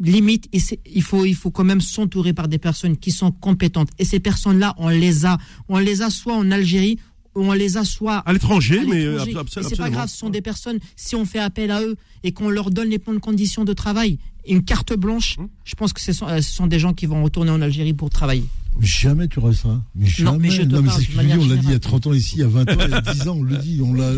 Limite, 0.00 0.48
il 0.52 1.02
faut, 1.02 1.24
il 1.24 1.34
faut 1.34 1.50
quand 1.50 1.64
même 1.64 1.80
s'entourer 1.80 2.32
par 2.32 2.46
des 2.46 2.58
personnes 2.58 2.96
qui 2.96 3.10
sont 3.10 3.32
compétentes. 3.32 3.88
Et 3.98 4.04
ces 4.04 4.20
personnes-là, 4.20 4.74
on 4.78 4.88
les 4.88 5.26
a, 5.26 5.38
on 5.68 5.78
les 5.78 6.02
a 6.02 6.10
soit 6.10 6.36
en 6.36 6.52
Algérie, 6.52 7.00
on 7.40 7.52
les 7.52 7.76
a 7.76 7.84
soit 7.84 8.18
À 8.18 8.32
l'étranger, 8.32 8.80
mais 8.88 9.04
euh, 9.04 9.18
absolument. 9.38 9.68
c'est 9.70 9.76
pas 9.76 9.90
grave, 9.90 10.08
ce 10.08 10.16
sont 10.16 10.30
des 10.30 10.42
personnes, 10.42 10.78
si 10.96 11.14
on 11.16 11.24
fait 11.24 11.38
appel 11.38 11.70
à 11.70 11.82
eux 11.82 11.96
et 12.24 12.32
qu'on 12.32 12.48
leur 12.50 12.70
donne 12.70 12.88
les 12.88 12.98
bonnes 12.98 13.20
conditions 13.20 13.64
de 13.64 13.72
travail, 13.72 14.18
une 14.46 14.62
carte 14.64 14.94
blanche, 14.94 15.36
Hum. 15.38 15.48
je 15.64 15.74
pense 15.74 15.92
que 15.92 16.00
ce 16.00 16.12
sont, 16.12 16.26
euh, 16.26 16.40
ce 16.40 16.52
sont 16.52 16.66
des 16.66 16.78
gens 16.78 16.94
qui 16.94 17.06
vont 17.06 17.22
retourner 17.22 17.50
en 17.50 17.60
Algérie 17.60 17.92
pour 17.92 18.08
travailler. 18.10 18.44
Jamais 18.80 19.26
tu 19.26 19.40
auras 19.40 19.52
ça. 19.54 19.82
Mais 19.96 20.06
jamais. 20.06 20.30
Non, 20.30 20.38
mais 20.38 20.50
je 20.50 20.62
te 20.62 20.68
Non, 20.68 20.82
mais 20.82 20.88
parle 20.88 21.02
c'est 21.02 21.12
de 21.12 21.18
on 21.18 21.18
l'a 21.18 21.24
dit 21.26 21.32
il 21.32 21.48
y 21.48 21.56
a 21.56 21.56
générale. 21.58 21.80
30 21.80 22.06
ans 22.06 22.12
ici, 22.12 22.34
il 22.36 22.40
y 22.40 22.44
a 22.44 22.46
20 22.46 22.70
ans, 22.70 22.76
il 22.84 22.90
y 22.90 22.94
a 22.94 23.00
10 23.00 23.28
ans, 23.28 23.36
on 23.38 23.42
le 23.42 23.56
dit. 23.56 23.80
On 23.82 23.92
l'a, 23.92 24.12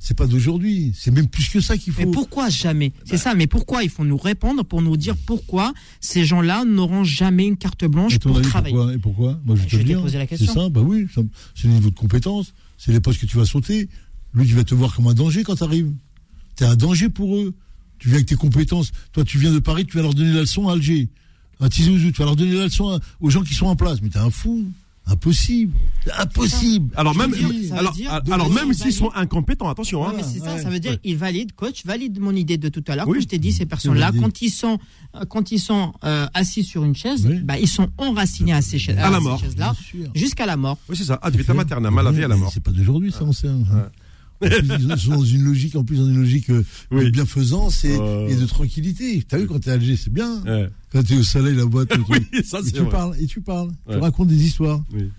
c'est 0.00 0.16
pas 0.16 0.26
d'aujourd'hui. 0.26 0.92
C'est 0.96 1.10
même 1.10 1.26
plus 1.28 1.50
que 1.50 1.60
ça 1.60 1.76
qu'il 1.76 1.92
faut. 1.92 2.00
Mais 2.00 2.06
pourquoi 2.10 2.48
jamais? 2.48 2.92
C'est 3.04 3.18
ça, 3.18 3.34
mais 3.34 3.46
pourquoi 3.46 3.84
Il 3.84 3.90
faut 3.90 4.04
nous 4.04 4.16
répondre 4.16 4.64
pour 4.64 4.80
nous 4.80 4.96
dire 4.96 5.16
pourquoi 5.26 5.74
ces 6.00 6.24
gens-là 6.24 6.64
n'auront 6.64 7.04
jamais 7.04 7.46
une 7.46 7.58
carte 7.58 7.84
blanche 7.84 8.18
pour 8.18 8.40
travailler? 8.40 8.74
pourquoi? 8.74 8.94
Et 8.94 8.98
pourquoi? 8.98 9.38
Moi, 9.44 9.54
je, 9.56 9.62
vais 9.62 9.68
te 9.68 9.76
Je 9.76 9.82
dire. 9.82 10.00
posé 10.00 10.16
la 10.16 10.24
C'est 10.24 10.36
question. 10.38 10.54
ça, 10.54 10.68
bah 10.70 10.80
oui. 10.82 11.06
ça- 11.14 11.20
C'est 11.54 11.68
le 11.68 11.74
niveau 11.74 11.90
de 11.90 11.94
compétence. 11.94 12.54
C'est 12.78 12.92
les 12.92 13.00
postes 13.00 13.20
que 13.20 13.26
tu 13.26 13.36
vas 13.36 13.44
sauter. 13.44 13.88
Lui, 14.34 14.46
tu 14.46 14.54
vas 14.54 14.64
te 14.64 14.74
voir 14.74 14.94
comme 14.94 15.06
un 15.06 15.14
danger 15.14 15.44
quand 15.44 15.56
tu 15.56 15.64
arrives. 15.64 15.92
Tu 16.56 16.64
es 16.64 16.66
un 16.66 16.76
danger 16.76 17.08
pour 17.08 17.36
eux. 17.36 17.54
Tu 17.98 18.08
viens 18.08 18.16
avec 18.16 18.28
tes 18.28 18.36
compétences. 18.36 18.92
Toi, 19.12 19.24
tu 19.24 19.38
viens 19.38 19.52
de 19.52 19.58
Paris, 19.58 19.86
tu 19.86 19.96
vas 19.96 20.02
leur 20.02 20.14
donner 20.14 20.32
la 20.32 20.40
leçon 20.40 20.68
à 20.68 20.72
Alger. 20.72 21.08
À 21.60 21.68
Tizouzou, 21.68 22.12
tu 22.12 22.18
vas 22.18 22.26
leur 22.26 22.36
donner 22.36 22.54
la 22.54 22.64
leçon 22.64 23.00
aux 23.20 23.30
gens 23.30 23.42
qui 23.42 23.54
sont 23.54 23.66
en 23.66 23.76
place. 23.76 24.02
Mais 24.02 24.10
t'es 24.10 24.18
un 24.18 24.30
fou. 24.30 24.66
Impossible. 25.08 25.72
Impossible. 26.18 26.92
Alors 26.96 27.14
même, 27.16 27.32
alors, 27.76 27.92
dire- 27.92 28.10
alors 28.32 28.48
de- 28.50 28.54
même 28.54 28.72
s'ils 28.74 28.92
sont 28.92 29.10
incompétents, 29.14 29.68
attention. 29.68 30.02
Ouais, 30.02 30.08
Hein. 30.08 30.14
mais 30.16 30.22
c'est 30.24 30.40
ça, 30.40 30.54
ouais, 30.54 30.62
ça 30.62 30.68
veut 30.68 30.80
dire 30.80 30.92
ouais. 30.92 31.00
il 31.04 31.16
valide, 31.16 31.52
coach 31.52 31.84
valide 31.86 32.18
mon 32.20 32.32
idée 32.34 32.58
de 32.58 32.68
tout 32.68 32.82
à 32.88 32.96
l'heure. 32.96 33.06
Oui. 33.06 33.14
Comme 33.14 33.22
je 33.22 33.28
t'ai 33.28 33.38
dit, 33.38 33.52
ces 33.52 33.66
personnes-là, 33.66 34.10
quand 34.20 34.42
ils 34.42 34.50
sont, 34.50 34.78
euh, 35.14 35.24
quand 35.28 35.52
ils 35.52 35.60
sont 35.60 35.92
euh, 36.04 36.26
assis 36.34 36.64
sur 36.64 36.84
une 36.84 36.94
chaise, 36.96 37.24
Oui. 37.28 37.38
bah, 37.40 37.58
ils 37.58 37.68
sont 37.68 37.88
enracinés 37.98 38.52
à 38.52 38.62
ces 38.62 38.78
chaises, 38.78 38.98
À 38.98 39.10
la 39.10 39.20
mort. 39.20 39.40
jusqu'à 40.14 40.46
la 40.46 40.56
mort. 40.56 40.78
Oui, 40.88 40.96
c'est 40.96 41.04
ça. 41.04 41.18
Ad 41.22 41.36
vitam 41.36 41.58
aeternam, 41.60 41.96
à 41.98 42.02
la 42.02 42.10
vie, 42.10 42.24
à 42.24 42.28
la 42.28 42.36
mort. 42.36 42.50
C'est 42.52 42.62
pas 42.62 42.72
d'aujourd'hui, 42.72 43.12
ça, 43.12 43.22
on 43.24 43.32
sait. 43.32 43.48
hein. 43.48 43.88
Ils 44.42 44.98
sont 44.98 45.10
dans 45.10 45.24
une 45.24 45.42
logique, 45.44 45.76
en 45.76 45.84
plus, 45.84 45.96
dans 45.98 46.06
une 46.08 46.18
logique 46.18 46.50
euh, 46.50 46.62
Oui. 46.90 47.04
de 47.06 47.10
bienfaisance 47.10 47.84
et, 47.84 47.96
Euh. 47.98 48.28
et 48.28 48.34
de 48.36 48.44
tranquillité. 48.46 49.22
T'as 49.26 49.38
vu 49.38 49.46
quand 49.46 49.58
t'es 49.60 49.70
à 49.70 49.74
Alger, 49.74 49.96
c'est 49.96 50.12
bien. 50.12 50.42
Ouais. 50.44 50.68
Quand 50.92 51.02
t'es 51.02 51.16
au 51.16 51.22
soleil, 51.22 51.54
la 51.54 51.64
boîte. 51.66 51.90
Oui, 52.08 52.18
ça 52.44 52.60
et 52.60 52.70
tu 52.70 52.80
vrai. 52.80 52.90
parles, 52.90 53.14
et 53.20 53.26
tu 53.26 53.40
parles. 53.40 53.68
Ouais. 53.86 53.94
Tu 53.94 53.98
racontes 54.00 54.28
des 54.28 54.44
histoires. 54.44 54.82
Oui. 54.92 55.10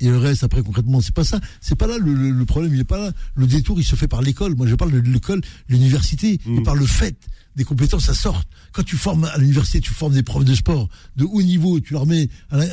Et 0.00 0.06
le 0.08 0.18
reste, 0.18 0.42
après, 0.42 0.62
concrètement, 0.62 1.00
c'est 1.00 1.14
pas 1.14 1.22
ça. 1.24 1.38
C'est 1.60 1.76
pas 1.76 1.86
là 1.86 1.96
le, 1.98 2.12
le- 2.12 2.30
le 2.30 2.44
problème. 2.44 2.74
Il 2.74 2.80
est 2.80 2.84
pas 2.84 2.98
là. 2.98 3.12
Le 3.36 3.46
détour, 3.46 3.78
il 3.78 3.84
se 3.84 3.94
fait 3.94 4.08
par 4.08 4.20
l'école. 4.22 4.56
Moi, 4.56 4.66
je 4.66 4.74
parle 4.74 4.90
de 4.90 4.98
l'école, 4.98 5.40
l'université, 5.68 6.40
Mm. 6.44 6.58
et 6.58 6.62
par 6.62 6.74
le 6.74 6.86
fait 6.86 7.14
des 7.56 7.64
compétences, 7.64 8.04
ça 8.06 8.14
sort. 8.14 8.42
Quand 8.72 8.82
tu 8.82 8.96
formes 8.96 9.24
à 9.24 9.36
l'université, 9.38 9.80
tu 9.80 9.92
formes 9.92 10.14
des 10.14 10.22
profs 10.22 10.44
de 10.44 10.54
sport 10.54 10.88
de 11.16 11.24
haut 11.24 11.42
niveau, 11.42 11.80
tu 11.80 11.92
leur 11.92 12.06
mets 12.06 12.28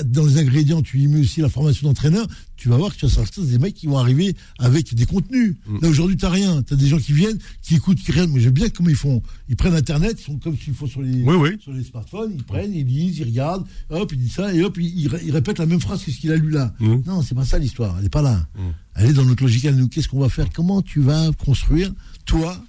dans 0.05 0.25
les 0.25 0.37
ingrédients, 0.37 0.81
tu 0.81 0.99
y 0.99 1.07
mets 1.07 1.19
aussi 1.19 1.41
la 1.41 1.49
formation 1.49 1.87
d'entraîneur, 1.87 2.25
tu 2.55 2.69
vas 2.69 2.77
voir 2.77 2.93
que 2.93 2.97
tu 2.99 3.05
vas 3.05 3.11
sortir 3.11 3.43
des 3.43 3.57
mecs 3.57 3.73
qui 3.73 3.87
vont 3.87 3.97
arriver 3.97 4.35
avec 4.57 4.93
des 4.95 5.05
contenus. 5.05 5.55
Mm. 5.67 5.77
Là, 5.81 5.89
aujourd'hui, 5.89 6.15
t'as 6.17 6.29
rien. 6.29 6.61
T'as 6.61 6.75
des 6.75 6.87
gens 6.87 6.97
qui 6.99 7.13
viennent, 7.13 7.37
qui 7.61 7.75
écoutent, 7.75 7.99
qui 7.99 8.11
regardent. 8.11 8.31
Mais 8.31 8.39
j'aime 8.41 8.53
bien 8.53 8.69
comment 8.69 8.89
ils 8.89 8.95
font. 8.95 9.21
Ils 9.49 9.55
prennent 9.55 9.75
Internet, 9.75 10.17
ils 10.19 10.23
sont 10.25 10.37
comme 10.37 10.57
s'ils 10.57 10.73
font 10.73 10.87
sur 10.87 11.01
les, 11.01 11.23
Oui, 11.23 11.35
oui. 11.35 11.49
sur 11.61 11.71
les 11.73 11.83
smartphones, 11.83 12.31
ils 12.35 12.43
prennent, 12.43 12.73
ils 12.73 12.85
lisent, 12.85 13.17
ils 13.19 13.25
regardent, 13.25 13.65
hop, 13.89 14.11
ils 14.13 14.17
disent 14.19 14.33
ça, 14.33 14.53
et 14.53 14.63
hop, 14.63 14.77
ils, 14.79 14.87
ils 14.99 15.07
ré- 15.07 15.21
ils 15.25 15.31
répètent 15.31 15.59
la 15.59 15.65
même 15.65 15.79
phrase 15.81 16.03
que 16.03 16.11
ce 16.11 16.17
qu'il 16.17 16.31
a 16.31 16.35
lu 16.37 16.49
là. 16.51 16.73
Mm. 16.79 16.95
Non, 17.05 17.21
c'est 17.21 17.35
pas 17.35 17.45
ça 17.45 17.57
l'histoire, 17.59 17.95
elle 17.99 18.05
est 18.05 18.09
pas 18.09 18.21
là. 18.21 18.45
Mm. 18.55 18.59
Elle 18.95 19.05
est 19.09 19.13
dans 19.13 19.25
notre 19.25 19.43
logique 19.43 19.65
à 19.65 19.71
nous. 19.71 19.87
Qu'est-ce 19.87 20.07
qu'on 20.09 20.19
va 20.19 20.29
faire? 20.29 20.47
Comment 20.53 20.81
tu 20.81 20.99
vas 21.01 21.31
construire, 21.43 21.91
toi, 22.25 22.61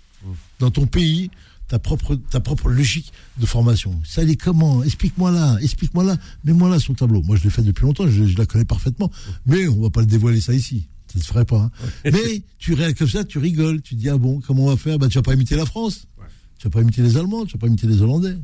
dans 0.61 0.71
ton 0.71 0.87
pays, 0.87 1.31
ta 1.71 1.79
propre, 1.79 2.17
ta 2.17 2.41
propre 2.41 2.69
logique 2.69 3.13
de 3.39 3.47
formation 3.47 3.99
Ça, 4.05 4.25
est 4.25 4.35
comment? 4.35 4.83
Explique-moi 4.83 5.31
là, 5.31 5.57
explique-moi 5.63 6.03
là, 6.03 6.17
mets-moi 6.45 6.69
là 6.69 6.79
le 6.87 6.95
tableau. 6.97 7.23
Moi, 7.23 7.37
je 7.37 7.45
l'ai 7.45 7.51
fait 7.51 7.63
depuis 7.63 7.85
longtemps, 7.85 8.09
je, 8.09 8.25
je 8.27 8.37
la 8.37 8.45
connais 8.45 8.65
parfaitement, 8.65 9.09
mais 9.47 9.69
on 9.69 9.81
va 9.81 9.89
pas 9.91 10.01
le 10.01 10.07
dévoiler 10.07 10.41
ça 10.41 10.53
ici. 10.53 10.89
Ça 11.13 11.19
ne 11.21 11.23
se 11.23 11.29
ferait 11.29 11.45
pas. 11.45 11.61
hein. 11.61 11.71
Mais 12.05 12.43
tu 12.59 12.75
réagis 12.75 12.95
comme 12.97 13.09
ça, 13.09 13.23
tu 13.25 13.39
rigoles, 13.39 13.83
tu 13.83 13.95
dis 13.95 14.09
ah 14.09 14.19
bon, 14.19 14.41
comment 14.41 14.65
on 14.65 14.71
va 14.71 14.77
faire? 14.77 14.99
Bah 14.99 15.07
tu 15.09 15.17
vas 15.19 15.23
pas 15.23 15.35
imiter 15.35 15.55
la 15.55 15.65
France, 15.65 16.07
tu 16.59 16.67
vas 16.67 16.71
pas 16.71 16.83
imiter 16.83 17.03
les 17.03 17.17
Allemands, 17.17 17.47
tu 17.47 17.53
vas 17.53 17.59
pas 17.61 17.69
imiter 17.69 17.87
les 17.87 18.03
Hollandais. 18.03 18.37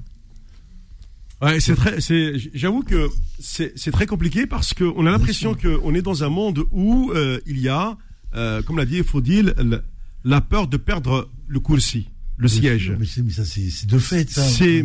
Ouais, 1.43 1.59
c'est 1.61 1.75
très, 1.75 2.01
c'est, 2.01 2.33
j'avoue 2.55 2.83
que 2.83 3.09
c'est, 3.41 3.73
c'est 3.77 3.91
très 3.91 4.07
compliqué 4.07 4.47
parce 4.47 4.73
qu'on 4.73 5.05
a 5.05 5.11
l'impression 5.11 5.55
qu'on 5.55 5.95
est 5.95 6.03
dans 6.03 6.23
un 6.25 6.29
monde 6.29 6.65
où 6.71 7.11
euh, 7.15 7.41
il 7.47 7.59
y 7.59 7.69
a, 7.69 7.99
euh, 8.35 8.63
comme 8.63 8.79
l'a 8.79 8.87
dit 8.87 9.03
Faudil, 9.03 9.53
la, 9.59 9.83
la 10.25 10.41
peur 10.41 10.67
de 10.69 10.77
perdre 10.77 11.29
le 11.49 11.61
coursi, 11.61 12.09
le 12.37 12.49
siège. 12.49 12.93
Mais, 12.99 13.07
ça, 13.31 13.45
c'est 13.45 13.87
de 13.87 13.99
fait, 13.99 14.31
ça. 14.31 14.47
C'est, 14.47 14.83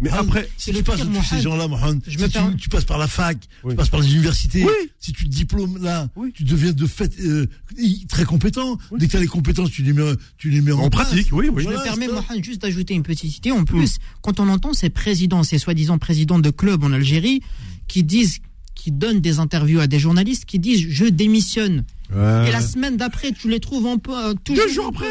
mais 0.00 0.10
Ah, 0.12 0.20
après, 0.20 0.48
si 0.56 0.72
tu 0.72 0.82
passes 0.84 1.00
tous 1.00 1.24
ces 1.24 1.40
gens-là, 1.40 1.66
Mohamed, 1.66 2.00
si 2.06 2.16
tu, 2.56 2.68
passes 2.68 2.84
par 2.84 2.98
la 2.98 3.08
fac, 3.08 3.36
Oui. 3.64 3.72
tu 3.72 3.76
passes 3.76 3.88
par 3.88 3.98
les 4.00 4.12
universités, 4.12 4.62
Oui. 4.64 4.70
si 5.00 5.12
tu 5.12 5.24
te 5.24 5.28
diplômes 5.28 5.82
là, 5.82 6.08
Oui. 6.14 6.30
tu 6.32 6.44
deviens 6.44 6.72
de 6.72 6.86
fait 6.86 7.12
euh, 7.20 7.46
très 8.08 8.24
compétent. 8.24 8.78
Dès 8.96 9.06
que 9.06 9.10
tu 9.10 9.16
as 9.16 9.20
les 9.20 9.26
compétences, 9.26 9.70
tu 9.72 9.82
les 9.82 9.92
mets, 9.92 10.12
tu 10.36 10.50
les 10.50 10.60
mets 10.60 10.70
en, 10.70 10.80
en 10.82 10.90
pratique, 10.90 11.28
oui, 11.32 11.48
oui. 11.48 11.64
Je 11.64 11.68
Voilà, 11.68 11.80
me 11.80 11.84
permets. 11.84 12.06
Mohamed, 12.06 12.44
juste 12.44 12.62
d'ajouter 12.62 12.94
une 12.94 13.02
petite 13.02 13.38
idée. 13.38 13.50
En 13.50 13.64
plus, 13.64 13.98
quand 14.22 14.38
on 14.38 14.48
entend 14.48 14.72
ces 14.72 14.88
présidents, 14.90 15.42
ces 15.42 15.58
soi-disant 15.58 15.98
présidents 15.98 16.38
de 16.38 16.50
clubs 16.50 16.84
en 16.84 16.92
Algérie, 16.92 17.40
qui 17.88 18.04
disent, 18.04 18.38
qui 18.76 18.92
donnent 18.92 19.20
des 19.20 19.40
interviews 19.40 19.80
à 19.80 19.88
des 19.88 19.98
journalistes, 19.98 20.44
qui 20.44 20.60
disent 20.60 20.86
je 20.88 21.06
démissionne. 21.06 21.84
Ouais. 22.14 22.48
Et 22.48 22.52
la 22.52 22.60
semaine 22.60 22.96
d'après, 22.96 23.32
tu 23.32 23.50
les 23.50 23.58
trouves 23.58 23.86
un 23.88 23.98
peu 23.98 24.16
euh, 24.16 24.34
toujours. 24.44 24.64
Deux 24.64 24.72
jours 24.72 24.86
en 24.86 24.90
après. 24.90 25.10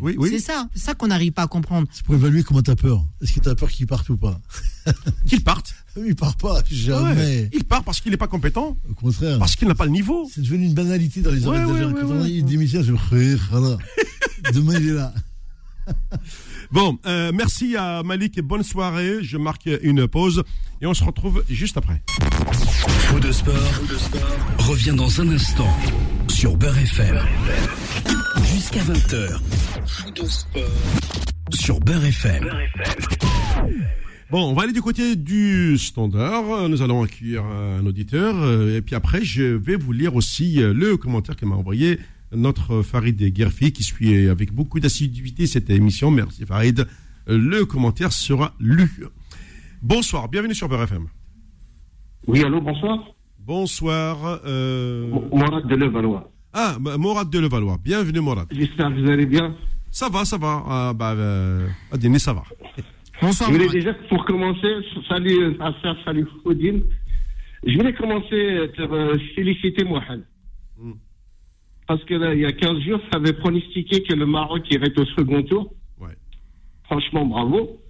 Oui. 0.00 0.14
Oui, 0.18 0.28
C'est 0.32 0.38
ça, 0.40 0.68
c'est 0.74 0.82
ça 0.82 0.94
qu'on 0.94 1.08
n'arrive 1.08 1.32
pas 1.32 1.42
à 1.42 1.46
comprendre. 1.46 1.86
C'est 1.92 2.04
pour 2.04 2.14
évaluer 2.14 2.42
comment 2.42 2.62
tu 2.62 2.70
as 2.70 2.76
peur. 2.76 3.04
Est-ce 3.22 3.32
que 3.32 3.40
tu 3.40 3.48
as 3.48 3.54
peur 3.54 3.68
qu'ils 3.70 3.86
partent 3.86 4.08
ou 4.10 4.16
pas 4.16 4.40
Qu'il 5.26 5.42
parte. 5.42 5.74
Il 5.96 6.14
part 6.14 6.36
pas, 6.36 6.62
jamais. 6.70 7.14
ouais. 7.14 7.50
Il 7.52 7.64
part 7.64 7.82
parce 7.84 8.00
qu'il 8.00 8.10
n'est 8.12 8.16
pas 8.16 8.28
compétent, 8.28 8.76
Au 8.90 8.94
contraire. 8.94 9.38
parce 9.38 9.56
qu'il 9.56 9.66
n'a 9.68 9.74
pas 9.74 9.84
le 9.84 9.90
niveau. 9.90 10.28
C'est 10.32 10.42
devenu 10.42 10.66
une 10.66 10.74
banalité 10.74 11.20
dans 11.22 11.30
les 11.32 11.40
Ouais, 11.46 11.58
oreilles 11.64 11.64
ouais, 11.86 11.92
ouais, 11.92 12.00
Quand 12.00 12.08
on 12.08 12.20
ouais. 12.20 12.26
dit, 12.26 12.34
il 12.38 12.44
démissionne, 12.44 12.84
je 12.84 12.92
me 12.92 13.36
voilà. 13.50 13.76
Demain, 14.54 14.74
il 14.80 14.88
est 14.88 14.92
là. 14.94 15.12
Bon, 16.70 16.98
euh, 17.06 17.32
merci 17.34 17.76
à 17.76 18.02
Malik 18.02 18.36
et 18.36 18.42
bonne 18.42 18.62
soirée. 18.62 19.22
Je 19.22 19.38
marque 19.38 19.70
une 19.82 20.06
pause 20.06 20.42
et 20.82 20.86
on 20.86 20.92
se 20.92 21.02
retrouve 21.02 21.42
juste 21.48 21.78
après. 21.78 22.02
Faux 23.08 23.18
de 23.20 23.32
sport, 23.32 23.54
revient 24.58 24.92
dans 24.94 25.20
un 25.22 25.30
instant 25.30 25.74
sur 26.28 26.58
Beurre 26.58 26.76
FM. 26.76 27.18
Jusqu'à 28.70 28.92
20h. 28.92 29.40
Faux 29.86 30.10
de 30.10 30.26
sport 30.28 30.62
sur 31.54 31.80
Beurre 31.80 32.04
FM. 32.04 32.44
Bon, 34.30 34.50
on 34.50 34.52
va 34.52 34.64
aller 34.64 34.74
du 34.74 34.82
côté 34.82 35.16
du 35.16 35.78
standard. 35.78 36.68
Nous 36.68 36.82
allons 36.82 37.02
accueillir 37.02 37.44
un 37.46 37.86
auditeur. 37.86 38.34
euh, 38.36 38.76
Et 38.76 38.82
puis 38.82 38.94
après, 38.94 39.24
je 39.24 39.42
vais 39.42 39.76
vous 39.76 39.92
lire 39.92 40.14
aussi 40.16 40.62
euh, 40.62 40.74
le 40.74 40.98
commentaire 40.98 41.34
que 41.34 41.46
m'a 41.46 41.54
envoyé 41.54 41.98
notre 42.32 42.82
Farid 42.82 43.16
Guerfi, 43.32 43.72
qui 43.72 43.82
suit 43.82 44.28
avec 44.28 44.52
beaucoup 44.52 44.80
d'assiduité 44.80 45.46
cette 45.46 45.70
émission. 45.70 46.10
Merci 46.10 46.44
Farid. 46.44 46.80
Euh, 47.30 47.38
Le 47.38 47.64
commentaire 47.64 48.12
sera 48.12 48.52
lu. 48.60 48.90
Bonsoir, 49.80 50.28
bienvenue 50.28 50.54
sur 50.54 50.68
Beurre 50.68 50.82
FM. 50.82 51.06
Oui, 52.26 52.44
allô, 52.44 52.60
bonsoir. 52.60 52.98
Bonsoir. 53.38 54.40
Euh... 54.44 55.08
Mourad 55.32 55.66
de 55.66 55.74
Levallois. 55.74 56.30
Ah, 56.60 56.76
bah, 56.80 56.98
Morad 56.98 57.30
de 57.30 57.38
Levallois. 57.38 57.78
Bienvenue 57.84 58.18
Morad. 58.18 58.48
J'espère 58.50 58.88
que 58.88 59.00
vous 59.00 59.08
allez 59.08 59.26
bien. 59.26 59.54
Ça 59.92 60.08
va, 60.08 60.24
ça 60.24 60.38
va. 60.38 60.64
Ah, 60.66 60.92
bah, 60.92 61.12
euh, 61.12 61.68
Adine, 61.92 62.18
ça 62.18 62.32
va. 62.32 62.42
Bonsoir. 63.22 63.48
Je 63.48 63.54
voulais 63.54 63.68
déjà, 63.68 63.94
pour 64.08 64.24
commencer, 64.24 64.74
salut 65.08 65.56
Asser, 65.60 65.96
salut 66.04 66.26
Foudine. 66.42 66.82
Je 67.64 67.76
voulais 67.76 67.92
commencer 67.92 68.72
par 68.76 68.92
euh, 68.92 69.14
féliciter 69.36 69.84
Mohamed. 69.84 70.24
Mm. 70.76 70.94
Parce 71.86 72.02
que 72.02 72.14
là, 72.14 72.34
il 72.34 72.40
y 72.40 72.44
a 72.44 72.50
15 72.50 72.80
jours, 72.80 72.98
ça 73.12 73.18
avait 73.18 73.34
pronostiqué 73.34 74.02
que 74.02 74.14
le 74.14 74.26
Maroc 74.26 74.68
irait 74.72 74.98
au 74.98 75.04
second 75.16 75.44
tour. 75.44 75.72
Ouais. 76.00 76.16
Franchement, 76.86 77.24
bravo. 77.24 77.80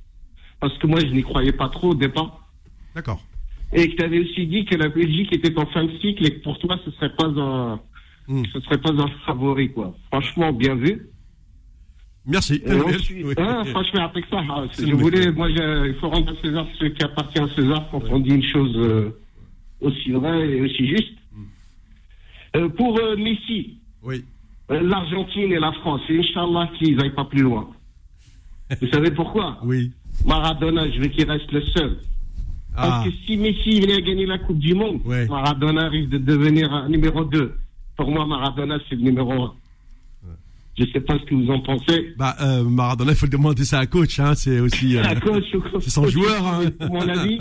Parce 0.61 0.77
que 0.77 0.87
moi, 0.87 1.01
je 1.01 1.07
n'y 1.07 1.23
croyais 1.23 1.53
pas 1.53 1.71
trop 1.71 1.93
au 1.93 1.95
départ. 1.95 2.51
D'accord. 2.95 3.25
Et 3.73 3.89
que 3.89 3.97
tu 3.97 4.05
avais 4.05 4.21
aussi 4.21 4.47
dit 4.47 4.67
que 4.67 4.75
la 4.75 4.91
Belgique 4.91 5.35
était 5.35 5.59
en 5.59 5.65
fin 5.69 5.85
de 5.85 5.99
cycle 6.01 6.27
et 6.27 6.33
que 6.33 6.43
pour 6.43 6.59
toi, 6.59 6.79
ce 6.85 6.91
serait 6.91 7.15
pas 7.17 7.29
un, 7.29 7.81
Mm. 8.29 8.43
ce 8.53 8.61
serait 8.61 8.79
pas 8.79 8.93
un 8.93 9.09
favori, 9.27 9.73
quoi. 9.73 9.95
Franchement, 10.09 10.53
bien 10.53 10.75
vu. 10.75 11.09
Merci. 12.27 12.61
Et 12.67 12.73
ensuite, 12.81 13.25
Oui. 13.27 13.35
ah, 13.39 13.65
franchement, 13.71 14.05
avec 14.11 14.25
ça, 14.31 14.43
ah, 14.51 14.65
je 14.79 14.93
voulais, 14.93 15.33
moi, 15.33 15.49
il 15.51 15.95
faut 16.01 16.11
rendre 16.11 16.31
à 16.33 16.43
César 16.43 16.67
ce 16.79 16.85
qui 16.87 17.03
appartient 17.03 17.39
à 17.39 17.49
César 17.57 17.89
quand 17.91 18.03
on 18.11 18.19
dit 18.21 18.31
une 18.35 18.43
chose 18.43 18.77
euh, 18.77 19.11
aussi 19.81 20.11
vraie 20.13 20.47
et 20.51 20.61
aussi 20.61 20.89
juste. 20.89 21.15
Mm. 21.33 21.43
Euh, 22.57 22.69
pour 22.69 22.99
euh, 23.01 23.17
Messi, 23.17 23.79
Oui. 24.03 24.25
l'Argentine 24.69 25.53
et 25.53 25.59
la 25.59 25.73
France, 25.73 26.03
et 26.11 26.19
Inch'Allah 26.19 26.71
qu'ils 26.79 26.97
n'aillent 26.97 27.15
pas 27.15 27.25
plus 27.25 27.43
loin. 27.43 27.71
Vous 28.83 28.89
savez 28.89 29.11
pourquoi? 29.11 29.59
Oui. 29.65 29.93
Maradona, 30.27 30.91
je 30.91 31.01
veux 31.01 31.07
qu'il 31.09 31.31
reste 31.31 31.51
le 31.53 31.63
seul. 31.63 31.99
Ah, 32.77 32.89
Parce 32.89 33.09
que 33.09 33.15
si 33.27 33.37
Messi 33.39 33.81
venait 33.81 33.95
à 33.95 34.01
gagner 34.03 34.27
la 34.27 34.37
Coupe 34.39 34.59
du 34.59 34.75
Monde, 34.75 35.01
Ouais. 35.07 35.27
Maradona 35.27 35.89
risque 35.89 36.11
de 36.11 36.19
devenir 36.19 36.71
un 36.73 36.89
numéro 36.91 37.25
2. 37.25 37.55
Pour 37.99 38.11
moi, 38.11 38.25
Maradona, 38.27 38.79
c'est 38.89 38.95
le 38.95 39.03
numéro 39.03 39.33
1. 39.33 39.55
Je 40.79 40.85
ne 40.85 40.89
sais 40.93 41.01
pas 41.01 41.19
ce 41.19 41.25
que 41.25 41.35
vous 41.35 41.51
en 41.51 41.59
pensez. 41.59 42.15
bah, 42.17 42.37
euh, 42.41 42.63
Maradona, 42.63 43.11
il 43.11 43.17
faut 43.17 43.27
le 43.27 43.33
demander 43.33 43.65
ça 43.65 43.81
à 43.81 43.87
coach, 43.87 44.21
hein. 44.21 44.37
C'est 44.37 44.61
aussi. 44.61 44.97
euh, 44.97 45.03
À 45.03 45.17
coach 45.17 45.53
ou 45.53 45.61
coach, 45.61 45.83
c'est 45.83 45.91
son 45.91 46.07
joueur, 46.07 46.47
hein. 46.47 46.71
à 46.79 46.87
mon 46.89 47.01
avis. 47.01 47.41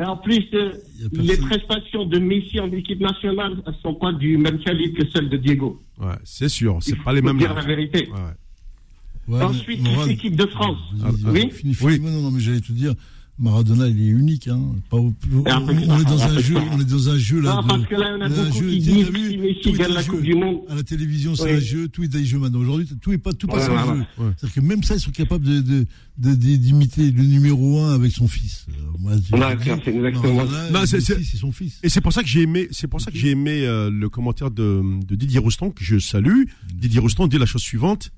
Et 0.00 0.04
en 0.04 0.16
plus, 0.16 0.46
euh, 0.54 0.70
les 1.10 1.36
prestations 1.36 2.06
de 2.06 2.20
Messi 2.20 2.60
en 2.60 2.70
équipe 2.70 3.00
nationale 3.00 3.56
ne 3.66 3.72
sont 3.82 3.94
pas 3.94 4.12
du 4.12 4.38
même 4.38 4.60
calibre 4.60 4.98
que 5.00 5.10
celles 5.12 5.28
de 5.28 5.36
Diego. 5.36 5.82
Ouais, 5.98 6.14
c'est 6.22 6.48
sûr. 6.48 6.78
C'est 6.80 6.94
pas 7.02 7.12
les 7.12 7.22
mêmes. 7.22 7.38
dire 7.38 7.52
la 7.54 7.62
vérité. 7.62 8.08
Ouais, 8.08 8.20
ouais. 8.20 9.36
Ouais, 9.36 9.42
Ensuite, 9.42 9.80
l'équipe 10.06 10.36
de 10.36 10.46
France. 10.46 10.78
Vas-y, 10.94 11.24
Oui 11.32 11.50
Fini, 11.50 11.76
Oui. 11.82 11.98
Non, 12.00 12.22
non, 12.22 12.30
mais 12.30 12.38
j'allais 12.38 12.60
te 12.60 12.70
dire, 12.70 12.92
Maradona, 13.38 13.86
il 13.88 14.00
est 14.00 14.06
unique. 14.08 14.48
Hein. 14.48 14.60
Pas 14.88 14.96
au- 14.96 15.12
on, 15.34 15.44
est 15.68 16.04
dans 16.04 16.22
un 16.22 16.38
jeu, 16.40 16.56
on 16.72 16.80
est 16.80 16.84
dans 16.84 17.08
un 17.10 17.18
jeu 17.18 17.40
là. 17.40 17.56
Non, 17.56 17.62
de- 17.62 17.68
parce 17.68 17.86
que 17.86 17.94
là, 17.94 18.06
il 18.08 18.12
y 18.12 18.16
en 18.16 18.20
a 18.22 18.24
un 18.24 18.28
beaucoup 18.30 18.58
jeu, 18.58 18.68
qui 18.70 18.78
disent 18.78 19.06
si 19.06 19.36
Messi 19.38 19.72
gagne 19.72 19.90
un 19.90 19.94
la 19.94 20.02
jeu. 20.02 20.10
Coupe 20.12 20.22
du 20.22 20.34
Monde. 20.34 20.56
À 20.70 20.74
la 20.74 20.82
télévision, 20.82 21.34
c'est 21.36 21.44
Oui. 21.44 21.50
un 21.50 21.60
jeu, 21.60 21.88
tout 21.88 22.02
est 22.02 22.14
un 22.16 22.24
jeu 22.24 22.38
maintenant. 22.38 22.60
Aujourd'hui, 22.60 22.86
tout 23.00 23.12
est 23.12 23.18
pas, 23.18 23.32
tout 23.34 23.46
passe 23.46 23.68
en 23.68 23.94
jeu. 23.94 24.00
ouais. 24.00 24.04
C'est-à-dire 24.38 24.54
que 24.54 24.60
même 24.60 24.82
ça, 24.82 24.94
ils 24.94 25.00
sont 25.00 25.10
capables 25.10 25.44
de, 25.44 25.60
de, 25.60 25.86
de- 26.18 26.34
de- 26.34 26.56
d'imiter 26.56 27.10
le 27.10 27.22
numéro 27.24 27.80
1 27.80 27.94
avec 27.94 28.12
son 28.12 28.26
fils. 28.26 28.64
Euh, 28.70 28.72
moi, 28.98 29.12
c'est 29.16 29.88
exactement 29.88 30.86
c'est- 30.86 31.36
son 31.36 31.52
fils. 31.52 31.78
Et 31.82 31.88
c'est 31.90 32.00
pour 32.00 32.12
ça 32.14 32.22
que 32.22 32.28
j'ai 32.28 32.42
aimé, 32.42 32.68
c'est 32.70 32.88
pour 32.88 33.00
ça 33.00 33.10
que 33.10 33.18
j'ai 33.18 33.30
aimé 33.30 33.66
euh, 33.66 33.90
le 33.90 34.08
commentaire 34.08 34.50
de, 34.50 34.82
de 35.06 35.14
Didier 35.14 35.38
Roustan 35.40 35.70
que 35.70 35.84
je 35.84 35.98
salue. 35.98 36.44
Didier 36.74 37.00
Roustan 37.00 37.26
dit 37.26 37.38
la 37.38 37.46
chose 37.46 37.62
suivante 37.62 38.10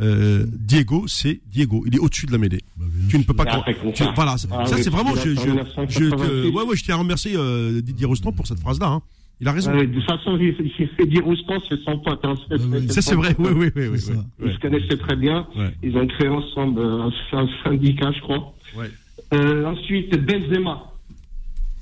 euh, 0.00 0.46
Diego, 0.52 1.04
c'est 1.08 1.40
Diego. 1.46 1.84
Il 1.86 1.94
est 1.94 1.98
au-dessus 1.98 2.26
de 2.26 2.32
la 2.32 2.38
mêlée. 2.38 2.60
Bah, 2.76 2.86
Tu 3.08 3.18
ne 3.18 3.22
peux 3.24 3.34
pas. 3.34 3.44
Ah, 3.48 3.64
tu- 3.94 4.04
voilà, 4.14 4.36
ça, 4.38 4.48
Ah 4.50 4.66
ça, 4.66 4.76
oui, 4.76 4.82
c'est 4.82 4.90
vraiment. 4.90 5.14
Je, 5.14 5.30
je, 5.30 5.34
je 5.34 5.40
te, 5.40 5.48
1986. 5.50 6.50
ouais, 6.56 6.62
ouais, 6.64 6.76
je 6.76 6.84
tiens 6.84 6.94
à 6.94 6.98
remercier 6.98 7.32
euh, 7.36 7.80
Didier 7.82 8.06
Roustan 8.06 8.32
pour 8.32 8.46
cette 8.46 8.60
phrase-là. 8.60 8.86
hein. 8.88 9.02
Il 9.42 9.48
a 9.48 9.52
raison. 9.52 9.72
Euh, 9.72 9.86
de 9.86 9.94
toute 9.94 10.04
façon, 10.04 10.36
dire 10.36 11.24
Roustan, 11.24 11.54
c'est 11.68 11.80
son 11.84 11.98
pote. 11.98 12.20
Hein. 12.24 12.34
C'est- 12.48 12.54
Ouais, 12.60 12.66
ouais. 12.66 12.80
c'est 12.88 12.92
ça, 12.94 13.02
c'est 13.02 13.14
vrai. 13.14 13.34
Oui, 13.38 13.50
oui, 13.54 13.70
oui. 13.74 13.88
oui. 13.88 14.14
Ils 14.44 14.52
se 14.52 14.58
connaissaient 14.58 14.98
très 14.98 15.16
bien. 15.16 15.46
Ouais. 15.56 15.74
Ils 15.82 15.96
ont 15.96 16.06
créé 16.06 16.28
ensemble 16.28 16.80
euh, 16.80 17.08
un, 17.32 17.38
un 17.38 17.48
syndicat, 17.64 18.12
je 18.12 18.20
crois. 18.20 18.54
Ouais. 18.76 18.90
Euh, 19.32 19.64
ensuite, 19.66 20.14
Benzema. 20.26 20.84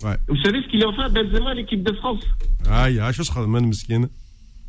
Ouais. 0.05 0.15
Vous 0.29 0.37
savez 0.43 0.63
ce 0.63 0.69
qu'il 0.69 0.83
a 0.85 0.93
fait, 0.93 1.13
Benzema, 1.13 1.51
à 1.51 1.55
l'équipe 1.55 1.83
de 1.83 1.93
France? 1.97 2.23
Aïe, 2.71 3.01
aïe, 3.01 3.13
je 3.13 3.23
serai 3.25 3.45
miskin. 3.47 4.09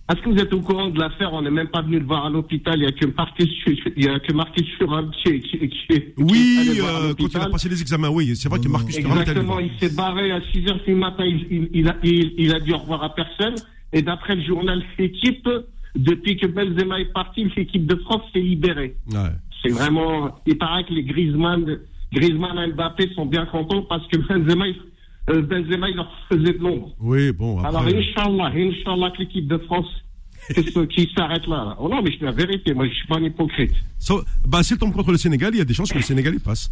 Est-ce 0.09 0.21
que 0.21 0.29
vous 0.29 0.37
êtes 0.39 0.51
au 0.53 0.61
courant 0.61 0.89
de 0.89 0.99
l'affaire? 0.99 1.31
On 1.33 1.41
n'est 1.43 1.51
même 1.51 1.67
pas 1.67 1.83
venu 1.83 1.99
le 1.99 2.05
voir 2.05 2.25
à 2.25 2.29
l'hôpital. 2.31 2.75
Il 2.77 2.81
n'y 2.81 2.87
a 2.87 2.91
que 2.91 3.05
marqué 3.15 3.45
sur, 3.45 3.71
il 3.95 4.03
y 4.03 4.07
a 4.09 4.19
que 4.19 4.33
marqué 4.33 4.65
sur 4.77 4.91
un 4.91 5.07
qui, 5.23 5.39
qui, 5.41 5.69
qui, 5.69 6.03
Oui, 6.17 6.79
euh, 6.81 7.13
quand 7.19 7.27
il 7.27 7.37
a 7.37 7.49
passé 7.49 7.69
les 7.69 7.79
examens, 7.79 8.09
oui, 8.09 8.35
c'est 8.35 8.49
vrai 8.49 8.59
que 8.59 8.67
Marcus. 8.67 8.95
Thuram 8.97 9.19
Exactement, 9.19 9.59
il 9.59 9.69
s'est 9.79 9.95
barré 9.95 10.31
à 10.31 10.41
6 10.51 10.67
heures 10.67 10.79
du 10.83 10.95
matin, 10.95 11.25
il, 11.25 11.45
il, 11.51 11.69
il 11.73 11.87
a, 11.87 11.95
il, 12.03 12.55
a 12.55 12.59
dit 12.59 12.73
au 12.73 12.77
revoir 12.79 13.03
à 13.03 13.13
personne. 13.13 13.55
Et 13.93 14.01
d'après 14.01 14.35
le 14.35 14.41
journal 14.43 14.81
L'équipe, 14.97 15.47
depuis 15.95 16.37
que 16.37 16.47
Benzema 16.47 16.99
est 16.99 17.13
parti, 17.13 17.45
l'équipe 17.55 17.85
de 17.85 17.95
France 17.97 18.23
s'est 18.33 18.39
libérée. 18.39 18.95
Ouais. 19.11 19.29
C'est 19.61 19.71
vraiment, 19.71 20.39
il 20.47 20.57
paraît 20.57 20.85
que 20.85 20.93
les 20.93 21.03
Griezmann, 21.03 21.79
Griezmann 22.13 22.57
et 22.57 22.71
Mbappé 22.73 23.09
sont 23.13 23.25
bien 23.27 23.45
contents 23.45 23.83
parce 23.83 24.07
que 24.07 24.17
Benzema, 24.17 24.67
il- 24.67 24.75
Benzema, 25.41 25.89
il 25.89 25.95
leur 25.95 26.11
faisait 26.31 26.53
de 26.53 26.59
l'ombre. 26.59 26.91
Oui, 26.99 27.31
bon. 27.31 27.59
Alors, 27.63 27.81
Après, 27.81 27.95
Inch'Allah, 27.97 28.51
Inch'Allah 28.55 29.11
que 29.11 29.19
l'équipe 29.19 29.47
de 29.47 29.57
France, 29.59 29.85
qui 30.89 31.09
s'arrête 31.15 31.45
là. 31.47 31.75
Oh 31.79 31.87
non, 31.89 32.01
mais 32.01 32.11
je 32.11 32.17
dis 32.17 32.23
la 32.25 32.31
vérité, 32.31 32.73
moi, 32.73 32.87
je 32.87 32.93
suis 32.93 33.07
pas 33.07 33.17
un 33.17 33.23
hypocrite. 33.23 33.73
So- 33.99 34.23
bah, 34.47 34.63
s'il 34.63 34.77
tombe 34.77 34.93
contre 34.93 35.11
le 35.11 35.17
Sénégal, 35.17 35.51
il 35.53 35.57
y 35.59 35.61
a 35.61 35.65
des 35.65 35.73
chances 35.73 35.91
que 35.91 35.97
le 35.97 36.03
Sénégal 36.03 36.35
y 36.35 36.39
passe. 36.39 36.71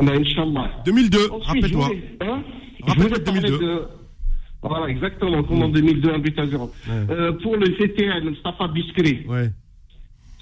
Mais 0.00 0.12
Inch'Allah. 0.16 0.70
2002, 0.84 1.18
Ensuite, 1.30 1.44
rappelle-toi. 1.46 1.70
je 1.70 1.94
voulais- 1.94 2.16
hein 2.20 2.42
Je 2.78 2.84
Rappelle-toi 2.86 3.04
voulais 3.08 3.18
de 3.18 3.24
parler 3.24 3.40
2002. 3.40 3.66
de- 3.66 3.82
Voilà, 4.62 4.86
exactement, 4.88 5.42
comme 5.44 5.62
en 5.62 5.68
2002, 5.68 6.10
un 6.12 6.18
but 6.18 6.38
à 6.38 6.46
zéro. 6.46 6.70
Euh, 6.90 7.32
pour 7.42 7.56
le 7.56 7.66
le 7.66 8.30
Mustafa 8.30 8.68
Biskri, 8.68 9.24
Ouais. 9.26 9.50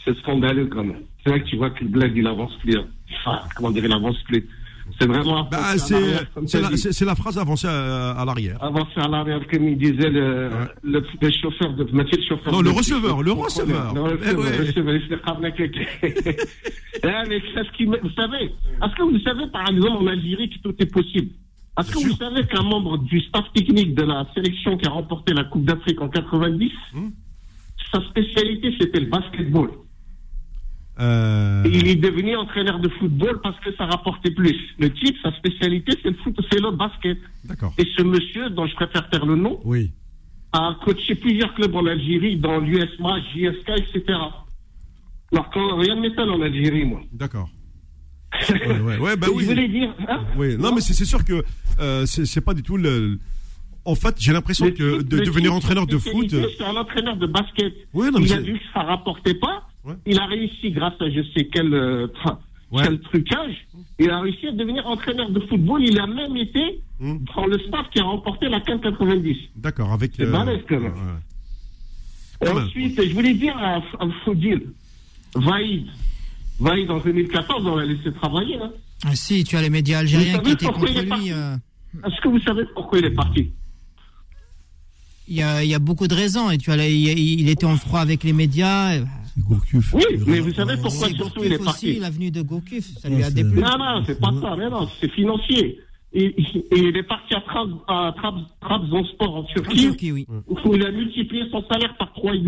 c'est 0.05 0.17
scandaleux 0.19 0.67
quand 0.67 0.85
même. 0.85 1.03
C'est 1.25 1.31
là 1.33 1.39
que 1.41 1.45
tu 1.49 1.57
vois 1.57 1.71
que 1.71 1.85
le 1.85 1.91
bled, 1.91 2.13
il 2.17 2.27
avance 2.27 2.55
plus. 2.63 2.77
hein. 2.77 2.87
Enfin, 3.25 3.41
comment 3.55 3.71
dire, 3.71 3.85
il 3.85 3.93
avance 3.93 4.17
plus. 4.25 4.47
C'est 4.99 5.07
vraiment 5.07 5.45
Bah, 5.51 5.77
c'est, 5.77 7.05
la, 7.05 7.15
phrase 7.15 7.39
avancée 7.39 7.67
à, 7.67 8.13
à 8.13 8.25
l'arrière. 8.25 8.57
Avancer 8.63 8.99
à 8.99 9.09
l'arrière, 9.09 9.41
comme 9.53 9.69
il 9.69 9.77
disait 9.77 10.09
le, 10.11 10.49
le, 10.83 11.05
le 11.21 11.31
chauffeur 11.43 11.75
de, 11.75 11.85
Mathieu, 11.93 12.17
le 12.19 12.25
chauffeur 12.29 12.53
Non, 12.53 12.61
de- 12.61 12.65
le 12.65 12.71
receveur, 12.71 13.23
le 13.23 13.33
receveur. 13.33 13.93
Le 13.95 14.01
receveur, 14.01 14.23
Eh 14.25 14.35
ouais. 14.35 14.57
le 14.57 14.63
receveur, 14.67 14.95
c'est 17.55 17.63
qui 17.77 17.87
me- 17.87 17.99
vous 18.01 18.11
savez, 18.11 18.45
est-ce 18.45 18.95
que 18.97 19.03
vous 19.03 19.21
savez, 19.21 19.47
par 19.53 19.69
exemple, 19.69 20.03
en 20.03 20.07
Algérie, 20.07 20.49
que 20.51 20.59
tout 20.63 20.75
est 20.79 20.91
possible? 20.93 21.31
Est-ce 21.79 21.93
que 21.93 21.99
vous 22.09 22.17
savez 22.17 22.47
qu'un 22.47 22.63
membre 22.63 22.97
du 22.99 23.21
staff 23.21 23.45
technique 23.55 23.95
de 23.95 24.03
la 24.03 24.27
sélection 24.35 24.79
qui 24.79 24.87
a 24.87 24.91
remporté 24.91 25.35
la 25.35 25.45
Coupe 25.45 25.65
d'Afrique 25.67 26.01
en 26.01 26.09
90, 26.09 26.71
Hmm. 26.95 27.09
sa 27.93 28.01
spécialité, 28.09 28.75
c'était 28.81 29.01
le 29.01 29.07
basketball? 29.07 29.69
Euh, 30.99 31.65
Et 31.65 31.69
il 31.77 31.89
est 31.89 31.97
devenu 31.97 32.37
entraîneur 32.37 32.79
de 32.81 32.89
football 32.89 33.41
parce 33.43 33.59
que 33.61 33.75
ça 33.77 33.85
rapportait 33.85 34.31
plus. 34.31 34.57
Le 34.79 34.91
type, 34.93 35.17
sa 35.23 35.31
spécialité, 35.37 35.93
c'est 36.03 36.11
le 36.11 36.17
foot, 36.17 36.35
c'est 36.51 36.61
le 36.61 36.71
basket. 36.71 37.19
D'accord. 37.45 37.75
Et 37.77 37.85
ce 37.97 38.03
monsieur, 38.03 38.49
dont 38.51 38.67
je 38.67 38.75
préfère 38.75 39.09
taire 39.11 39.27
le 39.27 39.37
nom, 39.37 39.61
Oui. 39.65 39.93
a 40.53 40.77
coaché 40.85 41.15
plusieurs 41.17 41.55
clubs 41.55 41.75
en 41.75 41.85
Algérie, 41.87 42.37
dans 42.39 42.59
l'USMA, 42.61 43.21
JSK, 43.35 43.71
etc. 43.77 44.03
Alors, 45.33 45.51
quand, 45.53 45.77
rien 45.77 45.97
ne 45.97 46.01
m'étonne 46.03 46.31
en 46.31 46.41
Algérie, 46.41 46.85
moi. 46.85 47.01
D'accord. 47.13 47.49
Ouais, 48.51 48.81
ouais, 48.81 48.99
ouais, 48.99 49.17
bah 49.17 49.29
oui. 49.33 49.45
Je 49.45 49.49
voulais 49.51 49.69
dire, 49.69 49.95
hein, 50.09 50.21
Oui. 50.37 50.57
Non, 50.59 50.75
mais 50.75 50.81
c'est 50.81 51.05
sûr 51.05 51.25
que 51.25 51.43
euh, 51.81 52.05
c'est 52.07 52.41
pas 52.41 52.55
du 52.55 52.63
tout 52.63 52.77
le. 52.77 53.19
En 53.85 53.95
fait, 53.95 54.17
j'ai 54.19 54.33
l'impression 54.33 54.71
que 54.73 55.03
de 55.03 55.19
devenir 55.21 55.55
entraîneur 55.55 55.87
de 55.87 55.97
foot. 55.97 56.27
C'est 56.31 56.65
un 56.65 56.77
entraîneur 56.77 57.17
de 57.17 57.27
basket. 57.27 57.73
Oui, 57.95 58.09
non, 58.13 58.19
mais 58.19 58.27
il 58.27 58.33
a 58.33 58.41
vu 58.41 58.55
que 58.55 58.65
ça 58.75 58.83
rapportait 58.83 59.35
pas. 59.35 59.69
Ouais. 59.87 59.95
Il 60.07 60.19
a 60.19 60.27
réussi 60.27 60.71
grâce 60.73 61.01
à 61.01 61.09
je 61.11 61.23
sais 61.35 61.47
quel, 61.53 61.73
euh, 61.73 62.09
Ouais. 62.73 62.83
quel 62.83 63.01
trucage. 63.01 63.55
Il 64.01 64.11
a 64.11 64.21
réussi 64.21 64.49
à 64.49 64.53
devenir 64.53 64.85
entraîneur 64.87 65.31
de 65.31 65.39
football. 65.41 65.83
Il 65.85 65.99
a 66.01 66.07
même 66.07 66.37
été 66.37 66.81
Hmm. 66.99 67.19
dans 67.37 67.47
le 67.47 67.59
staff 67.61 67.89
qui 67.93 68.01
a 68.01 68.05
remporté 68.05 68.49
la 68.49 68.61
CAN 68.61 68.79
90. 68.79 69.37
D'accord, 69.57 69.93
avec. 69.93 70.13
C'est 70.17 70.27
balèze, 70.27 70.61
quand 70.69 70.81
même. 70.81 70.93
ouais. 70.93 72.47
Et 72.47 72.49
ensuite, 72.51 73.03
je 73.03 73.15
voulais 73.15 73.35
dire 73.35 73.57
à, 73.57 73.77
à 73.77 74.09
Foudil, 74.25 74.63
Vaïd, 75.35 75.87
Vaïd 76.59 76.91
en 76.91 76.99
2014, 76.99 77.67
on 77.67 77.77
l'a 77.77 77.85
laissé 77.87 78.13
travailler. 78.15 78.57
Hein. 78.57 78.73
Ah, 79.05 79.15
si, 79.15 79.45
tu 79.45 79.57
as 79.57 79.63
les 79.63 79.71
médias 79.71 79.99
algériens 80.01 80.39
qui 80.41 80.51
étaient 80.53 80.67
contre 80.67 80.87
lui. 80.87 81.33
euh, 81.33 81.55
Est-ce 82.05 82.21
que 82.23 82.29
vous 82.29 82.41
savez 82.41 82.65
pourquoi 82.75 82.99
il 82.99 83.05
est 83.05 83.11
parti 83.15 83.53
Il 85.29 85.37
y, 85.37 85.43
a, 85.43 85.63
il 85.63 85.69
y 85.71 85.75
a 85.75 85.79
beaucoup 85.79 86.09
de 86.09 86.15
raisons. 86.15 86.51
Et 86.51 86.59
tu 86.59 86.71
as, 86.71 86.89
il, 86.89 87.19
il 87.41 87.49
était 87.49 87.67
en 87.67 87.77
froid 87.77 88.01
avec 88.01 88.25
les 88.25 88.33
médias. 88.33 88.95
et, 88.97 89.01
bah, 89.01 89.07
Gourcuff. 89.43 89.95
Oui, 89.95 90.05
mais 90.27 90.41
vous 90.41 90.53
savez 90.53 90.75
pourquoi 90.77 91.09
surtout 91.09 91.45
il 91.45 91.53
est 91.53 91.57
Gourcuff 91.59 91.75
aussi, 91.75 91.87
parti 91.87 92.01
l'avenue 92.01 92.31
de 92.31 92.43
Gourcuff, 92.43 92.85
ça 92.99 93.09
lui 93.09 93.23
a 93.23 93.31
déplu. 93.31 93.61
Non, 93.61 93.79
non, 93.79 94.03
c'est 94.07 94.21
pas 94.21 94.33
ça, 94.41 94.57
mais 94.57 94.69
non, 94.71 94.89
c'est 95.01 95.11
financier. 95.11 95.79
Et, 96.13 96.27
et 96.27 96.79
il 96.79 96.97
est 96.97 97.03
parti 97.03 97.35
à, 97.35 97.41
Trab, 97.43 97.71
à 97.89 98.15
Trab, 98.17 98.37
Trabzonspor 98.61 99.37
en 99.37 99.45
Turquie, 99.45 99.83
Turquie, 99.83 100.13
oui. 100.13 100.27
où 100.65 100.75
il 100.75 100.83
a 100.87 100.91
multiplié 100.91 101.45
son 101.51 101.63
salaire 101.71 101.95
par 101.99 102.13
3,5 102.17 102.43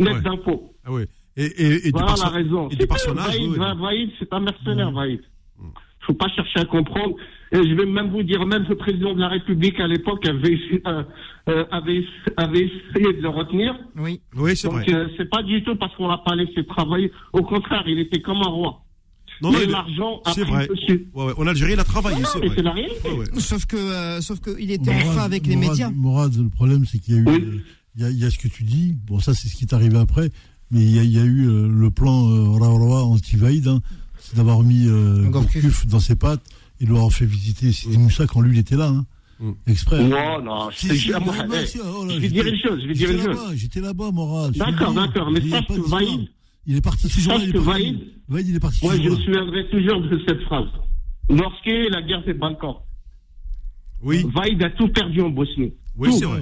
net 0.00 0.14
Ouais. 0.14 0.20
d'impôts. 0.20 0.74
Ah 0.84 0.92
oui. 0.92 1.04
Et, 1.36 1.44
et, 1.44 1.88
et 1.88 1.90
Voilà 1.90 2.14
la 2.22 2.28
raison. 2.28 2.68
Et. 2.68 2.76
Vaïd, 2.86 3.52
Vaïd, 3.78 4.10
c'est 4.18 4.32
un 4.32 4.40
mercenaire, 4.40 4.90
Vaïd. 4.92 5.20
Mm. 5.58 5.68
faut 6.00 6.14
pas 6.14 6.28
chercher 6.28 6.60
à 6.60 6.64
comprendre. 6.64 7.16
Et 7.52 7.56
je 7.68 7.74
vais 7.74 7.86
même 7.86 8.10
vous 8.10 8.22
dire, 8.22 8.46
même 8.46 8.64
le 8.68 8.76
président 8.76 9.12
de 9.12 9.18
la 9.20 9.28
République 9.28 9.80
à 9.80 9.88
l'époque 9.88 10.24
avait, 10.26 10.56
euh, 10.86 11.02
euh, 11.48 11.64
avait, 11.72 12.04
avait 12.36 12.60
essayé 12.70 13.12
de 13.12 13.20
le 13.22 13.28
retenir. 13.28 13.74
Oui. 13.96 14.20
Oui, 14.36 14.56
c'est 14.56 14.68
vrai. 14.68 14.84
Donc 14.84 14.94
euh, 14.94 15.08
c'est 15.16 15.28
pas 15.28 15.42
du 15.42 15.62
tout 15.64 15.74
parce 15.74 15.94
qu'on 15.96 16.06
l'a 16.06 16.18
pas 16.24 16.36
laissé 16.36 16.64
travailler. 16.64 17.10
Au 17.32 17.42
contraire, 17.42 17.82
il 17.86 17.98
était 17.98 18.20
comme 18.20 18.36
un 18.38 18.48
roi. 18.50 18.84
Non, 19.42 19.50
Mais 19.52 19.66
l'argent 19.66 20.20
a 20.26 20.32
c'est 20.32 20.42
pris 20.42 20.50
vrai. 20.52 20.66
le 20.68 20.74
dessus. 20.76 21.08
Ouais, 21.14 21.24
ouais. 21.24 21.32
En 21.38 21.46
Algérie, 21.46 21.72
il 21.72 21.80
a 21.80 21.84
travaillé, 21.84 22.20
Non, 22.20 22.28
c'est 22.32 22.40
mais 22.40 22.46
vrai. 22.48 22.56
c'est 22.56 22.62
la 22.62 22.72
réalité. 22.72 23.08
Ouais, 23.10 23.18
ouais. 23.18 23.40
Sauf 23.40 23.64
que, 23.66 23.76
euh, 23.76 24.20
sauf 24.20 24.38
que 24.40 24.50
il 24.60 24.70
était 24.70 24.92
Morad, 24.92 25.06
enfin 25.08 25.22
avec 25.22 25.46
les 25.46 25.56
médias. 25.56 25.90
Morad, 25.90 26.34
le 26.36 26.50
problème, 26.50 26.84
c'est 26.84 26.98
qu'il 26.98 27.14
y 27.14 27.18
a 27.18 27.20
eu, 27.22 27.24
Oui. 27.26 27.42
euh, 27.42 27.58
il 27.96 28.02
y, 28.02 28.04
a, 28.04 28.10
il 28.10 28.18
y 28.18 28.24
a 28.26 28.30
ce 28.30 28.38
que 28.38 28.48
tu 28.48 28.62
dis. 28.64 28.94
Bon, 29.08 29.18
ça, 29.18 29.32
c'est 29.34 29.48
ce 29.48 29.56
qui 29.56 29.64
est 29.64 29.72
arrivé 29.74 29.96
après. 29.98 30.30
Mais 30.70 30.80
il 30.82 30.94
y 30.94 30.98
a, 31.00 31.02
il 31.02 31.10
y 31.10 31.18
a 31.18 31.24
eu 31.24 31.46
le 31.68 31.90
plan 31.90 32.28
euh, 32.30 32.50
Raoua 32.60 33.02
anti-Vaïd, 33.02 33.66
hein, 33.66 33.80
c'est 34.18 34.36
d'avoir 34.36 34.60
mis 34.62 34.86
euh. 34.86 35.24
Gourcuff 35.30 35.86
dans 35.88 35.98
ses 36.00 36.14
pattes 36.16 36.44
et 36.80 36.84
de 36.86 36.90
l'avoir 36.92 37.12
fait 37.12 37.26
visiter 37.26 37.70
Sidi 37.72 37.98
Moussa 37.98 38.26
quand 38.26 38.40
lui, 38.40 38.56
il 38.56 38.60
était 38.60 38.76
là, 38.76 38.88
hein, 38.88 39.06
Mm. 39.38 39.52
exprès. 39.68 40.02
Non, 40.06 40.42
non, 40.42 40.70
je 40.70 40.88
te 40.88 40.92
jure, 40.94 41.20
moi, 41.20 41.34
je 41.34 42.18
vais 42.20 42.28
dire 42.28 42.44
j'étais- 42.44 42.50
une 42.56 42.60
chose, 42.62 42.80
je 42.82 42.86
vais 42.88 42.92
dire 42.94 43.08
j'étais 43.08 43.12
une 43.12 43.18
chose. 43.32 43.36
là-bas, 43.42 43.54
J'étais 43.56 43.80
là-bas, 43.80 44.10
Morad. 44.12 44.52
je 44.54 44.58
D'accord, 44.58 44.92
d'accord, 44.92 45.30
mais 45.30 45.40
Il 45.42 45.50
sache 45.50 45.66
que. 45.66 45.88
Vaïd- 45.88 46.28
Il 46.66 46.76
est 46.76 46.80
parti 46.82 47.08
jour-là. 47.08 47.38
sache 47.38 47.46
il 47.48 47.52
que. 47.54 47.58
Vaïd- 47.58 48.00
Vaïd, 48.28 48.48
il 48.48 48.56
est 48.56 48.60
parti 48.60 48.84
Moi, 48.84 48.96
je 48.96 49.08
me 49.08 49.16
souviendrai 49.16 49.68
toujours 49.70 50.00
de 50.02 50.20
cette 50.28 50.42
phrase. 50.42 50.68
Lorsqu'est 51.30 51.88
la 51.88 52.02
guerre 52.02 52.22
des 52.24 52.34
Balkans, 52.34 52.76
Oui, 54.02 54.24
Vaïd 54.34 54.62
a 54.62 54.70
tout 54.70 54.88
perdu 54.88 55.20
en 55.20 55.30
Bosnie. 55.30 55.72
oui, 55.96 56.12
c'est 56.12 56.24
vrai. 56.24 56.40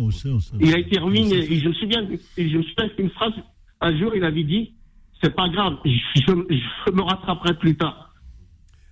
Il 0.61 0.75
a 0.75 0.79
été 0.79 0.99
ruiné. 1.01 1.37
Et 1.53 1.61
je 1.61 1.69
me 1.69 1.75
souviens, 1.75 2.03
et 2.37 2.51
je 2.51 2.57
me 2.59 2.63
souviens 2.63 2.89
qu'une 2.97 3.11
phrase, 3.11 3.33
un 3.81 3.99
jour, 3.99 4.13
il 4.17 4.25
avait 4.25 4.45
dit, 4.45 4.75
c'est 5.23 5.35
pas 5.35 5.49
grave, 5.49 5.75
je, 5.85 5.91
je 6.25 6.93
me 6.93 7.03
rattraperai 7.03 7.55
plus 7.59 7.77
tard. 7.77 8.13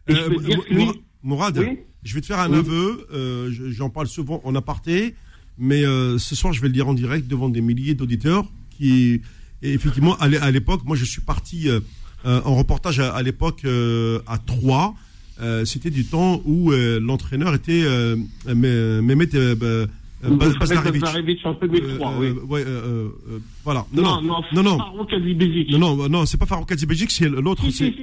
Et 0.09 0.15
je 0.15 0.21
Euh, 0.21 0.29
peux 0.29 0.45
dire 0.45 0.65
que 0.65 0.75
lui, 0.75 0.87
Mourad- 1.27 1.59
Oui. 1.59 1.79
je 2.05 2.15
vais 2.15 2.21
te 2.21 2.27
faire 2.27 2.39
un 2.41 2.51
Oui. 2.53 2.59
aveu. 2.59 3.07
euh, 3.13 3.51
je- 3.51 3.71
J'en 3.71 3.91
parle 3.91 4.07
souvent 4.07 4.41
en 4.45 4.55
aparté, 4.55 5.15
mais 5.59 5.85
euh, 5.85 6.19
ce 6.19 6.35
soir, 6.37 6.53
je 6.53 6.61
vais 6.63 6.69
le 6.69 6.73
dire 6.75 6.89
en 6.89 6.95
direct 6.95 7.27
devant 7.27 7.49
des 7.49 7.61
milliers 7.61 7.95
d'auditeurs 7.95 8.45
qui, 8.71 9.21
et 9.63 9.73
effectivement, 9.73 10.17
à 10.19 10.29
l'é- 10.29 10.39
à 10.39 10.51
l'époque, 10.51 10.83
moi, 10.85 10.97
je 10.97 11.05
suis 11.05 11.21
parti 11.23 11.69
euh, 11.69 11.81
en 12.25 12.55
reportage 12.55 13.01
à, 13.01 13.13
à 13.15 13.23
l'époque 13.23 13.65
à 14.27 14.39
Troyes. 14.39 14.95
C'était 15.65 15.91
du 15.91 16.05
temps 16.05 16.41
où 16.47 16.71
l'entraîneur 16.73 17.55
était 17.55 17.83
Meh- 18.47 19.01
Mehmet 19.03 19.29
Basnarevic 20.23 21.39
en 21.45 21.53
2003, 21.55 22.13
Euh, 22.13 22.15
oui. 22.19 22.27
euh, 22.29 22.45
ouais, 22.47 22.65
euh, 22.67 23.09
euh, 23.29 23.39
voilà. 23.65 23.85
Non, 23.93 24.03
non, 24.03 24.23
non, 24.23 24.63
non, 24.63 24.79
non, 25.79 25.97
non, 25.97 26.09
non, 26.09 26.27
c'est 26.27 26.39
pas 26.39 26.47
Farouk 26.47 26.73
Azibejic, 26.73 27.11
c'est 27.11 27.29
l'autre. 27.29 27.63
C'est-. 27.71 27.95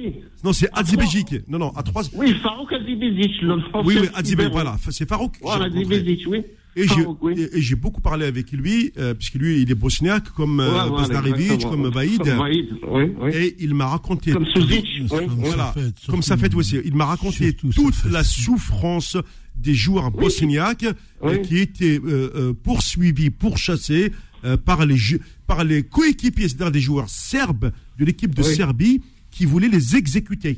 Non, 0.44 0.52
c'est 0.52 0.68
Azibejic. 0.72 1.48
Non, 1.48 1.58
non, 1.58 1.72
à 1.76 1.82
trois. 1.82 2.02
Oui, 2.14 2.32
Farouk 2.42 2.72
Azibezic, 2.72 3.42
le 3.42 3.54
Oui, 3.54 3.60
français. 3.70 4.00
oui, 4.00 4.08
Azibejic, 4.14 4.52
voilà, 4.52 4.76
c'est 4.90 5.08
Farouk. 5.08 5.34
Voilà. 5.42 5.64
Azibezic, 5.66 6.24
oui. 6.28 6.42
Et 6.76 6.86
j'ai, 6.88 7.06
oui. 7.20 7.74
beaucoup 7.76 8.00
parlé 8.00 8.26
avec 8.26 8.50
lui, 8.52 8.92
euh, 8.98 9.14
puisque 9.14 9.34
lui, 9.34 9.62
il 9.62 9.70
est 9.70 9.76
bosniaque, 9.76 10.30
comme 10.30 10.60
euh, 10.60 10.68
voilà, 10.88 11.20
comme 11.62 11.88
Vaïd. 11.88 12.22
Oui, 12.40 12.68
oui. 12.88 13.30
Et 13.32 13.56
il 13.60 13.74
m'a 13.74 13.86
raconté. 13.86 14.32
Comme 14.32 14.46
Suzic. 14.46 15.08
Comme 15.08 15.26
Voilà, 15.38 15.74
ça 16.20 16.36
fait 16.36 16.54
aussi. 16.54 16.78
Il 16.84 16.94
m'a 16.94 17.06
raconté 17.06 17.52
toute 17.54 18.04
la 18.10 18.24
souffrance 18.24 19.16
des 19.56 19.74
joueurs 19.74 20.10
bosniaques 20.10 20.86
euh, 21.22 21.38
qui 21.38 21.58
étaient 21.58 22.00
euh, 22.04 22.52
poursuivis, 22.54 23.30
pourchassés 23.30 24.12
euh, 24.44 24.56
par 24.56 24.84
les 24.84 24.96
par 25.46 25.64
les 25.64 25.82
coéquipiers, 25.82 26.48
c'est-à-dire 26.48 26.72
des 26.72 26.80
joueurs 26.80 27.08
serbes 27.08 27.72
de 27.98 28.04
l'équipe 28.04 28.34
de. 28.34 28.42
Serbie 28.42 29.02
qui 29.30 29.46
voulaient 29.46 29.68
les 29.68 29.96
exécuter. 29.96 30.56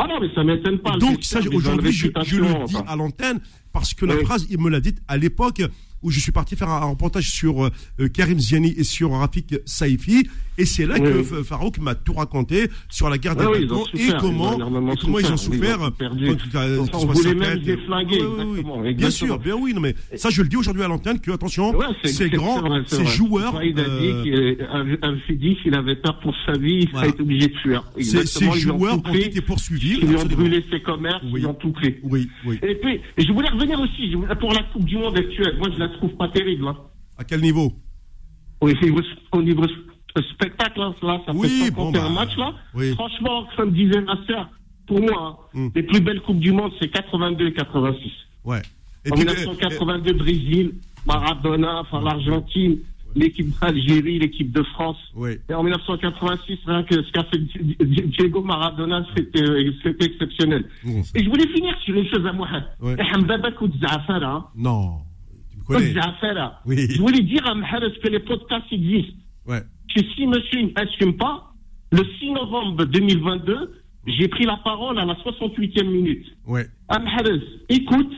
Ah 0.00 0.06
non, 0.08 0.20
mais 0.20 0.28
ça 0.34 0.44
m'étonne 0.44 0.78
pas. 0.78 0.96
Donc 0.96 1.24
ça, 1.24 1.40
aujourd'hui, 1.52 1.92
je, 1.92 2.08
je 2.24 2.36
le 2.36 2.46
dis 2.66 2.76
enfin. 2.76 2.84
à 2.86 2.94
l'antenne 2.96 3.40
parce 3.72 3.94
que 3.94 4.06
la 4.06 4.16
phrase, 4.18 4.46
il 4.50 4.60
me 4.60 4.70
l'a 4.70 4.80
dite 4.80 4.98
à 5.08 5.16
l'époque 5.16 5.62
où 6.02 6.10
je 6.10 6.20
suis 6.20 6.32
parti 6.32 6.54
faire 6.56 6.68
un, 6.68 6.82
un 6.82 6.90
reportage 6.90 7.28
sur 7.30 7.64
euh, 7.64 7.70
euh, 8.00 8.08
Karim 8.08 8.38
Ziani 8.38 8.72
et 8.76 8.84
sur 8.84 9.10
Rafik 9.12 9.56
Saifi. 9.66 10.28
Et 10.58 10.64
c'est 10.64 10.86
là 10.86 10.96
Oui. 10.98 11.12
que 11.12 11.42
Farouk 11.44 11.78
m'a 11.78 11.94
tout 11.94 12.14
raconté 12.14 12.68
sur 12.90 13.08
la 13.08 13.16
guerre 13.16 13.36
des 13.36 13.46
oui, 13.46 13.68
ils 13.94 14.00
et 14.00 14.06
ils 14.06 14.16
comment, 14.16 14.54
énormément 14.56 14.92
et 14.92 14.96
comment 14.96 15.20
ils 15.20 15.32
ont 15.32 15.36
souffert, 15.36 15.78
ils 16.00 16.06
euh, 16.56 16.84
on 16.92 17.06
voulait 17.06 17.34
même 17.34 17.60
les 17.60 17.76
flinguer, 17.76 18.16
exactement, 18.16 18.80
Bien 18.82 19.10
sûr, 19.10 19.38
bien 19.38 19.54
oui, 19.54 19.72
non 19.72 19.80
mais 19.80 19.94
ça 20.16 20.30
je 20.30 20.42
le 20.42 20.48
dis 20.48 20.56
aujourd'hui 20.56 20.82
à 20.82 20.88
l'antenne 20.88 21.20
que 21.20 21.30
attention, 21.30 21.72
ces 22.04 22.28
grands, 22.28 22.62
ces 22.86 23.06
joueurs, 23.06 23.54
Vaïd 23.54 23.78
a 23.78 23.82
euh, 23.82 24.22
dit 24.24 24.98
qu'Al-Fidi, 25.00 25.56
s'il 25.62 25.74
avait 25.74 25.96
peur 25.96 26.18
pour 26.20 26.34
sa 26.44 26.52
vie, 26.52 26.80
il 26.82 26.90
serait 26.90 27.20
obligé 27.20 27.48
de 27.48 27.56
fuir. 27.56 27.84
ces, 28.00 28.44
ils 28.44 28.52
joueurs 28.54 28.98
ont 28.98 29.14
été 29.14 29.40
poursuivis. 29.40 30.00
Ils 30.02 30.16
ont 30.16 30.24
brûlé 30.24 30.64
ses 30.70 30.80
commerces, 30.80 31.22
ils 31.34 31.46
ont 31.46 31.54
tout 31.54 31.70
pris. 31.72 31.96
Oui, 32.02 32.28
oui. 32.44 32.58
Et 32.62 32.74
puis, 32.74 33.00
je 33.16 33.32
voulais 33.32 33.48
revenir 33.48 33.80
aussi 33.80 34.12
pour 34.40 34.52
la 34.52 34.62
Coupe 34.64 34.84
du 34.84 34.96
Monde 34.96 35.16
actuelle. 35.16 35.56
Moi, 35.58 35.68
je 35.72 35.78
la 35.78 35.88
trouve 35.88 36.16
pas 36.16 36.28
terrible. 36.28 36.66
Hein. 36.66 36.76
À 37.16 37.24
quel 37.24 37.40
niveau 37.40 37.72
Au 38.60 38.68
niveau, 39.42 39.64
spectacle, 40.22 40.78
là, 40.80 41.20
ça 41.26 41.32
Oui, 41.34 41.48
fait 41.48 41.64
51 41.66 41.72
bon, 41.84 41.90
bah, 41.92 42.08
matchs, 42.10 42.36
là. 42.36 42.52
oui. 42.74 42.92
Franchement, 42.94 43.46
comme 43.56 43.72
disait 43.72 44.00
ma 44.02 44.18
sœur, 44.26 44.48
pour 44.86 45.00
moi, 45.00 45.38
hein, 45.54 45.58
Hmm. 45.58 45.68
les 45.74 45.82
plus 45.82 46.00
belles 46.00 46.20
Coupes 46.22 46.38
du 46.40 46.52
Monde, 46.52 46.72
c'est 46.80 46.88
82 46.88 47.48
et 47.48 47.52
86. 47.52 48.10
Ouais. 48.44 48.62
Et 49.04 49.12
en 49.12 49.14
puis, 49.16 49.24
1982, 49.24 50.12
Brésil, 50.14 50.72
Maradona, 51.06 51.80
enfin 51.80 52.00
l'Argentine, 52.02 52.78
l'équipe 53.14 53.48
d'Algérie, 53.60 54.18
l'équipe 54.18 54.52
de 54.52 54.62
France. 54.62 54.96
Oui. 55.14 55.30
Et 55.48 55.54
en 55.54 55.62
1986, 55.62 56.58
rien 56.66 56.82
que 56.82 57.02
ce 57.02 57.10
qu'a 57.12 57.24
fait 57.24 57.38
Di- 57.38 57.76
Di- 57.80 58.02
Diego 58.18 58.42
Maradona, 58.42 59.04
c'était 59.16 59.42
c'était 59.82 60.04
exceptionnel. 60.06 60.64
Bon, 60.84 61.02
Et 61.14 61.24
je 61.24 61.28
voulais 61.28 61.48
finir 61.48 61.74
sur 61.84 61.94
une 61.96 62.06
chose 62.08 62.26
à 62.26 62.32
Mohamed. 62.32 62.64
Ouais. 62.80 62.96
Zafara, 63.80 64.26
hein. 64.26 64.44
Non, 64.56 64.98
tu 65.50 65.58
me 65.58 65.62
connais. 65.64 65.94
Oui. 66.66 66.86
Je 66.90 67.00
voulais 67.00 67.22
dire 67.22 67.46
à 67.46 67.54
Mohamed 67.54 67.98
que 68.00 68.08
les 68.08 68.20
podcasts 68.20 68.70
existent. 68.72 69.14
Ouais. 69.46 69.62
Que 69.94 70.02
si 70.14 70.26
monsieur 70.26 70.62
n'assume 70.76 71.16
pas, 71.16 71.52
le 71.92 72.04
6 72.18 72.30
novembre 72.32 72.84
2022, 72.84 73.82
j'ai 74.06 74.28
pris 74.28 74.44
la 74.44 74.56
parole 74.58 74.98
à 74.98 75.04
la 75.04 75.14
68e 75.14 75.84
minute. 75.88 76.26
Ouais. 76.46 76.66
Amharez, 76.88 77.40
écoute, 77.68 78.12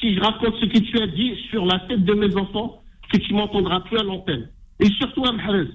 si 0.00 0.14
je 0.14 0.20
raconte 0.20 0.54
ce 0.60 0.66
que 0.66 0.78
tu 0.78 0.98
as 1.00 1.06
dit 1.08 1.34
sur 1.50 1.64
la 1.66 1.80
tête 1.80 2.04
de 2.04 2.14
mes 2.14 2.34
enfants, 2.36 2.82
que 3.12 3.18
tu 3.18 3.32
m'entendras 3.34 3.80
plus 3.80 3.98
à 3.98 4.02
l'antenne. 4.02 4.48
Et 4.80 4.88
surtout, 4.92 5.24
Amharez, 5.24 5.68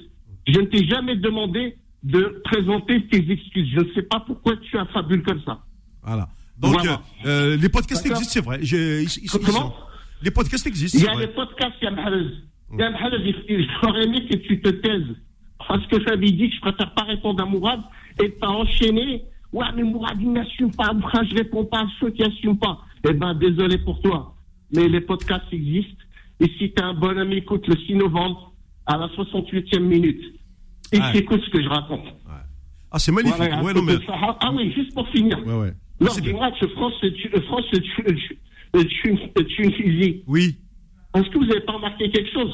je 0.47 0.59
ne 0.59 0.65
t'ai 0.65 0.85
jamais 0.87 1.15
demandé 1.17 1.75
de 2.03 2.41
présenter 2.45 3.05
tes 3.07 3.29
excuses. 3.31 3.69
Je 3.73 3.79
ne 3.81 3.93
sais 3.93 4.03
pas 4.03 4.19
pourquoi 4.21 4.55
tu 4.57 4.77
affabules 4.77 5.23
comme 5.23 5.41
ça. 5.43 5.59
Voilà. 6.03 6.27
Donc, 6.59 6.73
Voilà. 6.73 7.01
euh, 7.25 7.57
les 7.57 7.69
podcasts 7.69 8.05
existent, 8.05 8.31
c'est 8.33 8.43
vrai. 8.43 8.59
J'ai- 8.61 9.01
ils- 9.03 9.09
ils- 9.17 9.23
ils 9.25 9.29
Comment? 9.29 9.73
Les 10.21 10.31
podcasts 10.31 10.67
existent, 10.67 10.97
Il 10.99 11.05
y 11.05 11.07
a 11.07 11.13
vrai. 11.13 11.27
des 11.27 11.33
podcasts, 11.33 11.81
Yamharez. 11.81 12.25
Yamharez, 12.77 13.17
il- 13.49 13.67
j'aurais 13.81 14.03
aimé 14.03 14.25
que 14.29 14.35
tu 14.37 14.61
te 14.61 14.69
taises. 14.69 15.15
Parce 15.67 15.85
que 15.87 16.01
j'avais 16.05 16.31
dit 16.31 16.49
que 16.49 16.55
je 16.55 16.61
préfère 16.61 16.93
pas 16.93 17.03
répondre 17.03 17.41
à 17.43 17.45
Mourad 17.45 17.81
et 18.21 18.31
t'as 18.39 18.47
enchaîné. 18.47 19.23
Ouais, 19.51 19.65
mais 19.75 19.83
Mourad, 19.83 20.17
il 20.19 20.31
n'assume 20.31 20.71
pas. 20.75 20.93
Moi, 20.93 21.11
je 21.29 21.35
réponds 21.35 21.65
pas 21.65 21.81
à 21.81 21.87
ceux 21.99 22.09
qui 22.09 22.21
n'assument 22.21 22.57
pas. 22.57 22.79
Eh 23.07 23.13
ben, 23.13 23.33
désolé 23.35 23.77
pour 23.79 24.01
toi. 24.01 24.35
Mais 24.75 24.87
les 24.87 25.01
podcasts 25.01 25.51
existent. 25.51 26.03
Et 26.39 26.47
si 26.57 26.71
t'es 26.71 26.81
un 26.81 26.93
bon 26.93 27.17
ami, 27.17 27.35
écoute 27.37 27.67
le 27.67 27.75
6 27.77 27.95
novembre 27.95 28.53
à 28.85 28.97
la 28.97 29.07
68e 29.09 29.79
minute. 29.79 30.21
Et 30.91 30.99
Ouais. 30.99 31.11
tu 31.11 31.17
écoutes 31.19 31.41
ce 31.43 31.49
que 31.49 31.61
je 31.61 31.69
raconte. 31.69 32.05
Ah, 32.91 32.99
c'est 32.99 33.11
magnifique. 33.11 33.37
Voilà, 33.37 33.57
à 33.59 33.63
ouais, 33.63 33.73
non, 33.73 33.79
côté 33.81 33.93
mais. 33.93 33.99
de 33.99 34.05
ça. 34.05 34.13
Ah, 34.21 34.37
ah 34.41 34.51
oui, 34.53 34.71
juste 34.73 34.93
pour 34.93 35.07
finir. 35.09 35.39
Ouais, 35.45 35.53
ouais. 35.55 35.73
Lors 35.99 36.19
du 36.19 36.33
match 36.33 36.63
France, 36.75 36.93
tu- 37.01 37.29
France, 37.47 37.63
tu- 37.73 37.81
tu- 37.81 38.15
tu- 38.15 39.17
tu- 39.45 39.71
Tunisie. 39.71 40.23
Oui. 40.27 40.57
Est-ce 41.15 41.29
que 41.29 41.37
vous 41.37 41.45
n'avez 41.45 41.61
pas 41.61 41.73
remarqué 41.73 42.09
quelque 42.11 42.31
chose? 42.31 42.53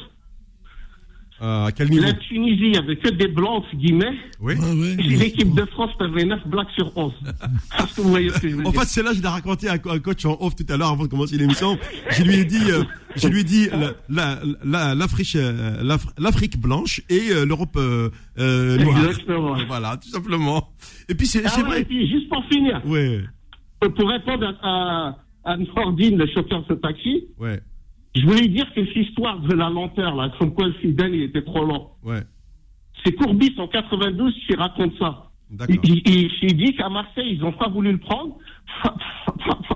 Euh, 1.42 1.66
à 1.68 1.72
quel 1.72 1.90
niveau 1.90 2.04
La 2.04 2.14
Tunisie, 2.14 2.60
il 2.66 2.72
n'y 2.72 2.78
avait 2.78 2.98
que 2.98 3.10
des 3.10 3.28
blancs, 3.30 3.64
entre 3.64 3.76
guillemets. 3.76 4.12
Oui. 4.42 4.56
Ouais, 4.56 4.96
l'équipe 4.98 5.54
de 5.56 5.64
France 5.66 5.92
avait 6.00 6.26
9 6.26 6.46
blacks 6.48 6.68
sur 6.76 6.92
11. 6.98 7.14
Est-ce 7.80 7.96
que 7.96 8.02
vous 8.02 8.10
voyez 8.10 8.30
ce 8.30 8.40
que 8.40 8.50
je 8.50 8.56
veux 8.58 8.66
En 8.66 8.72
dire 8.72 8.82
fait, 8.82 8.88
c'est 8.88 9.04
là 9.04 9.12
je 9.14 9.22
l'ai 9.22 9.28
raconté 9.28 9.70
à 9.70 9.74
un 9.74 10.00
coach 10.00 10.26
en 10.26 10.38
off 10.42 10.56
tout 10.56 10.66
à 10.68 10.76
l'heure 10.76 10.90
avant 10.90 11.04
de 11.06 11.10
commencer 11.10 11.38
l'émission. 11.38 11.78
Je 12.12 12.24
lui 12.24 12.36
ai 12.36 12.46
dit, 12.46 12.70
euh, 12.72 12.84
je 13.16 13.28
lui 13.30 13.42
ai 13.42 13.44
dit 13.46 13.70
la- 13.70 13.94
la- 14.10 14.40
la- 14.66 14.96
l'Afrique, 14.96 15.36
euh, 15.36 15.98
l'Afrique 16.18 16.58
blanche 16.60 17.02
et 17.10 17.32
euh, 17.32 17.46
l'Europe 17.46 17.76
noire. 17.76 18.12
Exactement. 18.38 19.56
Voilà, 19.68 19.98
tout 19.98 20.10
simplement. 20.10 20.70
Et 21.08 21.16
puis 21.16 21.26
c'est 21.28 21.42
Ah 21.46 21.56
ouais, 21.56 21.60
et 21.62 21.64
vrai. 21.64 21.84
puis, 21.86 22.10
juste 22.10 22.28
pour 22.30 22.44
finir, 22.52 22.82
Ouais, 22.86 23.22
pour 23.80 24.10
répondre 24.10 24.46
à, 24.62 25.16
à, 25.46 25.54
à 25.54 25.58
Nordine, 25.58 26.18
le 26.18 26.28
chauffeur 26.28 26.62
de 26.64 26.68
ce 26.70 26.74
taxi, 26.74 27.26
ouais, 27.40 27.62
je 28.16 28.26
voulais 28.26 28.48
dire 28.48 28.66
que 28.74 28.86
cette 28.86 28.96
histoire 28.96 29.40
de 29.40 29.54
la 29.54 29.70
lenteur, 29.70 30.16
là, 30.16 30.32
comme 30.40 30.54
quoi 30.54 30.68
le 30.68 30.74
Fidel, 30.74 31.14
il 31.16 31.24
était 31.24 31.44
trop 31.44 31.66
lent. 31.66 31.92
ouais. 32.04 32.22
C'est 33.06 33.14
Courbis 33.16 33.54
en 33.58 33.68
92 33.70 34.34
qui 34.46 34.56
raconte 34.56 34.94
ça. 35.00 35.32
D'accord. 35.50 35.74
Il, 35.86 36.02
il- 36.06 36.32
il 36.42 36.58
dit 36.58 36.76
qu'à 36.76 36.90
Marseille, 36.90 37.30
ils 37.36 37.40
n'ont 37.40 37.54
pas 37.54 37.70
voulu 37.70 37.94
le 37.94 37.98
prendre 37.98 38.38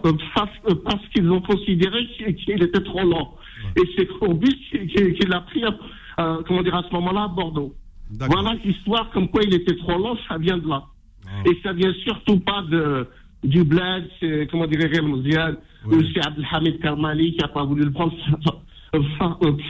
parce, 0.03 1.07
qu'ils 1.14 1.30
ont 1.31 1.41
considéré 1.41 2.05
qu'il 2.18 2.61
était 2.64 2.84
trop 2.84 3.01
lent. 3.03 3.35
Et 3.77 3.81
c'est 3.95 4.05
Courbis 4.19 4.55
qui, 4.69 4.88
qui- 4.88 5.14
qui 5.14 5.27
l'a 5.27 5.41
pris, 5.41 5.64
euh, 5.64 6.41
comment 6.45 6.61
dire, 6.64 6.76
à 6.76 6.84
ce 6.84 6.93
moment-là 6.93 7.23
à 7.23 7.27
Bordeaux. 7.30 7.76
D'accord. 8.11 8.41
Voilà 8.41 8.57
l'histoire 8.64 9.10
comme 9.11 9.30
quoi 9.30 9.41
il 9.43 9.53
était 9.53 9.76
trop 9.77 9.97
lent, 9.97 10.18
ça 10.27 10.38
vient 10.38 10.57
de 10.57 10.68
là. 10.68 10.84
Ah. 11.26 11.30
Et 11.49 11.57
ça 11.64 11.72
vient 11.73 11.93
surtout 12.03 12.39
pas 12.39 12.61
de, 12.64 13.07
du 13.43 13.63
bled, 13.63 14.09
c'est, 14.19 14.47
comment 14.49 14.65
Mouziane, 14.67 15.57
Oui. 15.85 15.97
ou 15.97 16.03
c'est 16.13 16.25
Abdelhamid 16.25 16.79
Karmali 16.79 17.33
qui 17.33 17.39
n'a 17.39 17.47
pas 17.47 17.65
voulu 17.65 17.83
le 17.83 17.91
prendre 17.91 18.13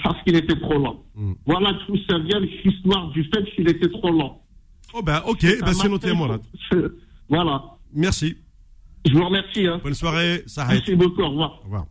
parce 0.04 0.24
qu'il 0.24 0.36
était 0.36 0.60
trop 0.60 0.78
lent. 0.78 1.04
Mm. 1.16 1.34
Voilà 1.46 1.72
d'où 1.88 1.96
ça 2.10 2.20
vient 2.20 2.40
l'histoire 2.40 3.10
du 3.12 3.24
fait 3.24 3.44
qu'il 3.56 3.70
était 3.70 3.90
trop 3.90 4.12
lent. 4.12 4.42
Oh 4.94 5.02
ben 5.02 5.22
ok, 5.26 5.44
À 5.44 5.66
ben, 5.66 5.74
c'est 5.74 5.90
noté 5.90 6.14
Marseille, 6.14 6.18
moi 6.18 6.40
là. 6.82 6.88
Voilà. 7.30 7.64
Merci. 7.94 8.36
Je 9.06 9.14
vous 9.14 9.26
remercie. 9.26 9.66
Hein. 9.66 9.80
Bonne 9.84 9.94
soirée, 9.94 10.44
Sahed. 10.46 10.70
Merci 10.72 10.96
beaucoup. 10.96 11.22
Au 11.22 11.30
revoir. 11.30 11.60
Au 11.62 11.64
revoir. 11.64 11.86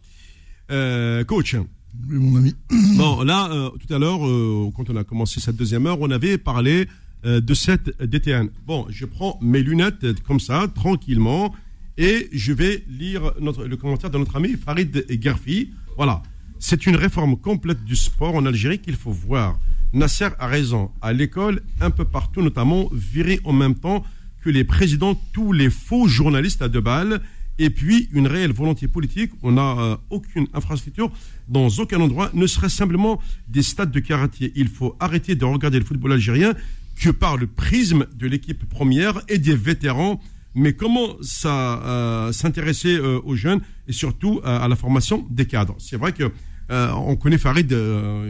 Euh, 0.71 1.25
coach, 1.25 1.55
Oui, 1.55 2.17
mon 2.19 2.39
ami. 2.39 2.55
bon 2.97 3.23
là, 3.23 3.51
euh, 3.51 3.71
tout 3.71 3.93
à 3.93 3.99
l'heure, 3.99 4.27
euh, 4.27 4.71
quand 4.77 4.89
on 4.89 4.97
a 4.97 5.05
commencé 5.05 5.41
cette 5.41 5.57
deuxième 5.57 5.87
heure, 5.87 6.01
on 6.01 6.11
avait 6.11 6.39
parlé 6.39 6.87
euh, 7.25 7.41
de 7.41 7.55
cette 7.55 8.01
DTN. 8.03 8.51
Bon, 8.67 8.87
je 8.89 9.05
prends 9.05 9.39
mes 9.43 9.63
lunettes 9.63 10.23
comme 10.23 10.41
ça, 10.41 10.67
tranquillement, 10.75 11.55
et 11.99 12.29
je 12.33 12.53
vais 12.53 12.85
lire 12.89 13.33
le 13.41 13.77
commentaire 13.77 14.11
de 14.11 14.19
notre 14.19 14.37
ami 14.37 14.57
Farid 14.57 15.07
Gerfi. 15.21 15.71
Voilà. 15.97 16.23
C'est 16.59 16.87
une 16.87 16.97
réforme 16.97 17.37
complète 17.37 17.85
du 17.85 17.97
sport 17.97 18.35
en 18.35 18.47
Algérie 18.47 18.79
qu'il 18.79 18.95
faut 18.97 19.11
voir. 19.11 19.59
Nasser 19.93 20.29
a 20.39 20.47
raison. 20.47 20.91
À 21.03 21.13
l'école, 21.13 21.61
un 21.81 21.91
peu 21.91 22.05
partout, 22.05 22.41
notamment, 22.41 22.89
virer 22.93 23.41
en 23.45 23.53
même 23.53 23.75
temps 23.75 24.05
que 24.43 24.49
les 24.49 24.65
présidents, 24.65 25.21
tous 25.33 25.53
les 25.53 25.71
faux 25.71 26.09
journalistes 26.09 26.63
à 26.63 26.69
deux 26.69 26.81
balles, 26.81 27.21
et 27.59 27.71
puis 27.71 28.09
une 28.13 28.27
réelle 28.27 28.53
volonté 28.53 28.89
politique. 28.89 29.33
On 29.43 29.53
n'a 29.53 29.79
euh, 29.79 29.97
aucune 30.11 30.47
infrastructure 30.55 31.11
dans 31.49 31.69
aucun 31.79 32.01
endroit, 32.01 32.31
ne 32.35 32.47
serait-ce 32.47 32.77
simplement 32.77 33.21
des 33.49 33.63
stades 33.63 33.91
de 33.91 34.01
karaté. 34.01 34.53
Il 34.57 34.69
faut 34.69 34.97
arrêter 35.01 35.35
de 35.35 35.45
regarder 35.45 35.79
le 35.79 35.85
football 35.85 36.13
algérien 36.13 36.55
que 37.01 37.11
par 37.11 37.37
le 37.37 37.47
prisme 37.47 38.07
de 38.15 38.27
l'équipe 38.27 38.69
première 38.69 39.21
et 39.29 39.39
des 39.39 39.55
vétérans. 39.55 40.21
Mais 40.55 40.75
comment 40.75 41.17
ça 41.23 41.83
euh, 41.83 42.33
s'intéresser 42.33 42.97
euh, 42.97 43.21
aux 43.25 43.37
jeunes 43.37 43.61
et 43.89 43.93
surtout 43.93 44.41
euh, 44.45 44.61
à 44.61 44.69
la 44.69 44.77
formation 44.77 45.27
des 45.31 45.47
cadres? 45.47 45.77
C'est 45.79 45.97
vrai 45.97 46.13
que 46.13 46.31
on 46.71 47.17
connaît 47.17 47.37
Farid, 47.37 47.75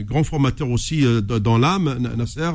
grand 0.01 0.25
formateur 0.25 0.69
aussi 0.69 1.05
dans 1.23 1.59
l'âme, 1.59 1.97
Na- 2.01 2.17
Nasser. 2.17 2.51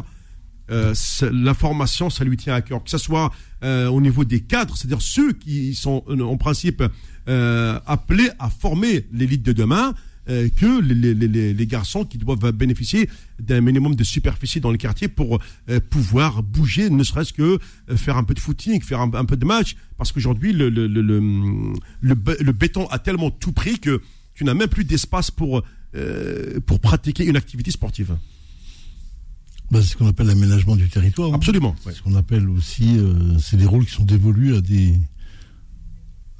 La 0.69 1.53
formation, 1.53 2.09
ça 2.09 2.25
lui 2.25 2.35
tient 2.35 2.55
à 2.55 2.61
cœur, 2.61 2.83
que 2.83 2.89
ce 2.89 2.97
soit 2.97 3.31
au 3.63 4.01
niveau 4.01 4.25
des 4.25 4.41
cadres, 4.41 4.75
c'est-à-dire 4.75 5.01
ceux 5.01 5.31
qui 5.31 5.75
sont 5.75 6.03
en 6.09 6.35
principe 6.35 6.83
appelés 7.25 8.29
à 8.37 8.49
former 8.49 9.05
l'élite 9.13 9.43
de 9.43 9.53
demain, 9.53 9.93
euh, 10.29 10.49
que 10.49 10.81
les, 10.81 11.13
les- 11.13 11.27
les- 11.27 11.53
les 11.53 11.67
garçons 11.67 12.03
qui 12.05 12.17
doivent 12.17 12.51
bénéficier 12.51 13.09
d'un 13.39 13.61
minimum 13.61 13.95
de 13.95 14.03
superficie 14.03 14.59
dans 14.59 14.71
les 14.71 14.77
quartiers 14.77 15.07
pour 15.07 15.39
euh, 15.69 15.79
pouvoir 15.89 16.43
bouger, 16.43 16.89
ne 16.89 17.03
serait-ce 17.03 17.33
que 17.33 17.59
euh, 17.89 17.95
faire 17.97 18.17
un 18.17 18.23
peu 18.23 18.33
de 18.33 18.39
footing, 18.39 18.81
faire 18.81 18.99
un, 19.01 19.11
un 19.13 19.25
peu 19.25 19.37
de 19.37 19.45
match, 19.45 19.75
parce 19.97 20.11
qu'aujourd'hui 20.11 20.53
le, 20.53 20.69
le, 20.69 20.87
le, 20.87 21.01
le, 21.01 21.73
le 22.01 22.15
bé- 22.15 22.37
le 22.41 22.51
béton 22.51 22.87
a 22.87 22.99
tellement 22.99 23.29
tout 23.31 23.51
pris 23.51 23.79
que 23.79 24.01
tu 24.33 24.43
n'as 24.43 24.53
même 24.53 24.67
plus 24.69 24.83
d'espace 24.85 25.31
pour, 25.31 25.63
euh, 25.95 26.59
pour 26.65 26.79
pratiquer 26.79 27.25
une 27.25 27.37
activité 27.37 27.71
sportive. 27.71 28.17
Bah, 29.69 29.79
c'est 29.81 29.87
ce 29.89 29.97
qu'on 29.97 30.07
appelle 30.07 30.27
l'aménagement 30.27 30.75
du 30.77 30.87
territoire. 30.89 31.31
hein. 31.31 31.35
Absolument. 31.35 31.75
C'est 31.83 31.93
ce 31.93 32.01
qu'on 32.01 32.15
appelle 32.15 32.47
aussi, 32.49 32.97
euh, 32.97 33.37
c'est 33.39 33.57
des 33.57 33.65
rôles 33.65 33.85
qui 33.85 33.91
sont 33.91 34.05
dévolus 34.05 34.55
à 34.55 34.61
des, 34.61 34.93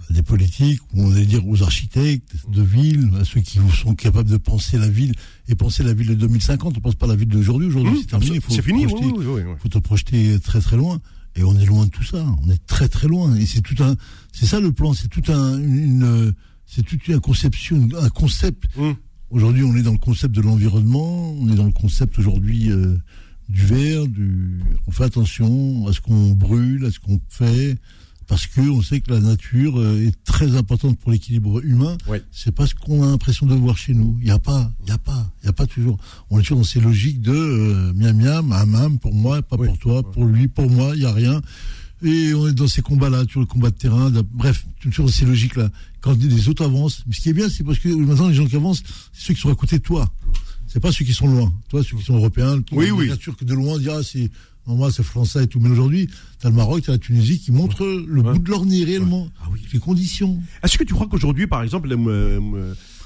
des 0.10 0.24
politiques, 0.24 0.82
ou 0.94 1.04
on 1.04 1.10
va 1.10 1.20
dire 1.26 1.46
aux 1.48 1.64
architectes 1.64 2.34
de 2.50 2.62
ville, 2.62 3.10
à 3.20 3.26
ceux 3.26 3.42
qui 3.42 3.60
sont 3.82 3.94
capables 3.96 4.30
de 4.30 4.38
penser 4.38 4.78
la 4.78 4.88
ville 4.88 5.14
et 5.50 5.56
penser 5.56 5.84
la 5.84 5.94
ville 5.94 6.08
de 6.08 6.14
2050. 6.16 6.78
On 6.78 6.80
pense 6.82 6.96
pas 6.96 7.06
à 7.08 7.10
la 7.10 7.16
ville 7.16 7.28
d'aujourd'hui. 7.28 7.68
Aujourd'hui, 7.68 7.92
Mmh, 7.94 7.98
c'est 8.02 8.08
terminé. 8.08 8.36
Il 8.36 8.42
faut 8.42 8.54
c'est 8.54 8.62
fini, 8.62 8.86
oui, 8.86 8.92
projeter- 8.94 9.18
oui, 9.18 9.26
oui, 9.26 9.42
oui. 9.48 9.54
faut 9.60 9.70
te 9.70 9.78
projeter 9.80 10.40
très 10.40 10.62
très 10.62 10.78
loin. 10.78 11.00
Et 11.36 11.44
on 11.44 11.58
est 11.60 11.66
loin 11.66 11.86
de 11.86 11.92
tout 11.92 12.04
ça. 12.04 12.26
On 12.44 12.50
est 12.50 12.66
très 12.66 12.88
très 12.88 13.08
loin. 13.08 13.36
Et 13.36 13.46
c'est 13.46 13.62
tout 13.62 13.82
un, 13.84 13.96
c'est 14.32 14.46
ça 14.46 14.60
le 14.60 14.72
plan. 14.72 14.94
C'est 14.94 15.08
tout 15.10 15.30
un, 15.32 15.58
une, 15.60 16.34
c'est 16.66 16.84
toute 16.84 17.08
une 17.08 17.20
conception, 17.20 17.88
un 18.02 18.10
concept. 18.10 18.64
Mmh. 18.78 18.92
Aujourd'hui, 19.30 19.64
on 19.64 19.76
est 19.76 19.84
dans 19.84 19.92
le 19.92 19.98
concept 19.98 20.34
de 20.34 20.42
l'environnement. 20.42 21.34
On 21.34 21.50
est 21.52 21.56
dans 21.56 21.66
le 21.66 21.72
concept 21.74 22.18
aujourd'hui 22.18 22.72
euh, 22.72 22.96
du 23.50 23.62
verre. 23.66 24.08
Du, 24.08 24.62
on 24.88 24.92
fait 24.92 25.04
attention 25.04 25.86
à 25.88 25.94
ce 25.94 26.00
qu'on 26.02 26.32
brûle, 26.32 26.86
à 26.86 26.92
ce 26.92 27.00
qu'on 27.00 27.20
fait, 27.30 27.78
parce 28.28 28.46
que 28.48 28.62
on 28.62 28.82
sait 28.82 29.00
que 29.00 29.12
la 29.12 29.20
nature 29.22 29.80
euh, 29.80 30.06
est 30.08 30.24
très 30.26 30.56
importante 30.56 30.98
pour 31.00 31.12
l'équilibre 31.12 31.64
humain. 31.66 31.98
Ouais. 32.08 32.22
C'est 32.32 32.52
pas 32.54 32.68
ce 32.68 32.76
qu'on 32.76 33.04
a 33.04 33.08
l'impression 33.08 33.46
de 33.46 33.56
voir 33.56 33.78
chez 33.78 33.94
nous. 33.94 34.18
Il 34.22 34.28
y 34.28 34.32
a 34.32 34.40
pas, 34.40 34.72
il 34.84 34.90
y 34.90 34.92
a 34.92 34.98
pas, 34.98 35.32
il 35.42 35.46
y 35.46 35.50
a 35.50 35.54
pas 35.54 35.66
toujours. 35.66 35.98
On 36.30 36.40
est 36.40 36.42
toujours 36.44 36.58
dans 36.60 36.64
ces 36.64 36.82
logiques 36.82 37.22
de 37.22 37.32
euh, 37.32 37.94
miam 37.94 38.18
miam, 38.18 38.52
ham 38.52 38.76
ham, 38.76 39.00
pour 39.00 39.14
moi, 39.14 39.42
pas 39.42 39.56
pour 39.58 39.78
toi, 39.80 40.04
pour 40.12 40.26
lui, 40.26 40.48
pour 40.48 40.70
moi, 40.70 40.92
il 40.96 41.02
y 41.02 41.06
a 41.06 41.14
rien. 41.14 41.42
Et 42.04 42.34
on 42.36 42.48
est 42.48 42.54
dans 42.54 42.68
ces 42.68 42.82
combats-là, 42.84 43.26
toujours 43.26 43.42
le 43.42 43.48
combat 43.48 43.72
de 43.72 43.76
terrain. 43.76 44.12
de- 44.12 44.22
bref, 44.22 44.68
toujours 44.82 45.06
dans 45.08 45.12
ces 45.12 45.26
logiques-là. 45.26 45.70
Quand 46.02 46.16
les 46.22 46.48
autres 46.48 46.64
avancent, 46.64 47.04
mais 47.08 47.14
ce 47.14 47.22
qui 47.22 47.30
est 47.30 47.34
bien, 47.34 47.50
c'est 47.50 47.64
parce 47.64 47.80
que 47.80 47.88
maintenant 47.90 48.28
les 48.28 48.36
gens 48.36 48.46
qui 48.46 48.56
avancent, 48.56 48.84
c'est 49.14 49.28
ceux 49.28 49.34
qui 49.34 49.42
sont 49.42 49.52
à 49.52 49.56
côté 49.56 49.78
de 49.80 49.84
toi. 49.84 50.08
C'est 50.68 50.80
pas 50.82 50.92
ceux 50.92 51.06
qui 51.06 51.14
sont 51.14 51.28
loin. 51.28 51.52
Toi, 51.70 51.82
ceux 51.82 51.98
qui 51.98 52.04
sont 52.04 52.16
européens, 52.16 52.62
qui 52.62 52.76
Oui, 52.76 52.92
oui. 52.92 53.10
Que 53.40 53.46
de 53.46 53.54
loin, 53.54 53.80
dire 53.80 53.94
ah, 53.98 54.04
c'est 54.04 54.30
moi 54.76 54.92
c'est 54.92 55.04
français 55.04 55.44
et 55.44 55.48
tout. 55.48 55.60
Mais 55.60 55.70
aujourd'hui, 55.70 56.10
t'as 56.40 56.50
le 56.50 56.56
Maroc, 56.56 56.84
t'as 56.86 56.94
la 56.94 56.98
Tunisie 56.98 57.40
qui 57.40 57.52
montrent 57.52 57.86
le 57.86 58.22
Ouais. 58.22 58.34
bout 58.34 58.40
de 58.40 58.50
leur 58.50 58.66
nez 58.66 58.84
réellement, 58.84 59.28
Ah 59.42 59.48
oui. 59.52 59.60
les 59.72 59.80
conditions. 59.80 60.40
Est-ce 60.64 60.78
que 60.78 60.84
tu 60.84 60.94
crois 60.94 61.08
qu'aujourd'hui, 61.08 61.48
par 61.48 61.64
exemple, 61.64 61.90
euh, 61.92 62.40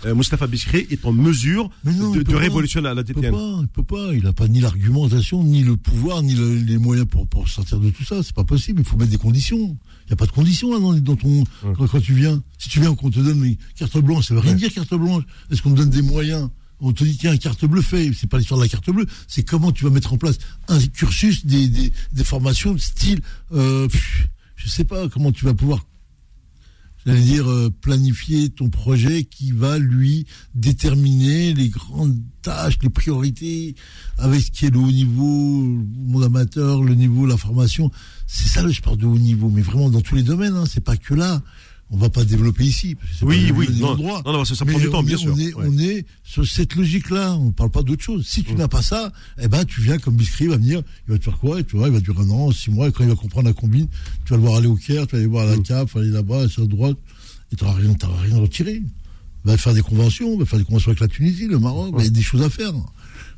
euh, 0.05 0.15
Moustapha 0.15 0.47
Biscré 0.47 0.87
est 0.89 1.05
en 1.05 1.13
mesure 1.13 1.69
non, 1.85 2.11
de, 2.11 2.23
de 2.23 2.35
révolutionner 2.35 2.91
la 2.93 3.01
Il 3.07 3.13
peut 3.13 3.21
pas, 3.21 3.57
il 3.61 3.67
peut 3.67 3.83
pas. 3.83 4.13
Il 4.15 4.25
a 4.25 4.33
pas 4.33 4.47
ni 4.47 4.59
l'argumentation, 4.59 5.43
ni 5.43 5.63
le 5.63 5.77
pouvoir, 5.77 6.23
ni 6.23 6.33
le- 6.33 6.55
les 6.55 6.77
moyens 6.79 7.07
pour, 7.07 7.27
pour 7.27 7.47
sortir 7.47 7.79
de 7.79 7.89
tout 7.91 8.03
ça. 8.03 8.23
C'est 8.23 8.33
pas 8.33 8.43
possible. 8.43 8.81
Il 8.81 8.85
faut 8.87 8.97
mettre 8.97 9.11
des 9.11 9.17
conditions. 9.17 9.77
Il 10.05 10.07
n'y 10.09 10.13
a 10.13 10.15
pas 10.15 10.25
de 10.25 10.31
conditions 10.31 10.73
là 10.73 10.79
dans, 10.79 10.93
dans 10.93 11.15
ton 11.15 11.43
quand, 11.77 11.87
quand 11.87 12.01
tu 12.01 12.13
viens. 12.15 12.41
Si 12.57 12.67
tu 12.69 12.79
viens, 12.79 12.93
qu'on 12.95 13.11
te 13.11 13.19
donne 13.19 13.45
une 13.45 13.55
carte 13.75 13.97
blanche, 13.99 14.25
ça 14.27 14.33
veut 14.33 14.39
rien 14.39 14.55
dire 14.55 14.73
carte 14.73 14.93
blanche. 14.95 15.23
Est-ce 15.51 15.61
qu'on 15.61 15.71
te 15.71 15.77
donne 15.77 15.89
des 15.91 16.01
moyens 16.01 16.49
On 16.81 16.91
te 16.91 17.03
dit 17.03 17.17
tiens, 17.17 17.37
carte 17.37 17.65
bleue 17.65 17.81
fait. 17.81 18.11
C'est 18.13 18.27
pas 18.27 18.37
l'histoire 18.37 18.59
de 18.59 18.65
la 18.65 18.69
carte 18.69 18.89
bleue. 18.89 19.05
C'est 19.27 19.43
comment 19.43 19.71
tu 19.71 19.83
vas 19.83 19.91
mettre 19.91 20.13
en 20.13 20.17
place 20.17 20.37
un 20.67 20.79
cursus, 20.79 21.45
des, 21.45 21.67
des, 21.67 21.93
des 22.11 22.23
formations 22.23 22.77
style. 22.77 23.21
Euh, 23.53 23.87
je 24.55 24.67
sais 24.67 24.83
pas 24.83 25.07
comment 25.07 25.31
tu 25.31 25.45
vas 25.45 25.53
pouvoir 25.53 25.85
j'allais 27.05 27.21
dire, 27.21 27.49
euh, 27.49 27.69
planifier 27.81 28.49
ton 28.49 28.69
projet 28.69 29.23
qui 29.23 29.51
va 29.51 29.77
lui 29.77 30.25
déterminer 30.53 31.53
les 31.53 31.69
grandes 31.69 32.19
tâches, 32.41 32.77
les 32.81 32.89
priorités, 32.89 33.75
avec 34.17 34.41
ce 34.41 34.51
qui 34.51 34.65
est 34.65 34.69
le 34.69 34.79
haut 34.79 34.91
niveau, 34.91 35.61
le 35.61 36.11
monde 36.11 36.23
amateur, 36.23 36.83
le 36.83 36.95
niveau, 36.95 37.25
la 37.25 37.37
formation. 37.37 37.91
C'est 38.27 38.47
ça 38.47 38.61
le 38.61 38.71
sport 38.71 38.97
de 38.97 39.05
haut 39.05 39.17
niveau, 39.17 39.49
mais 39.49 39.61
vraiment 39.61 39.89
dans 39.89 40.01
tous 40.01 40.15
les 40.15 40.23
domaines, 40.23 40.55
hein, 40.55 40.65
c'est 40.71 40.83
pas 40.83 40.97
que 40.97 41.13
là. 41.13 41.41
On 41.93 41.97
va 41.97 42.09
pas 42.09 42.23
développer 42.23 42.63
ici. 42.63 42.95
parce 42.95 43.11
que 43.11 43.17
c'est 43.19 43.25
Oui, 43.25 43.41
pas 43.41 43.47
le 43.47 43.53
oui, 43.53 43.67
non, 43.81 43.97
non, 43.97 44.21
non, 44.33 44.45
ça- 44.45 44.63
Mais 44.65 44.71
prend 44.71 44.79
du 44.81 44.89
temps, 44.89 45.03
bien 45.03 45.17
est- 45.17 45.19
sûr. 45.19 45.33
On 45.35 45.37
est, 45.37 45.53
Ouais. 45.53 45.65
on 45.67 45.77
est 45.77 46.05
sur 46.23 46.47
cette 46.47 46.75
logique-là. 46.75 47.33
On 47.35 47.51
parle 47.51 47.69
pas 47.69 47.83
d'autre 47.83 48.01
chose. 48.01 48.25
Si 48.25 48.43
tu 48.45 48.55
n'as 48.55 48.69
pas 48.69 48.81
ça, 48.81 49.11
eh 49.41 49.49
ben, 49.49 49.65
tu 49.65 49.81
viens 49.81 49.97
comme 49.97 50.15
Biscrit 50.15 50.47
va 50.47 50.55
venir, 50.55 50.81
il 51.07 51.11
va 51.11 51.17
te 51.19 51.23
faire 51.25 51.37
quoi? 51.37 51.59
Et 51.59 51.63
tu 51.65 51.75
vois, 51.75 51.87
il 51.89 51.93
va 51.93 51.99
durer 51.99 52.23
un 52.23 52.29
an, 52.29 52.51
six 52.51 52.71
mois, 52.71 52.87
et 52.87 52.91
quand 52.93 53.03
il 53.03 53.09
va 53.09 53.15
comprendre 53.15 53.47
la 53.47 53.53
combine, 53.53 53.87
tu 54.25 54.31
vas 54.31 54.37
le 54.37 54.43
voir 54.43 54.55
aller 54.55 54.67
au 54.67 54.75
Caire, 54.75 55.05
tu 55.05 55.11
vas 55.13 55.17
aller 55.19 55.27
voir 55.27 55.47
à 55.47 55.51
la 55.55 55.57
Cap, 55.61 55.87
tu 55.89 55.95
vas 55.95 56.01
aller 56.01 56.11
là-bas, 56.11 56.47
sur 56.47 56.61
la 56.61 56.67
droite, 56.69 56.97
et 57.51 57.57
tu 57.57 57.63
n'auras 57.65 57.75
rien, 57.77 57.93
t'auras 57.93 58.21
rien 58.21 58.37
retiré. 58.37 58.75
Il 59.43 59.51
va 59.51 59.57
faire 59.57 59.73
des 59.73 59.81
conventions, 59.81 60.33
il 60.35 60.39
va 60.39 60.45
faire 60.45 60.59
des 60.59 60.65
conventions 60.65 60.91
avec 60.91 61.01
la 61.01 61.07
Tunisie, 61.09 61.47
le 61.47 61.59
Maroc, 61.59 61.93
il 61.99 62.03
y 62.05 62.07
a 62.07 62.09
des 62.09 62.21
choses 62.21 62.41
à 62.41 62.49
faire 62.49 62.71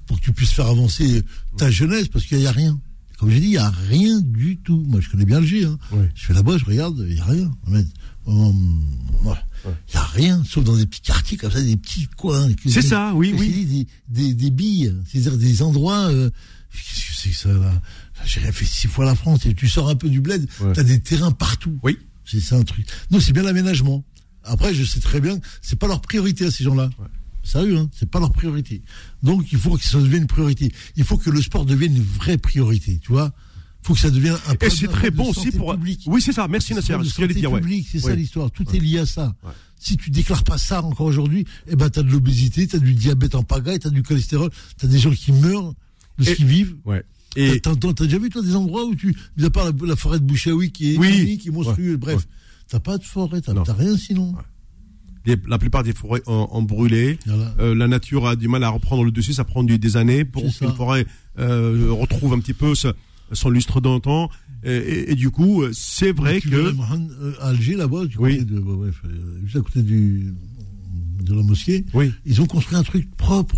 pour 0.06 0.20
que 0.20 0.26
tu 0.26 0.32
puisses 0.32 0.52
faire 0.52 0.68
avancer 0.68 1.24
ta 1.58 1.72
jeunesse, 1.72 2.08
parce 2.08 2.26
qu'il 2.26 2.38
n'y 2.38 2.46
a 2.46 2.52
rien. 2.52 2.80
Comme 3.18 3.30
j'ai 3.32 3.40
dit, 3.40 3.46
il 3.46 3.52
n'y 3.52 3.58
a 3.58 3.70
rien 3.70 4.20
du 4.20 4.58
tout. 4.58 4.84
Moi, 4.88 5.00
je 5.00 5.10
connais 5.10 5.24
bien 5.24 5.38
Alger. 5.38 5.64
Hein. 5.66 5.78
Ouais. 5.94 6.12
Je 6.14 6.26
fais 6.26 6.34
là-bas, 6.34 6.58
je 6.58 6.66
regarde, 6.66 7.06
il 7.08 7.14
n'y 7.16 7.22
a 7.22 7.26
rien. 7.26 7.52
Hum. 8.26 8.82
Il 9.66 9.94
n'y 9.94 10.00
a 10.00 10.04
rien, 10.04 10.44
sauf 10.46 10.64
dans 10.66 10.76
des 10.76 10.86
petits 10.86 11.02
quartiers 11.02 11.38
comme 11.38 11.52
ça, 11.52 11.62
des 11.62 11.78
petits 11.78 12.08
coins. 12.18 12.50
C'est 12.68 12.82
ça, 12.82 13.14
oui, 13.16 13.34
oui. 13.38 13.66
Des, 13.66 13.88
des, 14.28 14.34
des 14.34 14.50
billes, 14.50 14.94
c'est-à-dire 15.10 15.38
des 15.38 15.62
endroits. 15.62 16.10
euh, 16.12 16.30
Qu'est-ce 16.72 17.06
que 17.08 17.16
c'est 17.16 17.30
que 17.30 17.36
ça 17.36 17.50
là? 17.54 17.82
J'ai 18.26 18.40
rien 18.42 18.52
fait 18.52 18.66
six 18.66 18.88
fois 18.88 19.06
la 19.06 19.16
France. 19.16 19.46
Et 19.46 19.54
tu 19.54 19.68
sors 19.70 19.88
un 19.90 19.96
peu 19.96 20.10
du 20.10 20.20
bled, 20.20 20.48
Ouais. 20.60 20.74
tu 20.74 20.80
as 20.80 20.84
des 20.84 21.00
terrains 21.00 21.32
partout. 21.32 21.78
Oui. 21.84 21.98
C'est 22.26 22.40
ça 22.42 22.58
un 22.58 22.64
truc. 22.64 22.86
Non, 23.12 23.20
c'est 23.22 23.32
bien 23.32 23.44
l'aménagement. 23.44 24.04
Après, 24.44 24.74
je 24.74 24.84
sais 24.84 25.00
très 25.00 25.22
bien 25.22 25.40
que 25.40 25.46
c'est 25.62 25.78
pas 25.80 25.88
leur 25.88 26.02
priorité 26.02 26.46
à 26.46 26.52
ces 26.52 26.64
gens-là. 26.66 26.90
Sérieux, 27.44 27.78
hein, 27.78 27.90
c'est 27.98 28.10
pas 28.10 28.20
leur 28.20 28.32
priorité. 28.34 28.82
Donc, 29.22 29.52
il 29.52 29.58
faut 29.60 29.78
que 29.78 29.84
ça 29.84 30.00
devienne 30.00 30.24
une 30.24 30.28
priorité. 30.28 30.74
Il 30.98 31.04
faut 31.06 31.18
que 31.18 31.30
le 31.30 31.42
sport 31.42 31.66
devienne 31.66 31.96
une 31.96 32.04
vraie 32.04 32.38
priorité, 32.38 33.00
tu 33.02 33.12
vois? 33.14 33.32
Il 33.84 33.88
faut 33.88 33.94
que 33.96 34.00
ça 34.00 34.10
devienne 34.10 34.38
un 34.48 34.54
Et 34.62 34.70
c'est 34.70 34.88
très 34.88 35.12
bon 35.12 35.30
aussi 35.32 35.52
pour. 35.52 35.74
publique. 35.74 36.04
Oui, 36.08 36.22
c'est 36.22 36.32
ça. 36.32 36.48
Merci 36.48 36.74
Nasser. 36.74 36.94
C'est 37.04 37.10
ce. 37.10 37.22
Ouais. 37.52 38.00
ça 38.00 38.12
Oui. 38.12 38.16
l'histoire. 38.18 38.50
Tout 38.50 38.66
est 38.74 38.80
lié 38.80 39.00
à 39.00 39.06
ça. 39.06 39.36
Ouais. 39.44 39.52
Si 39.78 39.98
tu 39.98 40.10
déclares 40.10 40.46
pas 40.46 40.58
ça 40.58 40.82
encore 40.82 41.06
aujourd'hui, 41.08 41.46
eh 41.68 41.76
ben, 41.76 41.90
t'as 41.90 42.02
de 42.04 42.10
l'obésité, 42.10 42.66
t'as 42.66 42.78
du 42.80 42.94
diabète 42.94 43.36
en 43.36 43.44
pagaille, 43.44 43.80
t'as 43.80 43.90
du 43.90 44.02
cholestérol, 44.02 44.50
t'as 44.78 44.88
des 44.88 45.00
gens 45.00 45.12
qui 45.12 45.34
meurent 45.34 45.74
de 46.18 46.24
ce 46.24 46.32
qu'ils 46.32 46.46
vivent. 46.46 46.76
Ouais. 46.86 47.04
Et 47.36 47.60
T'as 47.60 47.74
déjà 47.76 48.18
vu, 48.20 48.30
toi, 48.30 48.42
des 48.42 48.56
endroits 48.56 48.86
où 48.86 48.96
tu. 48.96 49.14
Mis 49.36 49.44
à 49.44 49.50
part 49.50 49.66
la, 49.66 49.72
la 49.88 49.96
forêt 49.98 50.20
de 50.20 50.24
Bouchaoui 50.24 50.72
qui 50.72 50.94
est 50.94 50.98
Oui. 50.98 51.20
unique, 51.24 51.42
qui 51.42 51.48
est 51.50 51.52
monstrueuse, 51.52 51.98
bref. 51.98 52.26
T'as 52.70 52.80
pas 52.80 52.98
de 52.98 53.04
forêt, 53.04 53.42
t'as 53.42 53.54
rien 53.74 53.98
sinon. 53.98 54.34
les- 55.26 55.38
la 55.48 55.58
plupart 55.58 55.84
des 55.84 55.94
forêts 55.94 56.22
ont, 56.28 56.48
ont 56.52 56.62
brûlé. 56.62 57.18
Voilà. 57.26 57.54
Euh, 57.60 57.76
la 57.76 57.88
nature 57.88 58.28
a 58.28 58.36
du 58.38 58.48
mal 58.48 58.64
à 58.64 58.70
reprendre 58.70 59.04
le 59.04 59.12
dessus. 59.12 59.34
Ça 59.34 59.44
prend 59.44 59.64
du- 59.64 59.80
des 59.80 59.98
années 59.98 60.24
pour 60.26 60.44
qu'une 60.44 60.74
forêt 60.74 61.06
euh, 61.40 61.88
retrouve 61.92 62.34
un 62.34 62.40
petit 62.40 62.54
peu 62.54 62.76
sa- 62.76 62.94
son 63.34 63.50
lustre 63.50 63.82
d'antan. 63.82 64.30
Et, 64.64 64.72
et- 64.78 65.12
et 65.12 65.16
du 65.16 65.30
coup, 65.30 65.62
euh, 65.64 65.72
c'est 65.74 66.12
vrai 66.14 66.40
tu 66.40 66.50
que 66.50 66.56
euh, 66.56 67.34
à 67.42 67.48
Alger, 67.50 67.76
là-bas, 67.76 68.04
Oui. 68.18 68.44
de, 68.46 68.60
bref, 68.60 69.02
euh, 69.06 69.40
juste 69.44 69.58
à 69.58 69.62
côté 69.62 69.82
du, 69.82 70.34
de 71.22 71.34
la 71.34 71.44
mosquée, 71.44 71.86
oui, 71.94 72.14
ils 72.26 72.42
ont 72.42 72.46
construit 72.46 72.78
un 72.78 72.84
truc 72.84 73.14
propre. 73.18 73.58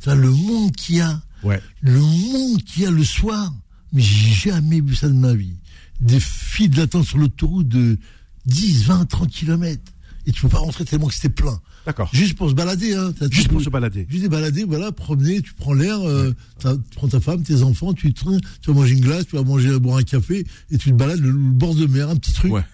C'est-à-dire 0.00 0.22
le 0.24 0.30
monde 0.30 0.72
qu'il 0.74 0.96
y 0.96 1.00
a, 1.00 1.20
ouais, 1.42 1.60
le 1.82 2.00
monde 2.00 2.62
qu'il 2.62 2.84
y 2.84 2.86
a 2.86 2.90
le 2.90 3.04
soir, 3.04 3.52
mais 3.92 4.00
j'ai 4.00 4.50
jamais 4.50 4.80
vu 4.80 4.94
ça 4.94 5.08
de 5.08 5.12
ma 5.14 5.34
vie. 5.34 5.56
Des 6.00 6.18
files 6.20 6.70
d'attente 6.70 7.04
sur 7.04 7.18
l'autoroute 7.18 7.68
de 7.68 7.98
10, 8.46 8.84
20, 8.84 9.04
30 9.06 9.28
kilomètres. 9.30 9.91
Et 10.26 10.32
tu 10.32 10.42
peux 10.42 10.48
pas 10.48 10.58
rentrer 10.58 10.84
tellement 10.84 11.08
que 11.08 11.14
c'était 11.14 11.28
plein. 11.28 11.60
d'accord. 11.86 12.08
Juste 12.12 12.36
pour 12.36 12.48
se 12.48 12.54
balader, 12.54 12.94
hein. 12.94 13.12
Juste 13.30 13.48
pour 13.48 13.60
se 13.60 13.70
balader. 13.70 14.06
Juste 14.08 14.22
des 14.22 14.28
balader, 14.28 14.64
voilà, 14.64 14.92
promener, 14.92 15.40
tu 15.42 15.52
prends 15.54 15.72
l'air, 15.74 15.98
euh, 16.00 16.32
tu 16.60 16.68
prends 16.94 17.08
ta 17.08 17.20
femme, 17.20 17.42
tes 17.42 17.62
enfants, 17.62 17.92
tu, 17.92 18.12
te- 18.14 18.24
tu 18.60 18.70
vas 18.70 18.74
manger 18.74 18.94
une 18.94 19.00
glace, 19.00 19.26
tu 19.26 19.36
vas 19.36 19.42
manger, 19.42 19.78
boire 19.80 19.96
un 19.98 20.02
café, 20.04 20.46
et 20.70 20.78
tu 20.78 20.90
te 20.90 20.94
balades 20.96 21.18
le, 21.20 21.30
le 21.32 21.36
bord 21.52 21.74
de 21.74 21.86
mer, 21.86 22.08
un 22.08 22.16
petit 22.16 22.32
truc. 22.32 22.52
Ouais. 22.52 22.64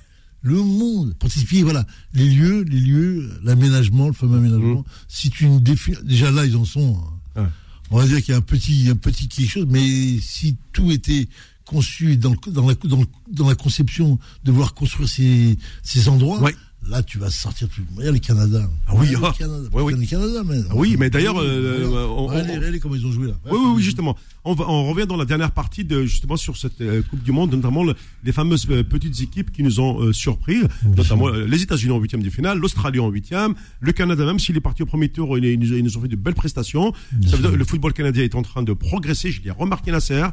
Le 0.43 0.55
monde, 0.63 1.15
pour 1.19 1.29
t'expliquer, 1.31 1.63
voilà, 1.65 1.85
les 2.15 2.29
lieux, 2.29 2.63
les 2.63 2.79
lieux, 2.81 3.31
l'aménagement, 3.43 4.07
le 4.09 4.13
fameux 4.13 4.37
aménagement. 4.39 4.85
Si 5.09 5.31
tu 5.31 5.49
ne 5.49 5.59
définis, 5.59 5.97
déjà 6.05 6.31
là, 6.31 6.45
ils 6.47 6.57
en 6.57 6.65
sont. 6.65 6.97
hein. 7.37 7.43
Ouais. 7.43 7.49
On 7.91 7.99
va 7.99 8.07
dire 8.07 8.19
qu'il 8.23 8.33
y 8.33 8.35
a 8.35 8.39
un 8.39 8.43
petit, 8.43 8.89
un 8.91 8.95
petit 8.97 9.27
quelque 9.29 9.51
chose, 9.51 9.67
mais 9.71 10.19
si 10.21 10.57
tout 10.73 10.93
était 10.93 11.27
conçu 11.65 12.17
dans, 12.19 12.31
le- 12.31 12.53
dans, 12.53 12.69
la, 12.69 12.75
dans, 12.75 12.99
le- 13.01 13.07
dans 13.33 13.49
la 13.49 13.55
conception 13.55 14.19
de 14.45 14.51
vouloir 14.53 14.75
construire 14.75 15.09
ces, 15.09 15.59
ces 15.83 16.09
endroits, 16.09 16.41
Ouais. 16.41 16.55
Là, 16.87 17.03
tu 17.03 17.19
vas 17.19 17.31
sortir 17.31 17.69
tout. 17.69 17.83
Regarde 17.97 18.15
le 18.15 18.21
Canada. 18.21 18.69
Ah 18.87 18.93
oui, 18.95 19.09
Regarde 19.15 19.25
ah. 19.25 19.33
le 19.39 19.45
Canada. 19.47 19.69
Ouais, 19.73 19.83
oui. 19.83 19.95
Le 19.99 20.07
Canada, 20.07 20.43
mais. 20.45 20.57
Ah 20.71 20.73
oui, 20.75 20.97
mais 20.99 21.11
d'ailleurs, 21.11 21.37
Oui, 21.37 21.43
euh, 21.45 21.87
euh, 21.87 22.07
on- 22.07 22.79
comment 22.81 22.95
ils 22.95 23.07
ont 23.07 23.13
joué 23.13 23.27
là. 23.29 23.35
Oui, 23.51 23.59
oui, 23.61 23.73
oui, 23.77 23.83
justement. 23.83 24.17
On, 24.45 24.55
va, 24.55 24.69
on 24.69 24.89
revient 24.89 25.07
dans 25.07 25.17
la 25.17 25.25
dernière 25.25 25.51
partie 25.53 25.85
de 25.85 26.05
justement 26.05 26.37
sur 26.37 26.57
cette 26.57 26.81
euh, 26.81 27.03
Coupe 27.03 27.23
du 27.23 27.33
Monde, 27.33 27.53
notamment 27.55 27.85
le- 27.85 27.95
les 28.25 28.33
fameuses 28.33 28.67
euh, 28.71 28.83
petites 28.85 29.21
équipes 29.21 29.51
qui 29.53 29.63
nous 29.63 29.81
ont 29.81 30.13
surpris, 30.13 30.59
notamment 30.97 31.29
les 31.29 31.63
États-Unis 31.63 31.93
en 31.93 31.99
huitième 31.99 32.23
de 32.23 32.31
finale, 32.31 32.59
l'Australie 32.59 33.01
en 33.01 33.09
huitième, 33.09 33.55
le 33.81 33.93
Canada 33.93 34.25
même 34.25 34.39
s'il 34.39 34.57
est 34.57 34.61
parti 34.61 34.83
au 34.83 34.87
premier 34.87 35.09
tour, 35.09 35.37
il 35.39 35.45
ils, 35.45 35.83
nous, 35.85 35.97
ont 35.97 36.01
fait 36.01 36.09
de 36.09 36.17
belles 36.17 36.35
prestations. 36.35 36.93
Ça 37.27 37.37
veut 37.37 37.43
dire 37.43 37.51
que 37.53 37.57
le 37.57 37.65
football 37.65 37.93
canadien 37.93 38.25
est 38.25 38.35
en 38.35 38.43
train 38.43 38.63
de 38.63 38.73
progresser. 38.73 39.31
Je 39.31 39.43
l'ai 39.43 39.51
remarqué 39.51 39.91
Nasser. 39.91 40.25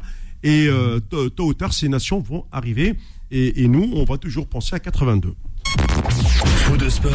Et 0.42 0.68
tôt 1.10 1.28
tôt 1.30 1.46
ou 1.46 1.54
tard, 1.54 1.72
ces 1.72 1.88
nations 1.88 2.20
vont 2.20 2.44
arriver. 2.52 2.94
Et, 3.30 3.64
et 3.64 3.68
nous, 3.68 3.90
on 3.94 4.04
va 4.04 4.18
toujours 4.18 4.46
penser 4.46 4.74
à 4.74 4.78
82. 4.78 5.34
Faux 5.66 6.76
de 6.76 6.88
sport, 6.88 7.12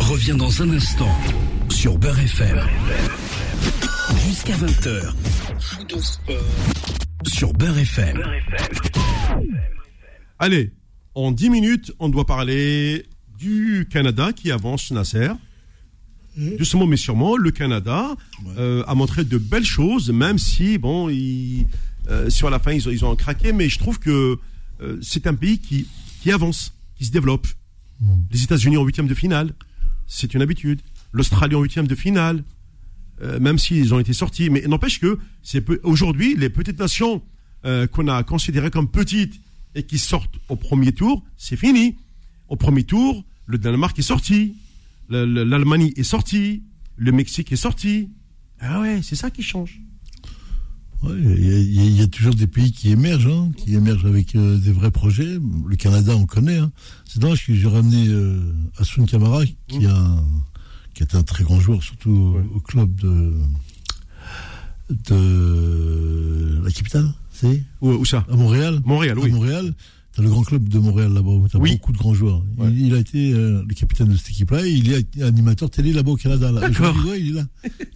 revient 0.00 0.34
dans 0.36 0.62
un 0.62 0.70
instant 0.70 1.10
sur 1.68 1.98
Beurre 1.98 2.18
FM. 2.20 2.60
Jusqu'à 4.26 4.54
20h. 4.54 5.12
Faux 5.58 5.84
de 5.84 6.00
sport 6.00 6.36
sur 7.26 7.52
Beurre 7.52 7.78
FM. 7.78 8.22
Allez, 10.38 10.72
en 11.14 11.32
10 11.32 11.50
minutes, 11.50 11.92
on 11.98 12.08
doit 12.08 12.24
parler 12.26 13.06
du 13.38 13.88
Canada 13.90 14.32
qui 14.32 14.52
avance, 14.52 14.90
Nasser. 14.92 15.30
Doucement 16.36 16.86
mais 16.86 16.96
sûrement, 16.96 17.36
le 17.36 17.50
Canada 17.50 18.14
euh, 18.56 18.84
a 18.86 18.94
montré 18.94 19.24
de 19.24 19.38
belles 19.38 19.64
choses, 19.64 20.10
même 20.10 20.38
si, 20.38 20.78
bon, 20.78 21.08
il- 21.08 21.66
euh, 22.08 22.30
sur 22.30 22.48
la 22.48 22.58
fin, 22.60 22.72
ils 22.72 22.88
ont, 22.88 22.92
ils 22.92 23.04
ont 23.04 23.14
craqué, 23.16 23.52
mais 23.52 23.68
je 23.68 23.78
trouve 23.78 23.98
que 23.98 24.38
euh, 24.80 24.98
c'est 25.02 25.26
un 25.26 25.34
pays 25.34 25.58
qui, 25.58 25.86
qui 26.22 26.30
avance, 26.32 26.72
qui 27.00 27.06
se 27.06 27.12
développe. 27.12 27.46
Les 28.30 28.42
États-Unis 28.42 28.76
en 28.76 28.84
huitième 28.84 29.06
de 29.06 29.14
finale, 29.14 29.54
c'est 30.06 30.34
une 30.34 30.42
habitude. 30.42 30.82
L'Australie 31.12 31.54
en 31.54 31.62
huitième 31.62 31.86
de 31.86 31.94
finale, 31.94 32.44
euh, 33.22 33.40
même 33.40 33.58
s'ils 33.58 33.94
ont 33.94 33.98
été 33.98 34.12
sortis. 34.12 34.50
Mais 34.50 34.60
n'empêche 34.68 35.00
que 35.00 35.18
c'est 35.42 35.62
peu- 35.62 35.80
aujourd'hui, 35.82 36.36
les 36.36 36.50
petites 36.50 36.78
nations 36.78 37.22
euh, 37.64 37.86
qu'on 37.86 38.06
a 38.08 38.22
considérées 38.22 38.70
comme 38.70 38.90
petites 38.90 39.40
et 39.74 39.82
qui 39.84 39.96
sortent 39.98 40.38
au 40.50 40.56
premier 40.56 40.92
tour, 40.92 41.24
c'est 41.38 41.56
fini. 41.56 41.96
Au 42.48 42.56
premier 42.56 42.84
tour, 42.84 43.24
le 43.46 43.56
Danemark 43.56 43.98
est 43.98 44.02
sorti, 44.02 44.56
le- 45.08 45.24
le- 45.24 45.44
l'Allemagne 45.44 45.92
est 45.96 46.02
sortie, 46.02 46.62
le 46.96 47.12
Mexique 47.12 47.50
est 47.52 47.56
sorti. 47.56 48.10
Ah 48.60 48.80
ouais, 48.82 49.00
c'est 49.02 49.16
ça 49.16 49.30
qui 49.30 49.42
change. 49.42 49.80
Ouais, 51.02 51.12
Il 51.18 51.46
y, 51.46 51.54
a- 51.54 51.58
il 51.58 51.92
y 51.94 51.96
y 51.96 52.02
a 52.02 52.06
toujours 52.08 52.34
des 52.34 52.46
pays 52.46 52.72
qui 52.72 52.90
émergent, 52.90 53.26
hein, 53.28 53.50
qui 53.56 53.74
émergent 53.74 54.04
avec 54.04 54.34
euh, 54.36 54.58
des 54.58 54.70
vrais 54.72 54.90
projets. 54.90 55.38
Le 55.66 55.76
Canada, 55.76 56.14
on 56.14 56.26
connaît. 56.26 56.58
hein. 56.58 56.70
C'est 57.06 57.20
dommage 57.20 57.46
que 57.46 57.54
j'ai 57.54 57.66
ramené 57.66 58.06
euh, 58.08 58.52
Asun 58.78 59.06
Kamara, 59.06 59.44
qui, 59.68 59.86
a 59.86 60.16
qui 60.94 61.02
est 61.02 61.14
un 61.14 61.22
très 61.22 61.42
grand 61.44 61.58
joueur, 61.58 61.82
surtout 61.82 62.10
au- 62.10 62.32
Ouais. 62.36 62.44
au, 62.54 62.60
club 62.60 62.94
de, 63.00 63.32
de 64.90 66.60
la 66.64 66.70
capitale, 66.70 67.08
c'est 67.32 67.62
Où, 67.80 67.90
où 67.92 68.04
ça 68.04 68.26
à 68.30 68.36
Montréal. 68.36 68.80
Montréal, 68.84 69.16
À 69.18 69.20
oui. 69.22 69.30
Montréal, 69.30 69.72
t'as 70.14 70.22
le 70.22 70.28
grand 70.28 70.42
club 70.42 70.68
de 70.68 70.78
Montréal 70.78 71.12
là-bas, 71.12 71.30
t'as 71.52 71.58
Oui. 71.58 71.72
beaucoup 71.72 71.92
de 71.92 71.98
grands 71.98 72.14
joueurs. 72.14 72.42
Ouais. 72.58 72.68
Il, 72.72 72.86
il 72.88 72.94
a 72.94 72.98
été 72.98 73.32
euh, 73.32 73.62
le 73.68 73.74
capitaine 73.74 74.08
de 74.08 74.16
cette 74.16 74.30
équipe-là 74.30 74.66
il 74.66 74.92
est 74.92 75.22
animateur 75.22 75.70
télé 75.70 75.92
là-bas 75.92 76.10
au 76.12 76.16
Canada. 76.16 76.50
Là. 76.50 76.60
D'accord. 76.62 76.96
Ouais, 77.06 77.20
il 77.20 77.28
est 77.28 77.32
là. 77.34 77.46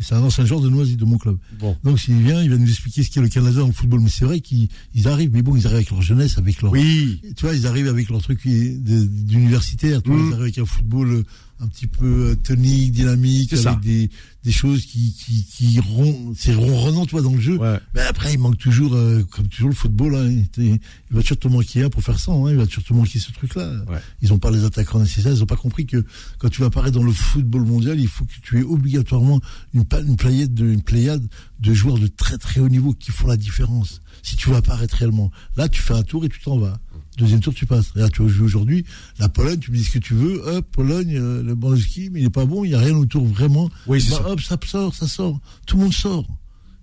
C'est 0.00 0.14
un 0.14 0.22
ancien 0.22 0.44
joueur 0.46 0.60
de 0.60 0.68
Noisy, 0.68 0.96
de 0.96 1.04
mon 1.04 1.18
club. 1.18 1.38
Bon. 1.58 1.76
Donc 1.82 1.98
s'il 1.98 2.20
vient, 2.22 2.42
il 2.42 2.50
va 2.50 2.56
nous 2.56 2.68
expliquer 2.68 3.02
ce 3.02 3.10
qu'est 3.10 3.20
le 3.20 3.28
Canada 3.28 3.62
le 3.66 3.72
football. 3.72 4.00
Mais 4.00 4.10
c'est 4.10 4.24
vrai 4.24 4.40
qu'ils 4.40 4.68
ils 4.94 5.08
arrivent, 5.08 5.30
mais 5.32 5.42
bon, 5.42 5.56
ils 5.56 5.66
arrivent 5.66 5.76
avec 5.78 5.90
leur 5.90 6.02
jeunesse, 6.02 6.38
avec 6.38 6.62
leur... 6.62 6.72
Oui, 6.72 7.20
Tu 7.36 7.46
vois, 7.46 7.54
ils 7.54 7.66
arrivent 7.66 7.88
avec 7.88 8.08
leur 8.10 8.22
truc 8.22 8.46
d'universitaire. 8.46 10.00
Mhm. 10.06 10.14
ils 10.14 10.20
arrivent 10.32 10.42
avec 10.42 10.58
un 10.58 10.64
football 10.66 11.10
euh, 11.10 11.22
un 11.60 11.68
petit 11.68 11.86
peu 11.86 12.30
euh, 12.30 12.34
tonique, 12.36 12.92
dynamique, 12.92 13.52
avec 13.52 13.62
ça. 13.64 13.78
des, 13.82 14.10
des 14.42 14.52
choses 14.52 14.84
qui, 14.84 15.14
qui, 15.14 15.44
qui 15.44 15.80
ron- 15.80 16.34
c'est 16.36 16.54
ronronnant, 16.54 17.06
tu 17.06 17.12
vois, 17.12 17.22
dans 17.22 17.32
le 17.34 17.40
jeu. 17.40 17.56
ouais. 17.56 17.78
Mais 17.94 18.00
après, 18.02 18.34
il 18.34 18.38
manque 18.38 18.58
toujours, 18.58 18.94
euh, 18.94 19.22
comme 19.30 19.46
toujours 19.48 19.70
le 19.70 19.74
football, 19.74 20.14
hein, 20.16 20.42
il, 20.58 20.78
va 21.10 21.22
toujours 21.22 21.38
te 21.38 21.48
manquer 21.48 21.84
un 21.84 21.90
pour 21.90 22.02
faire 22.02 22.18
ça, 22.18 22.32
hein, 22.32 22.50
il 22.50 22.56
va 22.56 22.66
toujours 22.66 22.84
te 22.84 22.92
manquer 22.92 23.18
ce 23.18 23.32
truc-là. 23.32 23.84
Ouais. 23.88 23.98
Ils 24.20 24.30
n'ont 24.30 24.38
pas 24.38 24.50
les 24.50 24.64
attaquants 24.64 24.98
nécessaires, 24.98 25.32
ils 25.32 25.38
n'ont 25.38 25.46
pas 25.46 25.56
compris 25.56 25.86
que 25.86 26.04
quand 26.38 26.48
tu 26.48 26.60
vas 26.60 26.66
apparaître 26.66 26.98
dans 26.98 27.04
le 27.04 27.12
football 27.12 27.62
mondial, 27.64 27.98
il 28.00 28.08
faut 28.08 28.24
que 28.24 28.32
tu 28.42 28.58
aies 28.58 28.62
obligatoirement 28.64 29.40
une, 29.72 29.84
une, 30.06 30.16
pléiade 30.16 30.52
de, 30.54 30.66
une 30.66 30.82
pléiade 30.82 31.26
de 31.60 31.72
joueurs 31.72 31.98
de 31.98 32.08
très 32.08 32.36
très 32.36 32.60
haut 32.60 32.68
niveau 32.68 32.92
qui 32.92 33.12
font 33.12 33.28
la 33.28 33.36
différence. 33.36 34.00
Si 34.22 34.36
tu 34.36 34.50
veux 34.50 34.56
apparaître 34.56 34.96
réellement. 34.96 35.30
Là, 35.56 35.68
tu 35.68 35.80
fais 35.82 35.94
un 35.94 36.02
tour 36.02 36.24
et 36.24 36.28
tu 36.28 36.40
t'en 36.40 36.58
vas. 36.58 36.78
Deuxième 37.16 37.40
tour, 37.40 37.54
tu 37.54 37.64
passes. 37.66 37.90
Regarde, 37.90 38.12
tu 38.12 38.22
vas 38.22 38.28
jouer 38.28 38.44
aujourd'hui. 38.44 38.84
La 39.18 39.28
Pologne, 39.28 39.58
tu 39.60 39.70
me 39.70 39.76
dis 39.76 39.84
ce 39.84 39.90
que 39.92 39.98
tu 40.00 40.14
veux. 40.14 40.42
Hop, 40.48 40.66
Pologne, 40.72 41.16
euh, 41.16 41.42
le 41.42 41.54
Banski, 41.54 42.10
mais 42.10 42.20
il 42.20 42.26
est 42.26 42.30
pas 42.30 42.44
bon. 42.44 42.64
Il 42.64 42.70
n'y 42.70 42.74
a 42.74 42.80
rien 42.80 42.94
autour 42.96 43.24
vraiment. 43.24 43.70
Oui, 43.86 44.00
c'est 44.00 44.10
Bah, 44.10 44.16
ça. 44.24 44.30
hop, 44.30 44.40
ça 44.40 44.58
sort, 44.66 44.94
ça 44.94 45.06
sort. 45.06 45.40
Tout 45.66 45.76
le 45.76 45.84
monde 45.84 45.92
sort. 45.94 46.26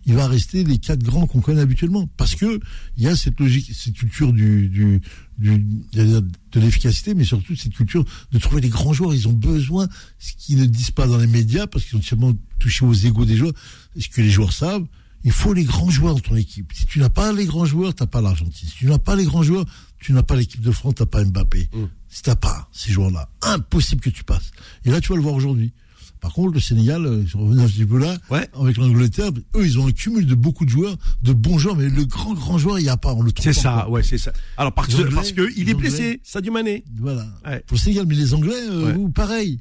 Il 0.06 0.16
va 0.16 0.28
rester 0.28 0.64
les 0.64 0.80
quatre 0.80 1.04
grands 1.04 1.28
qu'on 1.28 1.42
connaît 1.42 1.62
habituellement. 1.62 2.08
Parce 2.18 2.36
que 2.36 2.60
il 2.98 3.04
y 3.04 3.08
a 3.08 3.16
cette 3.16 3.40
logique, 3.40 3.72
cette 3.76 3.94
culture 3.94 4.32
du, 4.34 5.00
de 5.38 6.60
l'efficacité, 6.60 7.14
mais 7.14 7.24
surtout 7.24 7.56
cette 7.56 7.74
culture 7.74 8.06
de 8.32 8.40
trouver 8.40 8.62
les 8.62 8.70
grands 8.70 8.94
joueurs. 8.94 9.14
Ils 9.14 9.28
ont 9.28 9.34
besoin, 9.34 9.88
ce 10.18 10.32
qu'ils 10.38 10.58
ne 10.58 10.66
disent 10.66 10.92
pas 10.92 11.08
dans 11.08 11.18
les 11.18 11.28
médias, 11.28 11.68
parce 11.68 11.86
qu'ils 11.86 11.98
ont 11.98 12.02
tellement 12.02 12.34
touché 12.60 12.86
aux 12.86 12.94
égaux 12.94 13.26
des 13.26 13.36
joueurs, 13.36 13.54
ce 13.98 14.08
que 14.10 14.22
les 14.22 14.30
joueurs 14.30 14.54
savent. 14.54 14.86
Il 15.24 15.32
faut 15.32 15.54
les 15.54 15.66
grands 15.66 15.92
joueurs 15.92 16.16
dans 16.16 16.20
ton 16.20 16.36
équipe. 16.36 16.72
Si 16.74 16.86
tu 16.88 16.98
n'as 17.00 17.10
pas 17.10 17.32
les 17.32 17.46
grands 17.46 17.66
joueurs, 17.66 17.94
t'as 17.94 18.08
pas 18.08 18.22
l'Argentine. 18.22 18.68
Si 18.68 18.76
tu 18.76 18.88
n'as 18.88 18.98
pas 18.98 19.16
les 19.16 19.26
grands 19.26 19.44
joueurs, 19.44 19.66
tu 20.02 20.14
n'as 20.14 20.24
pas 20.24 20.36
l'équipe 20.36 20.62
de 20.62 20.72
France, 20.72 20.96
t'as 20.98 21.06
pas 21.06 21.24
Mbappé. 21.24 21.70
Mm. 21.74 21.84
Si 22.10 22.24
t'as 22.24 22.36
pas 22.36 22.68
ces 22.74 22.92
joueurs-là, 22.92 23.30
impossible 23.42 24.02
que 24.02 24.10
tu 24.10 24.24
passes. 24.24 24.52
Et 24.84 24.90
là, 24.92 25.00
tu 25.00 25.10
vas 25.10 25.16
le 25.16 25.22
voir 25.22 25.36
aujourd'hui. 25.36 25.72
Par 26.20 26.34
contre, 26.34 26.54
le 26.54 26.60
Sénégal, 26.60 27.04
euh, 27.06 27.24
je 27.26 27.36
reviens 27.36 27.64
un 27.64 27.68
petit 27.68 27.84
peu 27.86 27.98
là, 27.98 28.16
Ouais. 28.30 28.48
avec 28.60 28.78
l'Angleterre, 28.78 29.32
eux, 29.56 29.66
ils 29.66 29.80
ont 29.80 29.88
un 29.88 29.92
cumul 29.92 30.26
de 30.28 30.36
beaucoup 30.36 30.66
de 30.66 30.70
joueurs, 30.70 30.96
de 31.24 31.34
bons 31.34 31.58
joueurs, 31.58 31.76
mais 31.76 31.90
le 31.90 32.06
grand, 32.06 32.34
grand 32.36 32.60
joueur, 32.60 32.78
il 32.78 32.84
n'y 32.84 32.90
a 32.90 32.98
pas, 32.98 33.14
on 33.16 33.24
le 33.24 33.32
trouve 33.32 33.44
C'est 33.44 33.60
ça, 33.60 33.90
ouais, 33.90 34.04
c'est 34.04 34.20
ça. 34.20 34.32
Alors 34.58 34.72
parce 34.74 34.94
que 34.94 35.02
parce 35.16 35.32
que 35.32 35.50
il 35.58 35.66
les 35.66 35.72
est 35.72 35.74
blessé. 35.74 36.22
Sadio 36.24 36.52
Mané. 36.54 36.84
Voilà. 37.00 37.26
Ouais. 37.44 37.64
Pour 37.66 37.76
le 37.76 37.82
Sénégal, 37.82 38.06
mais 38.08 38.14
les 38.16 38.36
Anglais, 38.36 38.54
euh, 38.70 38.86
Ouais. 38.88 38.94
vous, 38.94 39.10
pareil. 39.10 39.60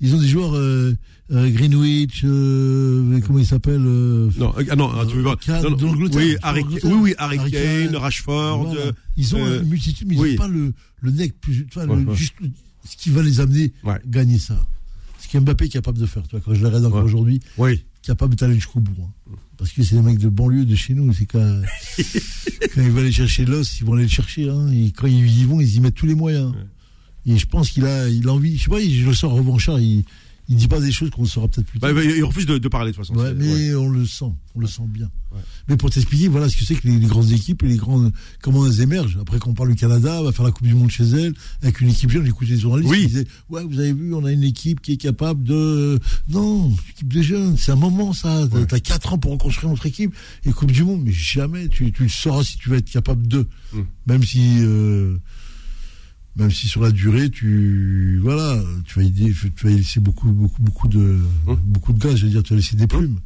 Ils 0.00 0.14
ont 0.14 0.18
des 0.20 0.28
joueurs, 0.28 0.54
euh, 0.54 0.94
euh, 1.32 1.48
Greenwich, 1.50 2.22
euh, 2.24 3.18
comment 3.26 3.38
il 3.38 3.46
s'appelle 3.46 3.80
Non, 3.80 4.54
ah 4.70 4.76
non, 4.76 4.90
tu 5.06 5.16
veux 5.16 5.22
voir. 5.22 5.36
Oui, 6.14 6.36
Harry, 6.42 6.62
oui, 6.84 6.92
oui, 7.00 7.14
Harry 7.18 7.38
Kane, 7.38 7.50
Kane, 7.86 7.96
Rashford. 7.96 8.64
Voilà. 8.66 8.92
Ils 9.16 9.34
ont 9.36 9.46
une 9.46 9.68
multitude, 9.68 10.06
mais 10.08 10.14
ils 10.16 10.30
n'ont 10.32 10.36
pas 10.36 10.48
le, 10.48 10.72
le 11.00 11.10
nec 11.10 11.40
plus, 11.40 11.66
tu 11.66 11.74
vois, 11.78 11.84
Ouais, 11.86 11.96
le- 12.02 12.10
ouais. 12.10 12.16
juste 12.16 12.34
ce 12.88 12.96
qui 12.96 13.10
va 13.10 13.22
les 13.22 13.40
amener 13.40 13.72
Ouais. 13.84 13.98
gagner 14.06 14.38
ça. 14.38 14.64
Ce 15.18 15.28
qu'Mbappé 15.32 15.64
est 15.64 15.68
capable 15.70 15.98
de 15.98 16.06
faire, 16.06 16.22
tu 16.24 16.32
vois, 16.36 16.40
quand 16.44 16.54
je 16.54 16.60
le 16.60 16.66
regarde 16.68 16.84
encore 16.84 17.04
aujourd'hui, 17.04 17.40
Oui. 17.58 17.82
capable 18.02 18.36
d'aller 18.36 18.54
jusqu'au 18.56 18.80
bout. 18.80 18.92
hein. 19.02 19.32
Parce 19.56 19.72
que 19.72 19.82
c'est 19.82 19.96
des 19.96 20.02
mecs 20.02 20.18
de 20.18 20.28
banlieue 20.28 20.66
de 20.66 20.74
chez 20.76 20.92
nous, 20.94 21.10
c'est 21.14 21.24
quand, 21.24 21.40
quand 22.74 22.82
ils 22.82 22.90
veulent 22.90 23.04
aller 23.04 23.12
chercher 23.12 23.44
l'os, 23.46 23.80
ils 23.80 23.84
vont 23.86 23.94
aller 23.94 24.02
le 24.04 24.08
chercher. 24.10 24.50
Hein. 24.50 24.68
Et 24.70 24.92
quand 24.92 25.06
ils 25.06 25.40
y 25.40 25.44
vont, 25.44 25.60
ils 25.60 25.76
y 25.76 25.80
mettent 25.80 25.94
tous 25.94 26.06
les 26.06 26.14
moyens. 26.14 26.52
Et 27.26 27.36
je 27.38 27.46
pense 27.46 27.70
qu'il 27.70 27.84
a, 27.86 28.08
il 28.08 28.26
a 28.28 28.32
envie, 28.32 28.56
je 28.56 28.64
sais 28.64 28.70
pas, 28.70 28.80
je 28.80 29.04
le 29.04 29.14
sens 29.14 29.32
revanchard, 29.32 29.80
il, 29.80 30.04
il 30.48 30.54
dit 30.56 30.68
pas 30.68 30.78
des 30.80 30.92
choses 30.92 31.10
qu'on 31.10 31.24
saura 31.24 31.48
peut-être 31.48 31.66
plus 31.66 31.80
Bah, 31.80 31.88
tard. 31.88 31.96
bah, 31.96 32.04
il 32.04 32.22
refuse 32.22 32.46
de, 32.46 32.56
de 32.58 32.68
parler 32.68 32.92
de 32.92 32.96
toute 32.96 33.04
façon. 33.04 33.18
Ouais, 33.18 33.34
mais 33.34 33.52
ouais. 33.52 33.74
on 33.74 33.88
le 33.88 34.06
sent, 34.06 34.32
on 34.54 34.60
le 34.60 34.68
sent 34.68 34.84
bien. 34.86 35.10
Ouais. 35.34 35.40
Mais 35.68 35.76
pour 35.76 35.90
t'expliquer, 35.90 36.28
voilà 36.28 36.48
ce 36.48 36.56
que 36.56 36.64
c'est 36.64 36.76
que 36.76 36.86
les, 36.86 36.98
les 37.00 37.06
grandes 37.08 37.32
équipes 37.32 37.64
et 37.64 37.66
les 37.66 37.76
grandes, 37.76 38.12
comment 38.42 38.64
elles 38.64 38.80
émergent. 38.80 39.18
Après, 39.20 39.40
quand 39.40 39.50
on 39.50 39.54
parle 39.54 39.70
du 39.70 39.74
Canada, 39.74 40.18
on 40.20 40.24
va 40.24 40.30
faire 40.30 40.44
la 40.44 40.52
Coupe 40.52 40.68
du 40.68 40.74
Monde 40.74 40.88
chez 40.88 41.02
elle, 41.02 41.34
avec 41.62 41.80
une 41.80 41.88
équipe 41.88 42.10
jeune, 42.10 42.24
j'écoutais 42.24 42.52
les 42.52 42.60
journalistes 42.60 42.88
Oui. 42.92 43.00
qui 43.00 43.06
disaient, 43.08 43.26
ouais, 43.48 43.64
vous 43.64 43.80
avez 43.80 43.92
vu, 43.92 44.14
on 44.14 44.24
a 44.24 44.30
une 44.30 44.44
équipe 44.44 44.80
qui 44.80 44.92
est 44.92 44.96
capable 44.96 45.42
de, 45.42 45.98
non, 46.28 46.72
équipe 46.90 47.12
de 47.12 47.22
jeunes, 47.22 47.56
c'est 47.58 47.72
un 47.72 47.76
moment, 47.76 48.12
ça. 48.12 48.46
T'as- 48.68 48.78
quatre 48.78 49.14
ans 49.14 49.18
pour 49.18 49.32
reconstruire 49.32 49.70
notre 49.70 49.86
équipe. 49.86 50.14
Et 50.44 50.52
Coupe 50.52 50.70
du 50.70 50.84
Monde, 50.84 51.02
mais 51.04 51.12
jamais, 51.12 51.66
tu, 51.66 51.90
tu 51.90 52.04
le 52.04 52.08
sauras 52.08 52.44
si 52.44 52.56
tu 52.56 52.70
vas 52.70 52.76
être 52.76 52.88
capable 52.88 53.26
de. 53.26 53.48
Mm. 53.72 53.80
Même 54.06 54.22
si, 54.22 54.58
euh, 54.60 55.16
même 56.36 56.50
si 56.50 56.68
sur 56.68 56.82
la 56.82 56.90
durée, 56.90 57.30
tu, 57.30 58.18
voilà, 58.22 58.62
tu 58.84 58.98
vas 58.98 59.04
y, 59.04 59.12
tu 59.12 59.66
vas 59.66 59.70
laisser 59.70 60.00
beaucoup, 60.00 60.30
beaucoup, 60.30 60.62
beaucoup 60.62 60.88
de, 60.88 61.18
Hum. 61.46 61.56
beaucoup 61.64 61.92
de 61.92 61.98
gaz, 61.98 62.16
je 62.16 62.26
veux 62.26 62.30
dire, 62.30 62.42
tu 62.42 62.52
vas 62.52 62.56
laisser 62.56 62.76
des 62.76 62.86
plumes. 62.86 63.18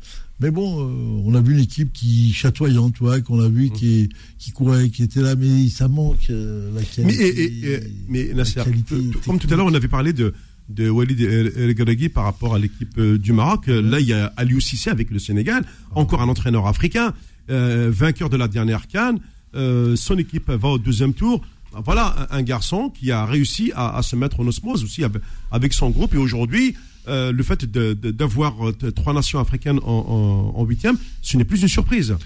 Mais 0.42 0.50
bon, 0.50 0.80
euh, 0.80 1.22
on 1.26 1.34
a 1.34 1.40
vu 1.42 1.52
une 1.54 1.60
équipe 1.60 1.92
qui 1.92 2.32
chatoyante, 2.32 2.94
tu 2.94 3.00
vois, 3.04 3.20
qu'on 3.20 3.40
a 3.40 3.48
vu 3.48 3.68
qui, 3.70 4.08
qui 4.38 4.52
courait, 4.52 4.88
qui 4.88 5.02
était 5.02 5.20
là, 5.20 5.34
mais 5.34 5.68
ça 5.68 5.86
manque 5.88 6.28
euh, 6.30 6.70
la 6.74 6.80
Mais, 6.80 6.86
qualité. 6.86 7.28
et- 7.28 7.44
et- 7.44 7.74
et- 7.74 7.80
mais 8.08 8.28
la 8.28 8.34
Nasser, 8.36 8.62
qualité 8.64 8.94
t- 8.96 9.18
comme 9.26 9.38
tout 9.38 9.52
à 9.52 9.56
l'heure, 9.56 9.66
on 9.66 9.74
avait 9.74 9.88
parlé 9.88 10.12
de, 10.14 10.32
de 10.70 10.88
Walid 10.88 11.20
El 11.20 11.74
par 12.14 12.24
rapport 12.24 12.54
à 12.54 12.58
l'équipe 12.58 12.96
euh, 12.96 13.18
du 13.18 13.32
Maroc. 13.34 13.68
Euh, 13.68 13.82
Là, 13.82 14.00
il 14.00 14.06
y 14.06 14.12
a 14.14 14.32
Aliou 14.38 14.60
Cissé 14.60 14.88
avec 14.88 15.10
le 15.10 15.18
Sénégal, 15.18 15.64
encore 15.94 16.22
un 16.22 16.28
entraîneur 16.28 16.66
africain, 16.66 17.12
euh, 17.50 17.90
vainqueur 17.92 18.30
de 18.30 18.36
la 18.38 18.48
dernière 18.48 18.86
canne. 18.88 19.18
Euh, 19.54 19.94
son 19.96 20.16
équipe 20.16 20.48
va 20.48 20.68
au 20.68 20.78
deuxième 20.78 21.12
tour. 21.12 21.42
Voilà 21.84 22.28
un, 22.30 22.38
un 22.38 22.42
garçon 22.42 22.90
qui 22.90 23.10
a 23.12 23.24
réussi 23.24 23.72
à, 23.74 23.96
à 23.96 24.02
se 24.02 24.16
mettre 24.16 24.40
en 24.40 24.46
osmose 24.46 24.82
aussi 24.84 25.04
avec, 25.04 25.22
avec 25.50 25.72
son 25.72 25.90
groupe. 25.90 26.14
Et 26.14 26.18
aujourd'hui, 26.18 26.74
euh, 27.08 27.32
le 27.32 27.42
fait 27.42 27.64
d'avoir 27.64 28.68
euh, 28.68 28.72
trois 28.92 29.12
nations 29.12 29.38
africaines 29.38 29.78
en, 29.84 30.64
huitième, 30.64 30.96
ce 31.22 31.36
n'est 31.36 31.44
plus 31.44 31.62
une 31.62 31.68
surprise. 31.68 32.16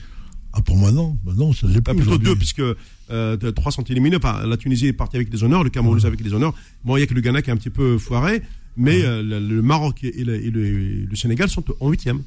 Ah, 0.52 0.62
pour 0.62 0.76
moi, 0.76 0.92
non. 0.92 1.18
Bah 1.24 1.32
non, 1.36 1.52
ça 1.52 1.66
l'est 1.66 1.80
Ah, 1.86 1.94
plutôt 1.94 2.16
deux, 2.18 2.36
puisque 2.36 2.62
euh, 3.10 3.36
trois 3.52 3.72
sont 3.72 3.82
éliminés. 3.84 4.16
Enfin, 4.16 4.46
la 4.46 4.56
Tunisie 4.56 4.86
est 4.86 4.92
partie 4.92 5.16
avec 5.16 5.32
les 5.32 5.42
honneurs, 5.44 5.64
le 5.64 5.70
Cameroun 5.70 6.04
avec 6.06 6.20
les 6.22 6.32
honneurs. 6.32 6.54
Bon, 6.84 6.96
il 6.96 7.00
y 7.00 7.02
a 7.02 7.06
que 7.06 7.14
le 7.14 7.20
Ghana 7.20 7.42
qui 7.42 7.50
est 7.50 7.52
un 7.52 7.56
petit 7.56 7.70
peu 7.70 7.98
foiré, 7.98 8.40
mais 8.76 9.02
euh, 9.02 9.22
le, 9.22 9.40
le 9.40 9.62
Maroc 9.62 10.04
et 10.04 10.24
le, 10.24 10.42
et 10.44 10.50
le- 10.50 11.04
le 11.06 11.16
Sénégal 11.16 11.48
sont 11.50 11.64
en 11.80 11.90
huitième. 11.90 12.22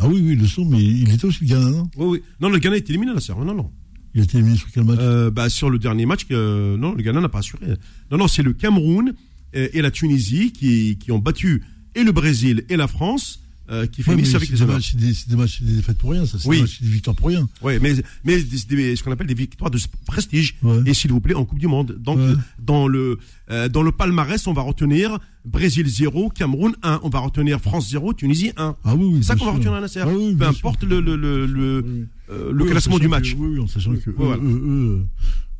Ah 0.00 0.08
oui, 0.08 0.20
oui, 0.24 0.34
le 0.34 0.46
son, 0.46 0.64
mais 0.64 0.82
il 0.82 1.12
était 1.12 1.26
aussi 1.26 1.40
le 1.44 1.48
Ghana, 1.48 1.70
non? 1.70 1.90
Oui, 1.96 2.06
oui. 2.12 2.22
Non, 2.40 2.48
le 2.48 2.58
Ghana 2.58 2.76
est 2.76 2.88
éliminé, 2.88 3.12
là, 3.12 3.20
c'est 3.20 3.34
Non, 3.36 3.44
non. 3.54 3.70
Il 4.14 4.20
a 4.20 4.24
été 4.24 4.38
éliminé 4.38 4.58
sur 4.58 4.68
quel 4.72 4.84
match 4.84 4.98
Euh, 5.00 5.30
bah, 5.30 5.48
sur 5.48 5.70
le 5.70 5.78
dernier 5.78 6.04
match, 6.06 6.24
que, 6.26 6.76
non, 6.76 6.94
le 6.94 7.02
Ghana 7.02 7.20
n'a 7.20 7.28
pas 7.28 7.38
assuré. 7.38 7.66
Non, 8.10 8.18
non, 8.18 8.28
c'est 8.28 8.42
le 8.42 8.52
Cameroun 8.52 9.14
et, 9.54 9.78
et 9.78 9.82
la 9.82 9.90
Tunisie 9.90 10.52
qui, 10.52 10.98
qui 10.98 11.12
ont 11.12 11.18
battu 11.18 11.62
et 11.94 12.02
le 12.04 12.12
Brésil 12.12 12.64
et 12.68 12.76
la 12.76 12.88
France 12.88 13.38
euh, 13.70 13.86
qui 13.86 14.02
Ouais, 14.02 14.14
finissent 14.16 14.34
avec 14.34 14.48
les 14.50 14.56
des 14.56 14.62
honneurs. 14.62 14.74
matchs, 14.76 14.90
c'est 14.92 14.98
des, 14.98 15.12
des 15.28 15.36
matchs, 15.36 15.62
des 15.62 15.76
défaites 15.76 15.96
pour 15.96 16.10
rien, 16.10 16.26
ça. 16.26 16.36
C'est 16.38 16.48
Oui. 16.48 16.62
des 16.80 16.88
victoires 16.88 17.16
pour 17.16 17.28
rien. 17.28 17.48
Ouais, 17.62 17.78
mais, 17.78 17.94
mais 18.24 18.42
des- 18.42 18.96
ce 18.96 19.02
qu'on 19.02 19.12
appelle 19.12 19.28
des 19.28 19.34
victoires 19.34 19.70
de 19.70 19.78
prestige. 20.04 20.56
Ouais. 20.62 20.78
Et 20.84 20.92
s'il 20.94 21.10
vous 21.12 21.20
plaît, 21.20 21.34
en 21.34 21.44
Coupe 21.44 21.58
du 21.60 21.68
Monde. 21.68 21.96
Donc, 22.00 22.18
Ouais. 22.18 22.34
dans 22.58 22.88
le, 22.88 23.18
euh, 23.50 23.68
dans 23.68 23.82
le 23.82 23.92
palmarès, 23.92 24.46
on 24.46 24.52
va 24.52 24.62
retenir 24.62 25.18
Brésil 25.46 25.86
0, 25.86 26.28
Cameroun 26.30 26.74
1. 26.82 27.00
On 27.02 27.08
va 27.08 27.20
retenir 27.20 27.60
France 27.60 27.88
0, 27.88 28.12
Tunisie 28.14 28.50
1. 28.56 28.76
Ah 28.84 28.94
oui, 28.96 29.04
oui. 29.06 29.18
C'est 29.22 29.28
ça 29.28 29.36
qu'on 29.36 29.46
va 29.46 29.52
retenir 29.52 29.72
à. 29.72 29.80
Ah 30.02 30.08
oui, 30.08 30.34
Peu 30.36 30.44
importe 30.46 30.80
sûr. 30.80 30.88
le, 30.88 31.00
le, 31.00 31.16
le, 31.16 31.46
le, 31.46 31.84
Oui. 31.86 31.90
euh, 32.00 32.04
le 32.52 32.62
Oui, 32.62 32.68
en 32.68 32.72
classement 32.72 32.98
du 32.98 33.08
match. 33.08 33.32
que- 33.34 33.38
oui, 33.38 33.58
en 33.60 33.66
sachant 33.66 33.92
que 33.94 34.10
eux, 34.10 34.14
Voilà. 34.16 34.42
eux, 34.42 34.46
eux, 34.48 35.06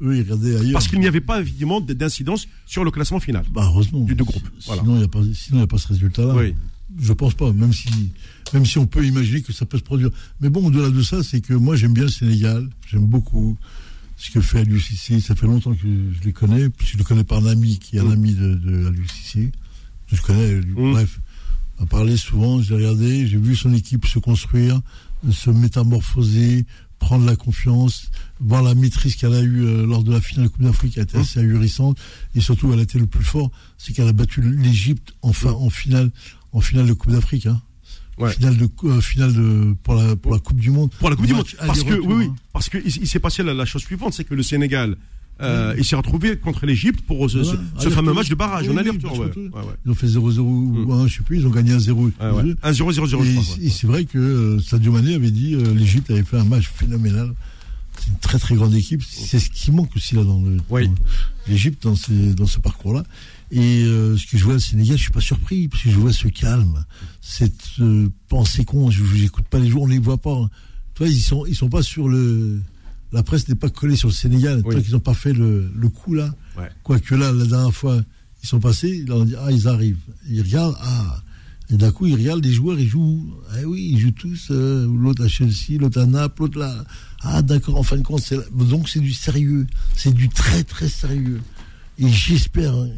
eux, 0.08 0.16
ils 0.16 0.22
regardaient 0.22 0.56
ailleurs. 0.56 0.72
Parce 0.72 0.88
qu'il 0.88 1.00
n'y 1.00 1.06
avait 1.06 1.20
pas, 1.20 1.40
évidemment, 1.40 1.80
d'incidence 1.80 2.46
sur 2.66 2.84
le 2.84 2.90
classement 2.90 3.20
final. 3.20 3.44
Bah, 3.52 3.62
heureusement. 3.64 4.00
Du 4.04 4.14
deux 4.14 4.24
groupes, 4.24 4.48
voilà. 4.66 4.82
Sinon, 4.82 4.94
il 4.94 4.98
n'y 4.98 5.04
a, 5.62 5.66
pas- 5.66 5.78
ce 5.78 5.88
résultat-là. 5.88 6.34
Oui. 6.34 6.54
Je 7.00 7.12
pense 7.14 7.32
pas, 7.34 7.52
même 7.52 7.72
si, 7.72 7.88
même 8.52 8.66
si 8.66 8.76
on 8.78 8.86
peut 8.86 9.04
imaginer 9.06 9.40
que 9.42 9.52
ça 9.52 9.64
peut 9.64 9.78
se 9.78 9.82
produire. 9.82 10.10
Mais 10.40 10.50
bon, 10.50 10.66
au-delà 10.66 10.90
de 10.90 11.02
ça, 11.02 11.22
c'est 11.22 11.40
que 11.40 11.54
moi, 11.54 11.74
j'aime 11.76 11.94
bien 11.94 12.02
le 12.04 12.10
Sénégal. 12.10 12.68
J'aime 12.90 13.06
beaucoup 13.06 13.56
ce 14.18 14.30
que 14.30 14.40
fait 14.42 14.58
Aliou 14.60 14.78
Cissé. 14.78 15.18
Ça 15.20 15.34
fait 15.34 15.46
longtemps 15.46 15.72
que 15.74 15.78
je 15.80 16.24
les 16.24 16.32
connais. 16.34 16.68
Je 16.84 16.98
le 16.98 17.04
connais 17.04 17.24
par 17.24 17.38
un 17.38 17.46
ami 17.46 17.78
qui 17.78 17.96
est 17.96 18.00
un 18.00 18.04
Mm. 18.04 18.12
ami 18.12 18.34
de, 18.34 18.54
de 18.56 18.86
Aliou 18.88 19.08
Cissé. 19.08 19.52
Je 20.12 20.20
connais. 20.20 20.56
Mm. 20.56 20.92
bref. 20.92 21.20
On 21.78 21.84
a 21.84 21.86
parlé 21.86 22.16
souvent, 22.18 22.60
j'ai 22.60 22.74
regardé, 22.74 23.26
j'ai 23.26 23.38
vu 23.38 23.56
son 23.56 23.72
équipe 23.72 24.06
se 24.06 24.18
construire, 24.18 24.80
se 25.30 25.50
métamorphoser, 25.50 26.66
prendre 26.98 27.24
la 27.26 27.36
confiance, 27.36 28.10
voir 28.40 28.62
la 28.62 28.74
maîtrise 28.74 29.16
qu'elle 29.16 29.34
a 29.34 29.40
eue 29.40 29.62
euh, 29.64 29.86
lors 29.86 30.02
de 30.04 30.12
la 30.12 30.20
finale 30.20 30.46
de 30.46 30.50
la 30.50 30.52
Coupe 30.52 30.62
d'Afrique, 30.62 30.92
qui 30.94 31.00
a 31.00 31.02
été 31.02 31.18
Mm. 31.18 31.20
assez 31.20 31.40
ahurissante. 31.40 31.98
Et 32.34 32.40
surtout, 32.40 32.72
elle 32.72 32.78
a 32.78 32.82
été 32.82 32.98
le 32.98 33.06
plus 33.06 33.24
fort, 33.24 33.50
c'est 33.78 33.92
qu'elle 33.92 34.08
a 34.08 34.12
battu 34.12 34.40
l'Égypte 34.42 35.12
enfin 35.22 35.50
Mm. 35.52 35.54
en 35.56 35.70
finale, 35.70 36.10
en 36.52 36.60
finale 36.60 36.86
de 36.86 36.92
Coupe 36.92 37.12
d'Afrique. 37.12 37.46
Hein. 37.46 37.60
Ouais. 38.18 38.30
Finale 38.32 38.56
de 38.58 38.68
euh, 38.84 39.00
finale 39.00 39.32
de 39.32 39.74
pour 39.82 39.94
la 39.94 40.14
pour 40.16 40.32
la 40.32 40.38
Coupe 40.38 40.58
du 40.60 40.70
Monde. 40.70 40.90
Pour 40.98 41.08
la 41.10 41.16
Coupe 41.16 41.26
du 41.26 41.32
Monde. 41.34 41.46
Parce 41.66 41.82
que, 41.82 41.94
oui, 41.94 42.14
oui. 42.14 42.24
hein. 42.30 42.34
Parce 42.52 42.68
que 42.68 42.76
il, 42.78 42.94
il 42.98 43.08
s'est 43.08 43.18
passé 43.20 43.42
la, 43.42 43.54
la 43.54 43.64
chose 43.64 43.82
suivante, 43.82 44.12
c'est 44.12 44.24
que 44.24 44.34
le 44.34 44.42
Sénégal, 44.42 44.96
euh, 45.40 45.74
il 45.78 45.84
s'est 45.84 45.96
retrouvé 45.96 46.36
contre 46.36 46.66
l'Égypte 46.66 47.00
pour 47.06 47.28
ce, 47.30 47.42
ce- 47.42 47.56
ce 47.78 47.88
fameux 47.90 48.12
match 48.12 48.28
de 48.28 48.34
barrage. 48.36 48.68
Oui, 48.68 48.74
Ouais, 48.76 48.82
ouais, 48.82 49.60
ouais. 49.66 49.74
Ils 49.84 49.90
ont 49.90 49.94
fait 49.94 50.06
0-0 50.06 50.38
ou 50.40 50.86
Mm. 50.86 50.90
1, 50.92 51.06
je 51.08 51.16
sais 51.16 51.22
plus, 51.22 51.38
ils 51.38 51.46
ont 51.46 51.50
gagné 51.50 51.72
1-0. 51.72 52.04
Ouais, 52.20 52.30
ouais. 52.30 52.54
1-0, 52.62 52.92
0, 52.92 53.06
0, 53.06 53.24
Et, 53.24 53.26
je 53.34 53.40
crois. 53.40 53.56
et 53.60 53.68
c'est 53.70 53.86
vrai 53.86 54.04
que 54.04 54.18
euh, 54.18 54.60
Sadio 54.60 54.92
Mané 54.92 55.14
avait 55.14 55.30
dit 55.32 55.54
euh, 55.54 55.74
l'Égypte 55.74 56.10
avait 56.10 56.22
fait 56.22 56.38
un 56.38 56.44
match 56.44 56.68
phénoménal. 56.72 57.32
C'est 57.98 58.08
une 58.08 58.18
très 58.18 58.38
très 58.38 58.54
grande 58.54 58.74
équipe. 58.74 59.02
C'est 59.08 59.38
ce 59.38 59.50
qui 59.50 59.70
manque 59.72 59.94
aussi 59.96 60.14
là 60.14 60.22
dans 60.24 60.42
l'Égypte 61.48 61.82
dans, 61.84 61.96
ces- 61.96 62.34
dans 62.34 62.46
ce 62.46 62.58
parcours-là. 62.58 63.04
Et 63.50 63.82
euh, 63.84 64.16
ce 64.16 64.26
que 64.26 64.38
je 64.38 64.44
vois 64.44 64.54
au 64.54 64.58
Sénégal, 64.58 64.96
je 64.96 65.02
suis 65.02 65.12
pas 65.12 65.20
surpris 65.20 65.68
parce 65.68 65.82
que 65.82 65.90
je 65.90 65.96
vois 65.96 66.12
ce 66.12 66.28
calme, 66.28 66.84
cette 67.20 67.52
euh, 67.80 68.08
pensée 68.28 68.64
con. 68.64 68.90
Je 68.90 69.04
j'écoute 69.14 69.44
pas 69.50 69.58
les 69.58 69.68
joueurs, 69.68 69.84
on 69.84 69.88
les 69.88 69.98
voit 69.98 70.16
pas. 70.18 70.34
hein. 70.34 70.50
Tu 70.94 71.02
vois, 71.04 71.12
ils 71.12 71.20
sont 71.20 71.44
ils 71.46 71.54
sont 71.54 71.68
pas 71.68 71.82
sur 71.82 72.08
le 72.08 72.60
la 73.12 73.22
presse 73.22 73.48
n'est 73.48 73.54
pas 73.54 73.68
collée 73.70 73.96
sur 73.96 74.08
le 74.08 74.14
Sénégal. 74.14 74.62
Oui. 74.64 74.74
vois 74.74 74.82
qu'ils 74.82 74.96
ont 74.96 75.00
pas 75.00 75.14
fait 75.14 75.32
le, 75.32 75.70
le 75.74 75.88
coup 75.88 76.14
là. 76.14 76.34
Ouais. 76.58 76.68
Quoique 76.82 77.14
là, 77.14 77.32
la 77.32 77.44
dernière 77.44 77.74
fois, 77.74 78.00
ils 78.42 78.48
sont 78.48 78.60
passés, 78.60 79.04
là 79.06 79.16
on 79.16 79.24
dit, 79.24 79.34
ah, 79.38 79.50
ils 79.52 79.68
arrivent. 79.68 79.98
Ils 80.28 80.42
regardent, 80.42 80.76
ah. 80.80 81.22
Et 81.70 81.76
d'un 81.76 81.90
coup, 81.90 82.06
ils 82.06 82.14
regardent 82.14 82.44
les 82.44 82.52
joueurs, 82.52 82.78
ils 82.78 82.88
jouent. 82.88 83.32
Eh 83.60 83.64
oui, 83.64 83.90
ils 83.92 83.98
jouent 83.98 84.10
tous. 84.10 84.48
euh, 84.50 84.86
l'autre 84.86 85.24
à 85.24 85.28
Chelsea, 85.28 85.78
l'autre 85.78 86.00
à 86.00 86.06
Naples, 86.06 86.42
l'autre 86.42 86.58
là. 86.58 86.84
Ah, 87.22 87.40
d'accord, 87.40 87.78
en 87.78 87.82
fin 87.82 87.96
de 87.96 88.02
compte, 88.02 88.20
c'est 88.20 88.36
là. 88.36 88.42
Donc 88.52 88.88
c'est 88.88 89.00
du 89.00 89.12
sérieux. 89.12 89.66
C'est 89.96 90.12
du 90.12 90.28
très, 90.28 90.64
très 90.64 90.88
sérieux. 90.88 91.40
Et 91.98 92.08
j'espère 92.08 92.74
hein, 92.74 92.88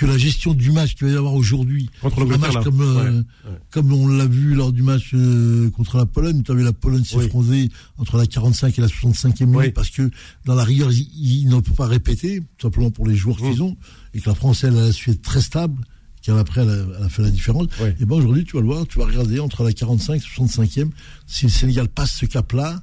que 0.00 0.06
la 0.06 0.16
gestion 0.16 0.54
du 0.54 0.72
match 0.72 0.94
qu'il 0.94 1.08
va 1.08 1.12
y 1.12 1.16
avoir 1.16 1.34
aujourd'hui, 1.34 1.90
un 2.02 2.38
match 2.38 2.54
là. 2.54 2.62
comme, 2.64 2.80
euh, 2.80 3.18
Ouais, 3.44 3.50
comme 3.70 3.92
on 3.92 4.08
l'a 4.08 4.24
vu 4.24 4.54
lors 4.54 4.72
du 4.72 4.82
match 4.82 5.10
euh, 5.12 5.68
contre 5.70 5.98
la 5.98 6.06
Pologne, 6.06 6.42
tu 6.42 6.50
as 6.52 6.54
vu 6.54 6.64
la 6.64 6.72
Pologne 6.72 7.02
Oui. 7.14 7.22
s'effronter 7.24 7.68
entre 7.98 8.16
la 8.16 8.26
45 8.26 8.78
et 8.78 8.80
la 8.80 8.86
65e 8.88 9.44
minute 9.44 9.56
Oui. 9.58 9.70
parce 9.72 9.90
que 9.90 10.10
dans 10.46 10.54
la 10.54 10.64
rigueur, 10.64 10.90
ils, 10.90 11.06
ils 11.42 11.48
ne 11.48 11.60
peuvent 11.60 11.74
pas 11.74 11.86
répéter, 11.86 12.40
tout 12.56 12.66
simplement 12.68 12.90
pour 12.90 13.06
les 13.06 13.14
joueurs 13.14 13.36
Mm. 13.42 13.50
qu'ils 13.52 13.62
ont, 13.62 13.76
et 14.14 14.20
que 14.20 14.28
la 14.30 14.34
France, 14.34 14.64
elle, 14.64 14.74
elle 14.76 14.84
a 14.88 14.92
su 14.92 15.10
être 15.10 15.20
très 15.20 15.42
stable, 15.42 15.84
car 16.22 16.38
après, 16.38 16.62
elle 16.62 16.70
a, 16.70 16.86
elle 16.98 17.04
a 17.04 17.08
fait 17.10 17.20
la 17.22 17.30
différence. 17.30 17.66
Oui. 17.82 17.90
Et 18.00 18.06
ben 18.06 18.16
aujourd'hui, 18.16 18.44
tu 18.46 18.54
vas 18.56 18.60
le 18.62 18.66
voir, 18.68 18.86
tu 18.86 18.98
vas 18.98 19.04
regarder 19.04 19.38
entre 19.38 19.64
la 19.64 19.72
45 19.74 20.14
et 20.14 20.18
la 20.18 20.46
65e, 20.46 20.88
si 21.26 21.44
le 21.44 21.50
Sénégal 21.50 21.88
passe 21.88 22.12
ce 22.12 22.24
cap-là, 22.24 22.82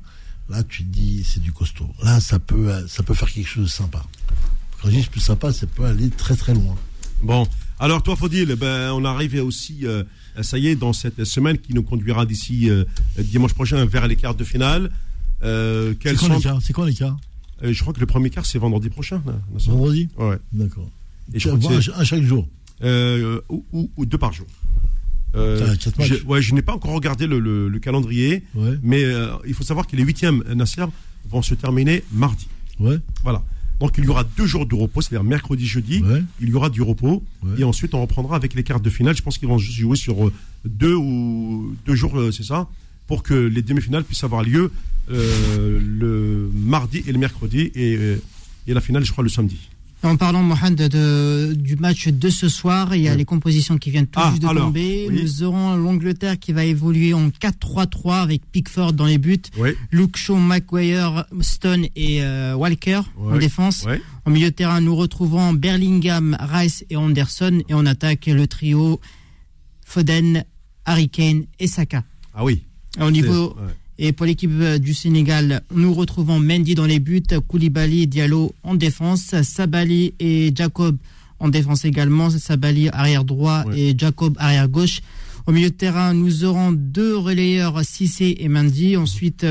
là, 0.49 0.63
tu 0.63 0.83
te 0.85 0.89
dis, 0.95 1.23
c'est 1.27 1.41
du 1.41 1.51
costaud. 1.51 1.89
Là, 2.03 2.19
ça 2.19 2.37
peut, 2.37 2.71
ça 2.87 3.01
peut 3.01 3.15
faire 3.15 3.31
quelque 3.31 3.47
chose 3.49 3.63
de 3.65 3.69
sympa. 3.69 4.05
Quand 4.81 4.91
je 4.91 4.97
dis 4.99 5.07
plus 5.11 5.19
sympa, 5.21 5.51
ça 5.51 5.65
peut 5.65 5.85
aller 5.85 6.09
très 6.11 6.35
très 6.35 6.53
loin. 6.53 6.75
Bon, 7.23 7.47
alors 7.79 8.03
toi, 8.03 8.15
Faudil, 8.15 8.55
ben, 8.55 8.91
on 8.93 9.03
arrive 9.05 9.35
aussi, 9.43 9.85
euh, 9.85 10.03
ça 10.41 10.57
y 10.57 10.67
est, 10.67 10.75
dans 10.75 10.93
cette 10.93 11.23
semaine 11.25 11.57
qui 11.57 11.73
nous 11.73 11.83
conduira 11.83 12.25
d'ici 12.25 12.69
euh, 12.69 12.83
dimanche 13.17 13.53
prochain 13.53 13.83
vers 13.85 14.07
les 14.07 14.15
quarts 14.15 14.35
de 14.35 14.43
finale. 14.43 14.91
Euh, 15.43 15.91
C'est 15.91 15.97
quels 15.99 16.17
quand 16.17 16.39
sont 16.39 16.59
quand 16.73 16.83
l'écart 16.85 17.17
Euh, 17.63 17.73
Je 17.73 17.81
crois 17.81 17.93
que 17.93 17.99
le 17.99 18.05
premier 18.05 18.29
quart, 18.29 18.45
c'est 18.45 18.59
vendredi 18.59 18.89
prochain. 18.89 19.21
là. 19.25 19.33
Vendredi? 19.55 20.09
Ouais. 20.17 20.37
D'accord. 20.53 20.89
Et 21.33 21.39
je 21.39 21.49
crois 21.49 21.59
que 21.59 21.91
un 21.99 22.03
chaque 22.03 22.21
jour. 22.23 22.47
ou, 23.49 23.65
ou- 23.73 23.89
ou 23.97 24.05
deux 24.05 24.17
par 24.17 24.33
jour. 24.33 24.47
Euh, 25.35 25.75
je, 25.99 26.23
ouais, 26.25 26.41
je 26.41 26.53
n'ai 26.55 26.61
pas 26.61 26.73
encore 26.73 26.91
regardé 26.93 27.27
le, 27.27 27.39
le- 27.39 27.67
le 27.67 27.79
calendrier, 27.79 28.43
Ouais. 28.55 28.77
mais 28.81 29.03
euh, 29.03 29.27
il 29.45 29.53
faut 29.53 29.63
savoir 29.63 29.85
que 29.85 29.95
les 29.95 30.03
huitièmes 30.03 30.41
Nasser 30.55 30.85
vont 31.29 31.41
se 31.41 31.53
terminer 31.53 32.03
mardi. 32.11 32.47
Ouais. 32.79 32.97
Voilà. 33.23 33.43
Donc 33.79 33.93
il 33.97 34.05
y 34.05 34.07
aura 34.07 34.23
deux 34.23 34.45
jours 34.47 34.65
de 34.65 34.73
repos, 34.75 35.01
c'est-à-dire 35.01 35.23
mercredi, 35.23 35.65
jeudi, 35.67 36.01
Ouais. 36.01 36.23
il 36.41 36.49
y 36.49 36.53
aura 36.55 36.69
du 36.69 36.81
repos, 36.81 37.23
Ouais. 37.43 37.59
et 37.59 37.63
ensuite 37.63 37.93
on 37.93 38.01
reprendra 38.01 38.35
avec 38.35 38.53
les 38.55 38.63
quarts 38.63 38.79
de 38.79 38.89
finale. 38.89 39.15
Je 39.15 39.21
pense 39.21 39.37
qu'ils 39.37 39.47
vont 39.47 39.59
juste 39.59 39.77
jouer 39.77 39.95
sur 39.97 40.27
euh, 40.27 40.33
deux 40.65 40.95
ou 40.95 41.75
deux 41.85 41.95
jours, 41.95 42.17
euh, 42.19 42.31
c'est 42.31 42.43
ça, 42.43 42.67
pour 43.07 43.21
que 43.23 43.33
les 43.35 43.61
demi-finales 43.61 44.03
puissent 44.03 44.23
avoir 44.23 44.41
lieu 44.43 44.71
euh, 45.11 45.79
le 45.79 46.49
mardi 46.53 47.03
et 47.07 47.11
le 47.11 47.19
mercredi, 47.19 47.71
et, 47.75 47.97
et 48.67 48.73
la 48.73 48.81
finale, 48.81 49.05
je 49.05 49.11
crois, 49.11 49.23
le 49.23 49.29
samedi. 49.29 49.59
En 50.03 50.15
parlant, 50.15 50.43
Mohamed, 50.43 50.75
de, 50.89 51.53
du 51.57 51.75
match 51.75 52.07
de 52.07 52.29
ce 52.29 52.47
soir, 52.49 52.95
il 52.95 53.01
y 53.01 53.07
a 53.09 53.15
les 53.15 53.25
compositions 53.25 53.77
qui 53.77 53.89
viennent 53.89 54.05
tout 54.07 54.19
Ah, 54.23 54.29
juste 54.29 54.43
de 54.43 54.47
alors, 54.47 54.65
tomber. 54.67 55.07
oui. 55.09 55.19
Nous 55.23 55.43
aurons 55.43 55.75
l'Angleterre 55.75 56.37
qui 56.39 56.53
va 56.53 56.63
évoluer 56.65 57.13
en 57.13 57.29
4-3-3 57.29 58.21
avec 58.21 58.41
Pickford 58.51 58.93
dans 58.93 59.05
les 59.07 59.17
buts, 59.17 59.41
Oui. 59.57 59.71
Luke 59.91 60.15
Shaw, 60.15 60.35
Maguire, 60.37 61.25
Stone 61.41 61.87
et 61.95 62.21
euh, 62.23 62.53
Walker 62.55 63.01
en 63.19 63.37
défense. 63.37 63.85
En 64.25 64.29
milieu 64.31 64.51
de 64.51 64.55
terrain, 64.55 64.81
nous 64.81 64.95
retrouvons 64.95 65.51
Bellingham, 65.53 66.37
Rice 66.39 66.85
et 66.89 66.95
Anderson. 66.95 67.61
Et 67.67 67.73
on 67.73 67.85
attaque 67.85 68.27
le 68.27 68.45
trio 68.47 69.01
Foden, 69.85 70.43
Harry 70.85 71.09
Kane 71.09 71.45
et 71.59 71.67
Saka. 71.67 72.03
Ah 72.33 72.43
oui. 72.45 72.63
Au 73.01 73.09
niveau 73.11 73.55
Ouais. 73.55 73.73
Et 73.99 74.11
pour 74.11 74.25
l'équipe 74.25 74.51
euh, 74.53 74.77
du 74.77 74.93
Sénégal, 74.93 75.61
nous 75.73 75.93
retrouvons 75.93 76.39
Mendy 76.39 76.75
dans 76.75 76.85
les 76.85 76.99
buts, 76.99 77.23
Koulibaly 77.47 78.03
et 78.03 78.05
Diallo 78.05 78.53
en 78.63 78.75
défense, 78.75 79.33
Sabali 79.41 80.13
et 80.19 80.51
Jacob 80.55 80.97
en 81.39 81.49
défense 81.49 81.85
également, 81.85 82.29
Sabali 82.29 82.89
arrière 82.89 83.23
droit 83.23 83.63
Ouais. 83.67 83.79
et 83.79 83.95
Jacob 83.97 84.35
arrière 84.39 84.67
gauche. 84.67 85.01
Au 85.45 85.51
milieu 85.51 85.69
de 85.69 85.75
terrain, 85.75 86.13
nous 86.13 86.43
aurons 86.43 86.71
deux 86.71 87.15
relayeurs, 87.17 87.83
Cissé 87.85 88.35
et 88.39 88.49
Mendy. 88.49 88.97
Ensuite, 88.97 89.45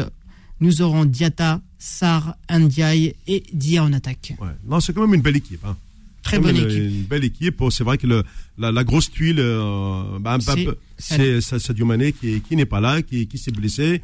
nous 0.60 0.82
aurons 0.82 1.04
Diata, 1.06 1.60
Sar, 1.78 2.36
Ndiaye 2.52 3.14
et 3.26 3.42
Dia 3.52 3.82
en 3.84 3.92
attaque. 3.92 4.34
Ouais. 4.40 4.48
Non, 4.68 4.80
c'est 4.80 4.92
quand 4.92 5.00
même 5.02 5.14
une 5.14 5.22
belle 5.22 5.36
équipe. 5.36 5.64
Hein. 5.64 5.76
Très 6.22 6.38
bonne 6.40 6.56
équipe. 6.56 6.70
Une 6.82 7.02
belle 7.04 7.24
équipe. 7.24 7.60
Oh, 7.60 7.70
C'est 7.70 7.84
vrai 7.84 7.98
que 7.98 8.06
le, 8.06 8.24
la, 8.58 8.72
la 8.72 8.82
grosse 8.84 9.10
tuile, 9.10 9.38
euh, 9.38 10.18
bah, 10.20 10.38
C'est- 10.40 10.66
c'est 10.98 11.40
Sa- 11.40 11.58
Sadio 11.60 11.86
Mané 11.86 12.12
qui, 12.12 12.40
qui 12.40 12.56
n'est 12.56 12.66
pas 12.66 12.80
là, 12.80 13.00
qui, 13.00 13.26
qui 13.28 13.38
s'est 13.38 13.52
blessé. 13.52 14.02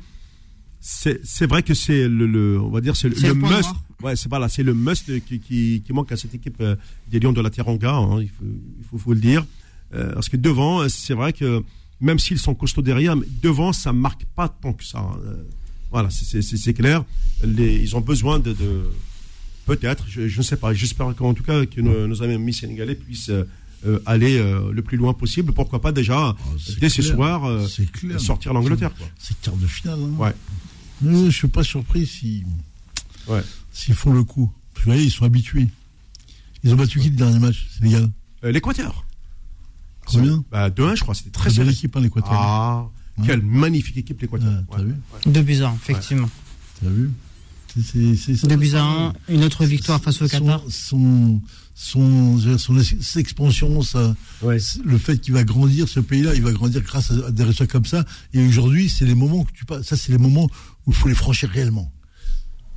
C'est 0.84 1.20
c'est 1.24 1.46
vrai 1.46 1.62
que 1.62 1.74
c'est 1.74 2.08
le, 2.08 2.26
le- 2.26 2.60
on 2.60 2.68
va 2.70 2.80
dire, 2.80 2.96
c'est 2.96 3.08
le, 3.08 3.14
must. 3.34 3.50
noir. 3.62 3.82
Ouais, 4.02 4.16
c'est 4.16 4.28
voilà, 4.28 4.48
c'est 4.48 4.64
le 4.64 4.74
must 4.74 5.04
qui, 5.26 5.38
qui, 5.38 5.80
qui 5.86 5.92
manque 5.92 6.10
à 6.10 6.16
cette 6.16 6.34
équipe 6.34 6.56
euh, 6.60 6.74
des 7.08 7.20
Lions 7.20 7.32
de 7.32 7.40
la 7.40 7.50
Teranga. 7.50 7.94
hein, 7.94 8.20
il 8.20 8.28
faut, 8.28 8.44
il 8.80 8.84
faut, 8.90 8.98
faut 8.98 9.14
le 9.14 9.20
dire. 9.20 9.46
Euh, 9.94 10.12
parce 10.14 10.28
que 10.28 10.36
devant, 10.36 10.80
euh, 10.82 10.88
c'est 10.88 11.14
vrai 11.14 11.32
que 11.32 11.62
même 12.00 12.18
s'ils 12.18 12.38
sont 12.40 12.54
costauds 12.56 12.82
derrière, 12.82 13.14
mais 13.14 13.26
devant, 13.42 13.72
ça 13.72 13.92
marque 13.92 14.24
pas 14.34 14.48
tant 14.48 14.72
que 14.72 14.82
ça. 14.84 14.98
hein. 14.98 15.16
Euh, 15.24 15.36
voilà, 15.92 16.10
c'est- 16.10 16.24
c'est 16.24 16.42
c'est- 16.42 16.56
c'est 16.56 16.74
clair. 16.74 17.04
Les, 17.44 17.76
ils 17.76 17.94
ont 17.94 18.00
besoin 18.00 18.40
de, 18.40 18.52
de 18.52 18.90
peut-être, 19.66 20.04
je, 20.08 20.26
je 20.26 20.38
ne 20.38 20.42
sais 20.42 20.56
pas. 20.56 20.74
J'espère 20.74 21.14
qu'en 21.14 21.32
tout 21.34 21.44
cas 21.44 21.64
que 21.66 21.80
nos, 21.80 22.08
nos 22.08 22.22
amis 22.24 22.52
sénégalais 22.54 22.96
puissent 22.96 23.28
euh, 23.28 23.44
euh, 23.86 24.00
aller 24.06 24.36
euh, 24.38 24.72
le 24.72 24.82
plus 24.82 24.96
loin 24.96 25.12
possible. 25.14 25.52
Pourquoi 25.52 25.80
pas 25.80 25.92
déjà 25.92 26.34
c'est 26.58 26.78
dès 26.80 26.88
ce 26.88 27.02
soir 27.02 27.44
euh, 27.44 27.66
sortir 28.18 28.52
l'Angleterre. 28.52 28.90
C'est 29.18 29.40
quart 29.40 29.56
de 29.56 29.66
finale. 29.66 29.98
Hein. 30.02 30.16
Ouais. 30.18 30.32
Je 31.02 31.30
suis 31.30 31.48
pas 31.48 31.64
surpris 31.64 32.06
si 32.06 32.44
Ouais. 33.28 33.42
s'ils 33.72 33.94
font 33.94 34.12
le 34.12 34.24
coup. 34.24 34.50
Vous 34.76 34.82
voyez, 34.84 35.04
ils 35.04 35.10
sont 35.10 35.24
habitués. 35.24 35.68
Ils 36.64 36.72
ont 36.72 36.76
battu 36.76 36.98
qui 37.00 37.10
le 37.10 37.16
dernier 37.16 37.38
match 37.38 37.66
Sénégal 37.78 38.10
Euh, 38.44 38.50
L'Équateur. 38.52 39.04
Combien? 40.06 40.44
Bah, 40.50 40.70
2-1, 40.70 40.96
je 40.96 41.02
crois. 41.02 41.14
C'était 41.14 41.30
très 41.30 41.50
serré. 41.50 41.70
équipe, 41.70 41.96
hein, 41.96 42.00
l'Équateur. 42.00 42.32
Ah, 42.32 42.86
quelle 43.24 43.42
magnifique 43.42 43.96
équipe 43.96 44.20
l'Équateur. 44.20 44.52
Ouais, 44.52 44.64
T'as 44.70 44.82
Ouais. 44.82 44.84
un, 45.62 45.74
effectivement. 45.74 46.28
T'as 46.82 46.88
vu? 46.90 47.10
Deux 48.44 48.56
buts 48.56 48.74
à 48.74 48.82
un, 48.84 49.12
une 49.28 49.44
autre 49.44 49.64
victoire 49.64 50.00
face 50.00 50.20
au 50.22 50.28
Qatar. 50.28 50.62
Son, 50.68 51.40
son, 51.74 52.38
son 52.58 52.78
ex- 52.78 53.16
expansion, 53.16 53.82
ça, 53.82 54.14
Ouais. 54.42 54.58
le 54.84 54.98
fait 54.98 55.18
qu'il 55.20 55.32
va 55.34 55.44
grandir, 55.44 55.88
ce 55.88 56.00
pays-là, 56.00 56.34
il 56.34 56.42
va 56.42 56.52
grandir 56.52 56.82
grâce 56.82 57.10
à 57.10 57.30
des 57.30 57.42
résultats 57.44 57.66
comme 57.66 57.86
ça. 57.86 58.04
Et 58.34 58.46
aujourd'hui, 58.46 58.88
c'est 58.88 59.04
les 59.06 59.14
moments 59.14 59.44
que 59.44 59.52
tu 59.52 59.64
passes. 59.64 59.86
Ça, 59.86 59.96
c'est 59.96 60.12
les 60.12 60.18
moments 60.18 60.48
où 60.86 60.90
il 60.90 60.94
faut 60.94 61.08
les 61.08 61.14
franchir 61.14 61.48
réellement. 61.48 61.90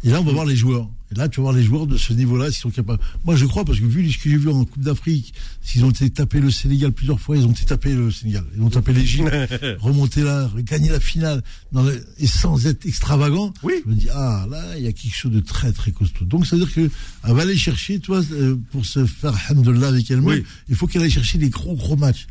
Et 0.05 0.09
là, 0.09 0.21
on 0.21 0.23
va 0.23 0.31
voir 0.31 0.45
les 0.45 0.55
joueurs. 0.55 0.87
Et 1.11 1.15
là, 1.15 1.27
tu 1.27 1.37
vas 1.39 1.43
voir 1.45 1.53
les 1.55 1.63
joueurs 1.63 1.87
de 1.87 1.97
ce 1.97 2.13
niveau-là, 2.13 2.51
s'ils 2.51 2.61
sont 2.61 2.69
capables. 2.69 2.99
Moi, 3.25 3.35
je 3.35 3.45
crois, 3.45 3.65
parce 3.65 3.79
que 3.79 3.85
vu 3.85 4.11
ce 4.11 4.17
que 4.17 4.29
j'ai 4.29 4.37
vu 4.37 4.49
en 4.49 4.63
Coupe 4.65 4.83
d'Afrique, 4.83 5.33
s'ils 5.63 5.83
ont 5.83 5.89
été 5.89 6.09
tapés 6.09 6.39
le 6.39 6.49
Sénégal 6.51 6.91
plusieurs 6.91 7.19
fois, 7.19 7.35
ils 7.37 7.45
ont 7.45 7.51
été 7.51 7.65
tapés 7.65 7.93
le 7.93 8.11
Sénégal. 8.11 8.43
Ils 8.55 8.61
ont 8.61 8.69
tapé 8.69 8.93
l'Égypte, 8.93 9.27
remonté 9.79 10.21
là, 10.23 10.49
gagné 10.57 10.89
la 10.89 10.99
finale, 10.99 11.43
dans 11.71 11.83
le- 11.83 12.05
et 12.19 12.27
sans 12.27 12.65
être 12.67 12.85
extravagant. 12.85 13.51
Oui. 13.63 13.73
Je 13.85 13.89
me 13.89 13.95
dis, 13.95 14.07
ah, 14.13 14.45
là, 14.49 14.77
il 14.77 14.83
y 14.83 14.87
a 14.87 14.91
quelque 14.93 15.15
chose 15.15 15.31
de 15.31 15.39
très, 15.41 15.71
très 15.71 15.91
costaud. 15.91 16.25
Donc, 16.25 16.45
ça 16.45 16.55
veut 16.55 16.65
dire 16.65 16.73
que, 16.73 16.89
elle 17.27 17.33
va 17.33 17.41
aller 17.41 17.57
chercher, 17.57 17.99
toi, 17.99 18.21
euh, 18.31 18.55
pour 18.71 18.85
se 18.85 19.05
faire 19.05 19.35
hamdullah 19.49 19.87
avec 19.89 20.09
elle-même, 20.11 20.25
Oui. 20.27 20.43
il 20.69 20.75
faut 20.75 20.85
qu'elle 20.87 21.01
aille 21.01 21.11
chercher 21.11 21.37
des 21.39 21.49
gros, 21.49 21.75
gros 21.75 21.95
matchs. 21.97 22.27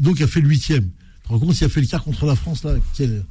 Donc, 0.00 0.20
elle 0.20 0.28
fait 0.28 0.40
le 0.40 0.48
huitième. 0.48 0.84
Tu 0.84 1.24
te 1.24 1.28
rends 1.28 1.38
compte 1.40 1.54
s'il 1.54 1.66
a 1.66 1.68
fait 1.68 1.80
le 1.80 1.86
quart 1.86 2.02
contre 2.02 2.26
la 2.26 2.34
France, 2.36 2.62
là? 2.64 2.74
quel- 2.96 3.24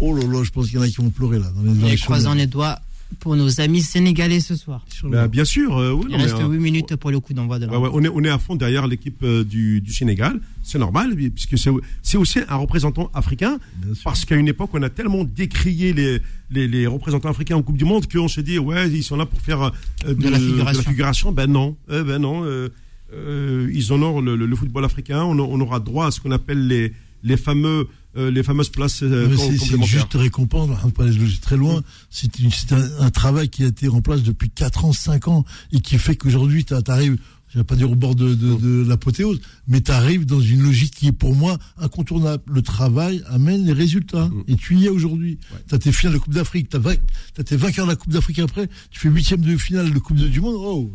Oh 0.00 0.14
là 0.16 0.26
là, 0.26 0.42
je 0.42 0.50
pense 0.50 0.66
qu'il 0.66 0.76
y 0.76 0.78
en 0.78 0.82
a 0.82 0.88
qui 0.88 0.96
vont 0.96 1.10
pleurer, 1.10 1.38
là, 1.38 1.50
dans 1.54 1.62
les, 1.62 1.68
dans 1.78 1.86
les 1.86 2.34
les 2.34 2.46
doigts 2.46 2.80
pour 3.20 3.36
nos 3.36 3.60
amis 3.60 3.82
sénégalais 3.82 4.40
ce 4.40 4.56
soir. 4.56 4.84
Bah, 5.04 5.28
bien 5.28 5.44
sûr. 5.44 5.76
euh, 5.76 5.92
oui, 5.92 6.04
Il 6.08 6.12
non, 6.12 6.18
mais, 6.18 6.22
reste 6.24 6.36
euh, 6.40 6.48
8 6.48 6.58
minutes 6.58 6.96
pour 6.96 7.10
le 7.10 7.20
coup 7.20 7.32
d'envoi 7.34 7.58
de 7.58 7.66
la 7.66 7.72
Ouais, 7.72 7.78
ouais, 7.78 7.90
on, 7.92 8.02
est, 8.04 8.08
on 8.08 8.22
est 8.24 8.28
à 8.28 8.38
fond 8.38 8.56
derrière 8.56 8.86
l'équipe 8.86 9.22
euh, 9.22 9.44
du, 9.44 9.80
du 9.80 9.92
Sénégal. 9.92 10.40
C'est 10.62 10.78
normal, 10.78 11.14
puisque 11.16 11.58
c'est 11.58 11.70
c'est 12.02 12.16
aussi 12.16 12.40
un 12.48 12.56
représentant 12.56 13.10
africain. 13.14 13.58
Parce 14.04 14.24
qu'à 14.24 14.36
une 14.36 14.48
époque, 14.48 14.70
on 14.74 14.82
a 14.82 14.90
tellement 14.90 15.24
décrié 15.24 15.92
les, 15.92 16.20
les, 16.50 16.68
les 16.68 16.86
représentants 16.86 17.30
africains 17.30 17.56
en 17.56 17.62
Coupe 17.62 17.76
du 17.78 17.84
Monde 17.84 18.06
qu'on 18.10 18.28
se 18.28 18.40
dit, 18.40 18.58
ouais, 18.58 18.88
ils 18.90 19.02
sont 19.02 19.16
là 19.16 19.26
pour 19.26 19.40
faire 19.40 19.62
euh, 20.06 20.14
De 20.14 20.28
la 20.28 20.38
figuration. 20.38 20.82
figuration. 20.82 21.32
Ben 21.32 21.46
non, 21.50 21.76
ben 21.88 22.18
non. 22.18 22.44
euh, 22.44 22.68
euh, 23.14 23.68
ils 23.72 23.92
honorent 23.92 24.22
le, 24.22 24.36
le- 24.36 24.46
le 24.46 24.56
football 24.56 24.84
africain. 24.84 25.22
On, 25.22 25.38
on 25.38 25.60
aura 25.60 25.80
droit 25.80 26.06
à 26.06 26.10
ce 26.10 26.20
qu'on 26.20 26.30
appelle 26.30 26.66
les, 26.66 26.92
les, 27.22 27.36
fameux, 27.36 27.88
euh, 28.16 28.30
les 28.30 28.42
fameuses 28.42 28.68
places 28.68 29.02
euh, 29.02 29.28
c'est- 29.36 29.74
une 29.76 29.84
juste 29.84 30.14
récompense, 30.14 30.68
on 30.70 30.86
va 30.86 30.90
pas 30.90 31.04
aller 31.04 31.16
très 31.40 31.56
loin. 31.56 31.82
C'est 32.10 32.72
un, 32.72 32.88
un 33.00 33.10
travail 33.10 33.48
qui 33.48 33.64
a 33.64 33.66
été 33.68 33.88
en 33.88 34.00
place 34.02 34.22
depuis 34.22 34.50
4 34.50 34.84
ans, 34.84 34.92
5 34.92 35.28
ans, 35.28 35.44
et 35.72 35.80
qui 35.80 35.98
fait 35.98 36.16
qu'aujourd'hui, 36.16 36.64
tu 36.64 36.74
arrives, 36.88 37.16
je 37.48 37.58
vais 37.58 37.64
pas 37.64 37.76
dire 37.76 37.90
au 37.90 37.94
bord 37.94 38.14
de, 38.14 38.34
de, 38.34 38.54
de 38.56 38.84
l'apothéose, 38.88 39.40
mais 39.68 39.80
tu 39.82 39.90
arrives 39.90 40.24
dans 40.24 40.40
une 40.40 40.62
logique 40.62 40.94
qui 40.94 41.08
est 41.08 41.12
pour 41.12 41.34
moi 41.34 41.58
incontournable. 41.78 42.42
Le 42.46 42.62
travail 42.62 43.22
amène 43.26 43.64
les 43.66 43.72
résultats, 43.74 44.30
et 44.48 44.56
tu 44.56 44.76
y 44.78 44.86
es 44.86 44.88
aujourd'hui. 44.88 45.38
Tu 45.68 45.74
as 45.74 45.78
tes 45.78 45.92
finales 45.92 46.14
de 46.14 46.18
Coupe 46.18 46.32
d'Afrique, 46.34 46.68
tu 46.70 46.76
as, 46.76 47.44
tes 47.44 47.56
vainqueurs 47.56 47.86
de 47.86 47.90
la 47.90 47.96
Coupe 47.96 48.12
d'Afrique 48.12 48.38
après, 48.38 48.68
tu 48.90 49.00
fais 49.00 49.08
huitième 49.10 49.42
de 49.42 49.56
finale 49.56 49.92
de 49.92 49.98
Coupe 49.98 50.16
du 50.16 50.40
Monde, 50.40 50.56
oh 50.58 50.92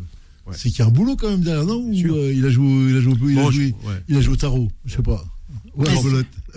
Ouais. 0.48 0.54
C'est 0.58 0.70
qu'il 0.70 0.80
y 0.80 0.82
a 0.82 0.86
un 0.86 0.92
boulot 0.92 1.18
quand 1.18 1.30
même 1.30 1.42
derrière, 1.42 1.66
non? 1.66 1.76
Ou, 1.76 1.92
euh, 1.94 2.32
il 2.34 2.46
a 2.46 2.50
joué, 2.50 2.66
il 2.90 2.96
a 2.96 3.02
joué, 3.02 3.16
il 3.34 3.38
a 3.38 3.42
Bon, 3.44 3.52
joué, 3.52 3.76
je- 3.84 3.88
ouais. 3.90 4.02
il 4.08 4.16
a 4.16 4.22
joué 4.22 4.34
au 4.34 4.38
tarot, 4.38 4.72
je 4.86 4.96
sais 4.96 5.02
pas. 5.04 5.22
Ouais, 5.78 5.86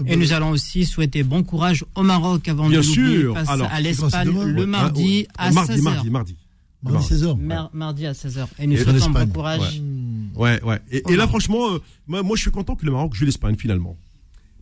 Et- 0.07 0.17
nous 0.17 0.33
allons 0.33 0.51
aussi 0.51 0.85
souhaiter 0.87 1.23
bon 1.23 1.43
courage 1.43 1.85
au 1.95 2.03
Maroc 2.03 2.49
avant 2.49 2.69
Bien 2.69 2.79
de 2.79 2.85
sûr. 2.85 3.35
face 3.35 3.49
Alors, 3.51 3.69
à 3.71 3.81
l'Espagne 3.81 4.31
le 4.47 4.67
mardi 4.67 5.03
ouais. 5.21 5.29
à 5.37 5.51
mardi, 5.53 5.73
16h. 5.75 5.83
mardi, 5.83 6.11
mardi. 6.11 6.37
Mardi 6.83 7.07
16h. 7.15 7.37
Mar- 7.39 7.71
mardi 7.75 8.07
à 8.07 8.13
16h. 8.13 8.47
Et 8.59 8.67
nous 8.67 8.77
Et 8.77 8.83
souhaitons 8.83 9.11
bon 9.11 9.27
courage. 9.29 9.83
Ouais, 10.35 10.63
ouais. 10.63 10.81
Et, 10.91 11.03
et 11.11 11.17
là, 11.17 11.29
franchement, 11.29 11.75
euh, 11.75 11.79
moi, 12.07 12.23
moi, 12.23 12.35
je 12.37 12.41
suis 12.43 12.51
content 12.51 12.75
que 12.77 12.87
le 12.87 12.93
Maroc 12.93 13.15
joue 13.15 13.27
l'Espagne 13.27 13.57
finalement. 13.57 13.97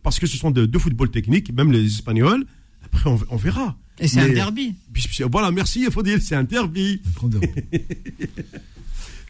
Parce 0.03 0.19
que 0.19 0.27
ce 0.27 0.35
sont 0.37 0.51
de- 0.51 0.65
deux 0.65 0.79
footballs 0.79 1.11
techniques, 1.11 1.53
même 1.53 1.71
les 1.71 1.85
Espagnols. 1.85 2.45
Après, 2.85 3.09
on, 3.09 3.17
on 3.29 3.37
verra. 3.37 3.77
Et 3.99 4.07
c'est 4.09 4.19
un 4.19 4.29
derby. 4.29 4.75
Voilà, 5.31 5.51
merci, 5.51 5.83
il 5.85 5.91
faut 5.91 6.03
dire, 6.03 6.19
c'est 6.21 6.35
un 6.35 6.43
derby. 6.43 7.01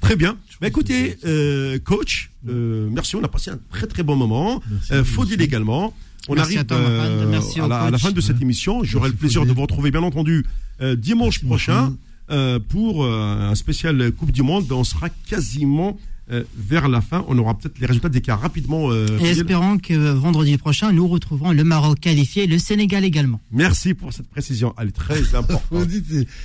Très 0.02 0.16
bien. 0.16 0.38
Bah, 0.62 0.68
écoutez, 0.68 1.18
euh, 1.26 1.78
coach, 1.80 2.32
euh, 2.48 2.90
merci, 2.92 3.16
on 3.16 3.24
a 3.24 3.28
passé 3.28 3.52
un 3.52 3.60
très 3.72 3.88
très 3.88 4.04
bon 4.04 4.16
moment. 4.16 4.62
Euh. 4.92 5.04
Faudil 5.04 5.42
également. 5.42 5.94
On 6.28 6.36
Merci 6.36 6.58
arrive 6.58 6.60
à 6.60 6.64
toi, 6.66 6.80
Mohamed. 6.80 7.28
Merci 7.30 7.60
à, 7.60 7.66
au 7.66 7.70
la, 7.70 7.80
à 7.82 7.86
la 7.86 7.92
coach. 7.92 8.02
fin 8.02 8.12
de 8.12 8.22
cette 8.22 8.42
émission. 8.42 8.84
J'aurai 8.84 9.10
le 9.10 9.16
plaisir 9.16 9.42
Faudil. 9.42 9.52
de 9.54 9.56
vous 9.56 9.62
retrouver, 9.64 9.92
bien 9.92 10.04
entendu, 10.04 10.46
euh, 10.82 10.96
dimanche 10.96 11.42
Merci, 11.42 11.46
prochain 11.46 11.96
euh, 12.30 12.60
pour 12.60 13.04
euh, 13.04 13.50
un 13.52 13.56
spécial 13.56 14.12
Coupe 14.12 14.32
du 14.32 14.44
Monde. 14.44 14.72
On 14.72 14.84
sera 14.84 15.10
quasiment 15.10 15.98
euh, 16.32 16.44
vers 16.58 16.88
la 16.88 17.02
fin. 17.02 17.26
On 17.28 17.38
aura 17.38 17.58
peut-être 17.58 17.80
les 17.80 17.86
résultats 17.86 18.10
des 18.10 18.22
cas 18.22 18.36
rapidement. 18.36 18.92
euh, 18.92 19.08
Et 19.20 19.30
espérons 19.30 19.78
que 19.78 19.94
euh, 19.94 20.14
vendredi 20.14 20.58
prochain, 20.58 20.92
nous 20.92 21.08
retrouverons 21.08 21.52
le 21.52 21.64
Maroc 21.64 22.00
qualifié, 22.00 22.48
le 22.48 22.58
Sénégal 22.58 23.04
également. 23.04 23.40
Merci 23.52 23.94
pour 23.94 24.14
cette 24.14 24.30
précision. 24.30 24.74
Elle 24.80 24.90
est 24.90 24.92
très 24.92 25.36
importante. 25.36 25.88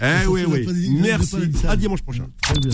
Eh 0.03 0.27
oui, 0.29 0.43
oui. 0.49 0.67
Merci. 1.01 1.37
À 1.69 1.77
dimanche 1.77 2.03
prochain. 2.03 2.27
Très 2.43 2.59
bien. 2.59 2.71